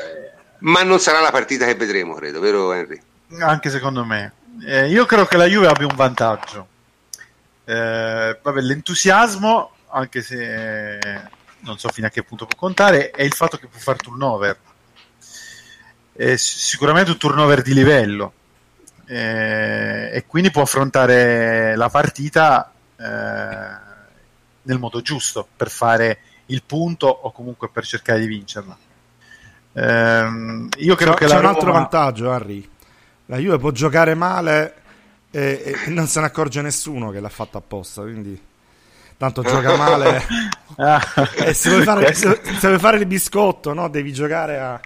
ma 0.59 0.83
non 0.83 0.99
sarà 0.99 1.19
la 1.19 1.31
partita 1.31 1.65
che 1.65 1.73
vedremo, 1.73 2.13
credo, 2.13 2.39
vero 2.39 2.71
Henry? 2.73 3.01
Anche 3.39 3.71
secondo 3.71 4.05
me. 4.05 4.33
Eh, 4.63 4.89
io 4.89 5.05
credo 5.05 5.25
che 5.25 5.37
la 5.37 5.47
Juve 5.47 5.67
abbia 5.67 5.87
un 5.87 5.95
vantaggio. 5.95 6.67
Eh, 7.63 8.39
vabbè, 8.39 8.61
l'entusiasmo, 8.61 9.71
anche 9.91 10.21
se 10.21 10.99
non 11.61 11.77
so 11.77 11.89
fino 11.89 12.07
a 12.07 12.09
che 12.09 12.23
punto 12.23 12.45
può 12.45 12.57
contare, 12.57 13.11
è 13.11 13.23
il 13.23 13.33
fatto 13.33 13.57
che 13.57 13.67
può 13.67 13.79
fare 13.79 13.97
turnover. 13.97 14.57
È 16.13 16.35
sicuramente 16.35 17.11
un 17.11 17.17
turnover 17.17 17.61
di 17.61 17.73
livello 17.73 18.33
eh, 19.05 20.09
e 20.13 20.25
quindi 20.25 20.51
può 20.51 20.61
affrontare 20.61 21.75
la 21.75 21.89
partita 21.89 22.71
eh, 22.97 23.89
nel 24.63 24.79
modo 24.79 25.01
giusto 25.01 25.47
per 25.55 25.69
fare 25.69 26.19
il 26.47 26.63
punto 26.63 27.07
o 27.07 27.31
comunque 27.31 27.69
per 27.69 27.85
cercare 27.85 28.19
di 28.19 28.27
vincerla. 28.27 28.77
Eh, 29.73 30.67
io 30.77 30.95
credo 30.95 31.13
c'è, 31.13 31.17
che 31.17 31.25
c'è 31.25 31.35
un 31.35 31.41
Roma... 31.41 31.53
altro 31.53 31.71
vantaggio, 31.71 32.31
Harry. 32.31 32.69
La 33.27 33.37
Juve 33.37 33.57
può 33.57 33.71
giocare 33.71 34.13
male 34.15 34.75
e, 35.31 35.77
e, 35.85 35.89
non 35.89 36.07
se 36.07 36.19
ne 36.19 36.25
accorge 36.25 36.61
nessuno 36.61 37.09
che 37.09 37.19
l'ha 37.21 37.29
fatto 37.29 37.57
apposta, 37.57 38.01
quindi 38.01 38.49
tanto 39.21 39.43
gioca 39.43 39.75
male 39.75 40.25
ah. 40.77 40.99
e 41.35 41.53
se 41.53 41.69
vuoi, 41.69 41.83
fare, 41.83 42.11
se, 42.11 42.41
se 42.57 42.67
vuoi 42.67 42.79
fare 42.79 42.97
il 42.97 43.05
biscotto, 43.05 43.71
no? 43.71 43.87
devi 43.87 44.11
giocare 44.11 44.57
a 44.57 44.81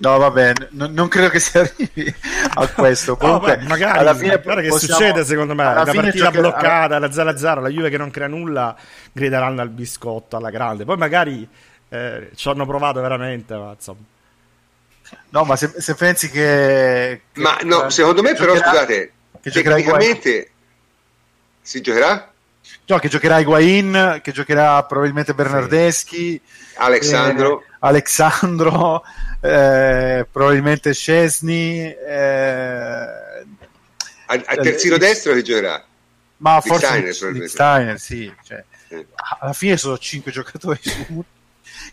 No, 0.00 0.16
vabbè, 0.16 0.52
n- 0.74 0.90
non 0.92 1.08
credo 1.08 1.28
che 1.28 1.40
si 1.40 1.58
arrivi 1.58 2.14
a 2.54 2.68
questo. 2.68 3.16
Comunque, 3.18 3.56
no, 3.56 3.66
magari, 3.66 3.98
alla 3.98 4.14
fine 4.14 4.40
guarda 4.40 4.62
che 4.62 4.68
possiamo... 4.68 4.96
succede 4.96 5.24
secondo 5.24 5.56
me. 5.56 5.64
La 5.64 5.84
partita 5.84 6.10
gioca... 6.10 6.38
bloccata, 6.38 6.98
la 7.00 7.08
0-0, 7.08 7.60
la 7.62 7.68
Juve 7.68 7.90
che 7.90 7.96
non 7.96 8.10
crea 8.10 8.28
nulla, 8.28 8.76
grideranno 9.10 9.60
al 9.60 9.70
biscotto 9.70 10.36
alla 10.36 10.50
grande. 10.50 10.84
Poi 10.84 10.96
magari 10.96 11.48
eh, 11.88 12.30
ci 12.36 12.48
hanno 12.48 12.64
provato 12.64 13.00
veramente, 13.00 13.56
ma 13.56 13.72
insomma. 13.72 13.98
No, 15.30 15.42
ma 15.42 15.56
se, 15.56 15.72
se 15.78 15.96
pensi 15.96 16.30
che, 16.30 17.22
che, 17.32 17.40
Ma 17.40 17.58
no, 17.64 17.90
secondo 17.90 18.22
me 18.22 18.34
però, 18.34 18.54
giocherà, 18.54 18.70
scusate, 18.70 19.12
tecnicamente, 19.40 20.50
Si 21.68 21.82
giocherà? 21.82 22.32
No, 22.86 22.98
che 22.98 23.08
giocherà 23.10 23.40
Higuain, 23.40 24.20
che 24.22 24.32
giocherà 24.32 24.82
probabilmente 24.84 25.34
Bernardeschi, 25.34 26.40
Alexandro, 26.76 27.60
eh, 27.60 27.64
Alexandro 27.80 29.04
eh, 29.42 30.26
probabilmente 30.32 30.94
Scesni. 30.94 31.80
Eh, 31.94 33.04
al, 34.30 34.42
al 34.46 34.58
terzino 34.62 34.94
eh, 34.94 34.98
destro 34.98 35.34
che 35.34 35.42
giocherà? 35.42 35.84
Ma 36.38 36.54
Dick 36.62 36.68
forse 36.68 37.12
Steiner, 37.12 37.48
Steiner 37.50 38.00
sì. 38.00 38.32
Cioè, 38.42 38.64
Eh. 38.88 39.06
alla 39.40 39.52
fine 39.52 39.76
sono 39.76 39.98
5 39.98 40.32
giocatori 40.32 40.80
su 40.80 41.22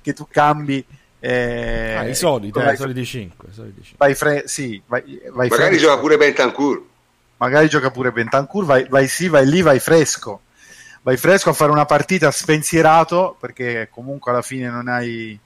che 0.02 0.14
tu 0.14 0.26
cambi. 0.32 0.86
Eh, 1.20 1.96
Ah, 1.98 2.08
i 2.08 2.16
soliti, 2.16 2.58
eh, 2.58 2.72
i 2.72 2.78
soliti 2.78 3.06
5. 3.06 3.50
vai 3.98 4.16
fre- 4.16 4.48
sì, 4.48 4.82
vai, 4.86 5.02
vai 5.34 5.50
Magari 5.50 5.72
fresco. 5.76 5.88
gioca 5.88 6.00
pure 6.00 6.16
Bentancur. 6.16 6.94
Magari 7.38 7.70
gioca 7.70 7.92
pure 7.92 8.12
Bentancur, 8.12 8.66
vai, 8.66 8.86
vai 8.90 9.08
sì, 9.08 9.28
vai 9.28 9.46
lì, 9.48 9.62
vai 9.62 9.80
fresco. 9.80 10.42
Vai 11.02 11.18
fresco 11.18 11.52
a 11.52 11.54
fare 11.54 11.72
una 11.72 11.86
partita 11.86 12.32
spensierato, 12.32 13.38
perché 13.40 13.90
comunque 13.92 14.32
alla 14.32 14.42
fine 14.42 14.70
non 14.70 14.88
hai 14.88 15.38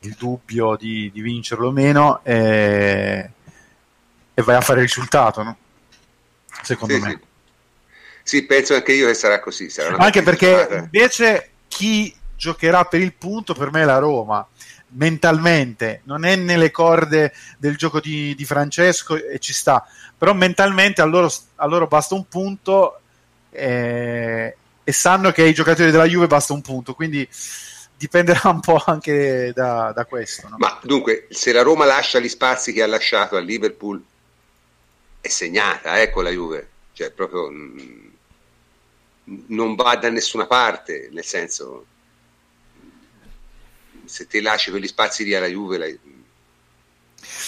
il 0.00 0.14
dubbio 0.18 0.76
di, 0.76 1.10
di 1.12 1.20
vincerlo 1.20 1.68
o 1.68 1.72
meno, 1.72 2.20
e, 2.24 3.30
e 4.34 4.42
vai 4.42 4.56
a 4.56 4.60
fare 4.60 4.80
il 4.80 4.86
risultato, 4.86 5.42
no? 5.42 5.56
Secondo 6.62 6.94
Sì, 6.94 7.00
me. 7.00 7.10
sì. 7.10 7.26
Sì, 8.22 8.44
penso 8.44 8.74
anche 8.74 8.92
io 8.92 9.06
che 9.06 9.14
sarà 9.14 9.40
così. 9.40 9.70
Sarà 9.70 9.96
Anche 9.96 10.22
perché 10.22 10.50
giocata. 10.50 10.76
invece 10.76 11.50
chi 11.68 12.14
giocherà 12.36 12.84
per 12.84 13.00
il 13.00 13.14
punto 13.14 13.54
per 13.54 13.70
me 13.72 13.82
è 13.82 13.84
la 13.84 13.98
Roma 13.98 14.46
mentalmente 14.90 16.00
non 16.04 16.24
è 16.24 16.34
nelle 16.36 16.70
corde 16.70 17.32
del 17.58 17.76
gioco 17.76 18.00
di, 18.00 18.34
di 18.34 18.44
Francesco 18.44 19.16
e 19.16 19.38
ci 19.38 19.52
sta 19.52 19.84
però 20.18 20.34
mentalmente 20.34 21.00
a 21.00 21.04
loro, 21.04 21.32
a 21.56 21.66
loro 21.66 21.86
basta 21.86 22.14
un 22.14 22.26
punto 22.26 23.00
eh, 23.50 24.56
e 24.84 24.92
sanno 24.92 25.30
che 25.30 25.42
ai 25.42 25.54
giocatori 25.54 25.90
della 25.90 26.04
Juve 26.04 26.26
basta 26.26 26.52
un 26.52 26.60
punto 26.60 26.94
quindi 26.94 27.26
dipenderà 27.98 28.48
un 28.50 28.60
po' 28.60 28.80
anche 28.86 29.52
da, 29.54 29.92
da 29.94 30.04
questo 30.04 30.48
no? 30.48 30.56
Ma 30.58 30.78
dunque, 30.82 31.26
se 31.30 31.52
la 31.52 31.62
Roma 31.62 31.84
lascia 31.84 32.20
gli 32.20 32.28
spazi 32.28 32.72
che 32.72 32.82
ha 32.82 32.86
lasciato 32.86 33.36
al 33.36 33.44
Liverpool, 33.44 34.00
è 35.20 35.28
segnata, 35.28 36.00
eh, 36.00 36.10
con 36.10 36.22
la 36.22 36.30
Juve. 36.30 36.68
Cioè, 36.92 37.10
proprio 37.10 37.50
mm, 37.50 38.08
non 39.48 39.74
va 39.74 39.96
da 39.96 40.10
nessuna 40.10 40.46
parte, 40.46 41.08
nel 41.10 41.24
senso, 41.24 41.86
se 44.04 44.26
te 44.28 44.40
lasci 44.40 44.70
quegli 44.70 44.86
spazi 44.86 45.24
lì 45.24 45.34
alla 45.34 45.46
Juve, 45.46 45.98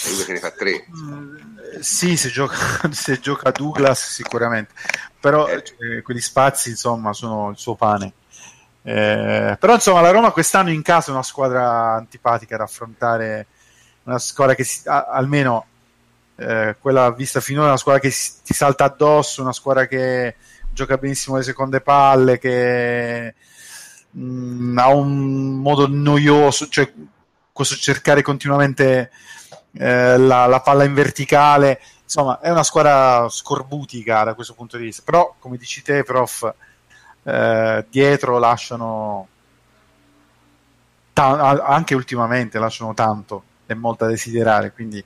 la 0.03 0.09
Juve 0.09 0.25
che 0.25 0.31
ne 0.33 0.39
fa 0.39 0.51
tre. 0.51 0.85
Mm, 0.95 1.35
sì, 1.79 2.17
se 2.17 2.29
gioca, 2.29 2.55
se 2.91 3.19
gioca 3.19 3.51
Douglas 3.51 4.11
sicuramente, 4.13 4.73
però 5.19 5.47
Eh. 5.47 5.63
eh, 5.79 6.01
quegli 6.01 6.21
spazi 6.21 6.69
insomma 6.69 7.13
sono 7.13 7.49
il 7.49 7.57
suo 7.57 7.75
pane. 7.75 8.13
Eh, 8.83 9.57
però 9.59 9.73
insomma 9.75 10.01
la 10.01 10.09
Roma 10.11 10.31
quest'anno 10.31 10.71
in 10.71 10.81
casa 10.81 11.09
è 11.09 11.13
una 11.13 11.21
squadra 11.23 11.93
antipatica 11.93 12.57
da 12.57 12.63
affrontare, 12.63 13.45
una 14.03 14.17
squadra 14.17 14.55
che 14.55 14.63
si- 14.63 14.87
a- 14.87 15.05
almeno 15.05 15.65
eh, 16.37 16.75
quella 16.79 17.11
vista 17.11 17.39
finora 17.39 17.65
è 17.67 17.69
una 17.69 17.77
squadra 17.77 18.01
che 18.01 18.09
si- 18.09 18.31
ti 18.43 18.53
salta 18.55 18.85
addosso, 18.85 19.43
una 19.43 19.53
squadra 19.53 19.85
che 19.85 20.35
gioca 20.71 20.97
benissimo 20.97 21.37
le 21.37 21.43
seconde 21.43 21.81
palle, 21.81 22.39
che 22.39 23.35
mh, 24.11 24.77
ha 24.79 24.87
un 24.89 25.59
modo 25.61 25.87
noioso, 25.87 26.67
cioè 26.67 26.91
questo 27.53 27.75
cercare 27.75 28.23
continuamente 28.23 29.11
eh, 29.73 30.17
la, 30.17 30.45
la 30.45 30.59
palla 30.61 30.83
in 30.83 30.93
verticale, 30.93 31.81
insomma 32.03 32.39
è 32.39 32.49
una 32.49 32.63
squadra 32.63 33.27
scorbutica 33.29 34.23
da 34.23 34.33
questo 34.33 34.53
punto 34.53 34.77
di 34.77 34.85
vista, 34.85 35.01
però 35.05 35.35
come 35.39 35.57
dici 35.57 35.81
te 35.81 36.03
prof, 36.03 36.53
eh, 37.23 37.85
dietro 37.89 38.37
lasciano 38.39 39.27
ta- 41.13 41.63
anche 41.65 41.95
ultimamente 41.95 42.59
lasciano 42.59 42.93
tanto 42.93 43.43
e 43.65 43.73
molto 43.73 44.05
a 44.05 44.07
desiderare, 44.07 44.71
quindi 44.73 45.03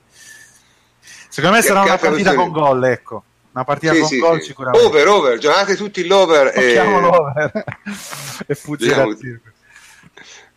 secondo 1.29 1.57
me 1.57 1.61
sarà 1.61 1.81
una 1.81 1.97
partita 1.97 2.33
con 2.33 2.51
gol, 2.51 2.83
ecco, 2.85 3.23
una 3.51 3.63
partita 3.63 3.93
Sì, 3.93 3.99
con 3.99 4.09
sì, 4.09 4.19
gol 4.19 4.39
sì. 4.39 4.45
sicuramente. 4.47 4.85
Over, 4.85 5.07
over, 5.07 5.37
giocate 5.37 5.75
tutti 5.75 6.05
l'over. 6.07 6.51
e- 6.57 6.73
l'over 6.83 7.63
e 8.47 8.55
fuggire 8.55 9.17
circo. 9.17 9.49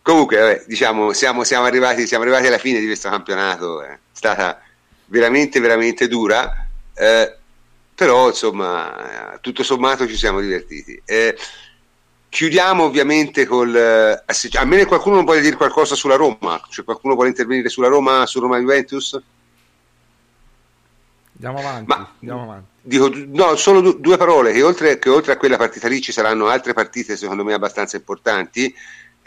Comunque, 0.02 0.38
vabbè, 0.38 0.64
diciamo, 0.66 1.12
siamo, 1.12 1.44
siamo, 1.44 1.66
arrivati, 1.66 2.06
siamo 2.06 2.24
arrivati 2.24 2.46
alla 2.46 2.58
fine 2.58 2.80
di 2.80 2.86
questo 2.86 3.10
campionato, 3.10 3.82
è 3.82 3.98
stata 4.12 4.60
veramente, 5.06 5.60
veramente 5.60 6.08
dura, 6.08 6.66
eh, 6.94 7.36
però 7.94 8.28
insomma, 8.28 9.34
eh, 9.34 9.40
tutto 9.40 9.62
sommato 9.62 10.06
ci 10.06 10.16
siamo 10.16 10.40
divertiti. 10.40 11.00
Eh, 11.04 11.36
chiudiamo 12.28 12.84
ovviamente 12.84 13.46
col... 13.46 13.74
eh, 13.74 14.22
a 14.58 14.64
meno 14.64 14.82
che 14.82 14.88
qualcuno 14.88 15.16
non 15.16 15.24
voglia 15.24 15.40
dire 15.40 15.56
qualcosa 15.56 15.94
sulla 15.94 16.16
Roma, 16.16 16.60
cioè 16.70 16.84
qualcuno 16.84 17.14
vuole 17.14 17.30
intervenire 17.30 17.68
sulla 17.68 17.88
Roma, 17.88 18.24
su 18.26 18.40
Roma 18.40 18.58
Juventus? 18.58 19.20
Andiamo 21.34 21.58
avanti. 21.58 21.84
Ma- 21.86 22.12
andiamo 22.20 22.42
avanti. 22.42 22.66
Dico, 22.80 23.10
no, 23.12 23.56
solo 23.56 23.80
du- 23.80 24.00
due 24.00 24.16
parole, 24.16 24.52
che 24.52 24.62
oltre, 24.62 24.98
che 24.98 25.08
oltre 25.08 25.32
a 25.32 25.36
quella 25.36 25.56
partita 25.56 25.88
lì 25.88 26.00
ci 26.00 26.12
saranno 26.12 26.46
altre 26.46 26.72
partite 26.72 27.16
secondo 27.16 27.44
me 27.44 27.52
abbastanza 27.52 27.96
importanti, 27.96 28.74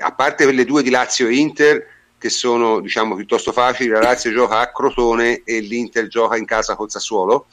a 0.01 0.11
parte 0.11 0.43
quelle 0.43 0.65
due 0.65 0.83
di 0.83 0.89
Lazio 0.89 1.27
e 1.27 1.35
Inter, 1.35 1.87
che 2.17 2.29
sono 2.29 2.79
diciamo 2.81 3.15
piuttosto 3.15 3.51
facili, 3.51 3.89
la 3.89 3.99
Lazio 3.99 4.31
gioca 4.31 4.59
a 4.59 4.71
Crotone 4.71 5.41
e 5.43 5.59
l'Inter 5.59 6.07
gioca 6.07 6.37
in 6.37 6.45
casa 6.45 6.75
col 6.75 6.89
Sassuolo, 6.91 7.45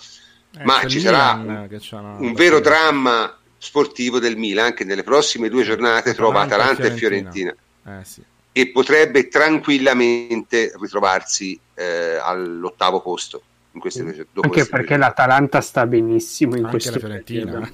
Eh, 0.59 0.65
ma 0.65 0.85
ci 0.87 1.01
sarà 1.01 1.35
Milan 1.37 1.69
un, 1.71 2.27
un 2.27 2.33
vero 2.35 2.61
dramma 2.61 3.39
sportivo 3.59 4.19
del 4.19 4.37
Milan 4.37 4.73
che 4.75 4.85
nelle 4.85 5.03
prossime 5.03 5.49
due 5.49 5.65
giornate 5.65 6.15
trova 6.15 6.43
Atalanta 6.43 6.85
e 6.85 6.87
Atalanta 6.87 6.95
e 6.95 6.99
Fiorentina 6.99 7.55
Eh 7.87 8.05
sì. 8.05 8.23
e 8.53 8.69
potrebbe 8.69 9.29
tranquillamente 9.29 10.73
ritrovarsi 10.81 11.59
eh, 11.75 12.19
all'ottavo 12.23 13.01
posto 13.01 13.43
in 13.73 13.81
queste 13.81 14.03
due 14.03 14.27
dopo 14.33 14.47
Anche 14.49 14.67
perché 14.67 14.89
giornate. 14.89 14.99
l'Atalanta 14.99 15.61
sta 15.61 15.87
benissimo 15.87 16.53
in 16.57 16.65
Anche 16.65 16.71
questo 16.71 16.93
la 16.93 16.99
Fiorentina. 16.99 17.45
periodo. 17.45 17.67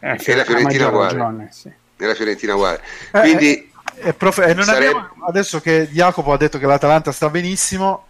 eh. 0.00 0.08
Eh, 0.12 0.18
E 0.24 0.34
la 0.34 0.44
Fiorentina 0.44 0.88
uguale. 0.88 1.12
ragione, 1.12 1.48
sì. 1.52 1.70
nella 1.96 2.14
Fiorentina 2.14 2.54
uguale. 2.54 2.80
Eh, 3.12 3.20
Quindi 3.20 3.69
E 4.02 4.14
prof- 4.14 4.38
e 4.38 4.54
non 4.54 4.64
Sarebbe- 4.64 4.86
abbiamo- 4.88 5.26
adesso 5.26 5.60
che 5.60 5.88
Jacopo 5.90 6.32
ha 6.32 6.36
detto 6.36 6.58
che 6.58 6.66
l'Atalanta 6.66 7.12
sta 7.12 7.28
benissimo, 7.28 8.06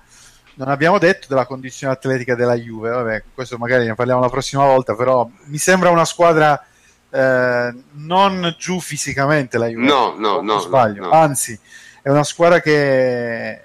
non 0.55 0.69
abbiamo 0.69 0.99
detto 0.99 1.27
della 1.29 1.47
condizione 1.47 1.93
atletica 1.93 2.35
della 2.35 2.55
Juve. 2.55 2.91
Vabbè, 2.91 3.23
questo 3.35 3.57
magari 3.59 3.87
ne 3.87 3.95
parliamo 3.95 4.21
la 4.21 4.29
prossima 4.29 4.65
volta, 4.65 4.95
però 4.95 5.29
mi 5.45 5.59
sembra 5.59 5.91
una 5.91 6.05
squadra 6.05 6.65
eh, 7.13 7.75
non 7.93 8.55
giù 8.59 8.79
fisicamente 8.81 9.59
la 9.59 9.67
Juve. 9.67 9.85
No, 9.87 10.15
no, 10.17 10.41
no, 10.43 10.61
sbaglio. 10.61 11.03
no, 11.03 11.09
no. 11.09 11.13
Anzi, 11.13 11.59
è 12.03 12.09
una 12.09 12.23
squadra 12.25 12.61
che 12.61 13.63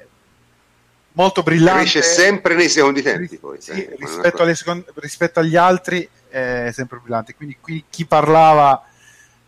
molto 1.14 1.44
brillante. 1.44 1.82
cresce 1.82 2.02
sempre 2.02 2.56
nei 2.56 2.70
secondi 2.70 3.02
tempi. 3.04 3.38
Poi, 3.38 3.62
sì, 3.62 3.72
eh, 3.72 3.96
rispetto, 4.00 4.38
una- 4.38 4.46
alle 4.46 4.56
second- 4.56 4.86
rispetto 4.96 5.40
agli 5.40 5.56
altri 5.56 6.08
è 6.28 6.72
sempre 6.74 6.98
brillante. 7.02 7.36
Quindi 7.36 7.58
qui 7.62 7.86
chi 7.90 8.06
parlava 8.06 8.84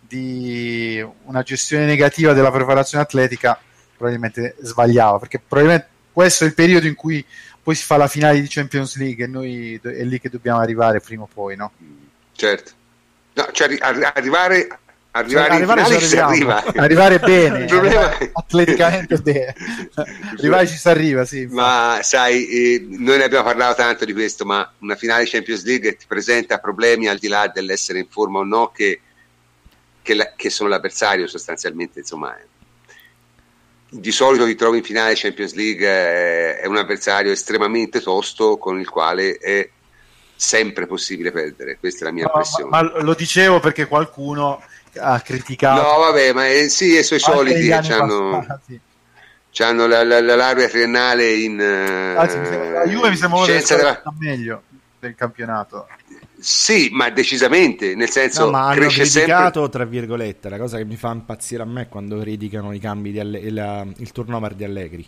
di 0.07 1.05
una 1.25 1.43
gestione 1.43 1.85
negativa 1.85 2.33
della 2.33 2.51
preparazione 2.51 3.03
atletica 3.03 3.59
probabilmente 3.95 4.55
sbagliava, 4.61 5.19
perché 5.19 5.39
probabilmente 5.45 5.87
questo 6.13 6.43
è 6.43 6.47
il 6.47 6.53
periodo 6.53 6.87
in 6.87 6.95
cui 6.95 7.23
poi 7.61 7.75
si 7.75 7.83
fa 7.83 7.97
la 7.97 8.07
finale 8.07 8.39
di 8.39 8.47
Champions 8.47 8.95
League 8.97 9.25
e 9.25 9.27
noi 9.27 9.79
è 9.83 10.03
lì 10.03 10.19
che 10.19 10.29
dobbiamo 10.29 10.59
arrivare 10.59 11.01
prima 11.01 11.23
o 11.23 11.29
poi, 11.31 11.55
no? 11.55 11.71
Certo. 12.33 12.71
No, 13.33 13.47
cioè, 13.51 13.67
arri- 13.67 13.79
arri- 13.81 14.03
arrivare, 14.13 14.67
arrivare, 15.11 15.49
Cioè, 15.49 15.59
in 15.59 15.67
finale 15.67 15.99
ci 15.99 16.17
arriva. 16.17 16.63
Arrivare 16.77 17.19
bene, 17.19 17.59
Il 17.59 17.65
problema 17.65 17.99
arrivare 18.05 18.29
atleticamente 18.33 19.17
bene. 19.21 19.55
arrivare 20.37 20.67
ci 20.67 20.77
si 20.77 20.87
arriva, 20.87 21.25
sì. 21.25 21.45
Ma 21.49 21.99
sai, 22.01 22.47
eh, 22.47 22.85
noi 22.89 23.17
ne 23.17 23.23
abbiamo 23.25 23.43
parlato 23.43 23.75
tanto 23.81 24.05
di 24.05 24.13
questo, 24.13 24.45
ma 24.45 24.71
una 24.79 24.95
finale 24.95 25.25
Champions 25.27 25.63
League 25.65 25.95
ti 25.97 26.05
presenta 26.07 26.57
problemi 26.59 27.07
al 27.07 27.17
di 27.17 27.27
là 27.27 27.51
dell'essere 27.53 27.99
in 27.99 28.07
forma 28.09 28.39
o 28.39 28.43
no, 28.43 28.71
che, 28.73 29.01
che, 30.07 30.13
la- 30.13 30.31
che 30.37 30.49
sono 30.49 30.69
l'avversario 30.69 31.27
sostanzialmente. 31.27 31.99
Insomma, 31.99 32.33
eh. 32.37 32.45
di 33.89 34.11
solito 34.11 34.45
ti 34.45 34.55
trovi 34.55 34.77
in 34.77 34.83
finale 34.85 35.13
Champions 35.15 35.53
League, 35.53 35.85
eh, 35.85 36.59
è 36.59 36.65
un 36.65 36.77
avversario 36.77 37.31
estremamente 37.33 37.99
tosto 37.99 38.57
con 38.57 38.79
il 38.79 38.89
quale 38.89 39.35
è 39.37 39.69
sempre 40.33 40.87
possibile 40.87 41.31
perdere. 41.31 41.77
Questa 41.77 42.05
è 42.05 42.07
la 42.07 42.13
mia 42.13 42.23
No, 42.23 42.31
impressione. 42.35 42.69
ma, 42.69 42.81
ma 42.83 43.01
lo 43.01 43.13
dicevo 43.15 43.59
perché 43.59 43.85
qualcuno 43.87 44.63
ha 44.99 45.19
criticato 45.19 45.81
No, 45.81 45.97
vabbè, 45.99 46.31
ma 46.31 46.47
eh, 46.47 46.69
sì, 46.69 46.95
e 46.95 47.03
suoi 47.03 47.19
soliti 47.19 47.69
anni 47.71 47.91
hanno, 47.91 48.59
c'hanno 49.51 49.87
la, 49.87 50.03
la, 50.05 50.21
la 50.21 50.35
laurea 50.35 50.67
triennale 50.69 51.33
in 51.33 51.59
eh, 51.59 52.15
Anzi, 52.15 52.37
mi 52.37 52.45
sembra- 52.45 52.83
la 52.83 52.87
Juve 52.89 53.09
mi 53.09 53.17
sembra 53.17 53.43
scienza 53.43 53.75
della... 53.75 54.01
meglio 54.19 54.63
del 54.99 55.15
campionato. 55.15 55.87
Sì, 56.39 56.89
ma 56.91 57.09
decisamente, 57.09 57.95
nel 57.95 58.09
senso 58.09 58.45
No, 58.45 58.51
ma 58.51 58.67
hanno 58.67 58.75
cresce 58.75 59.01
criticato, 59.01 59.61
sempre. 59.61 59.69
tra 59.69 59.85
virgolette, 59.85 60.49
la 60.49 60.57
cosa 60.59 60.77
che 60.77 60.85
mi 60.85 60.95
fa 60.95 61.11
impazzire 61.11 61.63
a 61.63 61.65
me 61.65 61.87
quando 61.89 62.19
criticano 62.19 62.71
i 62.73 62.79
cambi 62.79 63.11
di 63.11 63.19
Alle- 63.19 63.39
il, 63.39 63.93
il 63.97 64.11
turnover 64.11 64.53
di 64.53 64.63
Allegri. 64.63 65.07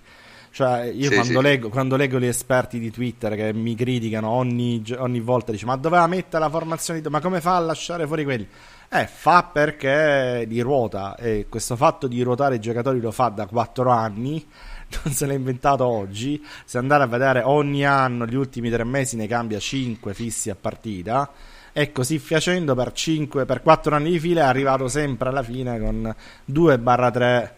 Cioè, 0.51 0.85
io 0.85 1.09
Sì, 1.09 1.13
quando, 1.13 1.39
sì. 1.41 1.45
Leggo, 1.45 1.69
quando 1.69 1.95
leggo 1.95 2.19
gli 2.19 2.25
esperti 2.25 2.79
di 2.79 2.89
Twitter 2.89 3.35
che 3.35 3.53
mi 3.53 3.75
criticano 3.75 4.29
ogni, 4.29 4.83
ogni 4.97 5.19
volta, 5.19 5.51
dice 5.51 5.67
ma 5.67 5.75
doveva 5.75 6.07
mettere 6.07 6.43
la 6.43 6.49
formazione, 6.49 6.99
di- 7.01 7.09
ma 7.09 7.21
come 7.21 7.39
fa 7.41 7.55
a 7.57 7.59
lasciare 7.59 8.07
fuori 8.07 8.23
quelli? 8.23 8.47
Eh, 8.91 9.05
fa 9.05 9.43
perché 9.43 10.45
di 10.47 10.59
ruota 10.61 11.15
e 11.15 11.45
questo 11.47 11.75
fatto 11.75 12.07
di 12.07 12.19
ruotare 12.23 12.55
i 12.55 12.59
giocatori 12.59 12.99
lo 12.99 13.11
fa 13.11 13.29
da 13.29 13.45
4 13.45 13.91
anni 13.91 14.43
non 15.03 15.13
se 15.13 15.25
l'ha 15.25 15.33
inventato 15.33 15.85
oggi. 15.85 16.43
Se 16.65 16.77
andare 16.77 17.03
a 17.03 17.07
vedere 17.07 17.41
ogni 17.43 17.85
anno, 17.85 18.25
gli 18.25 18.35
ultimi 18.35 18.69
tre 18.69 18.83
mesi 18.83 19.15
ne 19.15 19.27
cambia 19.27 19.59
5 19.59 20.13
fissi 20.13 20.49
a 20.49 20.55
partita. 20.55 21.31
E 21.71 21.91
così 21.91 22.17
facendo 22.19 22.75
per, 22.75 22.91
5, 22.91 23.45
per 23.45 23.61
4 23.61 23.95
anni 23.95 24.11
di 24.11 24.19
fila 24.19 24.41
è 24.41 24.45
arrivato 24.45 24.87
sempre 24.87 25.29
alla 25.29 25.43
fine 25.43 25.79
con 25.79 26.15
2-3 26.51 27.49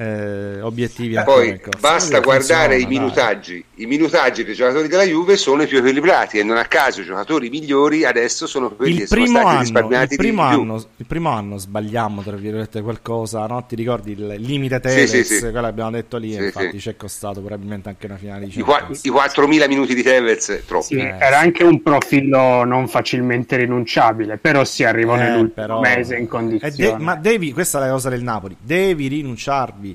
eh, 0.00 0.62
obiettivi. 0.62 1.14
Eh, 1.14 1.22
poi 1.24 1.60
basta 1.78 2.20
guardare 2.20 2.80
i 2.80 2.86
minutaggi. 2.86 3.52
Dai. 3.52 3.84
I 3.84 3.86
minutaggi 3.86 4.44
dei 4.44 4.54
giocatori 4.54 4.88
della 4.88 5.04
Juve 5.04 5.36
sono 5.36 5.62
i 5.62 5.66
più 5.66 5.76
equilibrati 5.78 6.38
e 6.38 6.42
non 6.42 6.56
a 6.56 6.64
caso 6.64 7.02
i 7.02 7.04
giocatori 7.04 7.50
migliori 7.50 8.04
adesso 8.04 8.46
sono 8.46 8.70
quelli 8.70 8.92
il 8.92 8.98
che 9.00 9.06
sono 9.06 9.26
stati 9.26 9.46
anno, 9.46 9.60
risparmiati 9.60 10.12
il 10.14 10.18
primo, 10.18 10.42
anno, 10.42 10.84
il 10.96 11.06
primo 11.06 11.28
anno 11.28 11.58
sbagliamo 11.58 12.22
tra 12.22 12.36
virgolette 12.36 12.80
qualcosa, 12.80 13.46
no? 13.46 13.64
Ti 13.66 13.74
ricordi 13.74 14.12
il 14.12 14.36
limite 14.38 14.80
Tevez, 14.80 15.10
sì, 15.10 15.24
sì, 15.24 15.34
sì. 15.34 15.50
quello 15.50 15.66
abbiamo 15.66 15.90
detto 15.90 16.16
lì, 16.16 16.32
sì, 16.32 16.44
infatti 16.44 16.80
ci 16.80 16.88
è 16.88 16.96
costato 16.96 17.40
probabilmente 17.40 17.90
anche 17.90 18.06
una 18.06 18.16
finale 18.16 18.46
di 18.46 18.58
I, 18.58 18.62
qua, 18.62 18.86
i 18.88 19.10
4.000 19.10 19.68
minuti 19.68 19.94
di 19.94 20.02
Tevez, 20.02 20.62
troppo. 20.66 20.84
Sì, 20.84 20.96
eh, 20.96 21.16
era 21.18 21.38
anche 21.38 21.62
un 21.62 21.82
profilo 21.82 22.64
non 22.64 22.88
facilmente 22.88 23.56
rinunciabile, 23.56 24.38
però 24.38 24.64
si 24.64 24.82
arrivò 24.82 25.14
eh, 25.16 25.18
nell'ultimo 25.18 25.66
però... 25.66 25.80
mese 25.80 26.16
in 26.16 26.26
condizione. 26.26 26.96
De- 26.96 27.02
ma 27.02 27.16
devi, 27.16 27.52
questa 27.52 27.78
è 27.78 27.86
la 27.86 27.92
cosa 27.92 28.08
del 28.08 28.22
Napoli, 28.22 28.56
devi 28.58 29.08
rinunciarvi 29.08 29.89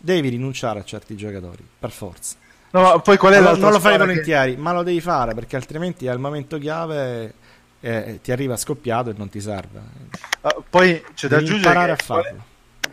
devi 0.00 0.28
rinunciare 0.28 0.80
a 0.80 0.84
certi 0.84 1.16
giocatori, 1.16 1.66
per 1.78 1.90
forza. 1.90 2.36
No, 2.70 3.00
poi 3.00 3.18
qual 3.18 3.34
è 3.34 3.40
non, 3.40 3.58
non 3.58 3.72
lo 3.72 3.80
fai 3.80 3.98
volentieri, 3.98 4.54
che... 4.54 4.60
ma 4.60 4.72
lo 4.72 4.82
devi 4.82 5.00
fare 5.00 5.34
perché 5.34 5.56
altrimenti 5.56 6.08
al 6.08 6.18
momento 6.18 6.56
chiave 6.58 7.34
eh, 7.80 8.20
ti 8.22 8.32
arriva 8.32 8.56
scoppiato 8.56 9.10
e 9.10 9.14
non 9.16 9.28
ti 9.28 9.40
serve. 9.40 9.80
Uh, 10.40 10.64
poi 10.70 11.04
c'è 11.14 11.28
da 11.28 11.36
aggiungere 11.36 11.90
a 11.90 11.96
farlo. 11.96 12.44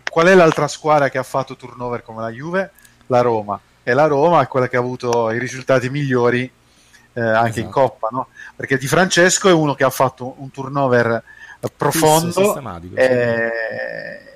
Qual 0.10 0.28
è 0.28 0.36
l'altra 0.36 0.68
squadra 0.68 1.10
che 1.10 1.18
ha 1.18 1.24
fatto 1.24 1.56
turnover 1.56 2.04
come 2.04 2.22
la 2.22 2.30
Juve? 2.30 2.72
La 3.08 3.22
Roma. 3.22 3.60
E 3.84 3.94
la 3.94 4.08
Roma 4.08 4.42
è 4.42 4.48
quella 4.48 4.68
che 4.68 4.76
ha 4.76 4.80
avuto 4.80 5.30
i 5.32 5.40
risultati 5.40 5.90
migliori 5.90 6.52
eh, 7.14 7.22
anche 7.22 7.50
esatto. 7.50 7.60
in 7.60 7.70
Coppa, 7.70 8.10
no? 8.12 8.28
Perché 8.56 8.78
Di 8.78 8.88
Francesco 8.88 9.48
è 9.48 9.54
uno 9.54 9.76
che 9.76 9.84
ha 9.84 9.90
fatto 9.90 10.36
un 10.40 10.52
turnover 10.52 11.24
profondo 11.76 12.58
e, 12.96 13.52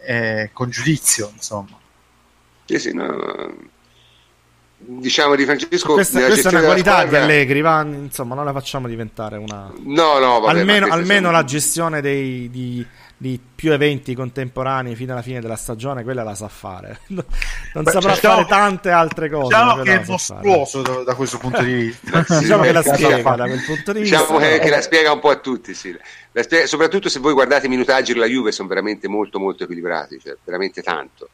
e 0.05 0.49
con 0.53 0.69
giudizio, 0.69 1.31
insomma. 1.33 1.81
Sì, 2.73 2.89
sì, 2.89 2.93
no. 2.95 3.71
Diciamo 4.77 5.35
di 5.35 5.45
Francesco. 5.45 5.93
Questa, 5.93 6.25
questa 6.25 6.49
è 6.49 6.53
una 6.53 6.63
qualità 6.63 6.91
squadra... 6.99 7.09
di 7.19 7.23
Allegri, 7.23 7.61
va, 7.61 7.81
insomma, 7.83 8.35
non 8.35 8.45
la 8.45 8.51
facciamo 8.51 8.87
diventare 8.87 9.37
una. 9.37 9.71
No, 9.77 10.17
no, 10.19 10.39
vabbè, 10.39 10.59
almeno, 10.59 10.87
almeno 10.87 11.27
sono... 11.27 11.31
la 11.31 11.43
gestione 11.43 12.01
dei, 12.01 12.49
di, 12.49 12.85
di, 13.15 13.39
più 13.55 13.71
eventi 13.71 14.13
contemporanei 14.13 14.95
fino 14.95 15.13
alla 15.13 15.21
fine 15.21 15.39
della 15.39 15.55
stagione, 15.55 16.03
quella 16.03 16.23
la 16.23 16.35
sa 16.35 16.47
fare. 16.47 16.99
Non 17.73 17.85
Beh, 17.85 17.91
saprà 17.91 18.13
diciamo, 18.13 18.35
fare 18.35 18.47
tante 18.47 18.91
altre 18.91 19.29
cose. 19.31 19.47
Diciamo 19.47 19.81
che 19.81 19.93
è 19.93 20.03
mostruoso 20.05 20.81
da, 20.83 21.03
da, 21.03 21.15
questo 21.15 21.39
punto 21.39 21.63
di 21.63 21.73
vista. 21.73 22.23
sì, 22.29 22.39
diciamo 22.39 22.61
che 22.61 22.71
la 22.71 22.83
spiega 22.83 23.35
da 23.35 23.45
quel 23.45 23.63
punto 23.65 23.93
di 23.93 24.01
vista. 24.01 24.17
Diciamo 24.19 24.37
che, 24.37 24.59
che 24.59 24.69
la 24.69 24.81
spiega 24.81 25.11
un 25.11 25.19
po' 25.19 25.29
a 25.29 25.37
tutti, 25.37 25.73
sì. 25.73 25.97
Spiega, 26.33 26.67
soprattutto 26.67 27.09
se 27.09 27.19
voi 27.19 27.33
guardate 27.33 27.65
i 27.65 27.69
minutaggi 27.69 28.13
della 28.13 28.27
Juve, 28.27 28.51
sono 28.51 28.67
veramente 28.67 29.07
molto, 29.07 29.39
molto 29.39 29.63
equilibrati, 29.63 30.19
cioè 30.19 30.37
veramente 30.43 30.83
tanto. 30.83 31.29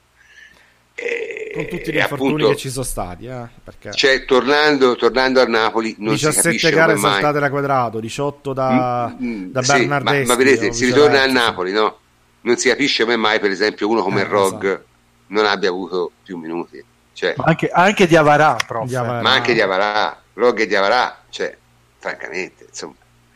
Con 1.53 1.67
tutti 1.67 1.91
gli 1.91 1.97
infortuni 1.97 2.45
che 2.45 2.55
ci 2.55 2.69
sono 2.69 2.85
stati, 2.85 3.25
eh, 3.25 3.47
perché... 3.63 3.91
cioè, 3.91 4.23
tornando, 4.25 4.95
tornando, 4.95 5.41
al 5.41 5.49
Napoli, 5.49 5.95
non 5.97 6.13
17 6.13 6.69
gare 6.69 6.95
saltate 6.95 7.39
da 7.39 7.49
quadrato, 7.49 7.99
18 7.99 8.53
da, 8.53 9.15
mm, 9.19 9.27
mm, 9.27 9.51
da 9.51 9.63
sì, 9.63 9.85
ma, 9.87 9.99
ma, 9.99 10.35
vedete, 10.35 10.71
si 10.71 10.85
ritorna 10.85 11.23
al 11.23 11.31
Napoli, 11.31 11.71
no? 11.71 11.97
Non 12.41 12.57
si 12.57 12.69
capisce 12.69 13.03
come 13.03 13.15
mai, 13.15 13.39
per 13.39 13.49
esempio, 13.49 13.89
uno 13.89 14.03
come 14.03 14.21
eh, 14.21 14.25
Rog 14.25 14.63
esatto. 14.63 14.85
non 15.27 15.45
abbia 15.45 15.69
avuto 15.69 16.11
più 16.23 16.37
minuti. 16.37 16.83
Cioè, 17.13 17.33
anche, 17.37 17.69
anche, 17.69 18.07
di 18.07 18.15
Avarà, 18.15 18.55
prof. 18.65 18.89
ma 18.91 19.31
anche 19.31 19.53
di 19.53 19.61
Avarà, 19.61 20.21
Rog 20.33 20.59
e 20.59 20.67
di 20.67 20.75
Avarà, 20.75 21.23
cioè, 21.29 21.55
francamente, 21.97 22.67
insomma, 22.69 22.93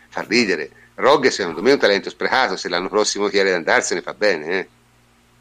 fa 0.10 0.23
ridere. 0.27 0.69
Rog 0.95 1.27
secondo 1.27 1.61
me 1.64 1.72
è 1.72 1.73
un 1.73 1.80
talento 1.80 2.10
sprecato, 2.10 2.56
se 2.56 2.69
l'anno 2.69 2.88
prossimo 2.88 3.27
chiede 3.27 3.49
di 3.49 3.56
andarsene 3.56 4.02
fa 4.02 4.14
bene, 4.14 4.60
eh 4.60 4.68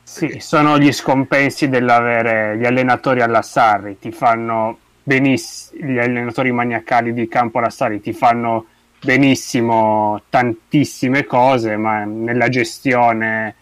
sì, 0.02 0.38
sono 0.40 0.78
gli 0.78 0.92
scompensi 0.92 1.68
dell'avere 1.68 2.56
gli 2.58 2.64
allenatori 2.64 3.20
alla 3.22 3.42
Sarri, 3.42 3.98
ti 3.98 4.12
fanno 4.12 4.78
benissimo, 5.02 5.86
gli 5.86 5.98
allenatori 5.98 6.52
maniacali 6.52 7.12
di 7.12 7.28
campo 7.28 7.58
alla 7.58 7.70
Sarri 7.70 8.00
ti 8.00 8.12
fanno 8.12 8.66
benissimo 9.02 10.22
tantissime 10.28 11.24
cose, 11.24 11.76
ma 11.76 12.04
nella 12.04 12.48
gestione 12.48 13.56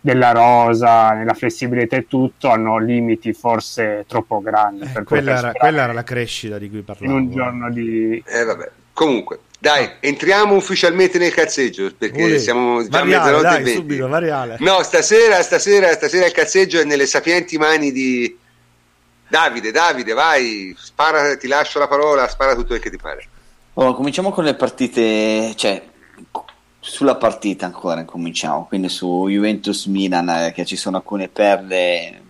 della 0.00 0.32
rosa, 0.32 1.12
nella 1.12 1.32
flessibilità 1.32 1.96
e 1.96 2.06
tutto, 2.06 2.50
hanno 2.50 2.78
limiti 2.78 3.32
forse 3.32 4.04
troppo 4.06 4.40
grandi. 4.40 4.84
Eh, 4.94 5.02
quella, 5.02 5.38
era, 5.38 5.52
quella, 5.52 5.82
era, 5.84 5.92
la 5.94 6.04
crescita 6.04 6.58
di 6.58 6.68
cui 6.68 6.82
parlavo. 6.82 7.10
In 7.10 7.18
un 7.18 7.30
giorno 7.30 7.70
di... 7.70 8.22
Eh, 8.26 8.44
vabbè. 8.44 8.70
Comunque, 8.92 9.40
dai, 9.64 9.92
entriamo 10.00 10.54
ufficialmente 10.54 11.16
nel 11.16 11.32
cazzeggio 11.32 11.90
perché 11.96 12.22
Ule. 12.22 12.38
siamo 12.38 12.82
già 12.82 12.98
variale, 12.98 13.30
mezzanotte 13.30 13.42
dai, 13.42 13.54
e 13.54 13.62
venti. 13.62 13.78
subito, 13.78 14.08
variale. 14.08 14.56
No, 14.60 14.82
stasera, 14.82 15.40
stasera, 15.40 15.90
stasera 15.94 16.26
il 16.26 16.32
cazzeggio 16.32 16.80
è 16.80 16.84
nelle 16.84 17.06
sapienti 17.06 17.56
mani 17.56 17.90
di 17.90 18.36
Davide. 19.26 19.70
Davide, 19.70 20.12
vai, 20.12 20.76
spara, 20.78 21.34
ti 21.38 21.46
lascio 21.46 21.78
la 21.78 21.88
parola, 21.88 22.28
spara 22.28 22.52
tutto 22.54 22.66
quel 22.66 22.80
che 22.80 22.90
ti 22.90 22.98
pare. 22.98 23.26
Oh, 23.72 23.94
cominciamo 23.94 24.32
con 24.32 24.44
le 24.44 24.54
partite, 24.54 25.54
cioè 25.56 25.82
sulla 26.78 27.14
partita 27.14 27.64
ancora 27.64 28.04
cominciamo, 28.04 28.66
quindi 28.66 28.90
su 28.90 29.26
Juventus-Milan 29.30 30.28
eh, 30.28 30.52
che 30.52 30.66
ci 30.66 30.76
sono 30.76 30.98
alcune 30.98 31.28
perle 31.28 32.20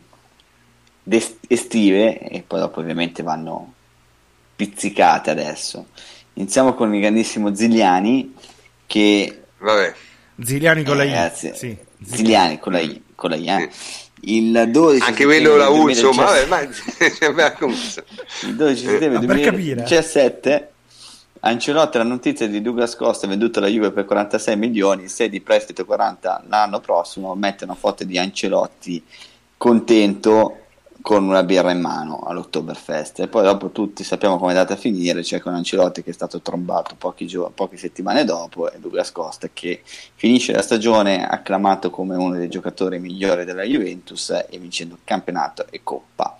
estive 1.48 2.20
e 2.20 2.44
poi 2.46 2.60
dopo 2.60 2.78
ovviamente 2.78 3.24
vanno 3.24 3.72
pizzicate 4.54 5.30
adesso. 5.32 5.86
Iniziamo 6.34 6.74
con 6.74 6.94
il 6.94 7.00
grandissimo 7.00 7.54
Ziliani 7.54 8.34
che... 8.86 9.42
Vabbè. 9.58 9.94
Ziliani 10.42 10.82
con 10.82 10.96
la 10.96 11.04
I. 11.04 11.10
Ragazzi, 11.10 11.52
sì. 11.54 11.76
Ziliani 12.04 12.58
con 12.58 12.72
la 12.72 12.80
I. 12.80 13.02
Con 13.14 13.30
la 13.30 13.36
I 13.36 13.48
eh. 13.48 13.70
Il 14.26 14.68
12 14.70 15.02
Anche 15.06 15.24
quello 15.24 15.56
la 15.56 15.68
U, 15.68 15.88
insomma, 15.88 16.24
vabbè, 16.24 16.46
ma... 16.46 16.60
il 18.42 18.56
12 18.56 18.84
settembre 18.84 19.18
2017 19.26 20.68
Ancelotti 21.46 21.98
la 21.98 22.04
notizia 22.04 22.48
di 22.48 22.62
Douglas 22.62 22.96
Costa 22.96 23.26
venduto 23.26 23.58
alla 23.58 23.68
Juve 23.68 23.90
per 23.90 24.06
46 24.06 24.56
milioni, 24.56 25.08
6 25.08 25.28
di 25.28 25.42
prestito 25.42 25.84
40 25.84 26.44
l'anno 26.48 26.80
prossimo, 26.80 27.34
mette 27.34 27.64
una 27.64 27.74
foto 27.74 28.02
di 28.04 28.16
Ancelotti 28.16 29.04
contento 29.58 30.63
con 31.04 31.22
una 31.22 31.42
birra 31.42 31.70
in 31.70 31.82
mano 31.82 32.20
all'Oktoberfest. 32.20 33.20
E 33.20 33.28
poi 33.28 33.42
dopo 33.42 33.68
tutti 33.68 34.02
sappiamo 34.02 34.38
come 34.38 34.54
è 34.54 34.56
andata 34.56 34.72
a 34.72 34.78
finire 34.78 35.22
cioè 35.22 35.38
con 35.38 35.52
Ancelotti 35.52 36.02
che 36.02 36.08
è 36.08 36.14
stato 36.14 36.40
trombato 36.40 36.96
gio- 37.26 37.52
poche 37.54 37.76
settimane 37.76 38.24
dopo 38.24 38.72
e 38.72 38.78
Douglas 38.78 39.12
Costa 39.12 39.50
che 39.52 39.82
finisce 39.84 40.54
la 40.54 40.62
stagione 40.62 41.28
acclamato 41.28 41.90
come 41.90 42.16
uno 42.16 42.36
dei 42.36 42.48
giocatori 42.48 42.98
migliori 42.98 43.44
della 43.44 43.64
Juventus 43.64 44.30
e 44.30 44.56
vincendo 44.58 44.96
campionato 45.04 45.66
e 45.68 45.82
coppa. 45.82 46.38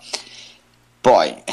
Poi 0.99 1.43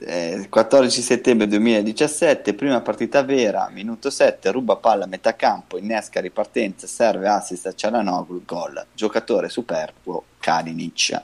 eh, 0.00 0.46
14 0.48 1.02
settembre 1.02 1.46
2017 1.46 2.54
prima 2.54 2.80
partita 2.80 3.22
vera 3.22 3.68
minuto 3.72 4.10
7 4.10 4.50
ruba 4.50 4.76
palla 4.76 5.04
a 5.04 5.08
metà 5.08 5.36
campo 5.36 5.78
innesca 5.78 6.20
ripartenza 6.20 6.86
serve 6.86 7.28
assist 7.28 7.66
a 7.66 7.74
Cialanoglu 7.74 8.42
gol 8.44 8.84
giocatore 8.94 9.48
superbo 9.48 10.24
Kalinic. 10.40 11.22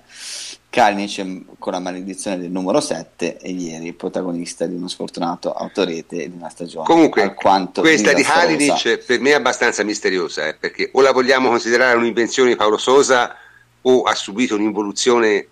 Kalinic 0.68 1.56
con 1.58 1.72
la 1.72 1.80
maledizione 1.80 2.38
del 2.38 2.50
numero 2.50 2.80
7 2.80 3.38
e 3.38 3.50
ieri 3.50 3.94
protagonista 3.94 4.66
di 4.66 4.74
uno 4.74 4.88
sfortunato 4.88 5.52
autorete 5.52 6.28
di 6.28 6.34
una 6.36 6.50
stagione. 6.50 6.84
Comunque, 6.84 7.34
questa 7.34 8.12
di 8.12 8.22
Kalinic 8.22 9.04
per 9.06 9.20
me 9.20 9.30
è 9.30 9.34
abbastanza 9.34 9.82
misteriosa, 9.82 10.46
eh, 10.46 10.54
perché 10.54 10.90
o 10.92 11.00
la 11.00 11.12
vogliamo 11.12 11.48
considerare 11.48 11.96
un'invenzione 11.96 12.50
di 12.50 12.56
Paolo 12.56 12.76
Sosa 12.76 13.34
o 13.80 14.02
ha 14.02 14.14
subito 14.14 14.54
un'involuzione 14.54 15.46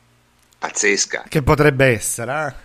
pazzesca. 0.59 1.24
Che 1.26 1.42
potrebbe 1.42 1.86
essere, 1.86 2.46
eh? 2.46 2.64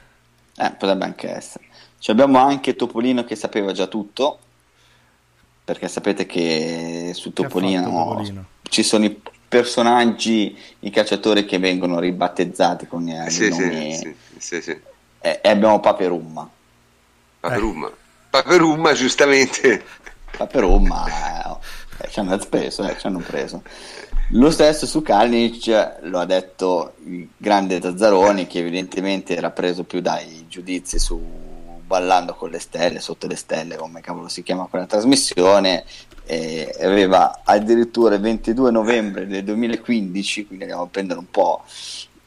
Eh 0.59 0.71
potrebbe 0.71 1.05
anche 1.05 1.29
essere. 1.29 1.65
Cioè 1.99 2.15
abbiamo 2.15 2.39
anche 2.39 2.75
Topolino 2.75 3.23
che 3.23 3.35
sapeva 3.35 3.71
già 3.71 3.87
tutto, 3.87 4.39
perché 5.63 5.87
sapete 5.87 6.25
che 6.25 7.11
su 7.13 7.33
Topolino, 7.33 7.83
Topolino? 7.83 8.45
ci 8.63 8.83
sono 8.83 9.05
i 9.05 9.21
personaggi, 9.47 10.57
i 10.79 10.89
cacciatori 10.89 11.45
che 11.45 11.57
vengono 11.57 11.99
ribattezzati 11.99 12.87
con 12.87 13.07
i 13.07 13.29
sì, 13.29 13.49
nomi. 13.49 13.95
Sì, 13.95 14.15
sì, 14.37 14.61
sì, 14.61 14.79
E, 15.19 15.39
e, 15.41 15.49
abbiamo 15.49 15.79
Paperumma. 15.79 16.49
Paperumma. 17.39 17.87
Eh. 17.87 17.93
Paperumma, 18.29 18.93
giustamente. 18.93 19.83
Paperumma, 20.37 21.59
eh, 21.97 22.09
ci 22.09 22.19
hanno 22.19 22.37
preso, 22.37 22.87
eh, 22.87 22.97
ci 22.97 23.07
hanno 23.07 23.19
preso. 23.19 23.63
Lo 24.33 24.51
stesso 24.51 24.85
su 24.85 25.01
Kalinic 25.01 25.97
lo 26.01 26.19
ha 26.19 26.25
detto 26.25 26.93
il 27.05 27.27
grande 27.35 27.81
Zazzaroni 27.81 28.45
che 28.45 28.59
evidentemente 28.59 29.35
era 29.35 29.49
preso 29.49 29.83
più 29.83 30.01
dai 30.01 30.45
giudizi 30.47 30.99
su 30.99 31.19
ballando 31.83 32.35
con 32.35 32.51
le 32.51 32.59
stelle, 32.59 32.99
sotto 32.99 33.25
le 33.25 33.35
stelle, 33.35 33.75
come 33.75 34.01
cavolo 34.01 34.27
si 34.27 34.43
chiama 34.43 34.67
quella 34.69 34.85
trasmissione, 34.85 35.83
e 36.25 36.75
aveva 36.81 37.41
addirittura 37.43 38.13
il 38.13 38.21
22 38.21 38.69
novembre 38.69 39.25
del 39.25 39.43
2015, 39.43 40.45
quindi 40.45 40.65
andiamo 40.65 40.83
a 40.85 40.87
prendere 40.87 41.17
un 41.17 41.31
po', 41.31 41.63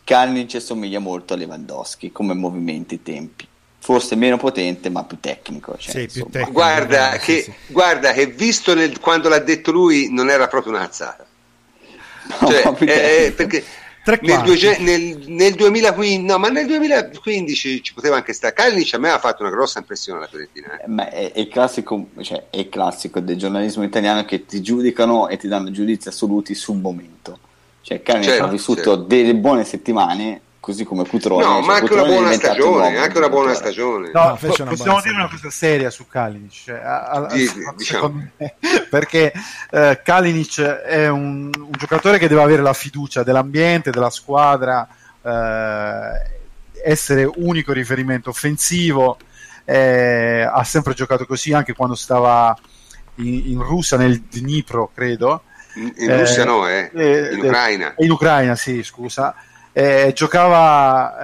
Kalinic 0.02 0.60
somiglia 0.60 0.98
molto 0.98 1.34
a 1.34 1.36
Lewandowski 1.36 2.10
come 2.10 2.34
movimenti 2.34 2.96
e 2.96 3.02
tempi. 3.04 3.46
Forse 3.78 4.16
meno 4.16 4.36
potente, 4.36 4.90
ma 4.90 5.04
più 5.04 5.18
tecnico. 5.20 5.76
Cioè, 5.78 5.92
Sì, 5.92 6.06
più 6.08 6.26
tecnico. 6.28 6.50
Guarda, 6.50 7.12
Sì, 7.12 7.18
che, 7.18 7.42
sì. 7.42 7.52
guarda 7.68 8.12
che 8.12 8.26
visto 8.26 8.74
nel- 8.74 8.98
quando 8.98 9.28
l'ha 9.28 9.38
detto 9.38 9.70
lui 9.70 10.08
non 10.12 10.28
era 10.30 10.48
proprio 10.48 10.72
un'alzata. 10.72 11.26
No, 12.40 12.48
Cioè, 12.48 12.72
più 12.74 12.86
eh, 12.88 13.32
tecnico. 13.36 13.64
perché 14.04 14.26
nel, 14.26 14.42
duege- 14.42 14.78
nel- 14.78 15.18
nel 15.26 15.54
2015, 15.54 16.22
no, 16.24 16.38
ma 16.38 16.48
nel 16.48 16.66
2015 16.66 17.82
ci 17.82 17.94
poteva 17.94 18.16
anche 18.16 18.32
stare. 18.32 18.52
Kalinic 18.54 18.94
a 18.94 18.98
me 18.98 19.10
ha 19.10 19.18
fatto 19.18 19.42
una 19.42 19.50
grossa 19.50 19.78
impressione 19.78 20.18
alla 20.18 20.28
Fiorentina. 20.28 20.78
eh. 20.78 20.84
Eh, 20.84 20.88
Ma 20.88 21.08
è, 21.10 21.32
è 21.32 21.48
classico, 21.48 22.08
cioè, 22.20 22.44
è 22.50 22.68
classico 22.68 23.20
del 23.20 23.36
giornalismo 23.36 23.82
italiano 23.84 24.24
che 24.24 24.44
ti 24.46 24.60
giudicano 24.60 25.28
e 25.28 25.36
ti 25.36 25.48
danno 25.48 25.70
giudizi 25.70 26.08
assoluti 26.08 26.54
sul 26.54 26.76
momento. 26.78 27.38
Cioè, 27.82 28.02
Kalinic 28.02 28.28
Certo, 28.30 28.44
ha 28.44 28.48
vissuto 28.48 28.76
certo. 28.82 28.96
delle 28.96 29.34
buone 29.34 29.64
settimane, 29.64 30.40
così 30.62 30.84
come 30.84 31.04
Cutrone. 31.04 31.42
No, 31.44 31.50
cioè, 31.54 31.62
ma 31.66 31.74
anche 31.74 31.92
una 31.92 32.04
buona 32.04 32.32
stagione, 32.32 32.96
anche 32.96 33.18
una 33.18 33.28
buona 33.28 33.52
stagione. 33.52 34.10
No, 34.12 34.20
No, 34.20 34.26
una 34.26 34.36
possiamo 34.36 34.74
buona 34.76 35.00
dire 35.02 35.14
una 35.16 35.28
cosa 35.28 35.50
seria 35.50 35.90
su 35.90 36.06
Kalinic, 36.06 36.50
cioè, 36.52 36.76
a- 36.78 37.02
a- 37.02 37.26
a- 37.26 37.74
diciamo. 37.76 38.30
me, 38.36 38.54
perché 38.88 39.32
eh, 39.70 40.00
Kalinic 40.04 40.60
è 40.60 41.08
un, 41.08 41.50
un 41.52 41.70
giocatore 41.72 42.18
che 42.18 42.28
deve 42.28 42.42
avere 42.42 42.62
la 42.62 42.72
fiducia 42.74 43.24
dell'ambiente, 43.24 43.90
della 43.90 44.08
squadra, 44.10 44.86
eh, 45.20 46.40
essere 46.84 47.28
unico 47.34 47.72
riferimento 47.72 48.30
offensivo, 48.30 49.18
eh, 49.64 50.48
ha 50.48 50.62
sempre 50.64 50.94
giocato 50.94 51.26
così 51.26 51.52
anche 51.52 51.74
quando 51.74 51.96
stava 51.96 52.56
in, 53.16 53.50
in 53.50 53.62
Russia, 53.62 53.96
nel 53.96 54.20
Dnipro, 54.20 54.90
credo. 54.94 55.42
In, 55.74 55.92
in 55.96 56.10
Eh, 56.10 56.18
Russia 56.20 56.44
no, 56.44 56.68
eh. 56.68 56.90
eh, 56.94 57.32
in 57.34 57.40
Ucraina. 57.40 57.94
In 57.98 58.10
Ucraina, 58.12 58.54
sì, 58.54 58.82
scusa. 58.84 59.34
Eh, 59.72 60.12
giocava 60.14 61.18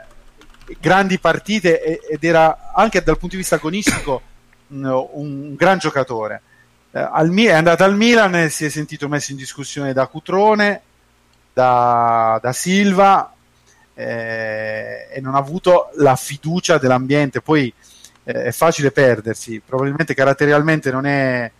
eh, 0.00 0.74
grandi 0.80 1.18
partite 1.18 2.00
ed 2.00 2.24
era 2.24 2.72
anche 2.74 3.02
dal 3.02 3.18
punto 3.18 3.34
di 3.34 3.42
vista 3.42 3.56
agonistico 3.56 4.22
un, 4.68 4.84
un 5.12 5.54
gran 5.54 5.78
giocatore. 5.78 6.42
Eh, 6.90 6.98
al 7.00 7.34
è 7.34 7.52
andato 7.52 7.84
al 7.84 7.96
Milan 7.96 8.34
e 8.36 8.48
si 8.50 8.64
è 8.64 8.68
sentito 8.68 9.08
messo 9.08 9.32
in 9.32 9.36
discussione 9.36 9.92
da 9.92 10.06
Cutrone, 10.06 10.82
da, 11.52 12.38
da 12.42 12.52
Silva 12.52 13.34
eh, 13.94 15.08
e 15.10 15.20
non 15.20 15.34
ha 15.34 15.38
avuto 15.38 15.90
la 15.96 16.16
fiducia 16.16 16.78
dell'ambiente. 16.78 17.40
Poi 17.40 17.72
eh, 18.24 18.44
è 18.44 18.52
facile 18.52 18.90
perdersi, 18.90 19.60
probabilmente 19.64 20.14
caratterialmente 20.14 20.90
non 20.90 21.06
è 21.06 21.50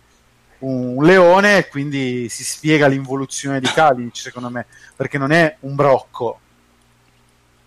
un 0.65 1.03
leone 1.03 1.57
e 1.57 1.67
quindi 1.67 2.29
si 2.29 2.43
spiega 2.43 2.87
l'involuzione 2.87 3.59
di 3.59 3.67
Kalinic 3.67 4.15
secondo 4.17 4.49
me 4.49 4.65
perché 4.95 5.17
non 5.17 5.31
è 5.31 5.57
un 5.61 5.75
brocco 5.75 6.39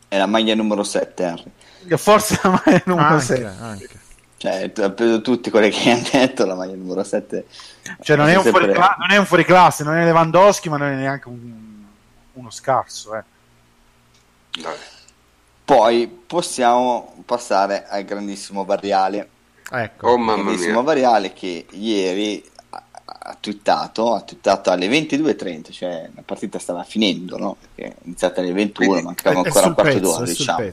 È 0.08 0.16
la 0.16 0.26
maglia 0.26 0.54
numero 0.54 0.82
7, 0.84 1.22
Henry. 1.22 1.96
forse 1.98 2.38
la 2.42 2.50
maglia 2.64 2.82
numero 2.86 3.08
Anche, 3.08 3.24
6 3.24 3.44
anche. 3.44 3.88
Cioè, 4.38 4.70
ha 4.82 4.90
preso 4.90 5.20
tutti 5.22 5.50
quelli 5.50 5.70
che 5.70 5.90
hanno 5.90 6.06
detto, 6.12 6.44
la 6.46 6.54
maglia 6.54 6.74
numero 6.76 7.02
7. 7.02 7.46
cioè 8.02 8.16
non 8.16 8.28
è, 8.28 8.36
un 8.36 8.42
sempre- 8.42 8.60
fuoricla- 8.64 8.96
non 8.98 9.10
è 9.10 9.16
un 9.16 9.26
fuoriclasse 9.26 9.84
non 9.84 9.96
è 9.96 10.04
Lewandowski 10.04 10.68
ma 10.68 10.76
non 10.76 10.88
è 10.92 10.94
neanche 10.94 11.28
un- 11.28 11.84
uno 12.34 12.50
scarso 12.50 13.14
eh. 13.16 13.24
Poi 15.64 16.06
possiamo 16.26 17.14
passare 17.24 17.86
al 17.88 18.04
grandissimo 18.04 18.64
Variale. 18.64 19.28
Ecco. 19.70 20.08
Oh 20.10 20.16
mamma 20.16 20.42
grandissimo 20.42 20.74
mia. 20.74 20.82
Variale 20.82 21.32
che 21.32 21.66
ieri 21.70 22.42
ha, 23.28 23.36
twittato, 23.40 24.14
ha 24.14 24.20
twittato 24.20 24.70
alle 24.70 24.88
22.30, 24.88 25.72
cioè 25.72 26.08
la 26.14 26.22
partita 26.24 26.58
stava 26.58 26.84
finendo, 26.84 27.36
no? 27.38 27.56
Perché 27.60 27.92
è 27.92 27.96
iniziata 28.04 28.40
alle 28.40 28.52
21, 28.52 28.86
Quindi 28.88 29.04
mancava 29.04 29.40
ancora 29.40 29.66
un 29.66 29.74
quarto 29.74 29.92
pezzo, 29.92 30.10
d'ora, 30.10 30.22
è 30.22 30.26
sul 30.26 30.36
diciamo. 30.36 30.72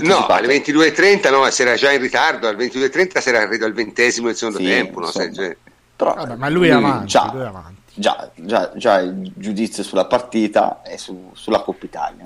No, 0.00 0.26
alle 0.26 0.62
22.30 0.62 1.30
no, 1.30 1.50
si 1.50 1.62
era 1.62 1.74
già 1.74 1.90
in 1.92 2.00
ritardo, 2.00 2.48
alle 2.48 2.66
22.30 2.68 3.18
si 3.18 3.28
era 3.28 3.46
credo 3.46 3.64
al 3.66 3.72
ventesimo 3.72 4.26
del 4.28 4.36
secondo 4.36 4.58
Sì, 4.58 4.64
tempo, 4.66 5.00
no? 5.00 5.10
cioè, 5.10 5.56
Però, 5.96 6.14
Vabbè, 6.14 6.36
ma 6.36 6.48
lui 6.48 6.68
è 6.68 6.72
avanti, 6.72 7.06
già, 7.06 7.30
lui 7.32 7.42
è 7.42 7.46
avanti. 7.46 7.80
già, 7.94 8.30
già, 8.34 8.72
già 8.76 8.98
il 9.00 9.32
giudizio 9.34 9.82
sulla 9.82 10.06
partita 10.06 10.82
e 10.82 10.96
su- 10.96 11.30
sulla 11.34 11.60
Coppa 11.60 11.84
Italia. 11.86 12.24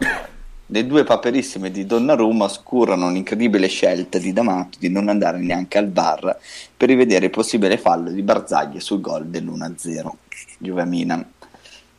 Le 0.73 0.86
due 0.86 1.05
paperissime 1.05 1.70
di 1.70 1.85
Donnarumma 1.85 2.47
oscurano 2.47 3.07
un'incredibile 3.09 3.66
scelta 3.66 4.16
di 4.16 4.32
D'Amato 4.32 4.78
di 4.78 4.89
non 4.89 5.11
andare 5.11 5.36
neanche 5.36 5.77
al 5.77 5.89
bar 5.89 6.39
per 6.74 6.89
rivedere 6.89 7.27
il 7.27 7.31
possibile 7.31 7.77
fallo 7.77 8.11
di 8.11 8.23
Barzagli 8.23 8.81
sul 8.81 9.03
gol 9.03 9.27
dell'1-0 9.27 10.09
Juve 10.57 10.86
Milan. 10.86 11.31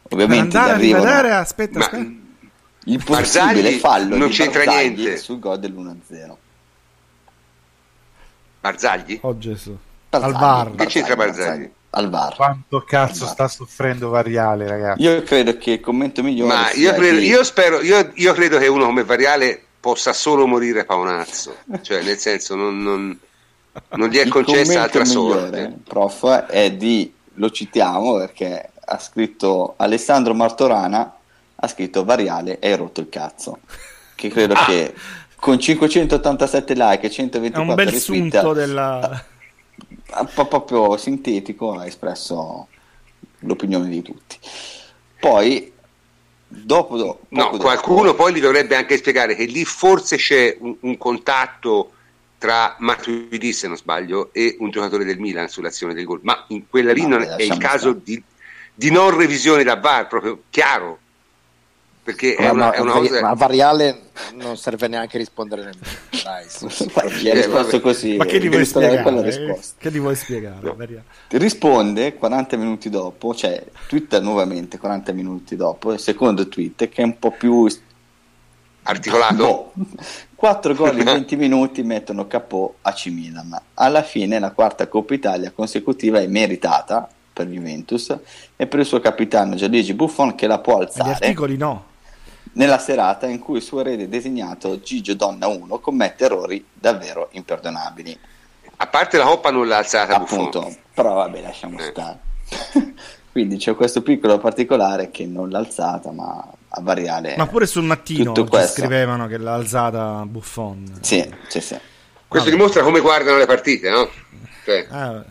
Per 0.02 0.14
Ovviamente 0.14 0.58
andare 0.58 0.74
a 0.74 0.78
rivedere, 0.78 1.34
aspetta, 1.34 1.78
ma 1.78 1.86
aspetta. 1.86 2.04
il 2.86 3.04
possibile 3.04 3.62
Barzagli 3.62 3.78
fallo 3.78 4.18
non 4.18 4.30
di 4.30 4.34
c'entra 4.34 4.64
Barzagli 4.64 4.96
niente. 4.96 5.18
sul 5.18 5.38
gol 5.38 5.60
dell'1-0. 5.60 6.36
Barzagli? 8.60 9.20
Oh 9.22 9.38
Gesù. 9.38 9.78
Barzagli, 10.10 10.34
Al 10.34 10.40
VAR. 10.40 10.76
Che 10.76 10.86
c'entra 10.88 11.16
Barzagli? 11.16 11.72
Al 11.96 12.10
VAR. 12.10 12.36
quanto 12.36 12.82
cazzo 12.82 13.26
sta 13.28 13.48
soffrendo 13.48 14.10
Variale 14.10 14.68
ragazzi 14.68 15.02
Io 15.04 15.22
credo 15.22 15.58
che 15.58 15.72
il 15.74 15.80
commento 15.80 16.24
migliore 16.24 16.52
Ma 16.54 16.72
io 16.72 16.92
credo, 16.94 17.20
di- 17.20 17.28
io 17.28 17.44
spero, 17.44 17.82
io, 17.82 18.12
io 18.16 18.34
credo 18.34 18.58
che 18.58 18.68
uno 18.68 18.86
come 18.86 19.04
Variale 19.04 19.64
possa 19.80 20.14
solo 20.14 20.48
morire 20.48 20.86
paonazzo, 20.86 21.56
cioè 21.82 22.02
nel 22.04 22.18
senso 22.18 22.56
non, 22.56 22.82
non, 22.82 23.20
non 23.90 24.08
gli 24.08 24.18
è 24.18 24.24
Il 24.24 24.32
concessa 24.32 24.62
commento 24.64 24.80
altra 24.82 25.04
migliore, 25.04 25.40
sorte. 25.62 25.74
prof, 25.84 26.46
è 26.46 26.72
di, 26.72 27.14
lo 27.34 27.50
citiamo 27.52 28.16
perché 28.18 28.70
ha 28.86 28.98
scritto 28.98 29.74
Alessandro 29.78 30.34
Martorana, 30.34 31.14
ha 31.56 31.68
scritto 31.68 32.06
Variale 32.06 32.60
e 32.60 32.72
hai 32.72 32.78
rotto 32.78 33.02
il 33.02 33.10
cazzo. 33.10 33.60
Che 34.16 34.30
credo 34.30 34.54
Ah. 34.54 34.66
che 34.66 34.94
con 35.36 35.60
587 35.60 36.74
like 36.76 37.06
e 37.06 37.10
È 37.10 37.12
124 37.12 37.70
un 37.70 37.76
bel 37.76 37.88
retweet, 37.94 38.54
della... 38.54 39.26
po' 40.34 40.48
proprio 40.48 40.98
sintetico, 40.98 41.78
ha 41.78 41.86
espresso 41.86 42.68
l'opinione 43.40 43.90
di 43.90 44.02
tutti. 44.02 44.38
Poi, 45.20 45.72
dopo, 46.48 46.98
do- 46.98 47.20
No, 47.30 47.44
poco 47.44 47.52
dopo- 47.58 47.64
qualcuno 47.64 48.14
poi 48.14 48.34
gli 48.34 48.42
dovrebbe 48.42 48.76
anche 48.76 48.98
spiegare 48.98 49.36
che 49.36 49.46
lì 49.46 49.64
forse 49.66 50.18
c'è 50.18 50.58
un, 50.60 50.76
un 50.82 50.98
contatto 50.98 51.92
tra 52.38 52.76
Matuidi, 52.80 53.54
se 53.54 53.68
non 53.68 53.78
sbaglio, 53.78 54.30
e 54.34 54.58
un 54.60 54.70
giocatore 54.70 55.06
del 55.06 55.18
Milan 55.20 55.48
sull'azione 55.48 55.94
del 55.94 56.04
gol, 56.04 56.20
ma 56.24 56.44
in 56.50 56.68
quella 56.68 56.92
lì 56.92 57.06
non 57.08 57.22
è 57.22 57.42
il 57.42 57.58
caso 57.58 57.94
di, 57.94 58.22
di 58.74 58.92
non 58.92 59.16
revisione 59.16 59.64
da 59.64 59.78
VAR, 59.78 60.08
proprio 60.08 60.44
chiaro, 60.50 61.00
perché 62.04 62.36
è 62.36 62.44
Ma, 62.44 62.52
una, 62.52 62.66
ma- 62.66 62.72
è 62.74 62.80
una 62.80 62.92
cosa... 62.92 63.22
ma 63.22 63.30
a 63.30 63.36
Variale 63.36 64.02
non 64.36 64.58
serve 64.58 64.88
neanche 64.88 65.18
rispondere 65.18 65.62
nemmeno. 65.62 65.84
Dai, 66.24 66.46
su, 66.50 66.68
su. 66.68 66.86
Gli 67.22 67.30
ha 67.30 67.34
risposto 67.34 67.80
così. 67.80 68.18
Ma 68.18 68.26
che 68.26 68.40
gli 68.40 68.46
eh, 68.46 68.50
vuoi 68.50 68.66
spiegare? 68.66 69.30
eh? 69.30 69.60
Che 69.78 69.92
gli 69.92 70.00
vuoi 70.00 70.16
spiegare? 70.16 70.60
No. 70.62 70.78
Risponde 71.30 72.16
40 72.16 72.58
minuti 72.58 72.90
dopo, 72.90 73.34
cioè 73.34 73.64
twitta 73.88 74.20
nuovamente 74.20 74.78
40 74.78 75.14
minuti 75.14 75.56
dopo, 75.56 75.94
il 75.94 76.00
secondo 76.00 76.48
tweet 76.50 76.90
che 76.90 77.02
è 77.02 77.06
un 77.06 77.18
po' 77.18 77.32
più 77.32 77.68
Articolato? 78.84 79.36
boh. 79.36 79.74
4 80.36 80.76
gol 80.76 80.98
in 80.98 81.06
20 81.06 81.36
minuti 81.38 81.84
mettono 81.84 82.28
capo 82.28 82.76
a 82.82 82.92
C 82.92 83.08
Milan. 83.08 83.58
Alla 83.76 84.04
fine 84.04 84.40
la 84.40 84.52
quarta 84.52 84.88
Coppa 84.90 85.14
Italia 85.14 85.52
consecutiva 85.52 86.20
è 86.20 86.28
meritata 86.28 87.08
per 87.32 87.48
Juventus 87.48 88.16
e 88.56 88.68
per 88.68 88.80
il 88.80 88.86
suo 88.86 89.00
capitano 89.00 89.56
Gianluigi 89.56 89.94
Buffon 89.94 90.36
che 90.36 90.48
la 90.48 90.60
può 90.60 90.80
Gli 90.80 90.84
alzare 90.84 91.10
articoli 91.10 91.56
no. 91.58 91.92
Nella 92.54 92.78
serata 92.78 93.26
in 93.28 93.40
cui 93.40 93.58
il 93.58 93.64
suo 93.64 93.80
erede 93.82 94.08
designato 94.10 94.80
Gigio 94.80 95.14
Donna 95.16 95.48
1 95.48 95.80
commette 95.80 96.26
errori 96.26 96.64
davvero 96.74 97.30
imperdonabili. 97.32 98.18
A 98.78 98.88
parte 98.88 99.18
la 99.18 99.26
Coppa 99.26 99.52
non 99.52 99.68
l'ha 99.68 99.78
alzata 99.78 100.16
appunto, 100.16 100.60
Buffon. 100.60 100.78
però 100.94 101.14
vabbè, 101.16 101.42
lasciamo 101.42 101.78
Eh. 101.80 101.84
stare. 101.92 102.20
Quindi 103.32 103.58
c'è 103.58 103.74
questo 103.76 104.02
piccolo 104.04 104.38
particolare 104.38 105.10
che 105.10 105.26
non 105.26 105.50
l'ha 105.50 105.58
alzata, 105.58 106.12
ma 106.12 106.46
a 106.76 106.82
variare. 106.82 107.36
Ma 107.38 107.48
pure 107.48 107.66
sul 107.66 107.84
mattino 107.84 108.34
scrivevano 108.68 109.26
che 109.28 109.38
l'ha 109.38 109.54
alzata 109.56 110.24
Buffon. 110.26 111.00
Sì, 111.02 111.28
sì, 111.48 111.60
sì. 111.60 111.76
Questo 112.28 112.50
Vabbè. 112.50 112.52
dimostra 112.52 112.84
come 112.84 113.00
guardano 113.00 113.38
le 113.38 113.46
partite, 113.48 113.90
no? 113.90 114.08
Cioè, 114.66 114.88
Eh, 114.92 115.22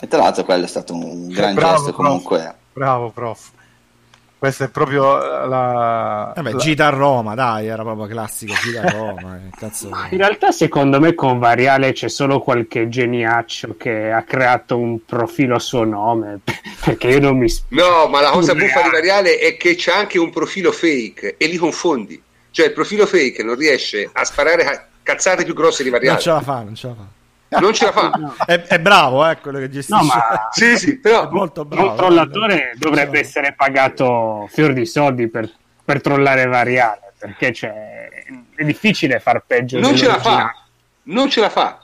E 0.00 0.06
tra 0.08 0.18
l'altro 0.18 0.44
quello 0.44 0.64
è 0.64 0.68
stato 0.68 0.94
un 0.94 1.28
gran 1.28 1.54
Bravo, 1.54 1.76
gesto 1.76 1.92
prof. 1.92 1.96
comunque. 2.06 2.54
bravo 2.72 3.10
prof 3.10 3.50
questa 4.38 4.64
è 4.66 4.68
proprio 4.68 5.16
la, 5.16 6.32
vabbè, 6.34 6.52
la- 6.52 6.58
gita 6.58 6.86
a 6.86 6.90
Roma, 6.90 7.34
dai, 7.34 7.66
era 7.66 7.82
proprio 7.82 8.06
classico, 8.06 8.54
gita 8.62 8.82
a 8.82 8.90
Roma. 8.94 9.36
eh, 9.36 9.50
cazzo. 9.56 9.88
In 10.10 10.18
realtà, 10.18 10.52
secondo 10.52 11.00
me, 11.00 11.14
con 11.14 11.38
Variale 11.38 11.92
c'è 11.92 12.08
solo 12.08 12.40
qualche 12.40 12.88
geniaccio 12.88 13.74
che 13.76 14.12
ha 14.12 14.22
creato 14.22 14.78
un 14.78 15.04
profilo 15.04 15.56
a 15.56 15.58
suo 15.58 15.84
nome. 15.84 16.40
Perché 16.84 17.08
io 17.08 17.20
non 17.20 17.36
mi 17.36 17.48
spiego. 17.48 17.84
No, 17.88 18.06
ma 18.08 18.20
la 18.20 18.30
cosa 18.30 18.54
buffa 18.54 18.82
di 18.82 18.90
Variale 18.90 19.38
è 19.38 19.56
che 19.56 19.74
c'è 19.74 19.92
anche 19.92 20.18
un 20.18 20.30
profilo 20.30 20.72
fake 20.72 21.34
e 21.36 21.46
li 21.46 21.56
confondi. 21.56 22.22
Cioè 22.50 22.66
il 22.66 22.72
profilo 22.72 23.06
fake 23.06 23.42
non 23.42 23.56
riesce 23.56 24.08
a 24.10 24.24
sparare 24.24 24.64
ca- 24.64 24.86
cazzate 25.02 25.44
più 25.44 25.54
grosse 25.54 25.82
di 25.82 25.90
Variale. 25.90 26.14
Non 26.14 26.22
ce 26.22 26.30
la 26.30 26.40
fa, 26.40 26.62
non 26.62 26.74
ce 26.74 26.86
la 26.86 26.94
fa. 26.94 27.02
Non 27.48 27.72
ce 27.72 27.86
la 27.86 27.92
fa. 27.92 28.10
No. 28.10 28.34
È, 28.44 28.60
è, 28.60 28.78
bravo, 28.78 29.28
eh, 29.28 29.38
quello 29.38 29.58
che 29.58 29.70
gestisce. 29.70 29.98
No, 29.98 30.06
ma 30.06 30.48
sì, 30.50 30.76
sì, 30.76 30.98
però 30.98 31.30
molto 31.30 31.64
bravo. 31.64 31.90
Un 31.90 31.96
trollatore 31.96 32.74
dovrebbe 32.76 33.18
essere 33.20 33.54
pagato 33.54 34.46
fior 34.50 34.74
di 34.74 34.84
soldi 34.84 35.28
per, 35.28 35.50
per 35.82 36.00
trollare 36.02 36.46
Variale, 36.46 37.12
perché 37.18 37.52
cioè, 37.54 38.08
è 38.54 38.64
difficile 38.64 39.18
far 39.18 39.42
peggio. 39.46 39.78
Non 39.78 39.96
ce 39.96 40.06
la 40.06 40.20
fa. 40.20 40.52
Non 41.04 41.30
ce 41.30 41.40
la 41.40 41.48
fa. 41.48 41.82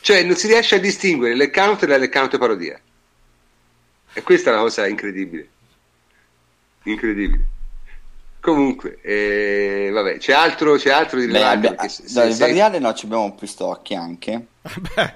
Cioè, 0.00 0.22
non 0.22 0.36
si 0.36 0.46
riesce 0.46 0.76
a 0.76 0.78
distinguere 0.78 1.34
l'account 1.34 1.84
dall'account 1.84 2.38
parodia. 2.38 2.78
E 4.12 4.22
questa 4.22 4.50
è 4.50 4.52
una 4.52 4.62
cosa 4.62 4.86
incredibile. 4.86 5.48
Incredibile. 6.84 7.44
Comunque, 8.40 9.00
eh, 9.02 9.90
vabbè, 9.92 10.18
c'è 10.18 10.32
altro, 10.32 10.76
c'è 10.76 10.90
altro 10.90 11.18
di 11.18 11.26
rilevante? 11.26 11.74
Beh, 11.74 11.88
se, 11.88 12.06
se, 12.06 12.32
se... 12.32 12.38
Variale 12.38 12.78
no, 12.78 12.94
ci 12.94 13.06
abbiamo 13.06 13.34
Pistocchi 13.34 13.94
anche. 13.94 14.46
Beh, 14.94 15.14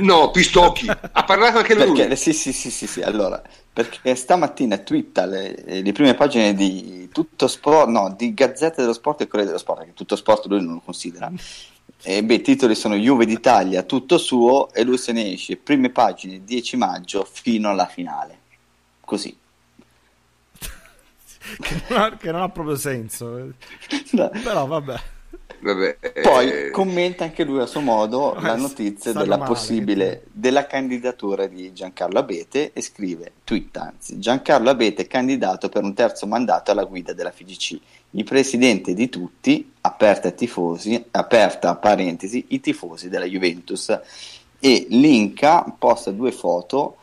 no, 0.00 0.30
Pistocchi, 0.30 0.86
ha 0.88 1.24
parlato 1.24 1.58
anche 1.58 1.74
lui. 1.74 1.96
Perché, 1.96 2.16
sì, 2.16 2.32
sì, 2.34 2.52
sì, 2.52 2.70
sì, 2.70 2.86
sì, 2.86 3.00
allora, 3.00 3.42
perché 3.72 4.14
stamattina 4.14 4.76
twitta 4.78 5.24
le, 5.24 5.62
le, 5.64 5.92
prime 5.92 6.14
pagine 6.14 6.52
di 6.52 7.08
Tutto 7.10 7.48
Sport, 7.48 7.88
no, 7.88 8.14
di 8.16 8.34
Gazzetta 8.34 8.82
dello 8.82 8.92
Sport 8.92 9.22
e 9.22 9.26
Corriere 9.26 9.46
dello 9.46 9.58
Sport, 9.58 9.84
che 9.86 9.94
Tutto 9.94 10.16
Sport 10.16 10.46
lui 10.46 10.62
non 10.62 10.74
lo 10.74 10.82
considera. 10.84 11.32
E 12.02 12.22
beh, 12.22 12.34
i 12.34 12.40
titoli 12.42 12.74
sono 12.74 12.94
Juve 12.94 13.24
d'Italia, 13.24 13.82
tutto 13.82 14.18
suo, 14.18 14.72
e 14.72 14.84
lui 14.84 14.98
se 14.98 15.12
ne 15.12 15.32
esce, 15.32 15.56
prime 15.56 15.90
pagine, 15.90 16.44
10 16.44 16.76
maggio, 16.76 17.26
fino 17.30 17.70
alla 17.70 17.86
finale. 17.86 18.38
Così. 19.00 19.36
che, 21.60 21.82
non 21.88 22.00
ha, 22.00 22.16
che 22.16 22.30
non 22.30 22.42
ha 22.42 22.48
proprio 22.48 22.76
senso. 22.76 23.52
No. 24.10 24.30
Però 24.42 24.66
vabbè. 24.66 25.00
Vabbè, 25.62 25.98
Poi 26.22 26.50
eh... 26.50 26.70
commenta 26.70 27.24
anche 27.24 27.44
lui 27.44 27.60
a 27.60 27.66
suo 27.66 27.80
modo 27.80 28.34
la 28.40 28.56
notizia 28.56 29.12
della 29.12 29.36
male, 29.36 29.50
possibile 29.50 30.22
della 30.32 30.66
candidatura 30.66 31.46
di 31.46 31.72
Giancarlo 31.74 32.18
Abete 32.18 32.72
e 32.72 32.80
scrive 32.80 33.32
tweet 33.44 33.76
anzi 33.76 34.18
Giancarlo 34.18 34.70
Abete 34.70 35.02
è 35.02 35.06
candidato 35.06 35.68
per 35.68 35.82
un 35.82 35.92
terzo 35.92 36.26
mandato 36.26 36.70
alla 36.70 36.84
guida 36.84 37.12
della 37.12 37.30
FIGC 37.30 37.78
il 38.12 38.24
presidente 38.24 38.94
di 38.94 39.10
tutti 39.10 39.70
aperta 39.82 40.28
a 40.28 40.30
tifosi 40.30 41.04
aperta 41.10 41.76
parentesi 41.76 42.46
i 42.48 42.60
tifosi 42.60 43.10
della 43.10 43.26
Juventus 43.26 44.00
e 44.58 44.86
linka 44.88 45.64
posta 45.78 46.10
due 46.10 46.32
foto 46.32 46.96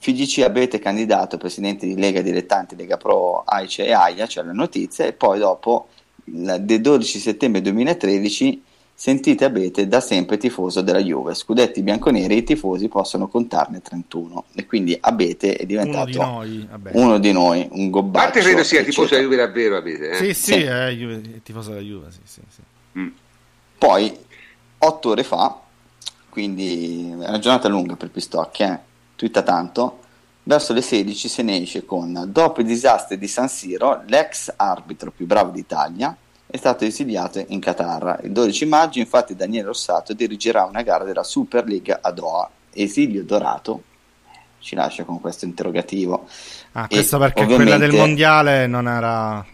FIGC 0.00 0.38
Abete 0.40 0.78
candidato 0.78 1.36
presidente 1.36 1.86
di 1.86 1.94
Lega 1.94 2.22
Dilettanti 2.22 2.74
Lega 2.74 2.96
Pro 2.96 3.42
AICE 3.44 3.84
e 3.86 3.92
AIA 3.92 4.26
cioè 4.26 4.44
la 4.44 4.52
notizia 4.52 5.04
e 5.04 5.12
poi 5.12 5.38
dopo 5.38 5.88
del 6.24 6.80
12 6.80 7.18
settembre 7.18 7.60
2013 7.60 8.62
sentite 8.94 9.44
Abete 9.44 9.86
da 9.88 10.00
sempre 10.00 10.38
tifoso 10.38 10.80
della 10.80 11.02
Juve 11.02 11.34
scudetti 11.34 11.82
bianconeri 11.82 12.38
i 12.38 12.42
tifosi 12.44 12.88
possono 12.88 13.28
contarne 13.28 13.82
31 13.82 14.44
e 14.54 14.64
quindi 14.64 14.96
Abete 14.98 15.56
è 15.56 15.66
diventato 15.66 16.18
uno 16.18 16.44
di 16.44 16.66
noi, 16.66 16.68
uno 16.92 17.18
di 17.18 17.32
noi 17.32 17.68
un 17.72 17.90
gobbaccio 17.90 18.24
parte 18.24 18.40
credo 18.40 18.64
sia 18.64 18.80
eccetera. 18.80 18.84
tifoso 18.84 19.08
della 19.14 19.22
Juve 19.22 19.36
davvero 19.36 19.76
Abete 19.76 20.10
eh? 20.10 20.14
sì 20.16 20.34
sì, 20.34 20.52
sì. 20.52 20.62
È, 20.62 20.90
Juve, 20.92 21.20
è 21.36 21.42
tifoso 21.42 21.70
della 21.70 21.82
Juve 21.82 22.10
sì, 22.10 22.20
sì, 22.24 22.40
sì. 22.48 22.60
Mm. 22.98 23.08
poi 23.76 24.16
otto 24.78 25.08
ore 25.10 25.24
fa 25.24 25.60
quindi 26.30 27.10
è 27.10 27.28
una 27.28 27.38
giornata 27.38 27.68
lunga 27.68 27.96
per 27.96 28.08
Pistocchi 28.08 28.62
eh? 28.62 28.88
Twitta 29.20 29.42
tanto 29.42 29.98
Verso 30.42 30.72
le 30.72 30.80
16 30.80 31.28
se 31.28 31.42
ne 31.42 31.60
esce 31.60 31.84
con 31.84 32.24
Dopo 32.28 32.62
i 32.62 32.64
disastri 32.64 33.18
di 33.18 33.28
San 33.28 33.48
Siro, 33.48 34.02
l'ex 34.06 34.52
arbitro 34.56 35.10
più 35.10 35.26
bravo 35.26 35.50
d'Italia 35.50 36.16
è 36.46 36.56
stato 36.56 36.84
esiliato 36.84 37.44
in 37.46 37.60
Qatar. 37.60 38.20
Il 38.24 38.32
12 38.32 38.64
maggio, 38.64 38.98
infatti, 38.98 39.36
Daniele 39.36 39.66
Rossato 39.66 40.14
dirigerà 40.14 40.64
una 40.64 40.82
gara 40.82 41.04
della 41.04 41.22
Super 41.22 41.64
League 41.66 41.96
a 42.00 42.10
Doha. 42.10 42.50
Esilio 42.72 43.22
dorato? 43.22 43.82
Ci 44.58 44.74
lascia 44.74 45.04
con 45.04 45.20
questo 45.20 45.44
interrogativo. 45.44 46.26
Ah, 46.72 46.88
questo 46.88 47.16
e 47.16 47.18
perché 47.20 47.44
quella 47.44 47.76
del 47.76 47.92
mondiale 47.92 48.66
non 48.66 48.88
era. 48.88 49.44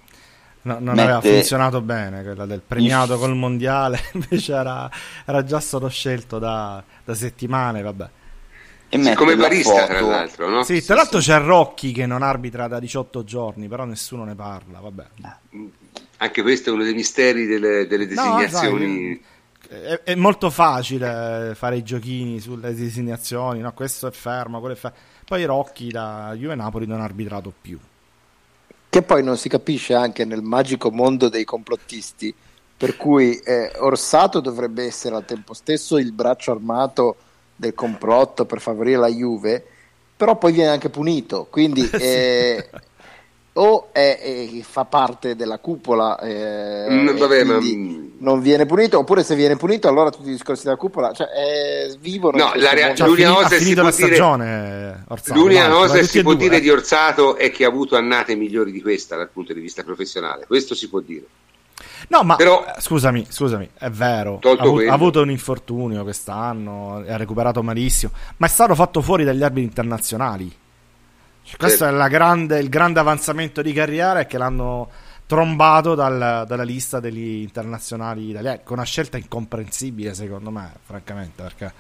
No, 0.63 0.79
non 0.81 0.99
aveva 0.99 1.21
funzionato 1.21 1.81
bene 1.81 2.25
quella 2.25 2.45
del 2.45 2.61
premiato 2.67 3.13
inf- 3.13 3.23
col 3.23 3.37
mondiale, 3.37 4.01
invece 4.15 4.53
era, 4.53 4.91
era, 5.25 5.45
già 5.45 5.61
stato 5.61 5.89
scelto 5.89 6.39
da, 6.39 6.83
da 7.05 7.15
settimane. 7.15 7.83
Vabbè. 7.83 8.09
Sì, 8.89 9.15
come 9.15 9.37
barista, 9.37 9.73
foto. 9.73 9.87
tra 9.87 10.01
l'altro, 10.01 10.49
no? 10.49 10.63
Sì, 10.63 10.83
tra 10.85 10.95
l'altro 10.95 11.21
sì. 11.21 11.31
c'è 11.31 11.41
Rocchi 11.41 11.93
che 11.93 12.07
non 12.07 12.23
arbitra 12.23 12.69
da 12.69 12.79
18 12.79 13.25
giorni, 13.25 13.69
però 13.69 13.85
nessuno 13.85 14.25
ne 14.25 14.35
parla, 14.35 14.81
vabbè. 14.81 15.05
Anche 16.19 16.43
questo 16.43 16.71
è 16.71 16.73
uno 16.73 16.85
dei 16.85 16.95
misteri 16.95 17.47
delle, 17.47 17.87
delle 17.87 18.07
designazioni. 18.07 19.09
No, 19.09 19.19
sai, 19.19 19.23
è, 19.69 20.01
è, 20.05 20.15
molto 20.15 20.51
facile 20.51 21.53
fare 21.55 21.77
i 21.77 21.83
giochini 21.83 22.41
sulle 22.41 22.75
designazioni, 22.75 23.61
no? 23.61 23.73
Questo 23.73 24.07
è 24.07 24.11
fermo, 24.13 24.61
quello 24.61 24.75
è 24.75 24.79
fermo. 24.79 24.97
Poi 25.25 25.45
Rocchi 25.45 25.89
da 25.91 26.33
Juve 26.37 26.55
Napoli 26.55 26.87
non 26.87 27.01
ha 27.01 27.05
arbitrato 27.05 27.53
più. 27.61 27.79
Che 28.89 29.03
poi 29.03 29.23
non 29.23 29.37
si 29.37 29.49
capisce 29.49 29.95
anche 29.95 30.25
nel 30.25 30.43
magico 30.43 30.91
mondo 30.91 31.29
dei 31.29 31.45
complottisti, 31.45 32.33
per 32.77 32.97
cui 32.97 33.37
eh, 33.39 33.73
Orsato 33.79 34.41
dovrebbe 34.41 34.85
essere 34.85 35.17
al 35.17 35.25
tempo 35.25 35.53
stesso 35.53 35.99
il 35.99 36.13
braccio 36.13 36.53
armato 36.53 37.17
del 37.57 37.75
complotto 37.75 38.45
per 38.45 38.61
favorire 38.61 38.99
la 38.99 39.09
Juve, 39.09 39.65
però 40.17 40.37
poi 40.37 40.53
viene 40.53 40.71
anche 40.71 40.91
punito, 40.91 41.47
quindi 41.51 41.89
eh, 41.99 42.69
o 43.55 43.89
è, 43.93 44.19
è, 44.21 44.61
fa 44.63 44.85
parte 44.85 45.35
della 45.35 45.59
cupola 45.59 46.19
eh, 46.19 46.87
mm, 46.91 47.17
vabbè, 47.17 47.45
ma... 47.45 47.59
non 48.19 48.41
viene 48.41 48.67
punito, 48.67 48.99
oppure 48.99 49.23
se 49.25 49.35
viene 49.35 49.57
punito 49.57 49.89
allora 49.89 50.11
tutti 50.11 50.29
i 50.29 50.33
discorsi 50.33 50.65
della 50.65 50.77
cupola 50.77 51.13
cioè, 51.13 51.27
eh, 51.35 51.97
vivono 51.99 52.37
no, 52.37 52.53
la 52.57 52.73
rea- 52.75 52.95
cioè, 52.95 53.09
l'unica 53.09 53.33
cosa, 53.33 53.57
si 53.57 53.73
può, 53.75 53.95
dire, 53.95 55.05
Orsato, 55.09 55.39
l'unica 55.39 55.69
no, 55.69 55.77
cosa 55.79 56.03
si 56.03 56.23
può 56.23 56.35
dire 56.35 56.61
di 56.61 56.71
Orsato 56.71 57.37
è 57.37 57.51
che 57.51 57.65
ha 57.65 57.69
avuto 57.69 57.97
annate 57.97 58.35
migliori 58.35 58.71
di 58.73 58.83
questa 58.83 59.17
dal 59.17 59.31
punto 59.31 59.55
di 59.55 59.61
vista 59.61 59.83
professionale, 59.83 60.45
questo 60.47 60.75
si 60.75 60.89
può 60.89 61.01
dire. 61.01 61.25
No, 62.09 62.23
ma 62.23 62.37
Però, 62.37 62.65
eh, 62.65 62.81
scusami, 62.81 63.27
scusami, 63.29 63.71
è 63.79 63.91
vero. 63.91 64.39
Ha, 64.43 64.51
avu- 64.59 64.89
ha, 64.89 64.93
avuto 64.93 65.23
un 65.23 65.31
infortunio 65.31 66.03
quest'anno, 66.03 67.05
ha 67.07 67.17
recuperato 67.17 67.63
malissimo, 67.63 68.13
ma 68.37 68.47
è 68.47 68.51
stato 68.51 68.75
fatto 68.75 69.03
fuori 69.03 69.25
dagli 69.25 69.43
arbitri 69.43 69.65
internazionali. 69.65 70.55
Cioè, 71.43 71.57
questo 71.57 71.85
certo. 71.85 72.03
è 72.03 72.09
grande, 72.09 72.59
il 72.59 72.69
grande 72.69 73.01
avanzamento 73.01 73.63
di 73.63 73.73
carriera 73.73 74.21
è 74.21 74.27
che 74.27 74.37
l'hanno 74.37 74.91
trombato 75.27 75.95
dal, 75.95 76.45
dalla 76.47 76.63
lista 76.63 77.01
degli 77.01 77.43
internazionali 77.43 78.31
italiani, 78.31 78.61
con 78.65 78.77
una 78.77 78.87
scelta 78.87 79.17
incomprensibile 79.17 80.15
secondo 80.15 80.51
me, 80.51 80.73
francamente, 80.85 81.43
perché 81.43 81.73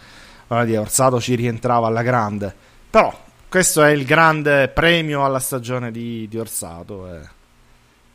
dire, 0.64 0.78
Orsato 0.78 1.20
ci 1.20 1.34
rientrava 1.34 1.86
alla 1.86 2.02
grande. 2.02 2.54
Però 2.88 3.16
questo 3.48 3.82
è 3.82 3.90
il 3.90 4.04
grande 4.04 4.68
premio 4.68 5.24
alla 5.24 5.38
stagione 5.38 5.90
di, 5.90 6.26
di 6.28 6.38
Orsato 6.38 7.12
e, 7.12 7.20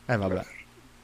e 0.06 0.18
vabbè. 0.18 0.46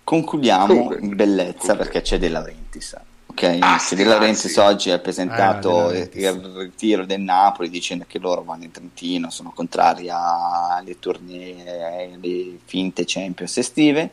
Concludiamo 0.07 0.67
Comunque. 0.67 0.99
in 1.01 1.15
bellezza 1.17 1.57
Comunque. 1.57 1.83
perché 1.83 2.01
c'è 2.01 2.17
De 2.17 2.29
Laurentiis. 2.29 2.95
Ok, 3.25 3.57
ah, 3.59 3.77
De 3.91 4.03
Laurentiis 4.05 4.53
sì. 4.53 4.59
oggi 4.59 4.89
ha 4.89 4.99
presentato 4.99 5.91
eh, 5.91 6.09
il 6.13 6.31
ritiro 6.55 7.05
del 7.05 7.19
Napoli 7.19 7.69
dicendo 7.69 8.05
che 8.07 8.17
loro 8.17 8.41
vanno 8.41 8.63
in 8.63 8.71
Trentino, 8.71 9.29
sono 9.29 9.51
contrari 9.53 10.07
alle 10.09 10.97
tournée, 10.97 12.13
alle 12.13 12.57
finte 12.63 13.03
Champions 13.05 13.57
estive. 13.57 14.11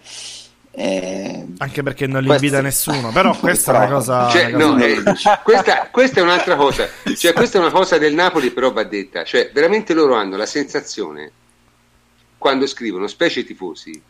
Eh, 0.73 1.47
anche 1.59 1.85
perché 1.85 2.09
non 2.09 2.23
li 2.23 2.27
questo... 2.27 2.45
invita 2.45 2.61
nessuno, 2.61 3.12
però 3.12 3.31
questa 3.39 3.75
è 3.75 3.77
una 3.77 3.95
cosa. 3.95 4.29
Cioè, 4.31 4.53
una 4.53 4.65
cosa 4.65 4.75
no, 4.75 4.83
eh, 4.83 5.03
questa, 5.45 5.89
questa, 5.93 6.19
è 6.19 6.23
un'altra 6.25 6.57
cosa. 6.57 6.89
Cioè, 7.16 7.33
questa 7.33 7.59
è 7.59 7.61
una 7.61 7.71
cosa 7.71 7.99
del 7.99 8.15
Napoli, 8.15 8.51
però 8.51 8.73
va 8.73 8.83
detta. 8.83 9.23
Cioè, 9.23 9.53
veramente 9.55 9.95
loro 9.95 10.16
hanno 10.16 10.37
la 10.37 10.47
sensazione 10.47 11.31
quando 12.37 12.66
scrivono, 12.66 13.07
specie 13.07 13.45
tifosi, 13.45 14.03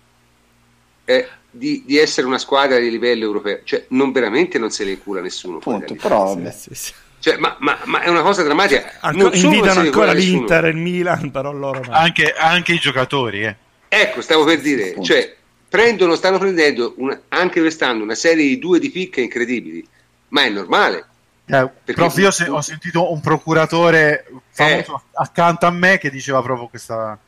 eh, 1.04 1.28
di, 1.54 1.82
di, 1.86 1.98
essere 1.98 2.26
una 2.26 2.38
squadra 2.38 2.78
di 2.78 2.90
livello 2.90 3.24
europeo, 3.24 3.60
cioè 3.64 3.84
non 3.88 4.10
veramente 4.12 4.58
non 4.58 4.70
se 4.70 4.84
ne 4.84 4.98
cura 4.98 5.20
nessuno. 5.20 5.58
Punto, 5.58 5.94
però, 5.94 6.36
sì, 6.50 6.74
sì, 6.74 6.92
Cioè, 7.20 7.36
ma, 7.36 7.56
ma, 7.60 7.78
ma, 7.84 8.02
è 8.02 8.08
una 8.08 8.22
cosa 8.22 8.42
drammatica. 8.42 8.94
Anco, 9.00 9.30
invitano 9.32 9.80
ancora 9.80 10.12
l'Inter 10.12 10.66
e 10.66 10.68
il 10.70 10.76
Milan, 10.76 11.30
però 11.30 11.52
loro 11.52 11.80
no. 11.84 11.92
Anche, 11.92 12.32
anche 12.32 12.72
i 12.72 12.78
giocatori, 12.78 13.44
eh. 13.44 13.56
Ecco, 13.88 14.20
stavo 14.20 14.44
per 14.44 14.60
dire, 14.60 15.00
cioè, 15.02 15.34
prendono, 15.68 16.16
stanno 16.16 16.38
prendendo 16.38 16.94
una, 16.96 17.20
anche 17.28 17.60
quest'anno 17.60 18.02
una 18.02 18.16
serie 18.16 18.44
di 18.44 18.58
due 18.58 18.80
di 18.80 18.90
picche 18.90 19.20
incredibili, 19.20 19.86
ma 20.28 20.42
è 20.42 20.48
normale. 20.50 21.06
Eh, 21.46 21.70
prof, 21.92 22.16
io 22.16 22.30
se, 22.30 22.48
ho 22.48 22.62
sentito 22.62 23.12
un 23.12 23.20
procuratore 23.20 24.26
famoso 24.50 24.96
eh. 24.96 25.10
accanto 25.12 25.66
a 25.66 25.70
me 25.70 25.98
che 25.98 26.10
diceva 26.10 26.40
proprio 26.40 26.68
questa, 26.68 27.18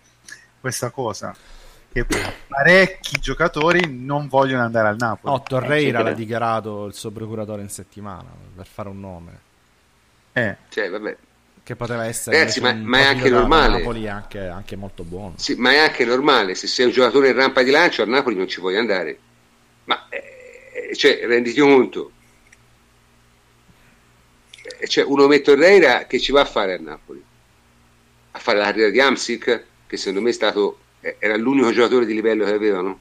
questa 0.59 0.89
cosa 0.89 1.37
che 2.05 2.05
parecchi 2.47 3.19
giocatori 3.19 3.87
non 3.89 4.29
vogliono 4.29 4.63
andare 4.63 4.89
al 4.89 4.97
Napoli. 4.99 5.33
No, 5.33 5.43
Torreira 5.43 6.03
l'ha 6.03 6.13
dichiarato 6.13 6.85
il 6.85 6.95
suo 6.95 7.11
procuratore 7.11 7.63
in 7.63 7.71
settimana 7.71 8.29
per 8.55 8.67
fare 8.67 8.89
un 8.91 9.01
nome. 9.01 9.41
Eh. 10.33 10.57
Cioè, 10.69 10.91
vabbè. 10.91 11.17
Che 11.63 11.75
poteva 11.75 12.05
essere 12.05 12.39
Ragazzi, 12.39 12.61
ma, 12.61 12.73
ma, 12.75 12.99
è 12.99 13.05
anche 13.07 13.31
normale. 13.31 13.79
Napoli 13.79 14.05
è 14.05 14.09
anche, 14.09 14.47
anche, 14.47 14.77
molto 14.77 15.05
buono. 15.05 15.35
Sì, 15.37 15.55
ma 15.55 15.73
è 15.73 15.79
anche 15.79 16.05
normale. 16.05 16.55
Se 16.55 16.67
sei 16.67 16.87
un 16.87 16.93
giocatore 16.93 17.31
in 17.31 17.35
rampa 17.35 17.63
di 17.63 17.71
lancio, 17.71 18.03
al 18.03 18.09
Napoli 18.09 18.37
non 18.37 18.47
ci 18.47 18.61
vuoi 18.61 18.77
andare. 18.77 19.19
Ma, 19.85 20.07
eh, 20.11 20.95
cioè, 20.95 21.21
renditi 21.25 21.59
conto. 21.59 22.13
c'è 24.87 25.03
un 25.03 25.21
Ome 25.21 25.41
Torreira 25.41 26.05
che 26.07 26.21
ci 26.21 26.31
va 26.31 26.43
a 26.43 26.45
fare 26.45 26.75
a 26.75 26.79
Napoli? 26.79 27.25
A 28.33 28.39
fare 28.39 28.59
la 28.59 28.67
carriera 28.67 28.91
di 28.91 29.01
Amsic, 29.01 29.65
che 29.87 29.97
secondo 29.97 30.21
me 30.21 30.29
è 30.29 30.35
stato, 30.35 30.79
era 31.19 31.37
l'unico 31.37 31.73
giocatore 31.73 32.07
di 32.07 32.15
livello 32.15 32.45
che 32.45 32.53
avevano? 32.53 32.99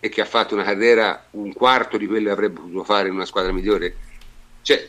E 0.00 0.08
che 0.08 0.20
ha 0.20 0.26
fatto 0.26 0.54
una 0.54 0.64
carriera 0.64 1.26
un 1.32 1.52
quarto 1.52 1.96
di 1.96 2.06
quello 2.06 2.26
che 2.26 2.32
avrebbe 2.32 2.60
potuto 2.60 2.84
fare 2.84 3.08
in 3.08 3.14
una 3.14 3.24
squadra 3.24 3.52
migliore? 3.52 3.96
Cioè, 4.62 4.86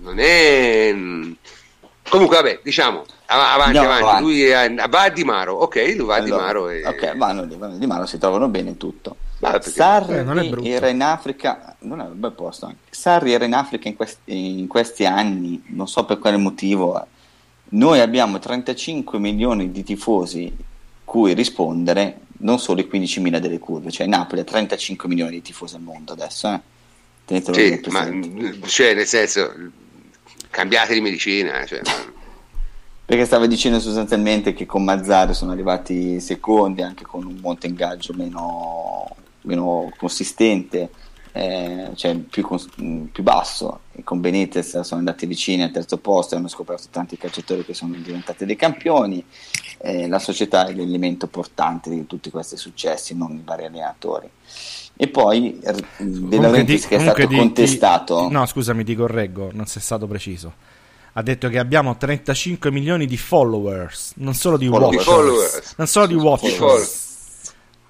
non 0.00 0.18
è... 0.18 0.94
Comunque, 2.08 2.36
vabbè, 2.36 2.60
diciamo, 2.62 3.04
avanti, 3.26 3.62
Andiamo 3.62 3.88
avanti. 3.88 4.04
avanti. 4.04 4.22
Lui 4.22 4.44
è, 4.44 4.74
va 4.88 5.02
a 5.02 5.08
Di 5.08 5.24
Maro, 5.24 5.54
ok, 5.54 5.94
lui 5.96 6.06
va 6.06 6.16
allora, 6.16 6.16
a 6.16 6.22
Di 6.22 6.30
Maro. 6.30 6.68
E... 6.68 6.86
Ok, 6.86 7.16
vanno 7.16 7.44
Di 7.46 7.86
Maro, 7.86 8.06
si 8.06 8.18
trovano 8.18 8.48
bene 8.48 8.70
in 8.70 8.76
tutto. 8.76 9.16
Sarri 9.60 10.14
eh, 10.14 10.70
era 10.70 10.88
in 10.88 11.02
Africa, 11.02 11.74
non 11.80 12.00
è 12.00 12.04
un 12.04 12.20
bel 12.20 12.30
posto 12.32 12.66
anche. 12.66 12.78
Sarri 12.90 13.32
era 13.32 13.44
in 13.44 13.54
Africa 13.54 13.88
in 13.88 13.96
questi, 13.96 14.60
in 14.60 14.68
questi 14.68 15.04
anni, 15.04 15.60
non 15.68 15.88
so 15.88 16.04
per 16.04 16.20
quale 16.20 16.36
motivo. 16.36 17.04
Noi 17.72 18.00
abbiamo 18.00 18.38
35 18.38 19.18
milioni 19.18 19.70
di 19.70 19.82
tifosi 19.82 20.54
cui 21.04 21.34
rispondere, 21.34 22.20
non 22.38 22.58
solo 22.58 22.80
i 22.80 22.88
15.000 22.90 23.38
delle 23.38 23.58
curve, 23.58 23.90
cioè 23.90 24.06
Napoli 24.06 24.40
ha 24.40 24.44
35 24.44 25.08
milioni 25.08 25.32
di 25.32 25.42
tifosi 25.42 25.74
al 25.76 25.82
mondo 25.82 26.12
adesso. 26.12 26.52
Eh? 26.52 26.60
Tenetelo 27.24 27.56
sì, 27.56 27.80
ma, 27.90 28.08
cioè, 28.66 28.94
nel 28.94 29.06
senso, 29.06 29.52
cambiate 30.50 30.94
di 30.94 31.00
medicina. 31.00 31.64
Cioè, 31.64 31.80
perché 33.04 33.24
stava 33.24 33.46
dicendo 33.46 33.80
sostanzialmente 33.80 34.52
che 34.52 34.66
con 34.66 34.84
Mazzari 34.84 35.34
sono 35.34 35.52
arrivati 35.52 36.20
secondi 36.20 36.82
anche 36.82 37.04
con 37.04 37.24
un 37.24 37.38
monte 37.40 37.66
ingaggio 37.66 38.12
meno 38.14 39.16
meno 39.42 39.92
consistente, 39.96 40.90
eh, 41.32 41.90
cioè 41.94 42.16
più, 42.16 42.42
cons- 42.42 42.68
più, 42.74 43.22
basso, 43.22 43.80
con 44.04 44.20
Benitez 44.20 44.80
sono 44.80 45.00
andati 45.00 45.26
vicini 45.26 45.62
al 45.62 45.70
terzo 45.70 45.98
posto 45.98 46.34
hanno 46.34 46.48
scoperto 46.48 46.84
tanti 46.90 47.16
calciatori 47.16 47.64
che 47.64 47.74
sono 47.74 47.94
diventati 47.96 48.46
dei 48.46 48.56
campioni. 48.56 49.24
Eh, 49.78 50.08
la 50.08 50.18
società 50.18 50.66
è 50.66 50.72
l'elemento 50.72 51.26
portante 51.26 51.90
di 51.90 52.06
tutti 52.06 52.30
questi 52.30 52.56
successi, 52.56 53.14
non 53.14 53.32
i 53.32 53.42
vari 53.44 53.66
allenatori. 53.66 54.28
E 54.96 55.08
poi 55.08 55.58
De 55.98 56.38
Laurentiis 56.38 56.86
che 56.86 56.96
è 56.96 57.00
stato 57.00 57.26
di, 57.26 57.36
contestato. 57.36 58.28
Di, 58.28 58.32
no, 58.32 58.46
scusami, 58.46 58.84
ti 58.84 58.94
correggo, 58.94 59.50
non 59.52 59.66
sei 59.66 59.82
stato 59.82 60.06
preciso. 60.06 60.54
Ha 61.14 61.22
detto 61.22 61.48
che 61.48 61.58
abbiamo 61.58 61.96
35 61.96 62.70
milioni 62.70 63.06
di 63.06 63.18
followers, 63.18 64.12
non 64.16 64.34
solo 64.34 64.56
di 64.56 64.68
followers. 64.68 65.06
watchers. 65.06 65.74
Non 65.76 65.86
solo 65.86 66.06
di 66.06 66.14
watchers. 66.14 67.00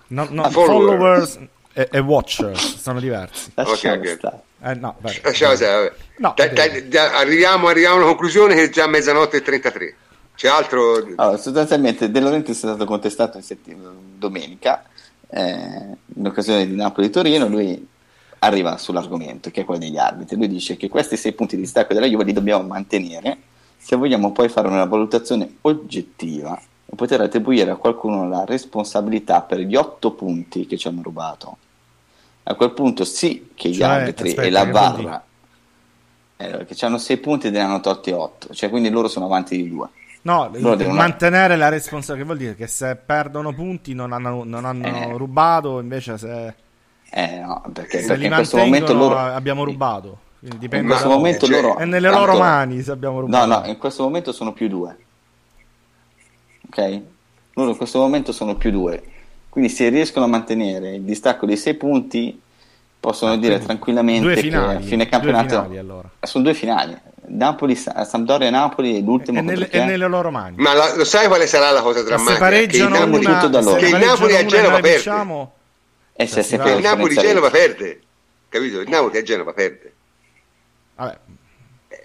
No, 0.08 0.26
no, 0.30 0.50
followers 0.50 1.38
e, 1.72 1.88
e, 1.90 1.98
watchers 2.00 2.78
sono 2.78 3.00
diversi. 3.00 3.52
Okay, 3.54 3.96
okay. 3.96 4.18
Eh, 4.64 4.74
no, 4.74 4.94
Lasciamo 5.00 5.56
stare, 5.56 5.96
no, 6.18 6.34
da, 6.36 6.46
da, 6.46 6.66
da, 6.86 7.18
arriviamo, 7.18 7.66
arriviamo 7.66 7.96
alla 7.96 8.06
conclusione 8.06 8.54
che 8.54 8.64
è 8.64 8.68
già 8.70 8.86
mezzanotte 8.86 9.38
e 9.38 9.42
33. 9.42 9.94
C'è 10.36 10.48
altro? 10.48 10.96
Allora, 11.16 11.36
sostanzialmente 11.36 12.10
De 12.10 12.20
Laurentiis 12.20 12.56
è 12.56 12.60
stato 12.60 12.84
contestato 12.84 13.36
in 13.36 13.42
settimana, 13.42 13.92
domenica 14.16 14.84
eh, 15.28 15.96
in 16.14 16.26
occasione 16.26 16.66
di 16.66 16.76
Napoli-Torino. 16.76 17.48
Lui 17.48 17.88
arriva 18.38 18.78
sull'argomento 18.78 19.50
che 19.50 19.62
è 19.62 19.64
quello 19.64 19.80
degli 19.80 19.98
arbitri. 19.98 20.36
Lui 20.36 20.48
dice 20.48 20.76
che 20.76 20.88
questi 20.88 21.16
sei 21.16 21.32
punti 21.32 21.56
di 21.56 21.62
distacco 21.62 21.92
della 21.92 22.06
Juve 22.06 22.24
li 22.24 22.32
dobbiamo 22.32 22.64
mantenere 22.64 23.38
se 23.76 23.96
vogliamo 23.96 24.30
poi 24.30 24.48
fare 24.48 24.68
una 24.68 24.84
valutazione 24.84 25.56
oggettiva 25.62 26.56
e 26.86 26.94
poter 26.94 27.20
attribuire 27.20 27.72
a 27.72 27.76
qualcuno 27.76 28.28
la 28.28 28.44
responsabilità 28.44 29.42
per 29.42 29.58
gli 29.58 29.74
otto 29.74 30.12
punti 30.12 30.66
che 30.66 30.76
ci 30.76 30.86
hanno 30.86 31.02
rubato. 31.02 31.56
A 32.44 32.54
quel 32.54 32.72
punto 32.72 33.04
sì 33.04 33.50
che 33.54 33.68
gli 33.68 33.76
cioè, 33.76 33.88
arbitri 33.88 34.28
aspetta, 34.30 34.46
e 34.46 34.50
la 34.50 34.66
barra 34.66 35.24
eh, 36.36 36.64
che 36.64 36.84
hanno 36.84 36.98
sei 36.98 37.18
punti 37.18 37.46
e 37.46 37.50
ne 37.50 37.60
hanno 37.60 37.80
tolti 37.80 38.10
otto, 38.10 38.52
cioè 38.52 38.68
quindi 38.70 38.90
loro 38.90 39.08
sono 39.08 39.26
avanti 39.26 39.56
di 39.56 39.68
due. 39.68 39.88
No, 40.22 40.50
devono... 40.52 40.94
mantenere 40.94 41.56
la 41.56 41.68
responsabilità, 41.68 42.16
che 42.16 42.24
vuol 42.24 42.36
dire 42.36 42.54
che 42.54 42.66
se 42.66 42.96
perdono 42.96 43.52
punti 43.52 43.92
non 43.92 44.12
hanno, 44.12 44.44
non 44.44 44.64
hanno 44.64 44.86
eh. 44.86 45.16
rubato, 45.16 45.80
invece 45.80 46.16
se... 46.18 46.54
Eh 47.10 47.40
no, 47.40 47.62
perché, 47.72 48.00
se 48.00 48.06
perché 48.06 48.26
in 48.26 48.32
questo 48.32 48.56
momento 48.56 48.94
loro... 48.94 49.18
abbiamo 49.18 49.64
rubato. 49.64 50.18
Quindi 50.38 50.68
in 50.70 50.86
questo 50.86 51.08
da 51.08 51.14
momento 51.14 51.46
cioè, 51.46 51.60
loro... 51.60 51.76
È 51.76 51.84
nelle 51.84 52.08
loro 52.08 52.38
mani 52.38 52.82
se 52.82 52.92
abbiamo 52.92 53.20
rubato. 53.20 53.46
No, 53.46 53.58
no, 53.58 53.66
in 53.66 53.78
questo 53.78 54.04
momento 54.04 54.32
sono 54.32 54.52
più 54.52 54.68
due 54.68 54.96
ok? 56.72 57.00
Loro 57.54 57.70
in 57.70 57.76
questo 57.76 57.98
momento 57.98 58.32
sono 58.32 58.56
più 58.56 58.70
due, 58.70 59.02
quindi 59.52 59.68
se 59.68 59.90
riescono 59.90 60.24
a 60.24 60.28
mantenere 60.28 60.94
il 60.94 61.02
distacco 61.02 61.44
dei 61.44 61.58
sei 61.58 61.74
punti 61.74 62.40
possono 62.98 63.32
ah, 63.32 63.36
dire 63.36 63.58
tranquillamente 63.58 64.34
finali, 64.34 64.78
che 64.78 64.82
a 64.82 64.86
fine 64.86 65.06
campionato 65.06 65.48
finali, 65.48 65.76
allora. 65.76 66.10
sono 66.22 66.44
due 66.44 66.54
finali 66.54 66.96
Napoli, 67.26 67.76
Sampdoria 67.76 68.46
e 68.46 68.50
Napoli 68.50 68.96
è 68.96 69.00
l'ultimo 69.02 69.40
è 69.40 69.42
nelle, 69.42 69.68
è 69.68 69.84
nelle 69.84 70.06
loro 70.06 70.30
mani 70.30 70.56
ma 70.56 70.72
la, 70.72 70.96
lo 70.96 71.04
sai 71.04 71.26
quale 71.26 71.46
sarà 71.46 71.70
la 71.70 71.82
cosa 71.82 72.02
drammatica? 72.02 72.32
se 72.32 72.40
pareggiano 72.40 72.96
che 72.96 73.02
il 73.02 73.10
Napoli, 73.10 73.26
una, 73.26 73.46
da 73.46 73.60
loro. 73.60 73.76
Che 73.76 73.86
il 73.88 73.96
Napoli 73.96 74.36
a 74.36 74.44
Genova 74.46 74.80
perde 74.80 74.96
diciamo, 74.96 75.52
e 76.14 76.26
se, 76.26 76.42
se 76.42 76.54
il 76.54 76.80
Napoli 76.80 77.18
a 77.18 77.20
Genova 77.20 77.50
perde 77.50 78.00
capito? 78.48 78.80
il 78.80 78.88
Napoli 78.88 79.18
a 79.18 79.22
Genova 79.22 79.52
perde 79.52 79.92
vabbè 80.94 81.18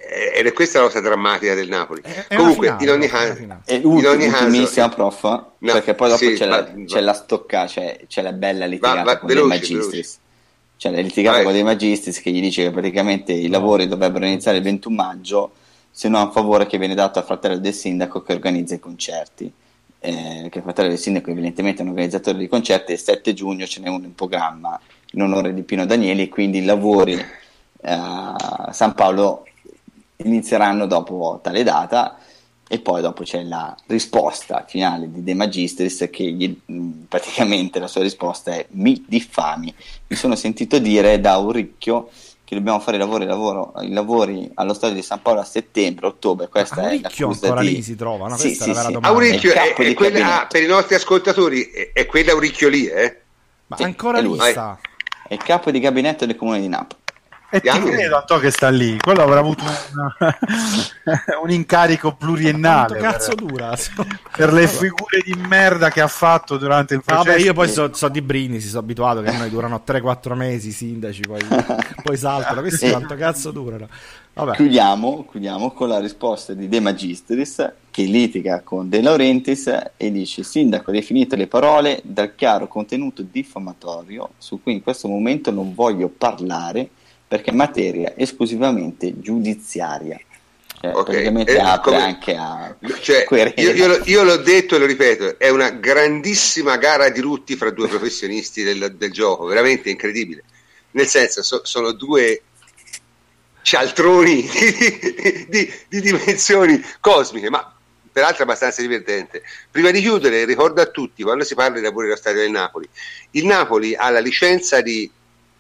ed 0.07 0.45
è 0.45 0.53
questa 0.53 0.79
la 0.79 0.85
cosa 0.85 1.01
drammatica 1.01 1.53
del 1.53 1.67
Napoli. 1.67 2.01
È 2.01 2.35
Comunque, 2.35 2.67
finale, 2.67 2.84
in 2.84 2.89
ogni 2.89 3.07
caso, 3.07 3.34
è 3.65 3.73
in 3.73 3.85
ogni 3.85 4.29
caso, 4.29 4.89
prof, 4.89 5.23
no, 5.23 5.71
perché 5.73 5.93
poi 5.93 6.09
dopo 6.09 6.23
sì, 6.23 6.34
c'è, 6.34 6.47
va, 6.47 6.57
la, 6.57 6.73
c'è 6.85 7.01
la 7.01 7.13
stocca, 7.13 7.65
c'è, 7.65 7.99
c'è, 8.07 8.21
la 8.21 8.31
bella 8.31 8.65
litigata 8.65 9.03
va, 9.03 9.03
va, 9.03 9.17
con 9.17 9.27
veloce, 9.27 9.47
dei 9.47 9.57
magistris. 9.59 10.19
C'è 10.77 10.91
la 10.91 11.01
litigata 11.01 11.43
con 11.43 11.51
dei 11.51 11.63
magistris 11.63 12.21
che 12.21 12.31
gli 12.31 12.39
dice 12.39 12.63
che 12.63 12.71
praticamente 12.71 13.34
i 13.34 13.49
lavori 13.49 13.88
dovrebbero 13.88 14.25
iniziare 14.25 14.57
il 14.57 14.63
21 14.63 14.95
maggio, 14.95 15.51
se 15.91 16.07
no 16.07 16.21
a 16.21 16.31
favore 16.31 16.67
che 16.67 16.77
viene 16.77 16.95
dato 16.95 17.19
al 17.19 17.25
fratello 17.25 17.57
del 17.57 17.73
sindaco 17.73 18.21
che 18.21 18.34
organizza 18.34 18.75
i 18.75 18.79
concerti. 18.79 19.51
Eh, 19.99 20.47
che 20.51 20.59
il 20.59 20.63
fratello 20.63 20.89
del 20.89 20.99
sindaco 20.99 21.31
evidentemente 21.31 21.79
è 21.81 21.84
un 21.84 21.89
organizzatore 21.89 22.38
di 22.38 22.47
concerti 22.47 22.91
e 22.91 22.95
il 22.95 23.01
7 23.01 23.34
giugno 23.34 23.65
ce 23.65 23.81
n'è 23.81 23.89
uno 23.89 24.05
in 24.05 24.13
programma 24.13 24.79
in 25.13 25.23
onore 25.23 25.55
di 25.55 25.63
Pino 25.63 25.88
Danieli 25.88 26.29
quindi 26.29 26.59
i 26.59 26.65
lavori 26.65 27.13
eh, 27.13 27.25
a 27.81 28.69
San 28.71 28.93
Paolo 28.93 29.47
inizieranno 30.18 30.88
dopo 30.88 31.39
tale 31.41 31.64
data 31.64 32.18
e 32.69 32.80
poi 32.80 33.02
dopo 33.02 33.23
c'è 33.23 33.44
la 33.44 33.76
risposta 33.85 34.65
finale 34.68 35.10
di 35.10 35.23
De 35.23 35.34
Magistris 35.34 36.10
che 36.11 36.26
gli, 36.26 36.60
praticamente 37.07 37.80
la 37.80 37.88
sua 37.88 38.02
risposta 38.02 38.52
è 38.52 38.65
mi 38.72 39.06
diffami. 39.07 39.73
Mi 40.07 40.15
sono 40.15 40.35
sentito 40.35 40.77
dire 40.80 41.22
da 41.22 41.38
Uricchio 41.38 42.10
che 42.44 42.56
dobbiamo 42.56 42.80
fare 42.80 42.95
i 42.95 42.99
lavori, 42.99 43.26
lavoro, 43.26 43.73
i 43.81 43.91
lavori 43.91 44.49
allo 44.53 44.73
stadio 44.73 44.95
di 44.95 45.02
San 45.02 45.22
Paolo 45.22 45.41
a 45.41 45.44
settembre, 45.44 46.07
ottobre. 46.07 46.48
Questa 46.48 46.81
ah, 46.81 46.89
è 46.89 46.99
ancora 47.03 47.61
di... 47.61 47.76
lì 47.76 47.81
si 47.81 47.95
trova, 47.95 48.30
no? 48.30 48.38
Sì, 48.38 48.56
sì, 48.56 48.73
sì. 48.73 48.98
Auricchio 49.02 49.53
è, 49.53 49.73
è 49.73 49.94
quella, 49.94 50.44
ah, 50.44 50.48
per 50.48 50.64
i 50.64 50.65
nostri 50.65 50.95
ascoltatori 50.95 51.64
è, 51.64 51.91
è 51.91 52.06
quella 52.06 52.31
Auricchio 52.31 52.69
lì, 52.69 52.88
eh? 52.88 53.22
Ma 53.68 53.76
sì, 53.76 53.84
ancora 53.84 54.19
lì 54.19 54.34
sta. 54.39 54.80
È 55.27 55.34
il 55.34 55.44
capo 55.44 55.72
di 55.72 55.80
gabinetto 55.80 56.26
del 56.26 56.38
comune 56.38 56.61
di 56.61 56.69
Napoli. 56.69 57.02
E 57.49 57.61
ti 57.61 57.69
credo 57.69 58.18
a 58.18 58.24
to 58.24 58.40
che 58.40 58.52
sta 58.52 58.68
lì, 58.68 58.98
quello 58.99 59.22
avrà 59.22 59.40
avuto 59.40 59.64
un, 59.64 59.72
un 61.44 61.49
incarico 61.49 62.14
pluriennale. 62.14 62.99
cazzo 62.99 63.36
per, 63.36 63.45
dura? 63.45 63.78
per 64.36 64.52
le 64.52 64.68
figure 64.68 65.22
di 65.24 65.34
merda 65.34 65.90
che 65.90 66.02
ha 66.02 66.07
fatto 66.07 66.57
durante 66.57 66.95
il 66.95 67.03
processo. 67.06 67.30
Vabbè, 67.30 67.41
io 67.41 67.53
poi 67.53 67.69
so, 67.69 67.94
so 67.94 68.10
di 68.10 68.22
Brini, 68.22 68.60
si 68.60 68.68
sono 68.68 68.82
abituato 68.82 69.22
che 69.22 69.30
a 69.30 69.38
noi 69.38 69.49
durano 69.49 69.82
3-4 69.86 70.34
mesi 70.34 70.68
i 70.68 70.72
sindaci, 70.72 71.22
poi, 71.22 71.40
poi 72.03 72.18
saltano. 72.18 72.60
Questi 72.60 72.90
quanto 72.90 73.15
cazzo 73.15 73.52
durano? 73.52 73.88
Chiudiamo, 74.53 75.26
chiudiamo, 75.32 75.72
con 75.72 75.88
la 75.88 75.99
risposta 75.99 76.53
di 76.53 76.68
De 76.68 76.82
Magistris 76.82 77.72
che 77.90 78.03
litiga 78.03 78.61
con 78.61 78.90
De 78.90 79.02
Laurentiis 79.02 79.72
e 79.95 80.11
dice: 80.11 80.44
Sindaco, 80.44 80.91
definite 80.91 81.38
le 81.38 81.48
parole 81.48 82.02
dal 82.03 82.36
chiaro 82.36 82.68
contenuto 82.68 83.24
diffamatorio 83.24 84.32
su 84.38 84.61
cui 84.61 84.74
in 84.74 84.84
questo 84.84 85.07
momento 85.07 85.49
non 85.49 85.74
voglio 85.74 86.10
parlare 86.10 86.90
perché 87.28 87.52
è 87.52 87.54
materia 87.54 88.14
esclusivamente 88.16 89.20
giudiziaria. 89.20 90.20
Cioè, 90.80 90.91
okay. 90.91 91.04
praticamente 91.04 91.56
eh, 91.56 91.60
apre 91.60 91.91
come, 91.91 92.04
anche 92.04 92.36
a 92.36 92.76
cioè, 93.02 93.26
io, 93.58 93.72
io, 93.72 94.02
io, 94.04 94.24
l'ho 94.24 94.38
detto 94.38 94.76
e 94.76 94.78
lo 94.78 94.86
ripeto 94.86 95.40
è 95.40 95.49
una 95.49 95.72
grandissima 95.72 96.78
gara 96.78 97.10
di 97.10 97.20
rutti 97.20 97.56
fra 97.56 97.72
due 97.72 97.88
professionisti 97.88 98.62
del, 98.62 98.94
del 98.95 99.12
gioco 99.12 99.45
veramente 99.45 99.90
incredibile 99.90 100.44
nel 100.91 101.08
senso 101.08 101.41
so, 101.41 101.62
sono 101.64 101.94
due 101.94 102.44
cialtroni 103.64 104.44
di, 104.48 105.48
di, 105.49 105.74
di, 105.88 105.99
dimensioni 105.99 106.80
cosmiche 106.99 107.49
ma 107.49 107.76
peraltro 108.12 108.44
abbastanza 108.44 108.80
divertente 108.82 109.41
prima 109.72 109.90
di 109.90 109.99
chiudere 109.99 110.45
ricordo 110.45 110.80
a 110.80 110.86
tutti 110.86 111.24
quando 111.24 111.44
si 111.44 111.56
parla 111.56 111.78
di 111.78 111.82
lavori 111.82 112.06
dello 112.06 112.20
stadio 112.20 112.41
del 112.41 112.52
Napoli 112.52 112.88
il 113.32 113.48
Napoli 113.48 113.95
ha 113.95 114.12
la 114.12 114.20
licenza 114.20 114.82
di 114.82 115.10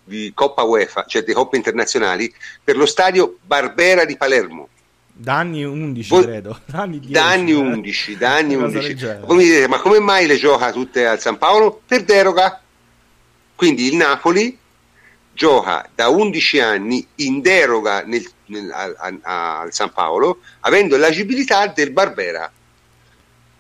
di 0.07 0.31
Coppa 0.33 0.63
UEFA, 0.63 1.05
cioè 1.05 1.23
di 1.23 1.33
Coppe 1.33 1.57
internazionali, 1.57 2.33
per 2.63 2.77
lo 2.77 2.85
stadio 2.85 3.37
Barbera 3.41 4.05
di 4.05 4.17
Palermo. 4.17 4.69
Da 5.19 5.37
anni 5.37 5.63
11, 5.63 6.09
Voi, 6.09 6.23
credo. 6.23 6.59
Da 6.65 6.81
anni, 6.81 6.99
10, 6.99 7.11
da 7.11 7.29
anni 7.29 7.53
11, 7.53 8.11
eh? 8.11 8.17
da 8.17 8.35
anni 8.35 8.55
11. 8.55 9.19
Come 9.25 9.43
dite, 9.43 9.67
ma 9.67 9.79
come 9.79 9.99
mai 9.99 10.27
le 10.27 10.37
gioca 10.37 10.71
tutte 10.71 11.05
al 11.05 11.19
San 11.19 11.37
Paolo? 11.37 11.81
Per 11.85 12.03
deroga. 12.03 12.61
Quindi 13.55 13.87
il 13.87 13.95
Napoli 13.95 14.57
gioca 15.33 15.87
da 15.93 16.09
11 16.09 16.59
anni 16.59 17.07
in 17.15 17.41
deroga 17.41 18.03
nel, 18.03 18.23
nel, 18.45 18.71
al 19.23 19.73
San 19.73 19.91
Paolo, 19.91 20.39
avendo 20.61 20.97
l'agibilità 20.97 21.67
del 21.67 21.91
Barbera. 21.91 22.51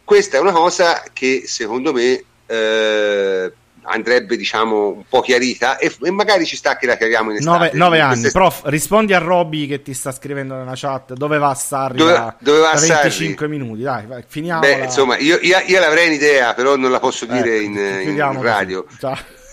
Questa 0.03 0.37
è 0.37 0.39
una 0.39 0.51
cosa 0.51 1.03
che 1.11 1.43
secondo 1.47 1.91
me 1.91 2.23
eh, 2.45 3.51
andrebbe 3.87 4.35
diciamo 4.35 4.87
un 4.89 5.03
po' 5.07 5.21
chiarita 5.21 5.77
e, 5.77 5.95
e, 6.01 6.11
magari 6.11 6.45
ci 6.45 6.55
sta 6.55 6.77
che 6.77 6.85
la 6.85 6.97
chiariamo 6.97 7.31
in 7.31 7.37
estate. 7.37 7.75
9 7.75 7.99
anni, 7.99 8.19
queste... 8.19 8.31
prof, 8.31 8.61
rispondi 8.65 9.13
a 9.13 9.19
Robby 9.19 9.67
che 9.67 9.81
ti 9.81 9.93
sta 9.93 10.11
scrivendo 10.11 10.55
nella 10.55 10.73
chat 10.75 11.13
dove 11.13 11.37
va 11.37 11.49
a 11.49 11.55
Sarri 11.55 11.97
dove, 11.97 12.11
da, 12.11 12.35
dove 12.39 12.59
va 12.59 12.73
da 12.73 12.79
25 12.79 13.35
Sarri? 13.35 13.57
minuti, 13.57 13.81
dai, 13.81 14.05
vai, 14.05 14.23
finiamo. 14.27 14.59
Beh, 14.59 14.83
insomma, 14.83 15.17
io, 15.17 15.39
io, 15.41 15.57
io, 15.65 15.79
l'avrei 15.79 16.07
un'idea, 16.07 16.53
però 16.53 16.75
non 16.75 16.91
la 16.91 16.99
posso 16.99 17.25
dire 17.25 17.55
ecco, 17.55 17.63
in, 17.63 18.17
in, 18.17 18.41
radio. 18.41 18.85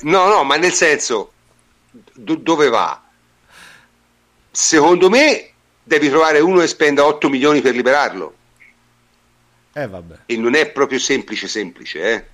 No, 0.03 0.27
no, 0.27 0.43
ma 0.43 0.57
nel 0.57 0.73
senso, 0.73 1.33
do, 2.13 2.35
dove 2.35 2.69
va? 2.69 3.01
Secondo 4.51 5.09
me 5.09 5.51
devi 5.83 6.09
trovare 6.09 6.41
uno 6.41 6.61
che 6.61 6.67
spenda 6.67 7.05
8 7.05 7.29
milioni 7.29 7.61
per 7.61 7.75
liberarlo. 7.75 8.35
Eh, 9.73 9.89
vabbè. 9.89 10.15
E 10.27 10.37
non 10.37 10.55
è 10.55 10.71
proprio 10.71 10.99
semplice, 10.99 11.49
semplice, 11.49 12.13
eh? 12.13 12.25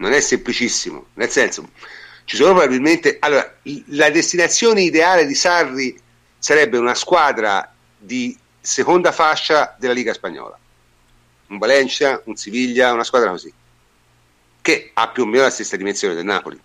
Non 0.00 0.12
è 0.12 0.20
semplicissimo, 0.20 1.06
nel 1.14 1.30
senso, 1.30 1.68
ci 2.24 2.36
sono 2.36 2.52
probabilmente... 2.54 3.16
Allora, 3.20 3.58
la 3.86 4.10
destinazione 4.10 4.82
ideale 4.82 5.26
di 5.26 5.34
Sarri 5.34 5.98
sarebbe 6.38 6.78
una 6.78 6.94
squadra 6.94 7.72
di 7.96 8.36
seconda 8.60 9.12
fascia 9.12 9.76
della 9.78 9.92
Liga 9.92 10.14
Spagnola, 10.14 10.58
un 11.48 11.58
Valencia, 11.58 12.20
un 12.24 12.36
Siviglia, 12.36 12.92
una 12.92 13.04
squadra 13.04 13.30
così, 13.30 13.52
che 14.62 14.90
ha 14.94 15.08
più 15.08 15.24
o 15.24 15.26
meno 15.26 15.44
la 15.44 15.50
stessa 15.50 15.76
dimensione 15.76 16.14
del 16.14 16.24
Napoli, 16.24 16.58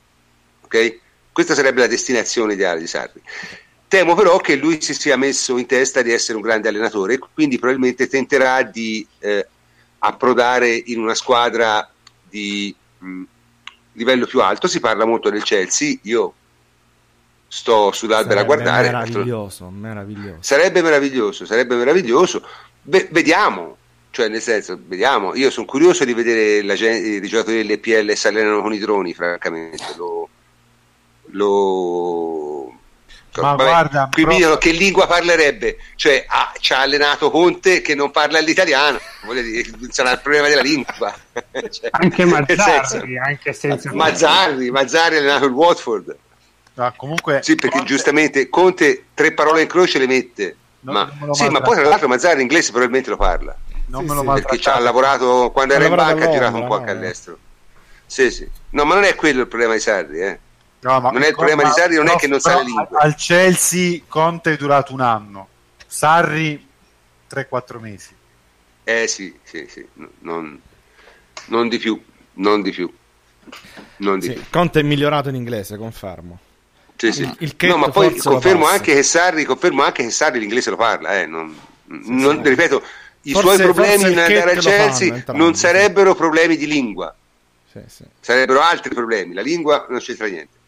ok? 0.62 1.00
Questa 1.32 1.56
sarebbe 1.56 1.82
la 1.82 1.88
destinazione 1.88 2.54
ideale 2.54 2.80
di 2.80 2.88
Sarri. 2.88 3.22
Temo 3.88 4.16
però 4.16 4.38
che 4.38 4.56
lui 4.56 4.82
si 4.82 4.94
sia 4.94 5.18
messo 5.18 5.58
in 5.58 5.66
testa 5.66 6.02
di 6.02 6.12
essere 6.12 6.38
un 6.38 6.44
grande 6.44 6.70
allenatore, 6.70 7.18
quindi 7.18 7.60
probabilmente 7.60 8.08
tenterà 8.08 8.64
di 8.64 9.06
eh, 9.20 9.46
approdare 10.00 10.74
in 10.74 11.00
una 11.00 11.16
squadra 11.16 11.90
di 12.30 12.74
mh, 13.06 13.24
livello 13.94 14.26
più 14.26 14.42
alto, 14.42 14.68
si 14.68 14.80
parla 14.80 15.06
molto 15.06 15.30
del 15.30 15.44
Chelsea, 15.44 15.98
io 16.04 16.34
sto 17.48 17.92
sull'albero 17.92 18.40
a 18.40 18.44
guardare. 18.44 18.90
Meraviglioso, 18.92 19.70
meraviglioso. 19.70 20.38
Sarebbe 20.42 20.82
meraviglioso, 20.82 21.46
sarebbe 21.46 21.76
meraviglioso. 21.76 22.46
Be- 22.82 23.08
vediamo, 23.12 23.78
cioè 24.12 24.28
nel 24.28 24.42
senso, 24.42 24.78
vediamo, 24.86 25.36
io 25.36 25.50
sono 25.50 25.66
curioso 25.66 26.04
di 26.04 26.14
vedere 26.14 26.62
la 26.64 26.76
gente, 26.76 27.26
i 27.26 27.30
giocatori 27.30 27.58
dell'EPL 27.58 28.14
si 28.16 28.28
allenano 28.28 28.62
con 28.62 28.74
i 28.74 28.80
droni, 28.80 29.14
francamente, 29.14 29.94
lo, 29.98 30.30
lo 31.28 32.45
ma 33.42 33.50
Vabbè, 33.56 33.64
guarda, 33.64 34.10
qui 34.12 34.26
mi 34.26 34.38
dicono 34.38 34.58
che 34.58 34.72
lingua 34.72 35.08
parlerebbe, 35.08 35.78
cioè 35.96 36.26
ah, 36.28 36.54
ci 36.60 36.74
ha 36.74 36.80
allenato 36.80 37.30
Conte 37.30 37.82
che 37.82 37.96
non 37.96 38.12
parla 38.12 38.40
l'italiano, 38.40 39.00
dire, 39.32 39.70
sarà 39.90 40.12
il 40.12 40.20
problema 40.20 40.48
della 40.48 40.62
lingua. 40.62 41.14
cioè, 41.70 41.90
anche 41.92 42.26
Mazzarri, 42.26 43.18
anche 43.18 43.54
senza 43.54 43.94
Mazzarri, 43.94 44.72
Mazzarri 44.72 45.16
ha 45.16 45.20
allenato 45.20 45.46
il 45.46 45.52
Watford. 45.52 46.18
No, 46.74 46.94
comunque, 46.98 47.40
sì, 47.44 47.56
perché 47.56 47.78
Conte... 47.78 47.92
giustamente 47.92 48.50
Conte 48.50 49.06
tre 49.14 49.34
parole 49.34 49.62
in 49.62 49.68
croce 49.68 50.00
le 50.00 50.08
mette, 50.08 50.56
no, 50.82 50.92
ma, 50.92 51.12
sì, 51.32 51.48
ma 51.50 51.62
poi 51.62 51.76
tra 51.76 51.88
l'altro 51.88 52.08
Mazzarri 52.08 52.42
inglese 52.42 52.72
probabilmente 52.72 53.10
lo 53.10 53.18
parla. 53.18 53.56
Non 53.88 54.02
sì, 54.02 54.08
me 54.10 54.16
lo 54.16 54.22
sì, 54.22 54.42
perché 54.42 54.60
ci 54.60 54.70
ha 54.70 54.80
lavorato 54.80 55.52
quando 55.52 55.74
era 55.74 55.86
in 55.86 55.96
banca, 55.96 56.26
ha 56.26 56.32
girato 56.32 56.56
un 56.56 56.68
po' 56.68 56.76
anche 56.76 56.92
all'estero. 56.92 57.38
Sì, 58.06 58.32
sì. 58.32 58.48
No, 58.72 58.86
ma 58.86 58.94
non 58.94 59.04
è 59.04 59.16
quello 59.16 59.42
il 59.42 59.48
problema 59.48 59.74
di 59.74 59.80
Sarri, 59.80 60.22
eh. 60.22 60.40
No, 60.86 61.00
non 61.00 61.24
è 61.24 61.30
il 61.30 61.34
problema 61.34 61.64
ma, 61.64 61.70
di 61.70 61.74
Sarri, 61.74 61.96
non 61.96 62.06
no, 62.06 62.14
è 62.14 62.16
che 62.18 62.28
non 62.28 62.40
sa 62.40 62.58
le 62.58 62.64
lingue. 62.66 62.88
Al 63.00 63.16
Chelsea 63.16 64.02
Conte 64.08 64.54
è 64.54 64.56
durato 64.56 64.94
un 64.94 65.02
anno, 65.02 65.48
Sarri 65.88 66.64
3-4 67.28 67.80
mesi. 67.80 68.14
Eh 68.84 69.08
sì, 69.08 69.36
sì, 69.42 69.66
sì, 69.68 69.84
non, 70.20 70.62
non 71.48 71.70
di 71.70 71.80
più, 71.80 72.00
non 72.34 72.62
di 72.62 72.70
più. 72.70 72.94
Non 73.98 74.20
di 74.20 74.28
sì, 74.28 74.34
più. 74.34 74.44
Conte 74.52 74.82
è 74.82 74.84
migliorato 74.84 75.30
in 75.30 75.36
inglese, 75.36 75.76
confermo. 75.76 76.38
Sì, 76.98 77.12
sì. 77.12 77.24
Il, 77.40 77.56
il 77.60 77.68
no, 77.68 77.78
ma 77.78 77.90
poi 77.90 78.16
confermo 78.16 78.68
anche, 78.68 78.94
che 78.94 79.02
Sarri, 79.02 79.44
confermo 79.44 79.82
anche 79.82 80.04
che 80.04 80.12
Sarri 80.12 80.38
l'inglese 80.38 80.70
lo 80.70 80.76
parla, 80.76 81.20
eh, 81.20 81.26
non, 81.26 81.52
sì, 81.88 82.12
non, 82.12 82.44
sì. 82.44 82.50
ripeto, 82.50 82.84
i 83.24 83.32
forse, 83.32 83.56
suoi 83.56 83.58
problemi 83.64 84.12
in 84.12 84.20
andare 84.20 84.52
al 84.52 84.60
Chelsea 84.60 85.24
fanno, 85.24 85.38
non 85.40 85.56
sarebbero 85.56 86.14
problemi 86.14 86.56
di 86.58 86.68
lingua, 86.68 87.14
sarebbero 88.20 88.62
altri 88.62 88.94
problemi, 88.94 89.34
la 89.34 89.42
lingua 89.42 89.88
non 89.90 89.98
c'entra 89.98 90.28
niente 90.28 90.64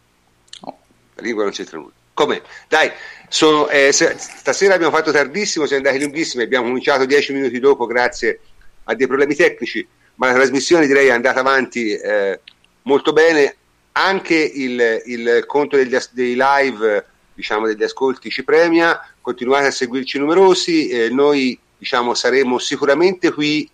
la 1.18 1.24
lingua 1.24 1.42
non 1.42 1.52
c'entra 1.52 1.78
nulla. 1.78 1.92
Come? 2.14 2.42
Dai, 2.68 2.90
sono, 3.28 3.68
eh, 3.68 3.92
stasera 3.92 4.74
abbiamo 4.74 4.94
fatto 4.94 5.12
tardissimo, 5.12 5.66
siamo 5.66 5.84
andati 5.84 6.02
lunghissimi, 6.02 6.44
abbiamo 6.44 6.66
cominciato 6.66 7.04
dieci 7.04 7.32
minuti 7.32 7.58
dopo 7.60 7.86
grazie 7.86 8.40
a 8.84 8.94
dei 8.94 9.06
problemi 9.06 9.34
tecnici, 9.34 9.86
ma 10.16 10.28
la 10.28 10.34
trasmissione 10.34 10.86
direi 10.86 11.08
è 11.08 11.12
andata 11.12 11.40
avanti 11.40 11.92
eh, 11.92 12.40
molto 12.82 13.12
bene. 13.12 13.56
Anche 13.92 14.34
il, 14.34 15.02
il 15.06 15.44
conto 15.46 15.76
degli, 15.76 15.96
dei 16.12 16.36
live, 16.38 17.04
diciamo, 17.34 17.66
degli 17.66 17.82
ascolti 17.82 18.30
ci 18.30 18.44
premia, 18.44 19.00
continuate 19.20 19.66
a 19.66 19.72
seguirci 19.72 20.18
numerosi, 20.18 20.88
eh, 20.88 21.08
noi 21.10 21.58
diciamo, 21.76 22.14
saremo 22.14 22.58
sicuramente 22.58 23.32
qui 23.32 23.68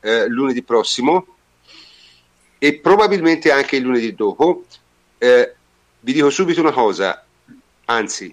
eh, 0.00 0.28
lunedì 0.28 0.62
prossimo 0.62 1.26
e 2.58 2.74
probabilmente 2.78 3.50
anche 3.50 3.76
il 3.76 3.82
lunedì 3.82 4.14
dopo. 4.14 4.64
Eh, 5.18 5.55
vi 6.06 6.12
dico 6.12 6.30
subito 6.30 6.60
una 6.60 6.70
cosa, 6.70 7.24
anzi 7.86 8.32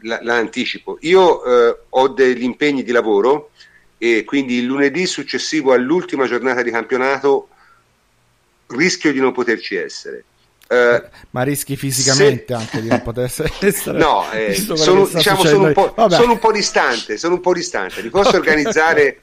la, 0.00 0.18
la 0.22 0.36
anticipo, 0.36 0.96
io 1.02 1.44
eh, 1.44 1.78
ho 1.86 2.08
degli 2.08 2.42
impegni 2.42 2.82
di 2.82 2.90
lavoro 2.90 3.50
e 3.98 4.24
quindi 4.24 4.54
il 4.54 4.64
lunedì 4.64 5.04
successivo 5.04 5.74
all'ultima 5.74 6.26
giornata 6.26 6.62
di 6.62 6.70
campionato 6.70 7.48
rischio 8.68 9.12
di 9.12 9.20
non 9.20 9.32
poterci 9.32 9.74
essere. 9.76 10.24
Uh, 10.72 11.04
ma 11.32 11.42
rischi 11.42 11.76
fisicamente 11.76 12.46
se... 12.46 12.54
anche 12.54 12.80
di 12.80 12.88
non 12.88 13.02
poter 13.02 13.24
essere. 13.60 13.98
No 13.98 14.30
eh, 14.32 14.54
sono, 14.54 15.06
diciamo, 15.06 15.44
sono, 15.44 15.66
un 15.66 15.74
sono, 16.08 16.32
un 16.32 16.38
po', 16.38 16.50
distante 16.50 17.18
sono 17.18 17.34
un 17.34 17.40
po' 17.42 17.52
distante. 17.52 18.02
Mi 18.02 18.08
posso 18.08 18.36
organizzare 18.36 19.20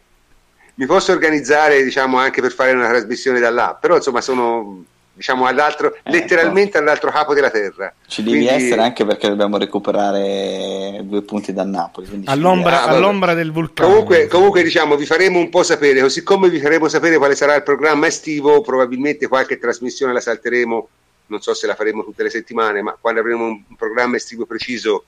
mi 0.76 0.86
posso 0.86 1.12
organizzare 1.12 1.84
diciamo 1.84 2.20
anche 2.20 2.40
per 2.40 2.54
fare 2.54 2.72
una 2.74 2.88
trasmissione 2.88 3.40
da 3.40 3.50
là 3.50 3.76
però 3.82 3.96
insomma 3.96 4.22
sono 4.22 4.86
diciamo 5.20 5.48
all'altro, 5.48 5.94
ecco. 5.94 6.12
letteralmente 6.12 6.78
all'altro 6.78 7.12
capo 7.12 7.34
della 7.34 7.50
terra. 7.50 7.94
Ci 8.08 8.24
devi 8.24 8.46
quindi... 8.46 8.56
essere 8.56 8.82
anche 8.82 9.04
perché 9.04 9.28
dobbiamo 9.28 9.58
recuperare 9.58 11.02
due 11.04 11.24
punti 11.24 11.52
da 11.52 11.66
Napoli. 11.66 12.24
All'ombra, 12.24 12.84
ah, 12.84 12.88
all'ombra, 12.88 13.34
del 13.34 13.52
vulcano. 13.52 13.90
Comunque, 13.90 14.28
comunque, 14.28 14.64
diciamo, 14.64 14.96
vi 14.96 15.06
faremo 15.06 15.38
un 15.38 15.50
po' 15.50 15.64
sapere, 15.64 16.00
così 16.00 16.24
come 16.24 16.48
vi 16.48 16.62
faremo 16.62 16.88
sapere 16.88 17.18
quale 17.18 17.36
sarà 17.36 17.54
il 17.56 17.64
programma 17.64 18.08
estivo, 18.08 18.62
probabilmente 18.62 19.28
qualche 19.28 19.60
trasmissione 19.60 20.14
la 20.14 20.22
salteremo, 20.22 20.88
non 21.26 21.42
so 21.42 21.54
se 21.54 21.68
la 21.68 21.76
faremo 21.76 22.06
tutte 22.06 22.24
le 22.24 22.30
settimane, 22.30 22.82
ma 22.82 22.98
quando 23.00 23.20
avremo 23.20 23.44
un 23.44 23.76
programma 23.76 24.16
estivo 24.16 24.46
preciso 24.46 25.04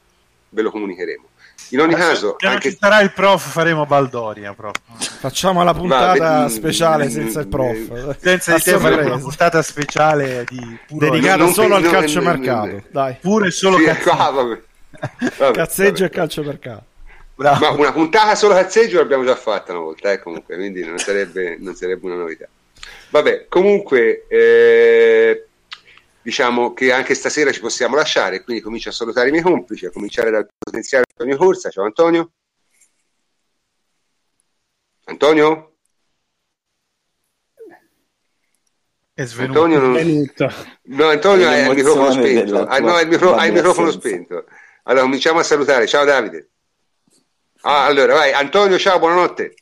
ve 0.50 0.62
lo 0.62 0.72
comunicheremo. 0.72 1.30
In 1.70 1.80
ogni 1.80 1.96
caso, 1.96 2.36
anche... 2.40 2.72
ci 2.72 2.78
sarà 2.80 3.00
il 3.00 3.12
prof, 3.14 3.50
faremo 3.50 3.86
Baldoria. 3.86 4.54
Prof. 4.54 4.76
Facciamo 5.20 5.64
la 5.64 5.74
puntata 5.74 6.42
Va, 6.42 6.50
speciale 6.50 7.10
senza 7.10 7.40
il 7.40 7.48
prof. 7.48 8.18
Senza 8.20 8.56
di 8.56 8.62
te 8.62 8.78
faremo 8.78 9.14
una 9.14 9.20
puntata 9.20 9.62
speciale 9.62 10.46
di 10.50 10.78
dedicata 10.90 11.48
solo 11.48 11.76
al 11.76 11.90
calciomercato. 11.90 12.84
Dai. 12.90 13.16
Pure 13.22 13.52
solo 13.52 13.78
sì, 13.78 13.84
cazzeggio. 13.86 14.62
Vabbè, 15.38 15.52
cazzeggio 15.54 16.04
vabbè. 16.04 16.06
e 16.06 16.10
calciomercato. 16.10 16.84
Bravo. 17.36 17.60
Ma 17.66 17.72
una 17.72 17.92
puntata 17.92 18.36
solo 18.36 18.54
cazzeggio 18.54 18.98
l'abbiamo 18.98 19.24
già 19.24 19.36
fatta 19.36 19.72
una 19.72 19.82
volta, 19.82 20.12
eh, 20.12 20.20
comunque, 20.20 20.56
quindi 20.56 20.86
non 20.86 20.98
sarebbe, 21.00 21.58
non 21.60 21.74
sarebbe 21.74 22.06
una 22.06 22.16
novità. 22.16 22.48
Vabbè, 23.10 23.48
comunque, 23.50 24.26
eh, 24.28 25.48
diciamo 26.22 26.74
che 26.74 26.92
anche 26.92 27.14
stasera 27.14 27.52
ci 27.52 27.60
possiamo 27.60 27.96
lasciare, 27.96 28.44
quindi 28.44 28.62
comincio 28.62 28.90
a 28.90 28.94
salutare 28.94 29.30
i 29.30 29.32
miei 29.32 29.44
complici, 29.44 29.86
a 29.86 29.92
cominciare 29.92 30.32
dal 30.32 30.48
potenziale 30.58 31.06
Antonio 31.10 31.38
Corsa. 31.38 31.70
Ciao 31.70 31.86
Antonio. 31.86 32.32
Antonio? 35.06 35.76
È 39.14 39.26
svenuto. 39.26 39.64
Antonio 39.64 39.80
non... 39.80 40.32
No, 40.84 41.08
Antonio 41.08 41.48
ha 41.48 41.58
il 41.58 41.76
microfono 41.76 42.12
spento. 42.12 42.66
Ah, 42.66 42.80
no, 42.80 43.00
il, 43.00 43.08
micro... 43.08 43.36
ha 43.36 43.46
il 43.46 43.54
microfono 43.54 43.92
spento. 43.92 44.46
Allora 44.84 45.04
cominciamo 45.04 45.40
a 45.40 45.44
salutare. 45.44 45.86
Ciao 45.88 46.06
Davide. 46.06 46.50
Ah, 47.62 47.86
allora 47.86 48.14
vai. 48.14 48.32
Antonio, 48.32 48.80
ciao, 48.80 48.98
buonanotte. 48.98 49.54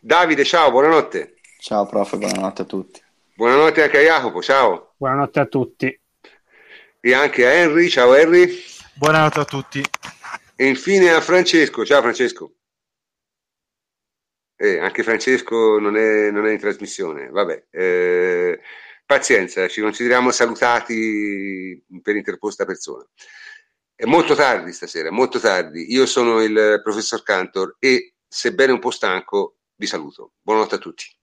Davide, 0.00 0.44
ciao, 0.44 0.70
buonanotte. 0.70 1.36
Ciao 1.58 1.86
prof, 1.86 2.16
buonanotte 2.16 2.62
a 2.62 2.64
tutti. 2.64 3.02
Buonanotte 3.40 3.82
anche 3.82 3.96
a 3.96 4.02
Jacopo, 4.02 4.42
ciao. 4.42 4.92
Buonanotte 4.98 5.40
a 5.40 5.46
tutti. 5.46 6.00
E 7.00 7.14
anche 7.14 7.46
a 7.46 7.50
Henry, 7.50 7.88
ciao 7.88 8.14
Henry. 8.14 8.54
Buonanotte 8.92 9.40
a 9.40 9.44
tutti. 9.46 9.82
E 10.54 10.66
infine 10.66 11.12
a 11.12 11.22
Francesco, 11.22 11.82
ciao 11.86 12.02
Francesco. 12.02 12.56
Eh, 14.56 14.78
anche 14.78 15.02
Francesco 15.02 15.78
non 15.78 15.96
è, 15.96 16.30
non 16.30 16.46
è, 16.48 16.52
in 16.52 16.58
trasmissione, 16.58 17.30
vabbè. 17.30 17.68
Eh, 17.70 18.60
pazienza, 19.06 19.66
ci 19.68 19.80
consideriamo 19.80 20.30
salutati 20.32 21.82
per 22.02 22.16
interposta 22.16 22.66
persona. 22.66 23.08
È 23.94 24.04
molto 24.04 24.34
tardi 24.34 24.70
stasera, 24.74 25.10
molto 25.10 25.40
tardi. 25.40 25.90
Io 25.94 26.04
sono 26.04 26.42
il 26.42 26.82
professor 26.84 27.22
Cantor 27.22 27.76
e, 27.78 28.16
sebbene 28.28 28.72
un 28.72 28.80
po' 28.80 28.90
stanco, 28.90 29.60
vi 29.76 29.86
saluto. 29.86 30.34
Buonanotte 30.42 30.74
a 30.74 30.78
tutti. 30.78 31.18